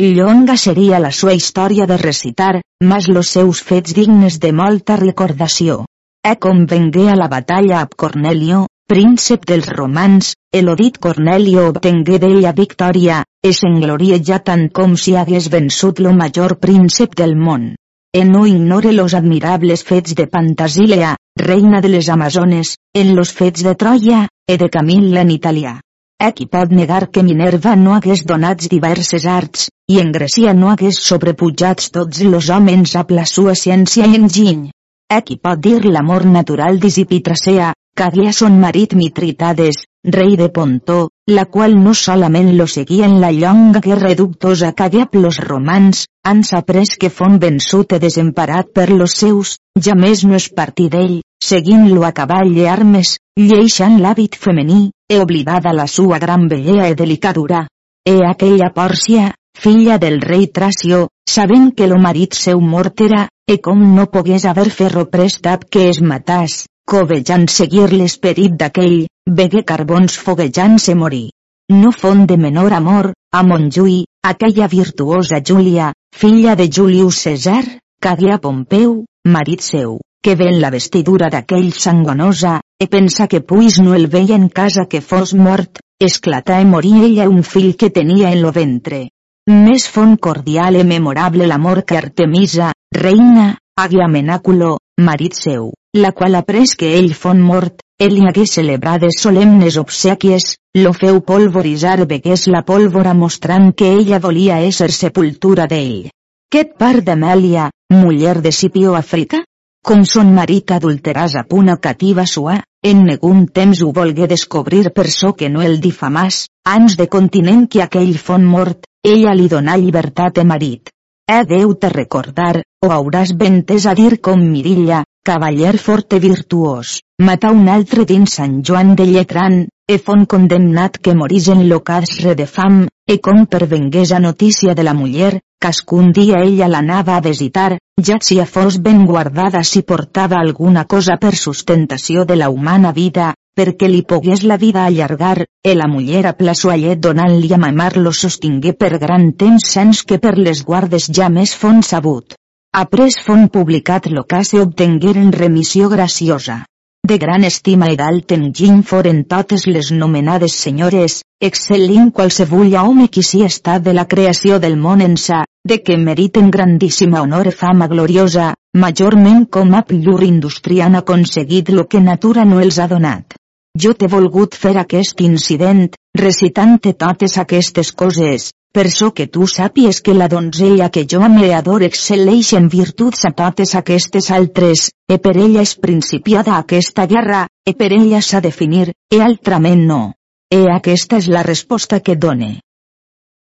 Llonga 0.00 0.56
seria 0.62 1.00
la 1.04 1.10
sua 1.18 1.34
història 1.36 1.86
de 1.90 1.98
recitar, 2.02 2.62
mas 2.92 3.08
los 3.08 3.28
seus 3.36 3.60
fets 3.70 3.92
dignes 3.98 4.38
de 4.40 4.54
molta 4.60 4.96
recordació. 5.02 5.84
E 6.24 6.32
convengué 6.46 7.10
a 7.10 7.16
la 7.20 7.28
batalla 7.34 7.82
amb 7.82 7.92
Cornelio, 8.04 8.62
príncep 8.88 9.44
dels 9.52 9.68
romans, 9.68 10.32
elodit 10.62 10.96
Cornelio 11.08 11.66
obtengué 11.74 12.16
d'ella 12.22 12.54
victòria, 12.62 13.20
es 13.52 13.60
engloria 13.68 14.16
ja 14.30 14.40
tant 14.48 14.70
com 14.80 14.96
si 15.04 15.12
hagués 15.20 15.50
vençut 15.52 16.00
lo 16.00 16.16
major 16.22 16.56
príncep 16.64 17.20
del 17.20 17.36
món. 17.36 17.74
E 18.16 18.24
no 18.24 18.46
ignore 18.48 18.96
los 18.96 19.12
admirables 19.12 19.84
fets 19.84 20.16
de 20.16 20.26
Pantasilea, 20.26 21.16
reina 21.36 21.80
de 21.80 21.88
les 21.88 22.08
Amazones, 22.08 22.76
en 22.94 23.14
los 23.14 23.32
fets 23.32 23.62
de 23.62 23.74
Troia, 23.74 24.28
e 24.48 24.56
de 24.56 24.68
Camilla 24.70 25.20
en 25.20 25.30
italià. 25.30 25.74
E 26.16 26.32
qui 26.32 26.46
pot 26.48 26.70
negar 26.72 27.10
que 27.12 27.22
Minerva 27.22 27.76
no 27.76 27.92
hagués 27.94 28.24
donats 28.24 28.70
diverses 28.72 29.26
arts, 29.28 29.68
i 29.86 30.00
en 30.00 30.12
Grècia 30.16 30.54
no 30.56 30.70
hagués 30.72 31.02
sobrepujats 31.04 31.90
tots 31.92 32.22
los 32.24 32.48
homes 32.48 32.96
a 32.96 33.04
la 33.10 33.26
sua 33.26 33.54
ciència 33.54 34.06
i 34.06 34.16
enginy. 34.16 34.70
E 35.12 35.18
qui 35.22 35.36
pot 35.36 35.60
dir 35.60 35.84
l'amor 35.84 36.24
natural 36.24 36.80
d'Isipitracea, 36.80 37.74
que 37.96 38.32
son 38.32 38.58
marit 38.60 38.94
Mitritades, 38.94 39.84
rei 40.04 40.36
de 40.36 40.48
Pontó, 40.48 41.10
la 41.26 41.44
qual 41.46 41.76
no 41.82 41.94
solament 41.94 42.56
lo 42.56 42.66
seguia 42.66 43.06
en 43.06 43.20
la 43.20 43.30
llonga 43.32 43.80
guerra 43.80 44.14
dubtosa 44.14 44.72
que 44.72 44.84
hagué 44.84 45.06
los 45.12 45.38
romans, 45.38 46.06
han 46.24 46.42
après 46.52 46.96
que 46.98 47.10
fon 47.10 47.38
vençut 47.38 47.92
e 47.92 47.98
desemparat 47.98 48.72
per 48.72 48.90
los 48.90 49.12
seus, 49.12 49.58
ja 49.80 49.94
més 49.94 50.24
no 50.24 50.34
és 50.34 50.48
partir 50.52 50.88
d'ell, 50.90 51.20
seguint-lo 51.44 52.04
a 52.04 52.12
cavall 52.12 52.52
i 52.56 52.66
armes, 52.66 53.16
lleixant 53.38 53.98
l'hàbit 54.00 54.36
femení, 54.36 54.90
e 55.08 55.18
oblidada 55.20 55.72
la 55.72 55.86
sua 55.86 56.18
gran 56.18 56.48
bellea 56.48 56.88
e 56.88 56.94
delicadura. 56.94 57.66
E 58.06 58.22
aquella 58.24 58.70
Pòrcia, 58.74 59.34
filla 59.58 59.98
del 59.98 60.20
rei 60.20 60.46
Tracio, 60.48 61.08
sabent 61.28 61.72
que 61.74 61.86
lo 61.86 61.98
marit 61.98 62.34
seu 62.34 62.60
mort 62.60 63.00
era, 63.00 63.28
e 63.46 63.58
com 63.58 63.82
no 63.94 64.06
pogués 64.06 64.44
haver 64.44 64.70
ferro 64.70 65.06
prestat 65.06 65.64
que 65.70 65.88
es 65.90 66.00
matàs, 66.00 66.66
covejant 66.86 67.48
seguir 67.48 67.90
l'esperit 67.92 68.54
d'aquell, 68.54 69.06
vegué 69.26 69.64
carbons 69.64 70.18
foguejant-se 70.18 70.94
morir. 70.94 71.30
No 71.70 71.90
fon 71.90 72.26
de 72.26 72.36
menor 72.38 72.72
amor, 72.72 73.12
a 73.32 73.42
Montjui, 73.42 74.04
aquella 74.22 74.68
virtuosa 74.68 75.42
Júlia, 75.42 75.92
filla 76.14 76.54
de 76.54 76.70
Julius 76.70 77.18
César, 77.26 77.64
cagué 78.00 78.30
a 78.32 78.38
Pompeu, 78.38 79.04
marit 79.26 79.60
seu, 79.66 79.98
que 80.22 80.34
ven 80.34 80.60
la 80.60 80.70
vestidura 80.70 81.28
d'aquell 81.30 81.72
sangonosa, 81.72 82.60
e 82.82 82.88
pensa 82.88 83.26
que 83.28 83.40
puis 83.40 83.80
no 83.80 83.94
el 83.94 84.06
veia 84.06 84.34
en 84.34 84.48
casa 84.48 84.86
que 84.90 85.00
fos 85.00 85.34
mort, 85.34 85.78
esclatà 86.02 86.60
i 86.60 86.66
morí 86.66 86.92
ella 87.08 87.28
un 87.28 87.42
fill 87.42 87.76
que 87.76 87.90
tenia 87.90 88.32
en 88.32 88.42
lo 88.42 88.52
ventre. 88.52 89.08
Més 89.46 89.86
fon 89.88 90.16
cordial 90.16 90.76
i 90.76 90.82
memorable 90.84 91.46
l'amor 91.46 91.84
que 91.86 91.96
Artemisa, 91.96 92.72
reina, 92.92 93.54
hagué 93.78 94.08
Menàculo, 94.10 94.76
marit 94.98 95.34
seu, 95.38 95.70
la 95.94 96.10
qual 96.12 96.34
après 96.34 96.74
que 96.76 96.96
ell 96.98 97.14
fon 97.14 97.40
mort, 97.40 97.80
ell 97.98 98.18
hi 98.18 98.26
hagué 98.28 98.44
celebrades 98.50 99.20
solemnes 99.22 99.78
obsequies, 99.80 100.56
lo 100.74 100.92
feu 100.92 101.22
polvoritzar 101.30 102.06
vegués 102.10 102.46
la 102.52 102.64
pólvora 102.66 103.14
mostrant 103.14 103.72
que 103.72 103.92
ella 104.00 104.18
volia 104.18 104.60
ésser 104.60 104.90
sepultura 104.92 105.66
d'ell. 105.70 106.10
Quet 106.52 106.74
part 106.78 107.06
d'Amèlia, 107.06 107.70
muller 107.90 108.40
de 108.42 108.52
Scipio 108.52 108.94
Africa? 108.94 109.44
Com 109.86 110.00
son 110.10 110.32
marit 110.34 110.72
adulteràs 110.74 111.36
a 111.38 111.44
puna 111.46 111.76
cativa 111.78 112.24
sua, 112.26 112.56
en 112.90 113.04
negun 113.06 113.44
temps 113.58 113.82
ho 113.86 113.92
volgué 113.94 114.26
descobrir 114.32 114.90
per 114.96 115.04
so 115.14 115.28
que 115.38 115.46
no 115.48 115.62
el 115.62 115.76
difamàs, 115.84 116.38
ans 116.72 116.96
de 116.98 117.06
continent 117.06 117.68
que 117.70 117.84
aquell 117.84 118.16
fon 118.18 118.48
mort, 118.54 118.88
ella 119.06 119.34
li 119.38 119.46
donà 119.52 119.76
llibertat 119.78 120.40
de 120.40 120.44
marit. 120.50 120.90
He 121.30 121.38
deu 121.52 121.76
te 121.78 121.92
recordar, 121.94 122.64
o 122.82 122.90
hauràs 122.96 123.36
ventes 123.38 123.86
a 123.86 123.94
dir 123.94 124.18
com 124.18 124.42
Mirilla, 124.42 125.04
cavaller 125.22 125.76
fort 125.78 126.18
i 126.18 126.22
virtuós, 126.26 126.98
matà 127.22 127.54
un 127.54 127.70
altre 127.70 128.10
dins 128.10 128.34
Sant 128.40 128.58
Joan 128.66 128.94
de 128.98 129.06
Lletran, 129.06 129.68
e 129.88 129.98
fon 130.02 130.24
condemnat 130.26 130.98
que 130.98 131.14
morís 131.14 131.46
en 131.54 131.60
l'ocasre 131.70 132.34
de 132.34 132.46
fam, 132.46 132.86
e 133.06 133.20
com 133.22 133.44
pervengués 133.46 134.10
a 134.10 134.18
notícia 134.18 134.74
de 134.74 134.82
la 134.82 134.94
muller, 134.98 135.38
cascun 135.62 136.10
dia 136.10 136.40
ella 136.42 136.66
l'anava 136.66 137.14
a 137.16 137.22
visitar, 137.22 137.78
ja 138.08 138.18
si 138.20 138.40
a 138.42 138.46
fos 138.46 138.80
ben 138.82 139.04
guardada 139.06 139.62
si 139.62 139.82
portava 139.82 140.40
alguna 140.40 140.84
cosa 140.84 141.16
per 141.22 141.36
sustentació 141.36 142.24
de 142.26 142.36
la 142.42 142.50
humana 142.50 142.92
vida, 142.92 143.32
perquè 143.56 143.86
li 143.88 144.02
pogués 144.02 144.42
la 144.42 144.58
vida 144.58 144.84
allargar, 144.84 145.46
e 145.62 145.74
la 145.78 145.86
muller 145.88 146.26
a 146.26 146.34
plaçoallet 146.34 146.98
donant-li 146.98 147.54
a 147.54 147.62
mamar 147.62 147.96
lo 147.96 148.12
sostingué 148.12 148.74
per 148.74 148.98
gran 148.98 149.32
temps 149.32 149.70
sens 149.70 150.02
que 150.02 150.18
per 150.18 150.34
les 150.36 150.64
guardes 150.66 151.06
ja 151.08 151.30
més 151.30 151.54
fon 151.54 151.80
sabut. 151.82 152.34
Après 152.74 153.14
fon 153.24 153.46
publicat 153.48 154.10
l'ocase 154.10 154.60
obtengueren 154.60 155.30
remissió 155.32 155.88
graciosa. 155.88 156.64
De 157.06 157.18
gran 157.22 157.44
estima 157.46 157.86
i 157.92 157.96
d'alt 157.98 158.32
enginy 158.34 158.80
foren 158.90 159.18
totes 159.32 159.66
les 159.74 159.90
nomenades 159.98 160.56
senyores, 160.62 161.20
excel·lint 161.48 162.08
qualsevull 162.16 162.74
home 162.80 163.06
qui 163.16 163.22
si 163.28 163.44
estat 163.46 163.84
de 163.84 163.94
la 163.98 164.06
creació 164.14 164.58
del 164.64 164.74
món 164.86 165.04
ençà, 165.06 165.44
de 165.72 165.78
que 165.86 166.00
meriten 166.08 166.50
grandíssima 166.56 167.22
honor 167.22 167.52
i 167.52 167.54
fama 167.60 167.86
gloriosa, 167.94 168.48
majorment 168.86 169.46
com 169.58 169.74
a 169.78 169.84
llur 169.92 170.22
indústria 170.32 170.88
han 170.88 170.98
aconseguit 171.04 171.70
lo 171.78 171.86
que 171.86 172.02
natura 172.10 172.44
no 172.44 172.58
els 172.66 172.80
ha 172.82 172.88
donat. 172.96 173.38
Jo 173.82 173.92
t'he 173.92 174.08
volgut 174.08 174.54
fer 174.56 174.76
aquest 174.80 175.20
incident, 175.20 175.88
recitant-te 176.16 176.94
totes 176.96 177.34
aquestes 177.42 177.90
coses, 177.92 178.46
per 178.72 178.86
so 178.92 179.10
que 179.16 179.26
tu 179.34 179.46
sàpies 179.52 180.00
que 180.04 180.14
la 180.14 180.28
donzella 180.32 180.88
que 180.94 181.04
jo 181.12 181.20
ame 181.26 181.50
ador 181.56 181.84
excel·leix 181.84 182.54
en 182.56 182.70
virtuts 182.72 183.26
a 183.28 183.32
totes 183.36 183.74
aquestes 183.80 184.30
altres, 184.38 184.86
e 185.12 185.18
per 185.18 185.34
ella 185.36 185.64
és 185.68 185.74
principiada 185.86 186.56
aquesta 186.56 187.06
guerra, 187.10 187.42
e 187.68 187.74
per 187.74 187.90
ella 187.98 188.22
s'ha 188.22 188.40
de 188.40 188.54
finir, 188.60 188.86
e 189.12 189.20
altrament 189.20 189.84
no. 189.90 190.00
E 190.48 190.62
aquesta 190.72 191.20
és 191.20 191.28
la 191.28 191.42
resposta 191.42 192.00
que 192.00 192.16
done. 192.16 192.60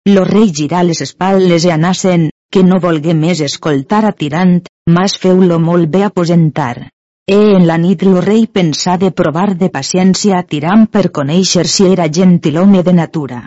Lo 0.09 0.25
rei 0.25 0.53
girà 0.53 0.83
les 0.85 1.01
espatles 1.01 1.65
e 1.65 1.73
anassen, 1.75 2.31
que 2.53 2.63
no 2.63 2.81
volgué 2.81 3.13
més 3.19 3.41
escoltar 3.45 4.05
a 4.05 4.13
Tirant, 4.13 4.61
mas 4.89 5.19
feu-lo 5.21 5.61
molt 5.61 5.91
bé 5.91 6.05
aposentar. 6.05 6.94
E 7.27 7.37
en 7.57 7.63
la 7.67 7.79
nit 7.81 8.03
lo 8.05 8.21
rei 8.21 8.43
pensà 8.57 8.99
de 9.01 9.09
provar 9.19 9.55
de 9.61 9.71
paciència 9.73 10.37
a 10.39 10.45
Tirant 10.45 10.83
per 10.97 11.09
conèixer 11.19 11.63
si 11.75 11.87
era 11.91 12.09
gentilhome 12.19 12.83
de 12.85 12.93
natura. 12.93 13.39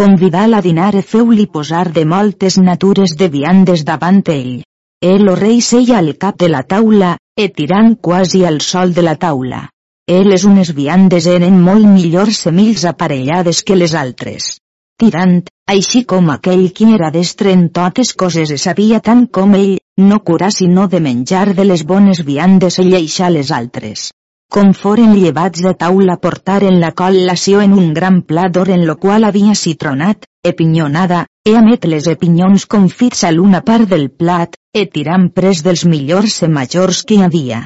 Convidà-la 0.00 0.58
a 0.58 0.64
dinar 0.64 0.96
e 0.98 1.02
feu-li 1.12 1.46
posar 1.46 1.84
de 1.98 2.04
moltes 2.12 2.56
natures 2.58 3.14
de 3.20 3.28
viandes 3.30 3.84
davant 3.86 4.24
ell. 4.34 4.64
El 5.12 5.30
o 5.30 5.36
rei 5.38 5.60
seia 5.60 5.98
al 5.98 6.16
cap 6.18 6.40
de 6.42 6.48
la 6.50 6.64
taula, 6.74 7.12
e 7.38 7.46
tirant 7.54 7.94
quasi 8.08 8.42
al 8.44 8.60
sol 8.60 8.94
de 8.98 9.06
la 9.06 9.14
taula. 9.14 9.68
Elles 10.10 10.44
unes 10.44 10.74
viandes 10.74 11.30
eren 11.30 11.62
molt 11.62 11.86
millors 11.86 12.42
semills 12.48 12.84
aparellades 12.84 13.62
que 13.62 13.78
les 13.78 13.94
altres. 13.94 14.56
Tirant, 15.00 15.36
així 15.74 16.04
com 16.04 16.30
aquell 16.36 16.66
qui 16.76 16.92
era 16.94 17.10
destre 17.14 17.54
en 17.56 17.68
totes 17.80 18.14
coses 18.22 18.54
e 18.54 18.60
sabia 18.68 19.00
tant 19.10 19.26
com 19.38 19.58
ell, 19.58 19.76
no 20.10 20.22
curà 20.30 20.52
sinó 20.60 20.86
de 20.94 21.00
menjar 21.10 21.50
de 21.56 21.68
les 21.72 21.84
bones 21.92 22.24
viandes 22.32 22.78
e 22.78 22.88
lleixar 22.92 23.30
les 23.36 23.52
altres 23.60 24.10
com 24.50 24.72
foren 24.74 25.12
llevats 25.14 25.62
de 25.62 25.70
taula 25.78 26.16
portaren 26.22 26.80
la 26.82 26.90
col·lació 27.00 27.60
en 27.62 27.74
un 27.80 27.92
gran 27.94 28.16
pla 28.26 28.48
d'or 28.50 28.72
en 28.74 28.82
lo 28.88 28.96
qual 28.98 29.24
havia 29.28 29.54
citronat, 29.54 30.26
epinyonada, 30.42 31.20
e 31.46 31.54
amet 31.60 31.86
les 31.92 32.08
epinyons 32.10 32.66
confits 32.66 33.22
a 33.28 33.30
l'una 33.30 33.60
part 33.68 33.86
del 33.92 34.08
plat, 34.10 34.58
e 34.74 34.86
tirant 34.96 35.28
pres 35.36 35.62
dels 35.66 35.84
millors 35.92 36.40
e 36.42 36.48
majors 36.56 37.04
que 37.06 37.20
hi 37.20 37.22
havia. 37.28 37.60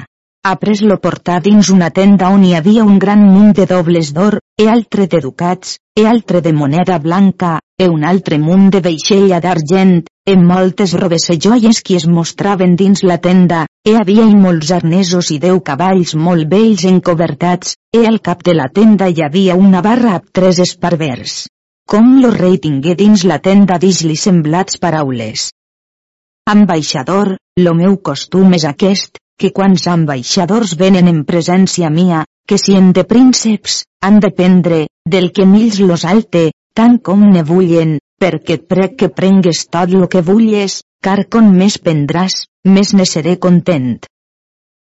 Après 0.45 0.83
lo 0.85 0.99
portà 1.01 1.39
dins 1.41 1.71
una 1.73 1.89
tenda 1.89 2.29
on 2.29 2.45
hi 2.45 2.53
havia 2.53 2.85
un 2.85 2.99
gran 3.01 3.25
munt 3.33 3.55
de 3.57 3.65
dobles 3.71 4.13
d'or, 4.13 4.37
e 4.57 4.69
altre 4.69 5.07
de 5.07 5.19
ducats, 5.19 5.77
e 5.95 6.05
altre 6.07 6.39
de 6.41 6.53
moneda 6.53 6.97
blanca, 6.97 7.59
e 7.77 7.87
un 7.89 8.03
altre 8.03 8.37
munt 8.39 8.69
de 8.71 8.79
veixella 8.79 9.41
d'argent, 9.43 10.05
en 10.25 10.45
moltes 10.47 10.93
robes 10.95 11.27
i 11.33 11.35
joies 11.45 11.81
qui 11.83 11.97
es 11.99 12.05
mostraven 12.07 12.75
dins 12.79 13.03
la 13.03 13.17
tenda, 13.25 13.65
e 13.83 13.95
havia 13.99 14.23
i 14.23 14.35
molts 14.35 14.71
arnesos 14.71 15.31
i 15.35 15.39
deu 15.43 15.59
cavalls 15.59 16.15
molt 16.15 16.47
vells 16.53 16.85
encobertats, 16.87 17.75
e 17.91 18.05
al 18.07 18.21
cap 18.23 18.45
de 18.47 18.55
la 18.55 18.69
tenda 18.71 19.09
hi 19.11 19.21
havia 19.25 19.57
una 19.59 19.83
barra 19.83 20.15
amb 20.19 20.31
tres 20.31 20.61
esparvers. 20.63 21.35
Com 21.85 22.15
lo 22.23 22.31
rei 22.31 22.55
tingué 22.57 22.95
dins 22.95 23.25
la 23.27 23.37
tenda 23.39 23.77
dix-li 23.77 24.15
semblats 24.15 24.79
paraules. 24.79 25.49
Ambaixador, 26.47 27.35
lo 27.59 27.75
meu 27.75 27.99
costum 27.99 28.55
és 28.55 28.63
aquest, 28.65 29.19
que 29.37 29.51
quants 29.51 29.85
ambaixadors 29.91 30.77
venen 30.79 31.11
en 31.11 31.25
presència 31.27 31.91
mia, 31.91 32.23
que 32.47 32.57
si 32.61 32.75
en 32.77 32.91
de 32.93 33.03
prínceps, 33.03 33.83
han 34.01 34.19
de 34.19 34.31
prendre, 34.31 34.87
del 35.05 35.31
que 35.33 35.45
mills 35.45 35.79
los 35.79 36.05
alte, 36.05 36.51
tant 36.77 36.99
com 37.01 37.23
ne 37.31 37.43
vullen, 37.43 37.97
perquè 38.21 38.59
et 38.59 38.67
prec 38.69 38.95
que 38.99 39.09
prengues 39.09 39.65
tot 39.71 39.93
lo 39.93 40.07
que 40.07 40.21
vulles, 40.21 40.81
car 41.01 41.25
com 41.29 41.51
més 41.57 41.77
prendràs, 41.81 42.45
més 42.65 42.93
ne 42.93 43.05
seré 43.05 43.37
content. 43.41 43.97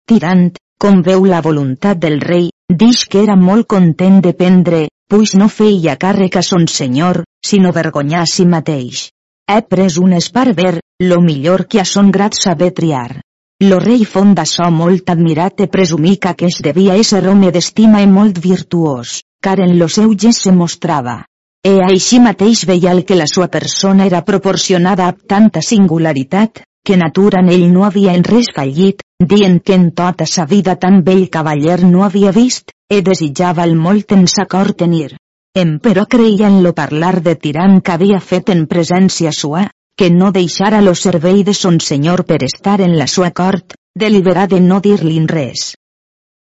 Tirant, 0.07 0.49
com 0.79 1.01
veu 1.03 1.25
la 1.25 1.41
voluntat 1.41 1.99
del 1.99 2.19
rei, 2.21 2.49
dix 2.69 3.05
que 3.11 3.23
era 3.23 3.35
molt 3.35 3.67
content 3.67 4.21
de 4.23 4.33
prendre, 4.33 4.87
puix 5.09 5.35
no 5.39 5.47
feia 5.47 5.95
càrrec 5.99 6.37
a 6.37 6.43
son 6.43 6.67
senyor, 6.67 7.23
sinó 7.45 7.71
vergonyar 7.75 8.23
a 8.25 8.31
si 8.31 8.45
mateix. 8.45 9.09
He 9.47 9.61
pres 9.63 9.97
un 9.97 10.13
esparver, 10.13 10.79
lo 10.99 11.21
millor 11.21 11.67
que 11.67 11.79
a 11.79 11.85
son 11.85 12.11
grat 12.11 12.35
saber 12.35 12.73
triar. 12.75 13.21
Lo 13.65 13.79
rei 13.81 14.03
fon 14.05 14.35
d'açò 14.37 14.67
molt 14.69 15.07
admirat 15.09 15.61
e 15.63 15.65
presumí 15.75 16.11
aquest 16.31 16.59
devia 16.61 16.95
ésser 17.03 17.23
home 17.25 17.49
d'estima 17.49 18.03
i 18.03 18.07
molt 18.07 18.37
virtuós, 18.37 19.23
car 19.41 19.57
en 19.65 19.71
lo 19.79 19.87
seu 19.89 20.13
gest 20.13 20.43
se 20.45 20.51
mostrava. 20.51 21.23
E 21.65 21.71
així 21.81 22.19
mateix 22.21 22.67
veia 22.69 22.91
el 22.91 23.01
que 23.03 23.17
la 23.17 23.25
sua 23.25 23.47
persona 23.47 24.05
era 24.05 24.21
proporcionada 24.21 25.07
amb 25.07 25.25
tanta 25.33 25.63
singularitat, 25.65 26.61
que 26.85 26.97
natura 27.01 27.41
en 27.41 27.49
ell 27.49 27.65
no 27.73 27.87
havia 27.87 28.13
en 28.13 28.23
res 28.29 28.51
fallit, 28.53 29.01
dient 29.33 29.57
que 29.65 29.73
en 29.73 29.89
tota 29.89 30.29
sa 30.29 30.45
vida 30.45 30.75
tan 30.75 31.01
vell 31.07 31.25
cavaller 31.27 31.79
no 31.83 32.03
havia 32.05 32.31
vist, 32.31 32.69
e 32.87 33.01
desitjava 33.01 33.65
el 33.65 33.73
molt 33.75 34.13
en 34.13 34.27
sa 34.27 34.45
cor 34.45 34.75
tenir. 34.83 35.17
Em 35.57 35.79
però 35.81 36.05
creia 36.05 36.45
en 36.45 36.61
lo 36.61 36.75
parlar 36.77 37.23
de 37.25 37.33
tirant 37.33 37.81
que 37.81 37.97
havia 37.97 38.21
fet 38.21 38.53
en 38.53 38.67
presència 38.69 39.33
sua, 39.33 39.65
que 39.97 40.11
no 40.11 40.31
deixara 40.31 40.79
lo 40.81 40.93
servei 40.95 41.43
de 41.43 41.53
son 41.57 41.79
senyor 41.81 42.23
per 42.29 42.43
estar 42.43 42.79
en 42.81 42.97
la 42.97 43.07
sua 43.07 43.31
cort, 43.31 43.73
deliberar 43.95 44.47
de 44.47 44.59
no 44.61 44.79
dir-li 44.79 45.17
res. 45.25 45.73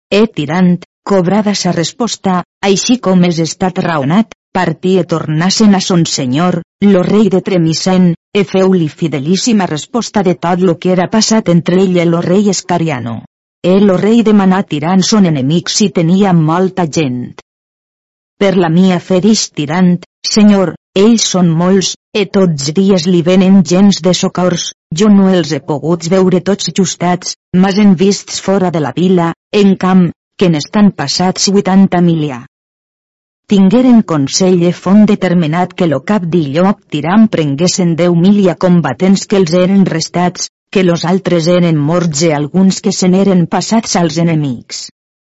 E 0.10 0.26
tirant, 0.28 0.80
cobrada 1.06 1.54
sa 1.54 1.72
resposta, 1.72 2.42
així 2.66 2.98
com 2.98 3.24
és 3.30 3.40
estat 3.44 3.78
raonat, 3.86 4.34
partí 4.58 4.98
e 4.98 5.04
tornassen 5.06 5.78
a 5.78 5.82
son 5.82 6.06
senyor, 6.10 6.64
lo 6.82 7.04
rei 7.04 7.30
de 7.30 7.42
Tremisen, 7.46 8.16
e 8.34 8.44
feu-li 8.44 8.90
fidelíssima 8.90 9.68
resposta 9.70 10.24
de 10.24 10.34
tot 10.36 10.64
lo 10.66 10.78
que 10.82 10.92
era 10.96 11.08
passat 11.14 11.50
entre 11.54 11.78
ell 11.84 11.98
i 12.02 12.06
lo 12.06 12.22
rei 12.26 12.50
Escariano. 12.50 13.22
E 13.62 13.78
lo 13.82 13.98
rei 13.98 14.24
demanà 14.24 14.64
tirant 14.64 15.04
son 15.04 15.30
enemic 15.30 15.70
si 15.70 15.90
tenia 15.90 16.34
molta 16.34 16.88
gent. 16.88 17.38
Per 18.38 18.54
la 18.58 18.70
mia 18.70 19.00
fe 19.00 19.22
dix 19.22 19.50
tirant, 19.54 19.98
senyor, 20.26 20.74
ells 21.04 21.30
són 21.36 21.54
molts, 21.62 21.94
e 22.14 22.26
tots 22.40 22.74
dies 22.80 23.08
li 23.12 23.22
venen 23.30 23.62
gens 23.72 24.02
de 24.10 24.14
socors, 24.24 24.72
jo 25.02 25.10
no 25.14 25.30
els 25.30 25.54
he 25.54 25.62
pogut 25.72 26.10
veure 26.16 26.44
tots 26.52 26.74
justats, 26.82 27.38
mas 27.64 27.80
en 27.86 27.96
vists 28.04 28.44
fora 28.50 28.74
de 28.76 28.84
la 28.84 28.94
vila, 29.00 29.32
en 29.64 29.76
camp, 29.86 30.06
que 30.38 30.52
n'estan 30.54 30.94
passats 31.02 31.50
80 31.54 32.06
milia 32.12 32.46
tingueren 33.52 34.02
consell 34.04 34.64
e 34.68 34.74
font 34.76 35.06
determinat 35.10 35.74
que 35.80 35.86
lo 35.88 36.02
cap 36.10 36.24
d'Illop 36.32 36.82
tiram 36.92 37.28
prenguessin 37.36 37.94
deu 38.02 38.16
milia 38.24 38.56
combatents 38.64 39.24
que 39.26 39.38
els 39.40 39.54
eren 39.60 39.86
restats, 39.88 40.50
que 40.70 40.84
los 40.84 41.06
altres 41.12 41.48
eren 41.54 41.80
morts 41.80 42.26
i 42.28 42.34
alguns 42.36 42.82
que 42.84 42.92
se 42.92 43.08
n'eren 43.08 43.46
passats 43.54 43.96
als 43.96 44.18
enemics. 44.24 44.82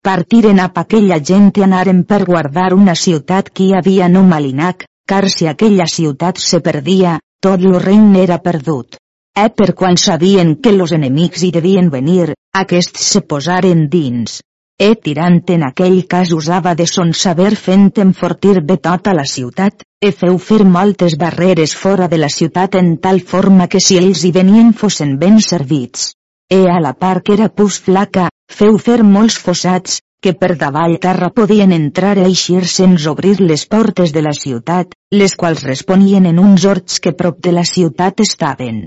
Partiren 0.06 0.62
a 0.62 0.70
aquella 0.84 1.18
gent 1.32 1.50
i 1.58 1.66
anaren 1.66 2.04
per 2.12 2.22
guardar 2.30 2.70
una 2.78 2.94
ciutat 3.06 3.50
que 3.50 3.66
hi 3.66 3.74
havia 3.80 4.10
no 4.14 4.22
Malinac, 4.30 4.86
car 5.12 5.26
si 5.38 5.48
aquella 5.52 5.88
ciutat 5.96 6.42
se 6.50 6.62
perdia, 6.68 7.18
tot 7.48 7.64
lo 7.68 7.80
regne 7.88 8.24
era 8.24 8.40
perdut. 8.50 9.00
E 9.46 9.50
per 9.56 9.74
quan 9.82 9.98
sabien 9.98 10.56
que 10.64 10.78
los 10.78 10.96
enemics 11.00 11.44
hi 11.44 11.52
devien 11.58 11.92
venir, 11.98 12.32
aquests 12.64 13.12
se 13.14 13.22
posaren 13.34 13.88
dins, 13.92 14.42
E 14.82 14.96
tirant 15.06 15.36
en 15.54 15.64
aquell 15.68 15.98
cas 16.12 16.32
usava 16.34 16.72
de 16.78 16.88
son 16.90 17.12
saber 17.18 17.52
fent 17.64 18.00
enfortir 18.04 18.54
bé 18.70 18.78
tota 18.88 19.12
la 19.14 19.26
ciutat, 19.32 19.84
e 20.08 20.10
feu 20.22 20.40
fer 20.46 20.64
moltes 20.76 21.16
barreres 21.24 21.76
fora 21.82 22.08
de 22.14 22.18
la 22.18 22.30
ciutat 22.36 22.78
en 22.80 22.88
tal 23.04 23.22
forma 23.34 23.68
que 23.68 23.82
si 23.88 24.00
ells 24.02 24.24
hi 24.26 24.32
venien 24.38 24.72
fossin 24.80 25.12
ben 25.22 25.38
servits. 25.50 26.08
E 26.50 26.64
a 26.78 26.80
la 26.86 26.96
part 27.04 27.28
que 27.28 27.36
era 27.38 27.52
pus 27.60 27.78
flaca, 27.90 28.26
feu 28.50 28.80
fer 28.88 29.04
molts 29.12 29.38
fossats, 29.46 30.00
que 30.22 30.34
per 30.38 30.54
davall 30.64 30.98
terra 31.02 31.32
podien 31.42 31.76
entrar 31.78 32.16
i 32.22 32.26
eixir 32.30 32.64
sense 32.78 33.10
obrir 33.10 33.36
les 33.42 33.68
portes 33.76 34.16
de 34.16 34.26
la 34.30 34.38
ciutat, 34.38 34.96
les 35.12 35.36
quals 35.36 35.68
responien 35.68 36.30
en 36.32 36.40
uns 36.48 36.66
horts 36.66 37.00
que 37.04 37.18
prop 37.24 37.42
de 37.42 37.56
la 37.60 37.68
ciutat 37.76 38.22
estaven 38.30 38.84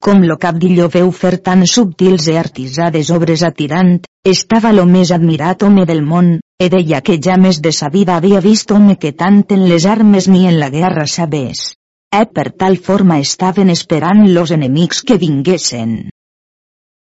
com 0.00 0.22
lo 0.24 0.36
cabdillo 0.42 0.86
veu 0.92 1.10
fer 1.12 1.36
tan 1.46 1.66
subtils 1.68 2.26
e 2.32 2.36
artisades 2.40 3.10
obres 3.16 3.42
atirant, 3.48 3.98
estava 4.24 4.72
lo 4.72 4.86
més 4.92 5.10
admirat 5.16 5.64
home 5.66 5.84
del 5.90 6.00
món, 6.12 6.30
e 6.56 6.68
deia 6.72 7.02
que 7.04 7.18
ja 7.26 7.36
més 7.42 7.60
de 7.66 7.72
sa 7.78 7.90
vida 7.92 8.16
havia 8.16 8.40
vist 8.40 8.72
home 8.72 8.96
que 9.02 9.12
tant 9.12 9.42
en 9.56 9.66
les 9.68 9.84
armes 9.84 10.28
ni 10.28 10.46
en 10.48 10.56
la 10.62 10.70
guerra 10.72 11.04
sabés. 11.16 11.74
E 12.20 12.22
per 12.36 12.48
tal 12.62 12.78
forma 12.88 13.20
estaven 13.20 13.68
esperant 13.76 14.24
los 14.32 14.50
enemics 14.56 15.04
que 15.04 15.20
vinguessin. 15.20 15.92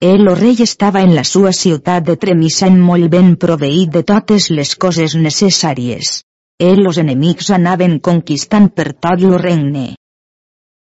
El 0.01 0.25
lo 0.25 0.35
rei 0.35 0.57
estava 0.59 1.01
en 1.01 1.15
la 1.15 1.23
sua 1.23 1.53
ciutat 1.53 2.03
de 2.03 2.17
Tremisen 2.19 2.81
molt 2.83 3.07
ben 3.11 3.35
proveït 3.39 3.93
de 3.93 4.01
totes 4.03 4.49
les 4.51 4.75
coses 4.75 5.15
necessàries. 5.15 6.25
El 6.59 6.83
los 6.83 6.97
enemics 6.97 7.49
anaven 7.51 7.99
conquistant 7.99 8.67
per 8.75 8.91
tot 8.91 9.23
lo 9.23 9.37
regne. 9.37 9.95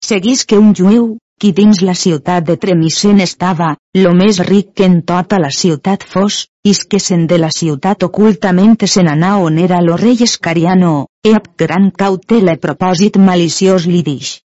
Seguís 0.04 0.46
que 0.46 0.56
un 0.58 0.72
jueu, 0.74 1.18
qui 1.38 1.52
dins 1.52 1.82
la 1.82 1.94
ciutat 1.94 2.48
de 2.48 2.56
Tremisen 2.56 3.20
estava, 3.20 3.76
lo 4.00 4.14
més 4.16 4.40
ric 4.40 4.72
que 4.72 4.88
en 4.88 5.02
tota 5.02 5.38
la 5.38 5.52
ciutat 5.52 6.04
fos, 6.08 6.48
isquesen 6.64 7.26
de 7.26 7.38
la 7.38 7.52
ciutat 7.52 8.08
ocultament 8.08 8.76
se 8.88 9.04
n'anà 9.04 9.36
on 9.36 9.58
era 9.58 9.84
lo 9.84 9.96
rei 10.00 10.16
Escariano, 10.24 11.08
e 11.22 11.36
amb 11.36 11.50
gran 11.58 11.90
cautela 11.90 12.56
i 12.56 12.60
propòsit 12.60 13.20
maliciós 13.20 13.84
li 13.84 14.02
dix. 14.02 14.38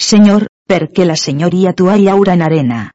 Senyor, 0.00 0.48
perquè 0.68 1.04
la 1.04 1.16
senyoria 1.16 1.74
tua 1.74 1.96
llaura 1.96 2.32
en 2.32 2.42
arena. 2.42 2.86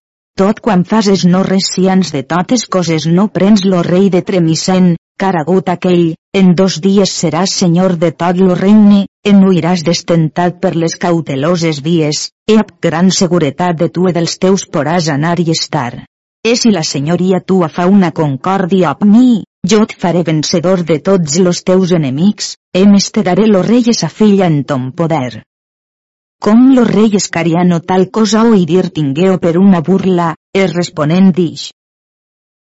Tot 0.42 0.60
quan 0.66 0.82
fases 0.82 1.24
no 1.30 1.44
recians 1.46 2.10
de 2.14 2.24
totes 2.26 2.64
coses 2.76 3.04
no 3.18 3.28
prens 3.34 3.62
lo 3.72 3.82
rei 3.88 4.08
de 4.14 4.24
Tremisen, 4.26 4.96
car 5.22 5.36
agut 5.38 5.70
aquell, 5.70 6.16
en 6.40 6.50
dos 6.62 6.80
dies 6.82 7.14
seràs 7.20 7.54
senyor 7.60 7.94
de 8.02 8.10
tot 8.24 8.42
lo 8.42 8.56
regne, 8.62 9.04
en 9.30 9.44
huiràs 9.46 9.84
destentat 9.86 10.58
per 10.64 10.74
les 10.74 10.98
cauteloses 11.06 11.84
vies, 11.86 12.24
e 12.50 12.58
amb 12.64 12.74
gran 12.88 13.14
seguretat 13.20 13.78
de 13.84 13.92
tu 13.94 14.10
e 14.10 14.16
dels 14.18 14.40
teus 14.42 14.66
poràs 14.66 15.12
anar 15.20 15.38
i 15.46 15.48
estar. 15.54 16.02
E 16.42 16.58
si 16.58 16.74
la 16.74 16.82
senyoria 16.82 17.46
tua 17.54 17.70
fa 17.70 17.86
una 17.86 18.10
concòrdia 18.10 18.98
amb 18.98 19.06
mi, 19.14 19.44
jo 19.70 19.86
et 19.86 19.94
faré 20.02 20.26
vencedor 20.34 20.82
de 20.82 20.98
tots 20.98 21.38
los 21.46 21.62
teus 21.62 21.94
enemics, 21.94 22.56
e 22.74 22.84
te 23.14 23.22
daré 23.22 23.46
lo 23.46 23.62
rei 23.62 23.94
sa 23.94 24.10
filla 24.10 24.48
en 24.50 24.64
ton 24.64 24.92
poder. 24.98 25.44
Com 26.44 26.74
lo 26.76 26.84
rei 26.84 27.12
escariano 27.16 27.80
tal 27.80 28.10
cosa 28.12 28.44
dir 28.70 28.90
tingueo 28.90 29.38
per 29.40 29.58
una 29.58 29.80
burla, 29.80 30.36
es 30.52 30.74
responent 30.74 31.32
dix. 31.32 31.72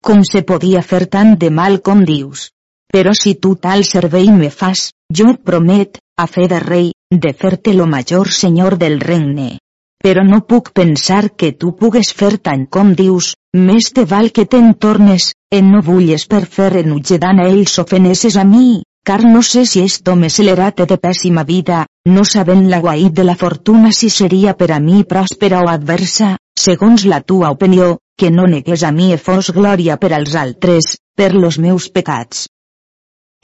Com 0.01 0.23
se 0.25 0.41
podia 0.41 0.81
fer 0.81 1.05
tant 1.05 1.35
de 1.37 1.51
mal 1.51 1.77
com 1.85 2.01
dius? 2.03 2.49
Però 2.91 3.13
si 3.13 3.35
tu 3.35 3.53
tal 3.55 3.83
servei 3.85 4.31
me 4.31 4.49
fas, 4.49 4.89
jo 5.13 5.29
et 5.29 5.43
promet, 5.43 5.99
a 6.17 6.25
fe 6.25 6.47
de 6.47 6.59
rei, 6.59 6.89
de 7.11 7.33
fer-te 7.33 7.75
lo 7.75 7.85
major 7.85 8.33
senyor 8.39 8.79
del 8.81 8.99
regne. 8.99 9.59
Però 10.01 10.25
no 10.25 10.41
puc 10.41 10.73
pensar 10.73 11.29
que 11.37 11.51
tu 11.51 11.75
pugues 11.77 12.11
fer 12.17 12.39
tant 12.49 12.65
com 12.65 12.95
dius, 12.95 13.35
més 13.53 13.93
te 13.93 14.05
val 14.05 14.31
que 14.31 14.47
te'n 14.49 14.73
tornes, 14.73 15.35
en 15.53 15.69
no 15.69 15.85
vulles 15.85 16.25
per 16.25 16.47
fer 16.57 16.79
enutjadant 16.81 17.45
a 17.45 17.49
ells 17.53 17.77
ofenesses 17.85 18.41
a 18.41 18.43
mi, 18.43 18.81
car 19.07 19.23
no 19.23 19.41
sé 19.41 19.65
si 19.65 19.79
esto 19.79 20.17
me 20.17 20.29
celerate 20.29 20.85
de 20.85 20.97
pèssima 20.97 21.43
vida, 21.47 21.85
no 22.13 22.25
sabent 22.25 22.65
la 22.67 22.81
guait 22.83 23.13
de 23.19 23.23
la 23.23 23.35
fortuna 23.43 23.93
si 23.95 24.09
seria 24.09 24.53
per 24.59 24.67
a 24.75 24.79
mi 24.83 25.05
pròspera 25.13 25.61
o 25.63 25.69
adversa, 25.71 26.33
segons 26.59 27.05
la 27.05 27.21
tua 27.21 27.53
opinió, 27.55 27.87
que 28.19 28.33
no 28.35 28.49
negues 28.51 28.83
a 28.83 28.91
mi 28.91 29.13
e 29.15 29.21
fos 29.29 29.53
glòria 29.55 29.95
per 30.01 30.11
als 30.17 30.35
altres, 30.35 30.97
per 31.15 31.31
los 31.35 31.55
meus 31.57 31.87
pecats. 31.87 32.49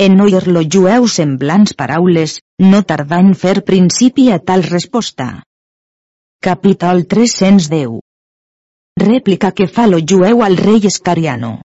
En 0.03 0.19
oir-lo 0.19 0.67
jueu 0.75 1.07
semblants 1.07 1.77
paraules, 1.79 2.37
no 2.59 2.83
tardà 2.83 3.23
en 3.23 3.31
fer 3.33 3.61
principi 3.63 4.31
a 4.35 4.43
tal 4.43 4.67
resposta. 4.67 5.45
Capítol 6.43 7.05
310 7.07 8.01
Rèplica 8.99 9.55
que 9.55 9.71
fa 9.71 9.87
lo 9.87 10.03
jueu 10.03 10.43
al 10.43 10.59
rei 10.59 10.83
Escariano. 10.91 11.61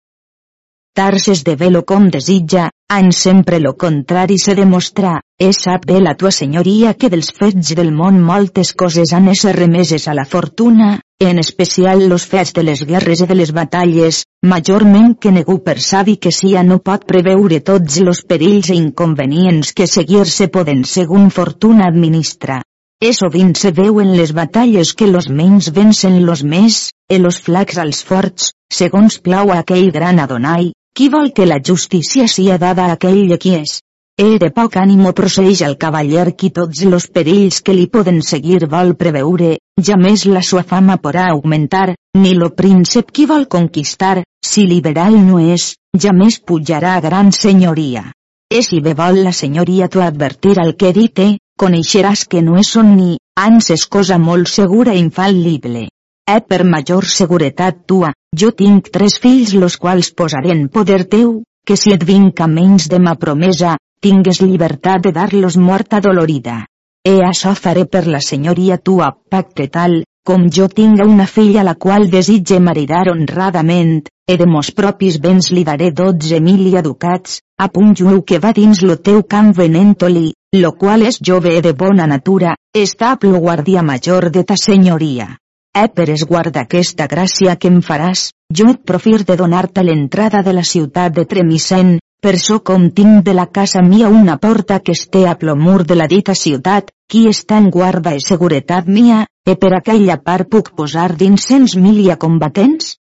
Tarses 0.98 1.44
de 1.44 1.54
velo 1.54 1.84
com 1.86 2.08
desitja, 2.10 2.72
en 2.90 3.12
sempre 3.12 3.60
lo 3.60 3.76
contrari 3.76 4.36
se 4.44 4.56
demostra, 4.58 5.12
és 5.38 5.60
sap 5.62 5.84
bé 5.86 6.00
la 6.02 6.16
tua 6.18 6.32
senyoria 6.34 6.94
que 6.98 7.06
dels 7.12 7.28
fets 7.36 7.68
del 7.78 7.92
món 7.94 8.16
moltes 8.18 8.72
coses 8.74 9.12
han 9.14 9.28
ésser 9.30 9.52
remeses 9.54 10.08
a 10.08 10.14
la 10.18 10.24
fortuna, 10.24 10.88
en 11.22 11.38
especial 11.38 12.08
los 12.08 12.24
fets 12.26 12.50
de 12.56 12.64
les 12.66 12.82
guerres 12.88 13.22
i 13.22 13.28
de 13.30 13.36
les 13.38 13.52
batalles, 13.54 14.24
majorment 14.42 15.12
que 15.14 15.30
negu 15.36 15.60
per 15.68 15.76
savi 15.78 16.16
que 16.16 16.32
sia 16.34 16.64
no 16.66 16.80
pot 16.88 17.06
preveure 17.12 17.60
tots 17.68 18.00
los 18.08 18.24
perills 18.32 18.72
e 18.74 18.78
inconvenients 18.80 19.70
que 19.72 19.86
seguir-se 19.86 20.48
poden 20.56 20.82
segun 20.82 21.30
fortuna 21.30 21.86
administra. 21.92 22.64
E 22.98 23.12
sovint 23.14 23.54
se 23.54 23.70
veu 23.70 24.00
en 24.02 24.16
les 24.18 24.34
batalles 24.34 24.96
que 24.98 25.06
los 25.06 25.30
menys 25.30 25.70
vencen 25.78 26.18
los 26.26 26.42
més, 26.42 26.88
e 27.06 27.20
los 27.22 27.38
flacs 27.38 27.78
als 27.78 28.02
forts, 28.02 28.50
segons 28.80 29.20
plau 29.22 29.54
a 29.54 29.60
aquell 29.62 29.92
gran 29.94 30.18
Adonai, 30.18 30.72
qui 30.98 31.06
vol 31.08 31.28
que 31.32 31.46
la 31.46 31.60
justícia 31.62 32.26
sia 32.26 32.56
dada 32.58 32.88
a 32.88 32.94
aquell 32.96 33.36
qui 33.38 33.52
és. 33.54 33.76
E 34.18 34.34
de 34.42 34.48
poc 34.50 34.74
ànimo 34.80 35.12
proceix 35.18 35.60
el 35.62 35.76
cavaller 35.78 36.32
qui 36.34 36.48
tots 36.50 36.80
los 36.90 37.04
perills 37.06 37.60
que 37.62 37.74
li 37.76 37.84
poden 37.86 38.16
seguir 38.28 38.66
vol 38.72 38.96
preveure, 38.98 39.52
ja 39.88 39.94
més 39.94 40.24
la 40.26 40.42
sua 40.42 40.64
fama 40.72 40.96
porà 41.04 41.28
augmentar, 41.34 41.94
ni 42.18 42.32
lo 42.34 42.48
príncep 42.60 43.12
qui 43.14 43.26
vol 43.30 43.46
conquistar, 43.46 44.24
si 44.44 44.64
liberal 44.66 45.14
no 45.28 45.38
és, 45.38 45.68
ja 45.94 46.10
més 46.10 46.40
pujarà 46.40 46.96
a 46.96 47.04
gran 47.04 47.30
senyoria. 47.30 48.02
E 48.50 48.64
si 48.66 48.80
bé 48.82 48.96
vol 48.98 49.22
la 49.22 49.34
senyoria 49.42 49.86
tu 49.86 50.02
advertir 50.02 50.56
al 50.58 50.74
que 50.74 50.90
dite, 50.98 51.28
coneixeràs 51.62 52.26
que 52.26 52.42
no 52.42 52.58
és 52.58 52.74
somni, 52.74 53.20
ans 53.38 53.70
és 53.70 53.86
cosa 53.86 54.18
molt 54.18 54.50
segura 54.50 54.98
i 54.98 55.04
infal·lible. 55.06 55.86
Eh 56.28 56.42
per 56.44 56.64
major 56.68 57.06
seguretat 57.08 57.76
tua, 57.88 58.08
jo 58.40 58.50
tinc 58.56 58.90
tres 58.92 59.14
fills 59.22 59.54
los 59.56 59.78
quals 59.80 60.10
posaré 60.12 60.50
en 60.52 60.66
poder 60.68 61.06
teu, 61.14 61.30
que 61.64 61.76
si 61.82 61.94
et 61.94 62.04
vinc 62.10 62.42
a 62.44 62.48
menys 62.56 62.88
de 62.92 62.98
ma 63.00 63.14
promesa, 63.22 63.78
tingues 64.06 64.42
llibertat 64.42 65.06
de 65.06 65.12
dar-los 65.18 65.56
morta 65.56 66.02
dolorida. 66.04 66.66
E 67.00 67.14
això 67.30 67.54
faré 67.56 67.86
per 67.86 68.04
la 68.06 68.20
senyoria 68.20 68.76
tua, 68.76 69.08
pacte 69.30 69.70
tal, 69.78 70.02
com 70.28 70.44
jo 70.52 70.68
tinga 70.68 71.08
una 71.08 71.24
filla 71.26 71.64
la 71.64 71.76
qual 71.86 72.10
desitge 72.12 72.60
maridar 72.60 73.06
honradament, 73.14 74.04
e 74.28 74.36
de 74.36 74.44
mos 74.52 74.70
propis 74.76 75.16
béns 75.24 75.48
li 75.56 75.64
daré 75.64 75.90
dotze 76.04 76.44
mil 76.44 76.68
ducats, 76.82 77.40
a 77.56 77.72
punt 77.72 77.96
jueu 77.96 78.20
que 78.20 78.38
va 78.38 78.52
dins 78.52 78.84
lo 78.84 79.00
teu 79.00 79.24
camp 79.24 79.54
venent-li, 79.56 80.34
lo 80.60 80.76
qual 80.76 81.08
és 81.08 81.22
jove 81.24 81.60
de 81.62 81.72
bona 81.72 82.06
natura, 82.06 82.56
estable 82.76 83.38
guardia 83.38 83.82
major 83.82 84.28
de 84.30 84.44
ta 84.44 84.56
senyoria. 84.68 85.38
Eh 85.76 85.88
per 85.94 86.08
esguarda 86.10 86.64
aquesta 86.64 87.06
gràcia 87.06 87.56
que 87.56 87.68
em 87.70 87.80
faràs, 87.84 88.30
jo 88.52 88.70
et 88.72 88.84
profir 88.90 89.22
de 89.24 89.36
donar-te 89.36 89.84
l'entrada 89.84 90.42
de 90.42 90.52
la 90.56 90.64
ciutat 90.64 91.14
de 91.14 91.24
Tremisen, 91.24 91.98
per 92.20 92.36
so 92.42 92.58
com 92.70 92.88
tinc 92.90 93.24
de 93.26 93.34
la 93.34 93.46
casa 93.46 93.82
mia 93.82 94.08
una 94.08 94.38
porta 94.42 94.80
que 94.80 94.92
esté 94.92 95.26
a 95.28 95.36
plomur 95.38 95.84
de 95.86 95.94
la 95.94 96.08
dita 96.10 96.34
ciutat, 96.34 96.90
qui 97.08 97.26
està 97.30 97.58
en 97.62 97.68
guarda 97.70 98.14
i 98.16 98.24
seguretat 98.24 98.88
mia, 98.88 99.26
e 99.46 99.54
per 99.54 99.70
aquella 99.76 100.16
part 100.18 100.48
puc 100.50 100.72
posar 100.74 101.12
dins 101.16 101.46
cents 101.46 101.76
milia 101.76 102.16
combatents? 102.16 102.96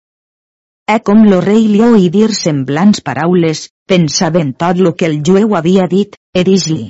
E 0.85 0.99
com 0.99 1.23
lo 1.25 1.39
rei 1.41 1.63
li 1.71 1.79
oí 1.81 2.09
dir 2.13 2.33
semblants 2.35 3.01
paraules, 3.01 3.69
pensava 3.87 4.41
en 4.43 4.51
tot 4.53 4.77
lo 4.77 4.93
que 4.93 5.07
el 5.07 5.21
jueu 5.25 5.55
havia 5.55 5.87
dit, 5.87 6.19
e 6.35 6.43
dis-li. 6.43 6.89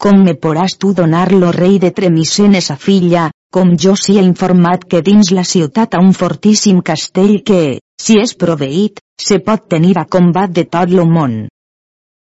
Com 0.00 0.22
me 0.24 0.36
poràs 0.36 0.76
tu 0.78 0.92
donar 0.94 1.32
lo 1.32 1.50
rei 1.52 1.78
de 1.82 1.90
Tremicenes 1.90 2.70
a 2.70 2.76
filla, 2.76 3.30
com 3.54 3.74
jo 3.82 3.94
s'hi 3.96 4.18
ha 4.18 4.24
informat 4.26 4.84
que 4.90 5.02
dins 5.06 5.32
la 5.38 5.44
ciutat 5.44 5.94
ha 5.94 6.02
un 6.04 6.12
fortíssim 6.12 6.82
castell 6.90 7.42
que, 7.50 7.60
si 8.00 8.18
és 8.20 8.34
proveït, 8.36 9.00
se 9.28 9.38
pot 9.46 9.68
tenir 9.74 9.96
a 9.98 10.04
combat 10.04 10.52
de 10.52 10.64
tot 10.64 10.92
lo 10.92 11.06
món. 11.08 11.36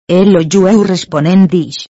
El 0.09 0.33
lo 0.35 0.43
jueu 0.57 0.83
responent 0.87 1.47
dix. 1.51 1.85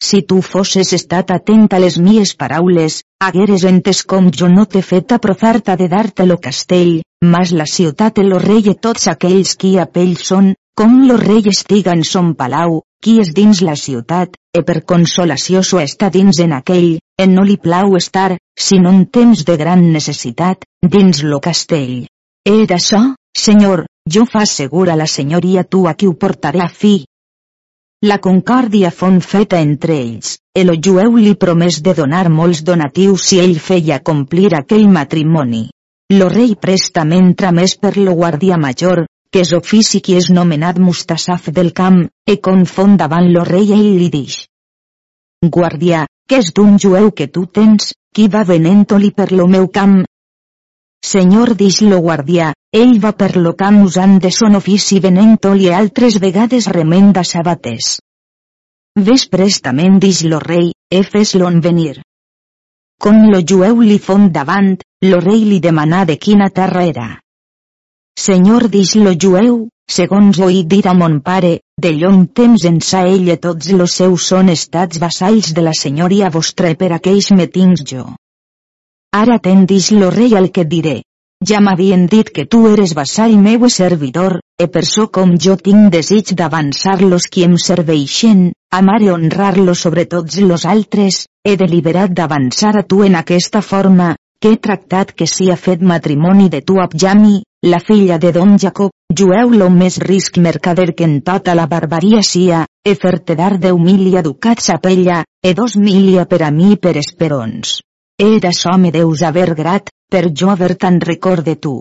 Si 0.00 0.22
tu 0.22 0.38
fosses 0.46 0.92
estat 0.94 1.32
atent 1.34 1.66
a 1.74 1.80
les 1.82 1.96
mies 1.98 2.34
paraules, 2.38 3.00
hagueres 3.18 3.64
entes 3.70 4.04
com 4.12 4.30
jo 4.30 4.46
no 4.52 4.64
t'he 4.64 4.82
fet 4.90 5.12
aprofarta 5.16 5.74
de 5.80 5.88
dar-te 5.90 6.26
lo 6.26 6.38
castell, 6.38 7.00
mas 7.34 7.50
la 7.50 7.66
ciutat 7.66 8.20
e 8.22 8.24
lo 8.28 8.38
rei 8.38 8.70
e 8.70 8.76
tots 8.86 9.08
aquells 9.10 9.56
qui 9.58 9.74
a 9.76 9.88
pell 9.90 10.14
són, 10.30 10.52
com 10.78 10.92
lo 11.08 11.16
rei 11.18 11.42
estiga 11.50 11.90
en 11.98 12.04
son 12.06 12.28
palau, 12.38 12.76
qui 13.02 13.16
és 13.18 13.32
dins 13.34 13.64
la 13.66 13.74
ciutat, 13.74 14.38
e 14.54 14.62
per 14.62 14.84
consolació 14.92 15.64
so 15.66 15.82
està 15.82 16.06
dins 16.14 16.38
en 16.44 16.54
aquell, 16.54 17.00
en 17.18 17.34
no 17.34 17.42
li 17.48 17.58
plau 17.58 17.96
estar, 17.98 18.36
sinó 18.68 18.94
en 18.94 19.04
temps 19.18 19.42
de 19.48 19.58
gran 19.58 19.82
necessitat, 19.98 20.62
dins 20.96 21.24
lo 21.26 21.42
castell. 21.42 22.06
E 22.46 22.56
d'això, 22.70 23.02
senyor, 23.34 23.88
jo 24.06 24.22
fa 24.30 24.46
segura 24.46 24.94
la 24.94 25.10
senyoria 25.18 25.66
tu 25.66 25.88
a 25.90 25.98
qui 25.98 26.06
ho 26.06 26.14
portaré 26.14 26.62
a 26.62 26.70
fi, 26.70 26.96
la 28.06 28.20
concòrdia 28.22 28.92
fon 28.94 29.16
feta 29.18 29.58
entre 29.58 29.94
ells, 29.98 30.36
el 30.54 30.70
jueu 30.86 31.16
li 31.18 31.32
promès 31.44 31.80
de 31.82 31.94
donar 31.98 32.28
molts 32.30 32.60
donatius 32.68 33.24
si 33.26 33.40
ell 33.42 33.56
feia 33.58 33.96
complir 34.10 34.52
aquell 34.54 34.86
matrimoni. 34.96 35.64
Lo 36.14 36.28
rei 36.30 36.54
prestament 36.66 37.32
tramés 37.40 37.74
per 37.74 37.96
lo 37.96 38.14
guàrdia 38.20 38.56
major, 38.56 39.02
que 39.32 39.44
és 39.44 39.54
ofici 39.56 40.00
qui 40.00 40.18
és 40.18 40.30
nomenat 40.30 40.78
Mustasaf 40.78 41.48
del 41.54 41.72
camp, 41.72 42.02
e 42.26 42.38
confon 42.40 42.96
davant 42.96 43.30
lo 43.32 43.44
rei 43.44 43.72
ell 43.76 43.90
li 44.02 44.10
dix. 44.12 44.44
Guàrdia, 45.44 46.06
que 46.28 46.42
és 46.42 46.52
d'un 46.54 46.78
jueu 46.78 47.12
que 47.12 47.28
tu 47.28 47.46
tens, 47.46 47.92
qui 48.14 48.28
va 48.28 48.44
venent-li 48.44 49.12
per 49.12 49.32
lo 49.32 49.46
meu 49.46 49.68
camp, 49.68 50.00
Senyor 51.06 51.54
dix 51.54 51.80
lo 51.80 52.00
guardià, 52.02 52.52
ell 52.74 52.98
va 53.02 53.12
per 53.14 53.36
lo 53.36 53.52
camp 53.54 53.78
usant 53.84 54.18
de 54.24 54.30
son 54.34 54.58
ofici 54.58 54.98
venent-li 55.04 55.70
altres 55.70 56.18
vegades 56.24 56.66
remenda 56.74 57.22
sabates. 57.22 58.00
Ves 59.08 59.28
prestament 59.30 60.00
dix 60.02 60.24
lo 60.24 60.40
rei, 60.42 60.72
e 60.90 61.02
fes-l'on 61.06 61.60
venir. 61.60 62.02
Com 62.98 63.28
lo 63.30 63.40
jueu 63.52 63.80
li 63.80 63.98
fon 63.98 64.26
davant, 64.34 64.74
lo 65.06 65.20
rei 65.22 65.44
li 65.46 65.60
demanà 65.60 66.04
de 66.04 66.18
quina 66.18 66.50
terra 66.50 66.82
era. 66.84 67.08
Senyor 68.18 68.64
dix 68.66 68.96
lo 68.98 69.12
jueu, 69.14 69.58
segons 69.96 70.38
oït 70.42 70.66
dir 70.70 70.86
a 70.90 70.94
mon 71.00 71.20
pare, 71.26 71.52
de 71.84 71.92
llong 71.98 72.24
temps 72.40 72.64
ençà 72.70 73.04
ell 73.06 73.28
i 73.30 73.36
tots 73.44 73.68
los 73.78 73.94
seus 74.00 74.24
són 74.32 74.50
estats 74.54 74.98
vassalls 75.04 75.52
de 75.54 75.62
la 75.62 75.74
senyoria 75.80 76.30
vostra 76.36 76.72
per 76.80 76.88
aquells 76.96 77.30
metings 77.40 77.84
jo. 77.92 78.08
Ara 79.20 79.38
tendis 79.46 79.92
lo 80.00 80.10
rei 80.16 80.34
al 80.40 80.50
que 80.50 80.66
diré. 80.74 80.96
Ja 81.46 81.62
m'havien 81.62 82.08
dit 82.10 82.34
que 82.34 82.48
tu 82.50 82.64
eres 82.72 82.96
vassall 82.98 83.38
meu 83.38 83.70
e 83.70 83.70
servidor, 83.70 84.40
e 84.58 84.66
per 84.66 84.84
so 84.84 85.06
com 85.14 85.38
jo 85.38 85.54
tinc 85.54 85.92
desig 85.94 86.34
d'avançar 86.34 86.98
los 87.04 87.30
qui 87.30 87.46
em 87.46 87.54
serveixen, 87.68 88.48
amar 88.82 88.98
i 89.06 89.12
honrar-los 89.14 89.86
sobre 89.86 90.10
tots 90.10 90.42
los 90.42 90.66
altres, 90.66 91.26
he 91.46 91.54
deliberat 91.56 92.18
d'avançar 92.18 92.74
a 92.80 92.82
tu 92.82 93.04
en 93.06 93.14
aquesta 93.22 93.62
forma, 93.62 94.16
que 94.40 94.52
he 94.52 94.56
tractat 94.56 95.12
que 95.12 95.26
si 95.26 95.50
ha 95.50 95.56
fet 95.56 95.82
matrimoni 95.82 96.48
de 96.48 96.60
tu 96.62 96.78
Abjami, 96.80 97.42
la 97.66 97.80
filla 97.80 98.18
de 98.18 98.30
don 98.32 98.56
Jacob, 98.58 98.92
jueu 99.10 99.50
lo 99.50 99.68
més 99.70 99.98
risc 99.98 100.38
mercader 100.38 100.94
que 100.94 101.04
en 101.04 101.20
tota 101.26 101.56
la 101.58 101.66
barbaria 101.66 102.22
sia, 102.22 102.64
e 102.86 102.94
fer-te 102.94 103.34
dar 103.34 103.58
deu 103.58 103.78
milia 103.78 104.22
ducats 104.22 104.70
a 104.70 104.78
pella, 104.78 105.24
e 105.42 105.54
dos 105.54 105.76
milia 105.76 106.26
per 106.26 106.42
a 106.46 106.50
mi 106.50 106.76
per 106.76 106.96
esperons. 106.96 107.80
E 108.18 108.38
d'això 108.38 108.76
me 108.78 108.92
deus 108.94 109.22
haver 109.22 109.54
grat, 109.54 109.90
per 110.08 110.30
jo 110.30 110.50
haver 110.50 110.76
tan 110.76 111.00
record 111.00 111.44
de 111.44 111.56
tu. 111.56 111.80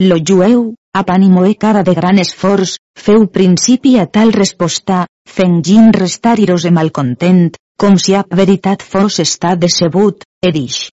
Lo 0.00 0.16
jueu, 0.16 0.74
a 0.96 1.04
e 1.04 1.54
cara 1.54 1.82
de 1.82 1.94
gran 1.94 2.18
esforç, 2.18 2.78
feu 2.96 3.26
principi 3.28 3.98
a 3.98 4.06
tal 4.06 4.32
resposta, 4.32 5.06
fengint 5.28 5.92
restar 5.92 6.38
iros 6.40 6.64
e 6.64 6.70
malcontent, 6.70 7.52
com 7.76 7.96
si 7.98 8.14
a 8.14 8.24
veritat 8.30 8.82
fos 8.82 9.20
estat 9.20 9.58
decebut, 9.58 10.24
e 10.42 10.52
dix. 10.52 10.88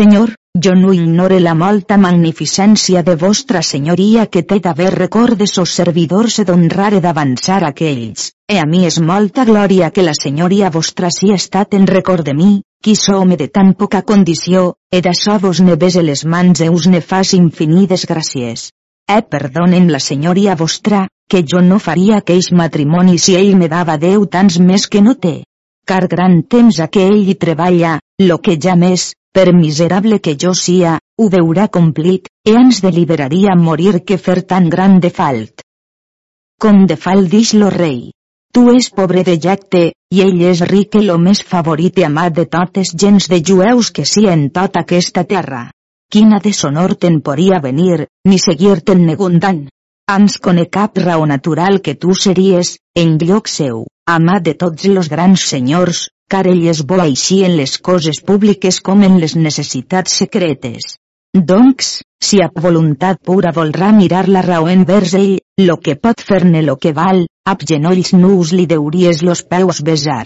Senyor, 0.00 0.34
jo 0.64 0.72
no 0.74 0.92
ignore 0.92 1.40
la 1.40 1.52
molta 1.54 1.96
magnificència 1.98 3.02
de 3.02 3.16
vostra 3.16 3.60
senyoria 3.62 4.26
que 4.26 4.42
té 4.42 4.56
d'haver 4.64 4.90
record 4.94 5.38
de 5.38 5.46
sos 5.50 5.74
servidors 5.78 6.38
e 6.38 6.44
d'honrar 6.48 6.92
d'avançar 7.00 7.58
aquells, 7.68 8.30
e 8.48 8.58
a 8.58 8.66
mi 8.70 8.84
és 8.86 9.00
molta 9.00 9.44
glòria 9.44 9.90
que 9.90 10.06
la 10.06 10.14
senyoria 10.14 10.70
vostra 10.70 11.10
si 11.10 11.32
estat 11.34 11.74
en 11.74 11.86
record 11.90 12.24
de 12.24 12.34
mi, 12.34 12.62
qui 12.82 12.94
home 13.12 13.36
de 13.36 13.48
tan 13.48 13.74
poca 13.74 14.02
condició, 14.02 14.74
e 14.90 15.02
d'això 15.04 15.38
vos 15.38 15.60
ne 15.60 15.76
bese 15.76 16.02
les 16.02 16.24
mans 16.24 16.60
e 16.60 16.68
us 16.68 16.86
ne 16.86 17.00
fas 17.00 17.34
infinides 17.34 18.06
gràcies. 18.06 18.70
Eh 19.08 19.22
perdonen 19.22 19.92
la 19.92 19.98
senyoria 19.98 20.54
vostra, 20.54 21.08
que 21.28 21.42
jo 21.42 21.60
no 21.60 21.78
faria 21.78 22.18
aqueix 22.18 22.52
matrimoni 22.52 23.18
si 23.18 23.36
ell 23.36 23.56
me 23.56 23.68
dava 23.68 23.98
Déu 23.98 24.26
tants 24.26 24.58
més 24.58 24.88
que 24.88 25.02
no 25.02 25.14
té. 25.14 25.42
Car 25.86 26.06
gran 26.08 26.42
temps 26.42 26.80
a 26.80 26.86
que 26.88 27.06
ell 27.06 27.28
hi 27.28 27.34
treballa, 27.34 27.98
lo 28.20 28.38
que 28.38 28.56
ja 28.56 28.76
més, 28.76 29.12
per 29.32 29.52
miserable 29.54 30.20
que 30.20 30.36
jo 30.36 30.52
sia, 30.54 30.98
ho 31.18 31.28
veurà 31.32 31.68
complit, 31.68 32.28
e 32.44 32.54
ens 32.58 32.80
deliberaria 32.84 33.54
morir 33.56 34.02
que 34.04 34.18
fer 34.18 34.42
tan 34.42 34.68
gran 34.68 34.98
de 35.00 35.10
falt. 35.10 35.62
Com 36.60 36.86
de 36.86 36.96
falt 36.96 37.30
dix 37.30 37.54
lo 37.54 37.70
rei. 37.70 38.10
Tu 38.52 38.64
és 38.74 38.90
pobre 38.90 39.22
de 39.22 39.36
jacte, 39.38 39.82
i 40.10 40.22
ell 40.24 40.40
és 40.52 40.60
ric 40.66 40.96
i 40.98 41.04
lo 41.06 41.16
més 41.22 41.42
favorit 41.46 42.00
i 42.02 42.06
amat 42.08 42.34
de 42.38 42.46
totes 42.50 42.90
gens 43.02 43.28
de 43.30 43.38
jueus 43.50 43.92
que 43.94 44.04
sí 44.12 44.26
en 44.26 44.48
tota 44.50 44.82
aquesta 44.82 45.22
terra. 45.24 45.68
Quina 46.10 46.40
deshonor 46.42 46.96
te'n 46.98 47.20
podria 47.22 47.60
venir, 47.62 48.08
ni 48.26 48.40
seguir-te'n 48.42 49.04
negundant. 49.06 49.68
Ans 50.10 50.38
cone 50.42 50.66
cap 50.66 50.98
raó 50.98 51.26
natural 51.30 51.78
que 51.80 51.94
tu 51.94 52.16
series, 52.18 52.74
en 52.98 53.14
lloc 53.22 53.46
seu, 53.46 53.84
amat 54.10 54.42
de 54.48 54.56
tots 54.58 54.88
los 54.90 55.08
grans 55.08 55.44
senyors, 55.52 56.08
car 56.34 56.46
ell 56.52 56.64
és 56.72 56.80
bo 56.92 57.00
així 57.04 57.42
en 57.48 57.56
les 57.60 57.76
coses 57.90 58.20
públiques 58.30 58.80
com 58.88 59.06
en 59.06 59.18
les 59.22 59.36
necessitats 59.36 60.18
secretes. 60.22 60.94
Doncs, 61.52 61.88
si 62.28 62.40
a 62.42 62.48
voluntat 62.66 63.20
pura 63.30 63.52
volrà 63.54 63.92
mirar 63.96 64.26
la 64.28 64.42
raó 64.46 64.68
envers 64.68 65.14
ell, 65.18 65.38
lo 65.68 65.76
que 65.84 65.94
pot 65.96 66.22
fer-ne 66.30 66.62
lo 66.66 66.76
que 66.76 66.92
val, 66.92 67.26
ab 67.46 67.66
genolls 67.72 68.14
nus 68.14 68.52
li 68.52 68.66
deuries 68.66 69.22
los 69.22 69.42
peus 69.54 69.82
besar. 69.90 70.24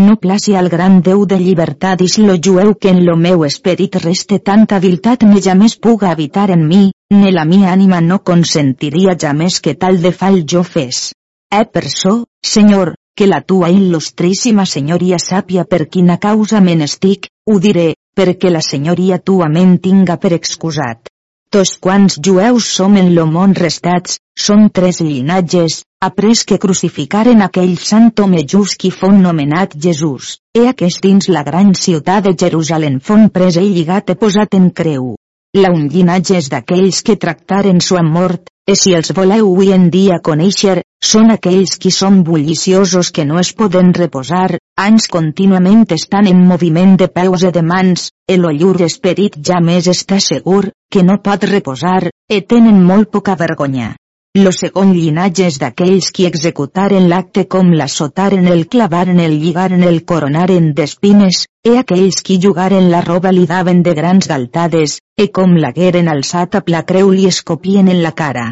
No 0.00 0.16
placi 0.16 0.54
al 0.56 0.70
gran 0.72 1.02
Déu 1.04 1.26
de 1.28 1.36
llibertat 1.36 2.00
is 2.00 2.16
lo 2.18 2.38
jueu 2.46 2.72
que 2.80 2.88
en 2.94 3.02
lo 3.04 3.16
meu 3.24 3.44
esperit 3.44 3.98
reste 4.04 4.38
tanta 4.38 4.78
viltat 4.80 5.26
ne 5.28 5.42
jamés 5.46 5.76
puga 5.76 6.10
habitar 6.10 6.48
en 6.54 6.64
mi, 6.66 6.84
ne 7.12 7.32
la 7.36 7.44
mi 7.44 7.60
ànima 7.68 8.00
no 8.00 8.22
consentiria 8.30 9.18
jamés 9.20 9.60
que 9.60 9.74
tal 9.74 10.00
de 10.00 10.12
fal 10.12 10.44
jo 10.48 10.62
fes. 10.64 11.12
Eh 11.52 11.66
per 11.68 11.84
so, 11.90 12.14
senyor, 12.40 12.94
que 13.16 13.28
la 13.28 13.40
tua 13.40 13.68
il·lustríssima 13.70 14.64
senyoria 14.66 15.18
sàpia 15.20 15.64
per 15.64 15.86
quina 15.88 16.18
causa 16.18 16.60
me 16.60 16.74
n'estic, 16.74 17.28
ho 17.50 17.58
diré, 17.58 17.92
perquè 18.16 18.50
la 18.50 18.62
senyoria 18.64 19.18
tuament 19.18 19.78
tinga 19.86 20.16
per 20.16 20.32
excusat. 20.36 21.08
Tots 21.52 21.76
quants 21.84 22.16
jueus 22.24 22.66
som 22.76 22.94
en 22.96 23.10
lo 23.14 23.26
món 23.28 23.52
restats, 23.58 24.16
són 24.46 24.70
tres 24.72 25.02
llinatges, 25.04 25.82
après 26.00 26.44
que 26.48 26.56
crucificaren 26.58 27.44
aquell 27.44 27.74
sant 27.76 28.08
home 28.24 28.46
just 28.48 28.78
qui 28.80 28.90
fon 28.90 29.20
nomenat 29.20 29.76
Jesús, 29.76 30.38
e 30.56 30.64
aquest 30.70 31.02
dins 31.04 31.28
la 31.28 31.42
gran 31.44 31.74
ciutat 31.74 32.24
de 32.24 32.32
Jerusalem 32.44 33.00
fon 33.00 33.28
pres 33.28 33.60
ell 33.60 33.68
lligat 33.76 34.14
e 34.14 34.16
posat 34.16 34.56
en 34.56 34.70
creu. 34.70 35.12
La 35.52 35.68
un 35.76 35.84
llinatge 35.92 36.38
és 36.40 36.48
d'aquells 36.48 37.02
que 37.04 37.20
tractaren 37.20 37.84
sua 37.84 38.00
mort, 38.02 38.48
e 38.66 38.74
si 38.78 38.92
els 38.94 39.10
voleu 39.16 39.48
avui 39.50 39.72
en 39.74 39.88
dia 39.90 40.20
conèixer, 40.28 40.82
són 41.02 41.32
aquells 41.34 41.78
qui 41.82 41.90
són 41.90 42.20
bulliciosos 42.22 43.10
que 43.10 43.24
no 43.26 43.40
es 43.42 43.50
poden 43.58 43.90
reposar, 43.96 44.58
anys 44.78 45.08
contínuament 45.10 45.82
estan 45.96 46.28
en 46.30 46.44
moviment 46.46 46.94
de 46.96 47.08
peus 47.08 47.42
i 47.42 47.50
de 47.56 47.62
mans, 47.62 48.10
e 48.28 48.38
lo 48.38 48.52
llur 48.54 48.76
esperit 48.86 49.40
ja 49.48 49.58
més 49.60 49.90
està 49.90 50.20
segur, 50.20 50.70
que 50.92 51.02
no 51.02 51.18
pot 51.24 51.44
reposar, 51.50 52.12
e 52.30 52.40
tenen 52.40 52.78
molt 52.86 53.10
poca 53.10 53.34
vergonya. 53.36 53.96
Lo 54.40 54.48
segon 54.56 54.94
llinatge 54.96 55.44
és 55.50 55.58
d'aquells 55.60 56.06
qui 56.16 56.24
executaren 56.24 57.04
l'acte 57.10 57.42
com 57.54 57.66
l'assotaren 57.76 58.46
el 58.52 58.62
clavaren 58.74 59.18
el 59.20 59.34
lligaren 59.42 59.82
el 59.84 59.98
coronaren 60.08 60.70
d'espines, 60.78 61.40
e 61.68 61.74
aquells 61.80 62.22
qui 62.24 62.38
jugaren 62.40 62.88
la 62.94 63.02
roba 63.04 63.28
li 63.36 63.44
daven 63.50 63.82
de 63.84 63.92
grans 63.98 64.30
galtades, 64.30 64.96
e 65.20 65.28
com 65.36 65.52
l'hagueren 65.60 66.08
alçat 66.08 66.56
a 66.56 66.62
pla 66.64 66.80
creu 66.88 67.12
li 67.12 67.28
escopien 67.28 67.92
en 67.92 68.00
la 68.06 68.14
cara. 68.22 68.46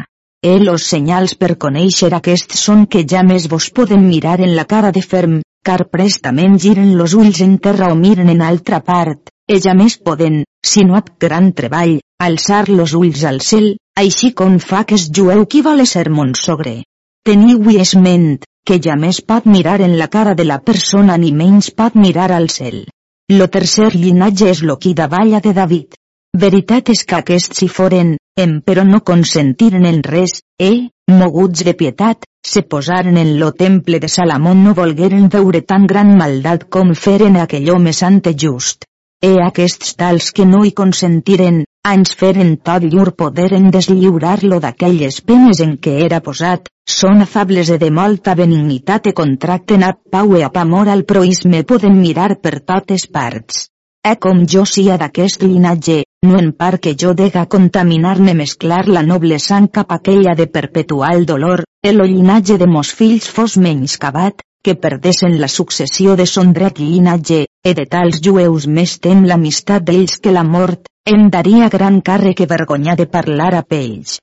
E 0.45 0.53
los 0.61 0.85
senyals 0.85 1.33
per 1.33 1.57
conèixer 1.65 2.13
aquests 2.13 2.61
són 2.61 2.85
que 2.85 3.01
ja 3.01 3.25
més 3.25 3.49
vos 3.49 3.71
poden 3.73 4.05
mirar 4.05 4.37
en 4.39 4.53
la 4.55 4.69
cara 4.69 4.93
de 4.93 5.01
ferm, 5.01 5.41
car 5.65 5.87
prestament 5.89 6.61
giren 6.61 6.93
los 6.95 7.17
ulls 7.17 7.41
en 7.41 7.57
terra 7.57 7.89
o 7.89 7.97
miren 7.97 8.29
en 8.29 8.45
altra 8.53 8.83
part, 8.85 9.33
e 9.49 9.57
ja 9.57 9.73
més 9.73 9.97
poden, 9.97 10.43
si 10.61 10.85
no 10.85 10.93
ab 11.01 11.15
gran 11.17 11.53
treball, 11.57 11.97
alçar 12.21 12.67
los 12.69 12.93
ulls 12.93 13.25
al 13.25 13.41
cel, 13.41 13.73
així 13.99 14.31
com 14.33 14.57
fa 14.59 14.83
que 14.83 14.95
es 14.95 15.09
jueu 15.17 15.45
qui 15.45 15.61
vol 15.61 15.85
ser 15.85 16.09
mon 16.09 16.33
sogre. 16.35 16.83
Teniu 17.25 17.69
esment, 17.77 18.41
que 18.65 18.79
ja 18.81 18.95
més 18.95 19.21
pot 19.21 19.45
mirar 19.45 19.79
en 19.81 19.97
la 19.97 20.07
cara 20.07 20.33
de 20.35 20.45
la 20.45 20.59
persona 20.59 21.17
ni 21.17 21.31
menys 21.31 21.71
pot 21.71 21.95
mirar 21.95 22.31
al 22.31 22.49
cel. 22.49 22.85
Lo 23.31 23.47
tercer 23.47 23.91
llinatge 23.95 24.49
és 24.49 24.61
lo 24.63 24.77
qui 24.77 24.93
davalla 24.93 25.39
de 25.39 25.53
David. 25.53 25.95
Veritat 26.37 26.89
és 26.89 27.03
que 27.03 27.17
aquests 27.19 27.59
si 27.59 27.67
foren, 27.67 28.15
em 28.39 28.59
però 28.65 28.83
no 28.87 29.01
consentiren 29.03 29.85
en 29.85 30.01
res, 30.03 30.39
e, 30.57 30.89
moguts 31.11 31.65
de 31.67 31.73
pietat, 31.73 32.23
se 32.45 32.61
posaren 32.63 33.17
en 33.17 33.39
lo 33.39 33.51
temple 33.51 33.99
de 33.99 34.09
Salamón 34.09 34.63
no 34.63 34.73
volgueren 34.73 35.27
veure 35.29 35.61
tan 35.61 35.85
gran 35.85 36.15
maldat 36.17 36.69
com 36.69 36.95
feren 36.95 37.35
aquell 37.37 37.69
home 37.69 37.93
sant 37.93 38.23
just. 38.35 38.87
E 39.21 39.35
aquests 39.45 39.91
tals 40.01 40.31
que 40.33 40.47
no 40.49 40.63
hi 40.65 40.71
consentiren, 40.77 41.57
anys 41.89 42.15
feren 42.17 42.55
tot 42.69 42.87
llur 42.93 43.11
poder 43.19 43.51
en 43.53 43.67
deslliurar-lo 43.75 44.57
d'aquelles 44.63 45.19
penes 45.21 45.61
en 45.65 45.75
què 45.83 45.93
era 46.05 46.19
posat, 46.25 46.71
són 46.93 47.21
afables 47.27 47.69
e 47.69 47.77
de 47.83 47.91
molta 47.99 48.33
benignitat 48.39 49.11
e 49.11 49.13
contracten 49.21 49.85
a 49.85 49.91
pau 50.15 50.33
e 50.39 50.41
a 50.41 50.49
amor 50.63 50.89
al 50.89 51.05
proisme 51.13 51.61
poden 51.73 52.01
mirar 52.01 52.31
per 52.41 52.63
totes 52.73 53.05
parts. 53.05 53.67
E 54.01 54.17
com 54.17 54.41
jo 54.49 54.65
sia 54.65 54.97
d'aquest 54.97 55.45
linatge, 55.45 56.01
no 56.25 56.39
en 56.41 56.51
part 56.57 56.81
que 56.81 56.97
jo 56.97 57.13
dega 57.13 57.45
contaminar-ne 57.45 58.33
mesclar 58.33 58.87
la 58.87 59.05
noble 59.05 59.37
sang 59.37 59.69
cap 59.69 59.93
aquella 59.93 60.33
de 60.33 60.47
perpetual 60.47 61.27
dolor, 61.29 61.67
el 61.85 62.01
llinatge 62.09 62.57
de 62.57 62.65
mos 62.65 62.89
fills 62.89 63.29
fos 63.29 63.61
menys 63.61 63.99
cavat, 64.01 64.41
que 64.63 64.75
perdessin 64.75 65.39
la 65.41 65.47
successió 65.47 66.15
de 66.15 66.25
son 66.25 66.53
dret 66.53 66.79
llinatge, 66.79 67.45
e 67.65 67.73
de 67.77 67.85
tals 67.85 68.21
jueus 68.25 68.67
més 68.67 68.97
tem 68.99 69.25
l'amistat 69.25 69.85
d'ells 69.87 70.19
que 70.21 70.33
la 70.35 70.43
mort, 70.43 70.89
em 71.05 71.29
daria 71.33 71.69
gran 71.69 72.01
càrrec 72.01 72.43
i 72.45 72.49
vergonya 72.49 72.95
de 72.95 73.07
parlar 73.15 73.53
a 73.57 73.63
pells. 73.63 74.19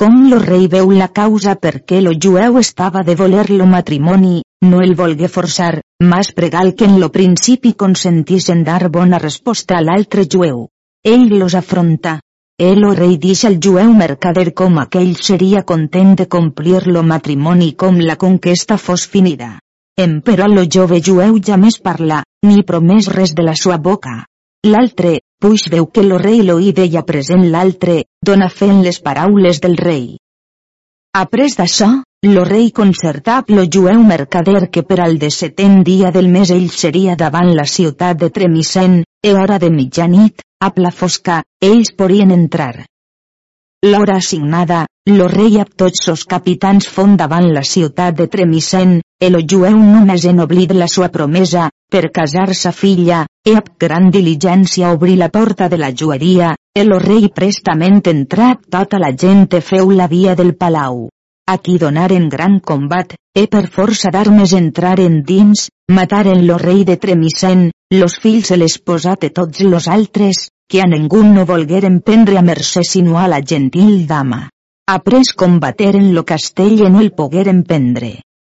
Com 0.00 0.28
lo 0.30 0.38
rei 0.38 0.68
veu 0.72 0.92
la 0.96 1.08
causa 1.08 1.56
perquè 1.56 2.00
lo 2.00 2.12
jueu 2.24 2.58
estava 2.60 3.02
de 3.02 3.16
voler 3.16 3.48
lo 3.50 3.66
matrimoni, 3.66 4.42
no 4.70 4.80
el 4.84 4.94
volgué 4.94 5.28
forçar, 5.28 5.80
mas 6.12 6.32
pregal 6.32 6.74
que 6.74 6.84
en 6.84 7.00
lo 7.00 7.10
principi 7.10 7.72
consentisen 7.72 8.62
dar 8.64 8.88
bona 8.88 9.18
resposta 9.18 9.76
a 9.78 9.84
l'altre 9.84 10.26
jueu. 10.30 10.68
Ell 11.02 11.28
los 11.38 11.54
afronta. 11.54 12.20
El 12.60 12.84
o 12.84 12.90
rei 12.92 13.14
dix 13.16 13.46
al 13.48 13.54
jueu 13.64 13.92
mercader 13.96 14.50
com 14.52 14.74
aquell 14.80 15.14
seria 15.26 15.62
content 15.68 16.10
de 16.20 16.26
complir 16.34 16.82
lo 16.92 17.00
matrimoni 17.10 17.70
com 17.82 17.96
la 18.08 18.16
conquesta 18.20 18.76
fos 18.76 19.06
finida. 19.08 19.48
Emperò 20.04 20.44
lo 20.46 20.66
jove 20.74 20.98
jueu 21.06 21.38
ja 21.46 21.56
més 21.56 21.78
parla, 21.80 22.18
ni 22.44 22.60
promès 22.70 23.08
res 23.14 23.32
de 23.38 23.46
la 23.46 23.54
sua 23.56 23.78
boca. 23.78 24.12
L'altre, 24.68 25.14
puix 25.40 25.64
veu 25.72 25.86
que 25.86 26.04
lo 26.04 26.18
rei 26.20 26.42
lo 26.50 26.58
hi 26.60 26.74
deia 26.76 27.00
present 27.12 27.46
l'altre, 27.54 27.96
dona 28.20 28.50
fe 28.52 28.68
en 28.74 28.84
les 28.84 29.00
paraules 29.00 29.62
del 29.64 29.78
rei. 29.80 30.04
Après 31.16 31.56
d'això, 31.56 31.88
lo 32.28 32.44
rei 32.44 32.68
concertà 32.82 33.38
lo 33.48 33.64
jueu 33.64 34.04
mercader 34.04 34.68
que 34.68 34.84
per 34.84 35.00
al 35.00 35.16
de 35.16 35.32
setén 35.32 35.80
dia 35.82 36.12
del 36.12 36.28
mes 36.28 36.52
ell 36.52 36.68
seria 36.68 37.16
davant 37.16 37.54
la 37.56 37.64
ciutat 37.64 38.20
de 38.20 38.28
Tremisen, 38.28 39.00
e 39.24 39.32
hora 39.32 39.56
de 39.58 39.72
mitjanit, 39.72 40.44
a 40.60 40.68
pla 40.76 40.90
fosca, 40.92 41.42
ells 41.64 41.94
podien 41.96 42.30
entrar. 42.34 42.84
L'hora 43.82 44.18
assignada, 44.20 44.82
lo 45.08 45.26
rei 45.32 45.54
amb 45.62 45.70
tots 45.82 46.02
sos 46.04 46.26
capitans 46.28 46.88
fon 46.96 47.14
davant 47.16 47.46
la 47.54 47.62
ciutat 47.64 48.18
de 48.18 48.26
Tremisen, 48.28 48.98
el 49.24 49.38
jueu 49.52 49.78
només 49.78 50.26
en 50.28 50.42
oblid 50.44 50.74
la 50.76 50.88
sua 50.94 51.08
promesa, 51.14 51.70
per 51.90 52.10
casar 52.12 52.52
sa 52.54 52.72
filla, 52.76 53.22
e 53.46 53.54
amb 53.56 53.70
gran 53.80 54.10
diligència 54.12 54.92
obrir 54.92 55.16
la 55.22 55.30
porta 55.32 55.70
de 55.72 55.78
la 55.80 55.90
jueria, 56.02 56.52
el 56.76 56.92
rei 57.06 57.30
prestament 57.40 58.02
entrat 58.12 58.68
tota 58.76 59.00
la 59.00 59.14
gent 59.24 59.48
feu 59.72 59.96
la 59.96 60.10
via 60.12 60.36
del 60.36 60.54
palau. 60.60 61.08
Aquí 61.50 61.78
donaren 61.82 62.28
gran 62.28 62.60
combat, 62.60 63.16
e 63.34 63.48
per 63.50 63.64
força 63.74 64.12
d'armes 64.14 64.52
entraren 64.54 65.16
dins, 65.26 65.64
mataren 65.90 66.44
lo 66.46 66.58
rei 66.62 66.84
de 66.86 66.94
Tremisen, 67.04 67.64
los 67.90 68.20
fills 68.22 68.52
e 68.54 68.58
l'esposat 68.60 69.26
de 69.26 69.30
tots 69.34 69.64
los 69.66 69.88
altres, 69.90 70.46
que 70.70 70.78
a 70.78 70.86
ningú 70.86 71.24
no 71.26 71.42
volgueren 71.50 71.98
prendre 72.06 72.38
a 72.38 72.46
mercè 72.46 72.84
sinó 72.86 73.18
a 73.18 73.26
la 73.26 73.42
gentil 73.42 74.06
dama. 74.06 74.44
Après 74.86 75.34
combateren 75.34 76.14
lo 76.14 76.22
castell 76.22 76.86
no 76.86 77.00
el 77.02 77.10
pogueren 77.18 77.64
prendre. 77.64 78.12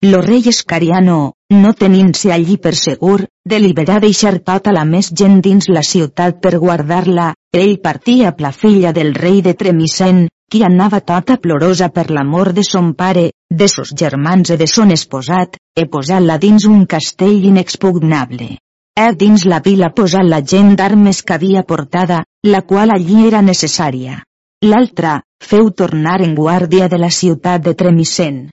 Lo 0.04 0.20
rei 0.20 0.42
Escariano, 0.50 1.34
no 1.54 1.70
tenint-se 1.78 2.32
allí 2.34 2.56
per 2.58 2.74
segur, 2.74 3.20
deliberà 3.46 4.00
deixar 4.02 4.40
tota 4.42 4.72
la 4.74 4.82
més 4.84 5.12
gent 5.14 5.36
dins 5.44 5.68
la 5.70 5.84
ciutat 5.86 6.40
per 6.42 6.58
guardar-la, 6.58 7.28
ell 7.54 7.76
partia 7.84 8.32
la 8.38 8.50
filla 8.50 8.90
del 8.90 9.12
rei 9.14 9.36
de 9.46 9.52
Tremisen, 9.54 10.24
qui 10.50 10.64
anava 10.66 10.98
tota 11.00 11.36
plorosa 11.36 11.88
per 11.88 12.10
l'amor 12.10 12.50
de 12.52 12.64
son 12.66 12.94
pare, 12.98 13.30
de 13.48 13.68
sos 13.68 13.92
germans 13.94 14.50
i 14.50 14.56
de 14.58 14.66
son 14.66 14.90
esposat, 14.90 15.54
e 15.78 15.86
posar-la 15.86 16.36
dins 16.36 16.66
un 16.66 16.82
castell 16.84 17.46
inexpugnable. 17.52 18.56
E 18.98 19.06
dins 19.14 19.44
la 19.46 19.60
vila 19.60 19.92
posar 19.94 20.24
la 20.26 20.40
gent 20.42 20.74
d'armes 20.74 21.22
que 21.22 21.36
havia 21.36 21.62
portada, 21.62 22.24
la 22.42 22.62
qual 22.62 22.90
allí 22.90 23.28
era 23.28 23.40
necessària. 23.40 24.18
L'altra, 24.66 25.20
feu 25.38 25.70
tornar 25.70 26.18
en 26.26 26.34
guàrdia 26.34 26.88
de 26.88 26.98
la 26.98 27.10
ciutat 27.10 27.62
de 27.62 27.76
Tremisen. 27.78 28.48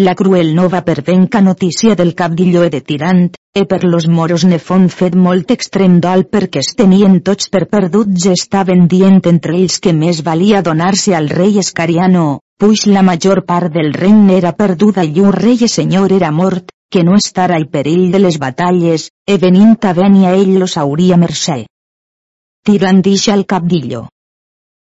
La 0.00 0.14
cruel 0.14 0.54
nova 0.54 0.80
pervenca 0.80 1.42
notícia 1.42 1.94
del 1.94 2.14
capdillo 2.14 2.62
e 2.62 2.70
de 2.70 2.80
tirant, 2.80 3.34
e 3.52 3.66
per 3.66 3.84
los 3.84 4.08
moros 4.08 4.46
ne 4.48 4.56
fon 4.58 4.86
fet 4.88 5.12
molt 5.14 5.50
extrem 5.52 5.98
dol 6.00 6.22
perquè 6.32 6.62
es 6.64 6.70
tenien 6.72 7.18
tots 7.20 7.50
per 7.52 7.66
perduts 7.68 8.24
estaven 8.30 8.86
dient 8.88 9.20
entre 9.28 9.52
ells 9.58 9.76
que 9.84 9.92
més 9.92 10.22
valia 10.24 10.62
donar-se 10.62 11.12
al 11.14 11.28
rei 11.28 11.58
Escariano, 11.60 12.40
puix 12.56 12.86
la 12.86 13.02
major 13.02 13.42
part 13.44 13.68
del 13.74 13.92
regne 13.92 14.38
era 14.38 14.54
perduda 14.56 15.04
i 15.04 15.20
un 15.20 15.28
rei 15.36 15.60
e 15.60 15.68
senyor 15.68 16.16
era 16.16 16.30
mort, 16.32 16.72
que 16.88 17.04
no 17.04 17.18
estarà 17.20 17.60
al 17.60 17.68
perill 17.68 18.08
de 18.12 18.22
les 18.24 18.38
batalles, 18.40 19.10
e 19.28 19.36
venint 19.36 19.76
a 19.84 19.92
venia 19.92 20.32
ell 20.32 20.56
los 20.62 20.78
hauria 20.78 21.20
mercè. 21.20 21.66
Tirant 22.64 23.04
dixa 23.04 23.34
el 23.34 23.44
capdillo. 23.44 24.06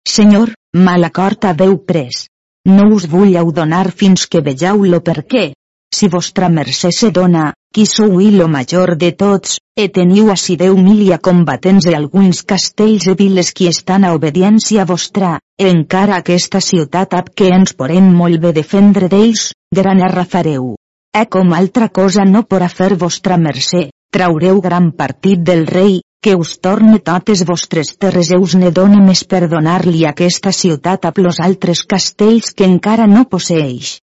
Senyor, 0.05 0.52
mal 0.77 1.09
acord 1.09 1.48
haveu 1.48 1.78
pres. 1.81 2.27
No 2.68 2.84
us 2.94 3.09
vull 3.10 3.34
donar 3.55 3.90
fins 3.90 4.26
que 4.26 4.40
vegeu 4.40 4.84
lo 4.84 5.01
per 5.01 5.24
què. 5.26 5.52
Si 5.94 6.09
vostra 6.09 6.48
mercè 6.48 6.90
se 6.94 7.10
dona, 7.10 7.52
qui 7.74 7.86
sou 7.86 8.20
i 8.20 8.30
lo 8.30 8.47
major 8.48 8.94
de 8.97 9.10
tots, 9.12 9.59
e 9.76 9.89
teniu 9.89 10.30
ací 10.30 10.56
deu 10.56 10.76
milia 10.76 11.18
combatents 11.18 11.89
i 11.90 11.94
alguns 11.94 12.43
castells 12.52 13.09
i 13.10 13.14
viles 13.18 13.51
qui 13.52 13.66
estan 13.68 14.05
a 14.05 14.12
obediència 14.14 14.86
vostra, 14.86 15.40
e 15.59 15.68
encara 15.68 16.16
aquesta 16.16 16.60
ciutat 16.60 17.18
ap 17.18 17.34
que 17.34 17.51
ens 17.56 17.74
porem 17.74 18.12
molt 18.20 18.40
bé 18.40 18.52
defendre 18.52 19.09
d'ells, 19.09 19.51
gran 19.74 20.01
arrafareu. 20.01 20.76
E 21.12 21.26
com 21.26 21.52
altra 21.52 21.89
cosa 21.89 22.24
no 22.24 22.44
porà 22.44 22.70
fer 22.70 22.94
vostra 22.97 23.36
mercè, 23.36 23.89
traureu 24.12 24.62
gran 24.62 24.93
partit 24.93 25.43
del 25.43 25.66
rei, 25.66 26.01
que 26.23 26.36
us 26.39 26.53
torne 26.62 27.01
totes 27.03 27.40
vostres 27.43 27.89
terres 27.99 28.31
e 28.31 28.39
us 28.39 28.55
ne 28.55 28.70
done 28.70 29.01
més 29.03 29.24
per 29.27 29.49
donar-li 29.51 30.05
aquesta 30.07 30.53
ciutat 30.55 31.09
a 31.09 31.11
plos 31.16 31.40
altres 31.43 31.82
castells 31.82 32.53
que 32.55 32.69
encara 32.69 33.09
no 33.11 33.24
posseix. 33.32 33.97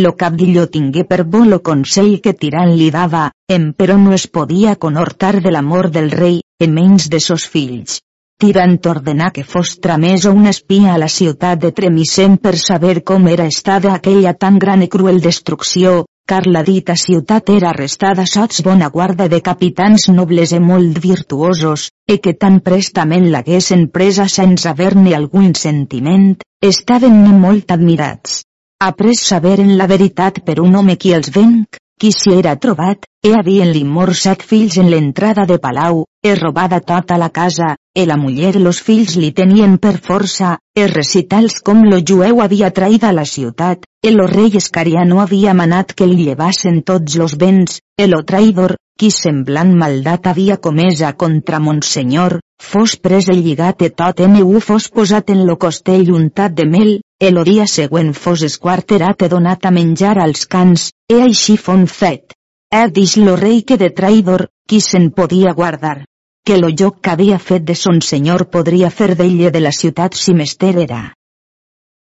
Lo 0.00 0.14
capdillo 0.16 0.64
tingué 0.72 1.04
per 1.04 1.24
bo 1.24 1.44
lo 1.44 1.58
consell 1.66 2.20
que 2.24 2.32
tirant 2.32 2.72
li 2.72 2.88
dava, 2.94 3.24
em 3.52 3.72
però 3.76 3.98
no 4.00 4.14
es 4.16 4.28
podia 4.28 4.76
conhortar 4.76 5.34
de 5.44 5.52
l'amor 5.52 5.90
del 5.90 6.08
rei, 6.10 6.40
en 6.62 6.72
menys 6.72 7.10
de 7.12 7.20
sos 7.20 7.44
fills. 7.44 8.00
Tirant 8.40 8.78
ordenà 8.88 9.28
que 9.36 9.44
fos 9.44 9.74
tramès 9.84 10.24
un 10.30 10.46
espia 10.48 10.94
a 10.94 11.00
la 11.02 11.08
ciutat 11.12 11.60
de 11.60 11.72
Tremissent 11.76 12.38
per 12.40 12.54
saber 12.56 13.02
com 13.04 13.28
era 13.28 13.44
estada 13.44 13.92
aquella 13.92 14.32
tan 14.32 14.56
gran 14.62 14.86
i 14.86 14.88
cruel 14.88 15.20
destrucció, 15.20 16.06
car 16.30 16.46
la 16.46 16.62
dita 16.62 16.94
ciutat 16.94 17.50
era 17.54 17.70
arrestada 17.70 18.26
sots 18.32 18.62
bona 18.66 18.88
guarda 18.96 19.26
de 19.32 19.40
capitans 19.48 20.08
nobles 20.08 20.52
i 20.54 20.60
molt 20.62 21.00
virtuosos, 21.02 21.88
e 22.06 22.18
que 22.22 22.34
tan 22.34 22.60
prestament 22.60 23.26
l'haguessin 23.32 23.88
presa 23.96 24.28
sense 24.28 24.68
haver-ne 24.70 25.16
algun 25.18 25.52
sentiment, 25.54 26.36
estaven 26.62 27.18
molt 27.42 27.74
admirats. 27.74 28.44
Après 28.80 29.18
saberen 29.18 29.76
la 29.76 29.86
veritat 29.86 30.40
per 30.46 30.60
un 30.60 30.76
home 30.78 30.96
qui 30.96 31.12
els 31.16 31.34
venc, 31.34 31.80
qui 32.00 32.14
s'hi 32.16 32.32
era 32.38 32.54
trobat, 32.56 33.04
e 33.20 33.34
havien-li 33.36 33.82
mort 33.84 34.16
set 34.16 34.42
fills 34.50 34.78
en 34.80 34.88
l'entrada 34.88 35.44
de 35.50 35.58
Palau, 35.60 36.06
e 36.24 36.32
robada 36.38 36.78
tota 36.80 37.18
la 37.20 37.28
casa, 37.28 37.74
e 37.92 38.06
la 38.08 38.16
muller 38.16 38.54
los 38.56 38.80
fills 38.86 39.18
li 39.20 39.34
tenien 39.36 39.76
per 39.76 39.98
força, 40.00 40.56
e 40.72 40.86
recitals 40.88 41.60
com 41.60 41.84
lo 41.90 42.00
jueu 42.00 42.40
havia 42.40 42.70
traït 42.72 43.04
a 43.04 43.12
la 43.12 43.26
ciutat, 43.28 43.84
e 44.02 44.10
lo 44.12 44.26
rei 44.26 44.56
Escariano 44.56 45.20
havia 45.20 45.52
manat 45.52 45.92
que 45.92 46.06
li 46.08 46.24
llevassen 46.24 46.80
tots 46.82 47.16
los 47.20 47.34
béns, 47.36 47.80
e 48.00 48.06
lo 48.08 48.22
traïdor, 48.24 48.76
qui 48.96 49.10
semblant 49.12 49.74
maldat 49.76 50.26
havia 50.30 50.56
comesa 50.56 51.12
contra 51.20 51.60
Monsenyor, 51.60 52.38
fos 52.70 52.96
pres 52.96 53.28
el 53.28 53.42
lligat 53.44 53.82
e 53.82 53.90
tot 53.90 54.24
mu 54.32 54.60
fos 54.60 54.88
posat 54.88 55.30
en 55.30 55.44
lo 55.46 55.56
costell 55.56 56.10
untat 56.16 56.56
de 56.56 56.64
mel, 56.64 56.90
el 57.20 57.42
dia 57.44 57.66
següent 57.66 58.14
fos 58.14 58.42
esquarterat 58.42 59.22
e 59.22 59.28
donat 59.28 59.68
a 59.68 59.70
menjar 59.70 60.16
als 60.18 60.46
cans, 60.46 60.90
e 61.08 61.20
així 61.20 61.56
fon 61.56 61.86
fet. 61.86 62.32
He 62.72 62.88
dix 62.88 63.16
lo 63.20 63.36
rei 63.36 63.62
que 63.62 63.76
de 63.76 63.92
traïdor, 63.92 64.48
qui 64.68 64.80
se'n 64.80 65.10
podia 65.10 65.52
guardar. 65.52 66.04
Que 66.46 66.56
lo 66.56 66.68
lloc 66.72 67.02
que 67.02 67.10
havia 67.10 67.38
fet 67.38 67.64
de 67.68 67.74
son 67.74 68.00
senyor 68.00 68.48
podria 68.48 68.88
fer 68.90 69.14
d'ella 69.14 69.50
de 69.50 69.60
la 69.60 69.72
ciutat 69.72 70.14
si 70.16 70.32
mester 70.32 70.76
era. 70.88 71.02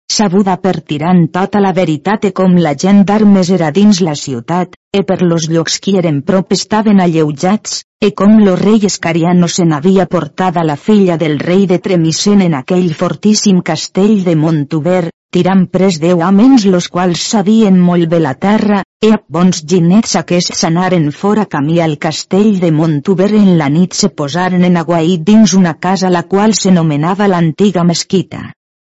Sabuda 0.10 0.56
per 0.58 0.80
tirant 0.90 1.20
tota 1.36 1.60
la 1.62 1.70
veritat 1.78 2.24
e 2.28 2.30
com 2.38 2.56
la 2.64 2.72
gent 2.84 3.04
d'armes 3.10 3.52
era 3.58 3.68
dins 3.76 4.00
la 4.06 4.16
ciutat, 4.22 4.74
e 4.92 5.04
per 5.06 5.22
los 5.22 5.46
llocs 5.52 5.78
qui 5.86 5.94
eren 6.00 6.24
prop 6.30 6.56
estaven 6.56 7.00
alleujats, 7.04 7.84
e 8.02 8.10
com 8.22 8.40
lo 8.42 8.56
rei 8.58 8.82
Escariano 8.90 9.48
se 9.48 9.68
n'havia 9.70 10.08
portada 10.08 10.66
la 10.72 10.76
filla 10.88 11.16
del 11.16 11.38
rei 11.40 11.68
de 11.68 11.78
Tremisen 11.78 12.42
en 12.42 12.58
aquell 12.58 12.90
fortíssim 13.04 13.62
castell 13.62 14.24
de 14.26 14.36
Montuber, 14.36 15.04
tirant 15.32 15.66
pres 15.70 16.02
deu 16.02 16.26
homes 16.26 16.66
los 16.66 16.90
quals 16.90 17.30
sabien 17.36 17.80
molt 17.80 18.10
bé 18.10 18.20
la 18.26 18.34
terra, 18.34 18.84
e 19.00 19.14
a 19.14 19.24
bons 19.30 19.64
ginets 19.64 20.18
aquests 20.26 20.58
s'anaren 20.64 21.12
fora 21.12 21.46
camí 21.46 21.80
al 21.86 22.00
castell 22.02 22.56
de 22.60 22.72
Montuber 22.72 23.30
en 23.46 23.58
la 23.62 23.70
nit 23.70 23.94
se 23.94 24.10
posaren 24.10 24.66
en 24.66 24.82
aguaït 24.82 25.22
dins 25.22 25.54
una 25.54 25.78
casa 25.78 26.10
la 26.10 26.26
qual 26.26 26.58
s'anomenava 26.58 27.30
l'antiga 27.30 27.86
mesquita. 27.86 28.50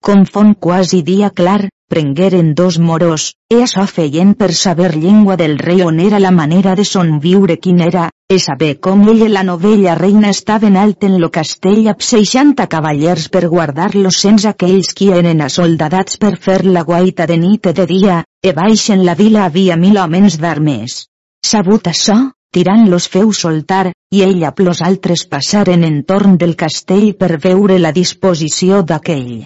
Com 0.10 0.24
fon 0.26 0.54
quasi 0.56 1.02
dia 1.04 1.28
clar, 1.30 1.70
prengueren 1.92 2.54
dos 2.56 2.78
moros, 2.80 3.34
e 3.52 3.58
açò 3.62 3.84
feien 3.86 4.32
per 4.34 4.54
saber 4.54 4.96
llengua 4.96 5.36
del 5.36 5.58
rei 5.60 5.82
on 5.86 6.00
era 6.00 6.22
la 6.24 6.32
manera 6.32 6.74
de 6.80 6.86
son 6.86 7.20
viure 7.20 7.58
quin 7.60 7.82
era, 7.86 8.06
e 8.32 8.40
saber 8.40 8.80
com 8.80 9.04
ell 9.12 9.26
i 9.26 9.28
la 9.34 9.44
novella 9.44 9.96
reina 10.00 10.32
estaven 10.36 10.78
alt 10.78 11.04
en 11.04 11.20
lo 11.20 11.30
castell 11.36 11.92
amb 11.94 12.06
seixanta 12.12 12.68
cavallers 12.72 13.28
per 13.34 13.44
guardar-los 13.52 14.22
sense 14.24 14.48
aquells 14.54 14.94
qui 14.96 15.12
eren 15.20 15.44
asoldadats 15.50 16.18
per 16.24 16.34
fer 16.48 16.64
la 16.64 16.86
guaita 16.90 17.28
de 17.28 17.38
nit 17.44 17.70
i 17.70 17.76
de 17.82 17.86
dia, 17.94 18.24
e 18.42 18.56
baix 18.64 18.88
en 18.96 19.06
la 19.06 19.18
vila 19.20 19.46
havia 19.46 19.76
mil 19.76 20.00
homes 20.00 20.40
d'armes. 20.40 20.98
Sabut 21.46 21.92
açò, 21.92 22.18
tirant 22.56 22.88
los 22.90 23.12
feu 23.12 23.34
soltar, 23.44 23.92
i 24.16 24.24
ell 24.24 24.42
amb 24.48 24.66
los 24.66 24.82
altres 24.82 25.28
passaren 25.28 25.84
entorn 25.84 26.38
del 26.38 26.56
castell 26.56 27.14
per 27.14 27.36
veure 27.38 27.78
la 27.78 27.92
disposició 27.92 28.82
d'aquell. 28.82 29.46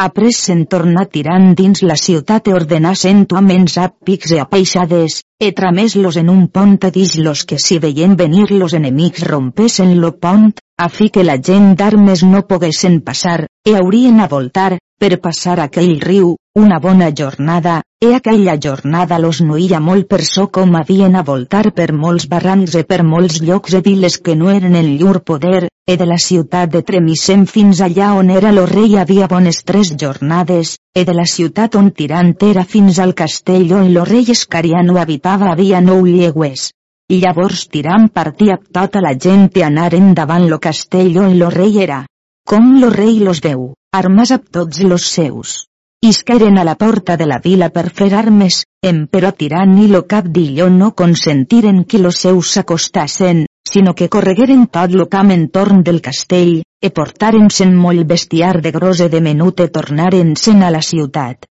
Après 0.00 0.32
se'n 0.32 0.62
tornà 0.72 1.02
tirant 1.04 1.50
dins 1.52 1.82
la 1.84 1.96
ciutat 2.00 2.48
e 2.48 2.54
ordenà 2.56 2.94
cent 2.96 3.26
homes 3.36 3.76
pics 4.06 4.32
e 4.32 4.38
apeixades, 4.40 5.20
e 5.38 5.52
tramés-los 5.52 6.16
en 6.16 6.30
un 6.32 6.46
pont 6.48 6.78
a 6.88 6.90
dix-los 6.90 7.44
que 7.44 7.58
si 7.58 7.78
veien 7.78 8.16
venir 8.16 8.48
los 8.50 8.72
enemics 8.72 9.22
rompessin 9.28 10.00
lo 10.00 10.14
pont, 10.16 10.54
a 10.78 10.88
fi 10.88 11.10
que 11.10 11.22
la 11.22 11.36
gent 11.36 11.76
d'armes 11.76 12.24
no 12.24 12.46
poguessin 12.48 13.02
passar, 13.02 13.46
e 13.68 13.76
haurien 13.76 14.20
a 14.20 14.28
voltar, 14.28 14.78
per 14.98 15.20
passar 15.20 15.60
aquell 15.60 16.00
riu, 16.00 16.36
una 16.54 16.78
bona 16.78 17.10
jornada, 17.16 17.80
e 17.98 18.12
aquella 18.14 18.58
jornada 18.58 19.18
los 19.18 19.40
noia 19.40 19.78
molt 19.80 20.04
per 20.06 20.20
so 20.22 20.50
com 20.52 20.74
havien 20.76 21.14
a 21.16 21.22
voltar 21.24 21.72
per 21.72 21.94
molts 21.96 22.26
barrancs 22.28 22.74
e 22.76 22.82
per 22.84 23.00
molts 23.02 23.38
llocs 23.40 23.72
e 23.78 23.80
viles 23.86 24.18
que 24.20 24.34
no 24.36 24.50
eren 24.52 24.76
en 24.76 24.90
llur 24.98 25.22
poder, 25.24 25.70
e 25.88 25.96
de 25.96 26.06
la 26.10 26.18
ciutat 26.18 26.68
de 26.74 26.82
Tremissem 26.82 27.46
fins 27.46 27.80
allà 27.80 28.10
on 28.18 28.28
era 28.28 28.52
lo 28.52 28.66
rei 28.66 28.98
havia 29.00 29.30
bones 29.32 29.62
tres 29.64 29.94
jornades, 29.96 30.76
e 30.92 31.06
de 31.08 31.16
la 31.16 31.24
ciutat 31.24 31.74
on 31.80 31.90
Tirant 31.96 32.36
era 32.50 32.64
fins 32.64 33.00
al 33.00 33.14
castell 33.14 33.72
on 33.72 33.88
lo 33.94 34.04
rei 34.04 34.28
Escariano 34.36 35.00
habitava 35.00 35.50
havia 35.54 35.80
nou 35.80 36.04
llegües. 36.04 36.68
Llavors 37.08 37.66
Tirant 37.72 38.10
partia 38.12 38.60
tota 38.60 39.00
la 39.00 39.16
gent 39.16 39.48
i 39.56 39.64
anaren 39.64 40.12
davant 40.12 40.50
lo 40.52 40.60
castell 40.60 41.16
on 41.16 41.38
lo 41.38 41.48
rei 41.48 41.80
era. 41.88 42.04
Com 42.44 42.76
lo 42.78 42.90
rei 42.90 43.20
los 43.24 43.40
veu, 43.40 43.70
armes 43.96 44.36
amb 44.36 44.50
tots 44.52 44.84
los 44.84 45.08
seus 45.08 45.62
Isqueren 46.04 46.58
a 46.58 46.64
la 46.64 46.74
porta 46.74 47.16
de 47.16 47.26
la 47.30 47.36
vila 47.38 47.68
per 47.70 47.84
fer 47.94 48.08
armes, 48.18 48.64
però 49.10 49.28
tirant 49.38 49.76
i 49.78 49.84
lo 49.86 50.00
cap 50.10 50.26
d'illó 50.26 50.64
no 50.68 50.88
consentiren 50.98 51.84
que 51.84 52.00
los 52.02 52.16
seus 52.24 52.48
s'acostassen, 52.56 53.44
sinó 53.72 53.94
que 53.94 54.08
corregueren 54.08 54.64
tot 54.66 54.96
lo 54.98 55.06
camp 55.12 55.30
entorn 55.30 55.84
del 55.86 56.00
castell, 56.02 56.64
e 56.82 56.90
portaren-se'n 56.90 57.76
molt 57.78 58.02
bestiar 58.10 58.58
de 58.64 58.72
gros 58.74 58.98
e 58.98 59.06
de 59.12 59.20
menut 59.22 59.62
e 59.62 59.68
tornaren-se'n 59.76 60.64
a 60.66 60.70
la 60.74 60.80
ciutat. 60.82 61.46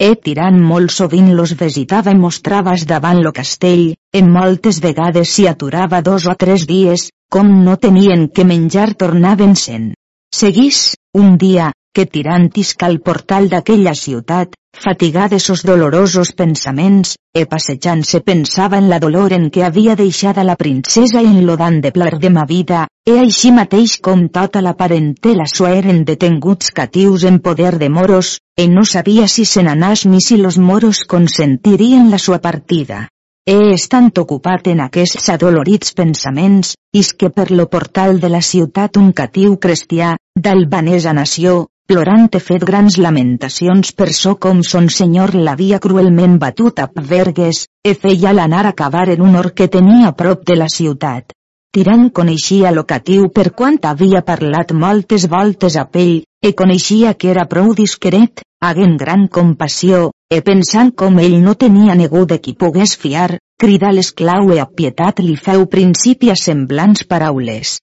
E 0.00 0.16
tirant 0.16 0.56
molt 0.70 0.94
sovint 0.96 1.28
los 1.36 1.52
visitava 1.60 2.14
i 2.16 2.18
mostraves 2.22 2.86
davant 2.88 3.20
lo 3.20 3.34
castell, 3.36 3.90
en 4.16 4.32
moltes 4.38 4.80
vegades 4.80 5.34
s'hi 5.34 5.44
aturava 5.52 6.00
dos 6.00 6.24
o 6.32 6.34
tres 6.44 6.64
dies, 6.64 7.10
com 7.28 7.52
no 7.68 7.76
tenien 7.76 8.30
que 8.32 8.48
menjar 8.48 8.94
tornaven-se'n. 8.94 9.92
Seguís, 10.32 10.94
un 11.12 11.36
dia, 11.36 11.74
que 11.94 12.06
tirant 12.06 12.50
isca 12.54 12.86
al 12.86 13.00
portal 13.00 13.48
d'aquella 13.50 13.94
ciutat, 13.94 14.54
fatigà 14.84 15.26
de 15.28 15.38
sos 15.42 15.64
dolorosos 15.66 16.30
pensaments, 16.38 17.16
e 17.34 17.44
passejant-se 17.46 18.20
pensava 18.26 18.78
en 18.78 18.88
la 18.88 19.00
dolor 19.02 19.34
en 19.34 19.48
què 19.50 19.64
havia 19.66 19.96
deixada 19.98 20.44
la 20.46 20.56
princesa 20.56 21.22
i 21.22 21.30
en 21.30 21.44
lo 21.46 21.56
dan 21.58 21.80
de 21.80 21.90
plar 21.92 22.18
de 22.22 22.30
ma 22.30 22.46
vida, 22.46 22.86
e 23.06 23.18
així 23.18 23.50
mateix 23.50 23.98
com 23.98 24.28
tota 24.28 24.62
la 24.62 24.76
parentela 24.78 25.46
sua 25.50 25.72
eren 25.82 26.04
detenguts 26.04 26.70
catius 26.70 27.24
en 27.24 27.40
poder 27.40 27.78
de 27.78 27.88
moros, 27.90 28.38
e 28.56 28.68
no 28.68 28.84
sabia 28.84 29.26
si 29.28 29.44
se 29.44 29.62
n'anàs 29.66 30.06
ni 30.06 30.20
si 30.20 30.36
los 30.36 30.58
moros 30.58 31.04
consentirien 31.04 32.10
la 32.10 32.18
sua 32.18 32.38
partida. 32.38 33.08
He 33.50 33.72
estant 33.74 34.12
ocupat 34.20 34.68
en 34.70 34.82
aquests 34.84 35.30
adolorits 35.32 35.94
pensaments, 35.98 36.76
is 36.92 37.14
que 37.14 37.30
per 37.30 37.50
lo 37.50 37.66
portal 37.66 38.20
de 38.20 38.28
la 38.28 38.42
ciutat 38.42 38.96
un 39.00 39.10
catiu 39.12 39.56
cristià, 39.58 40.16
d'albanesa 40.36 41.14
nació, 41.16 41.66
plorant 41.90 42.28
he 42.30 42.38
fet 42.38 42.62
grans 42.68 42.96
lamentacions 43.02 43.88
per 43.98 44.12
so 44.16 44.36
com 44.44 44.60
son 44.66 44.84
senyor 44.96 45.32
l'havia 45.34 45.80
cruelment 45.82 46.36
batut 46.42 46.78
a 46.78 46.86
vergues, 47.12 47.64
e 47.82 47.94
feia 48.04 48.30
l'anar 48.36 48.62
a 48.68 48.72
cavar 48.80 49.08
en 49.14 49.24
un 49.26 49.34
or 49.40 49.48
que 49.58 49.66
tenia 49.66 50.06
a 50.08 50.12
prop 50.20 50.44
de 50.46 50.54
la 50.60 50.68
ciutat. 50.74 51.34
Tirant 51.74 52.06
coneixia 52.14 52.70
locatiu 52.76 53.26
per 53.34 53.48
quant 53.58 53.80
havia 53.90 54.22
parlat 54.30 54.70
moltes 54.84 55.26
voltes 55.34 55.76
a 55.82 55.84
pell, 55.96 56.22
e 56.46 56.54
coneixia 56.62 57.14
que 57.14 57.34
era 57.34 57.48
prou 57.50 57.74
discret, 57.74 58.46
haguent 58.62 58.96
gran 59.02 59.26
compassió, 59.26 60.12
e 60.30 60.42
pensant 60.46 60.94
com 60.94 61.18
ell 61.18 61.38
no 61.42 61.58
tenia 61.58 61.98
negu 61.98 62.22
de 62.24 62.38
qui 62.38 62.54
pogués 62.54 62.94
fiar, 63.02 63.32
cridà 63.58 63.90
l'esclau 63.90 64.54
e 64.54 64.62
a 64.62 64.70
pietat 64.70 65.26
li 65.26 65.34
feu 65.34 65.66
principi 65.66 66.30
a 66.30 66.38
semblants 66.38 67.02
paraules. 67.02 67.80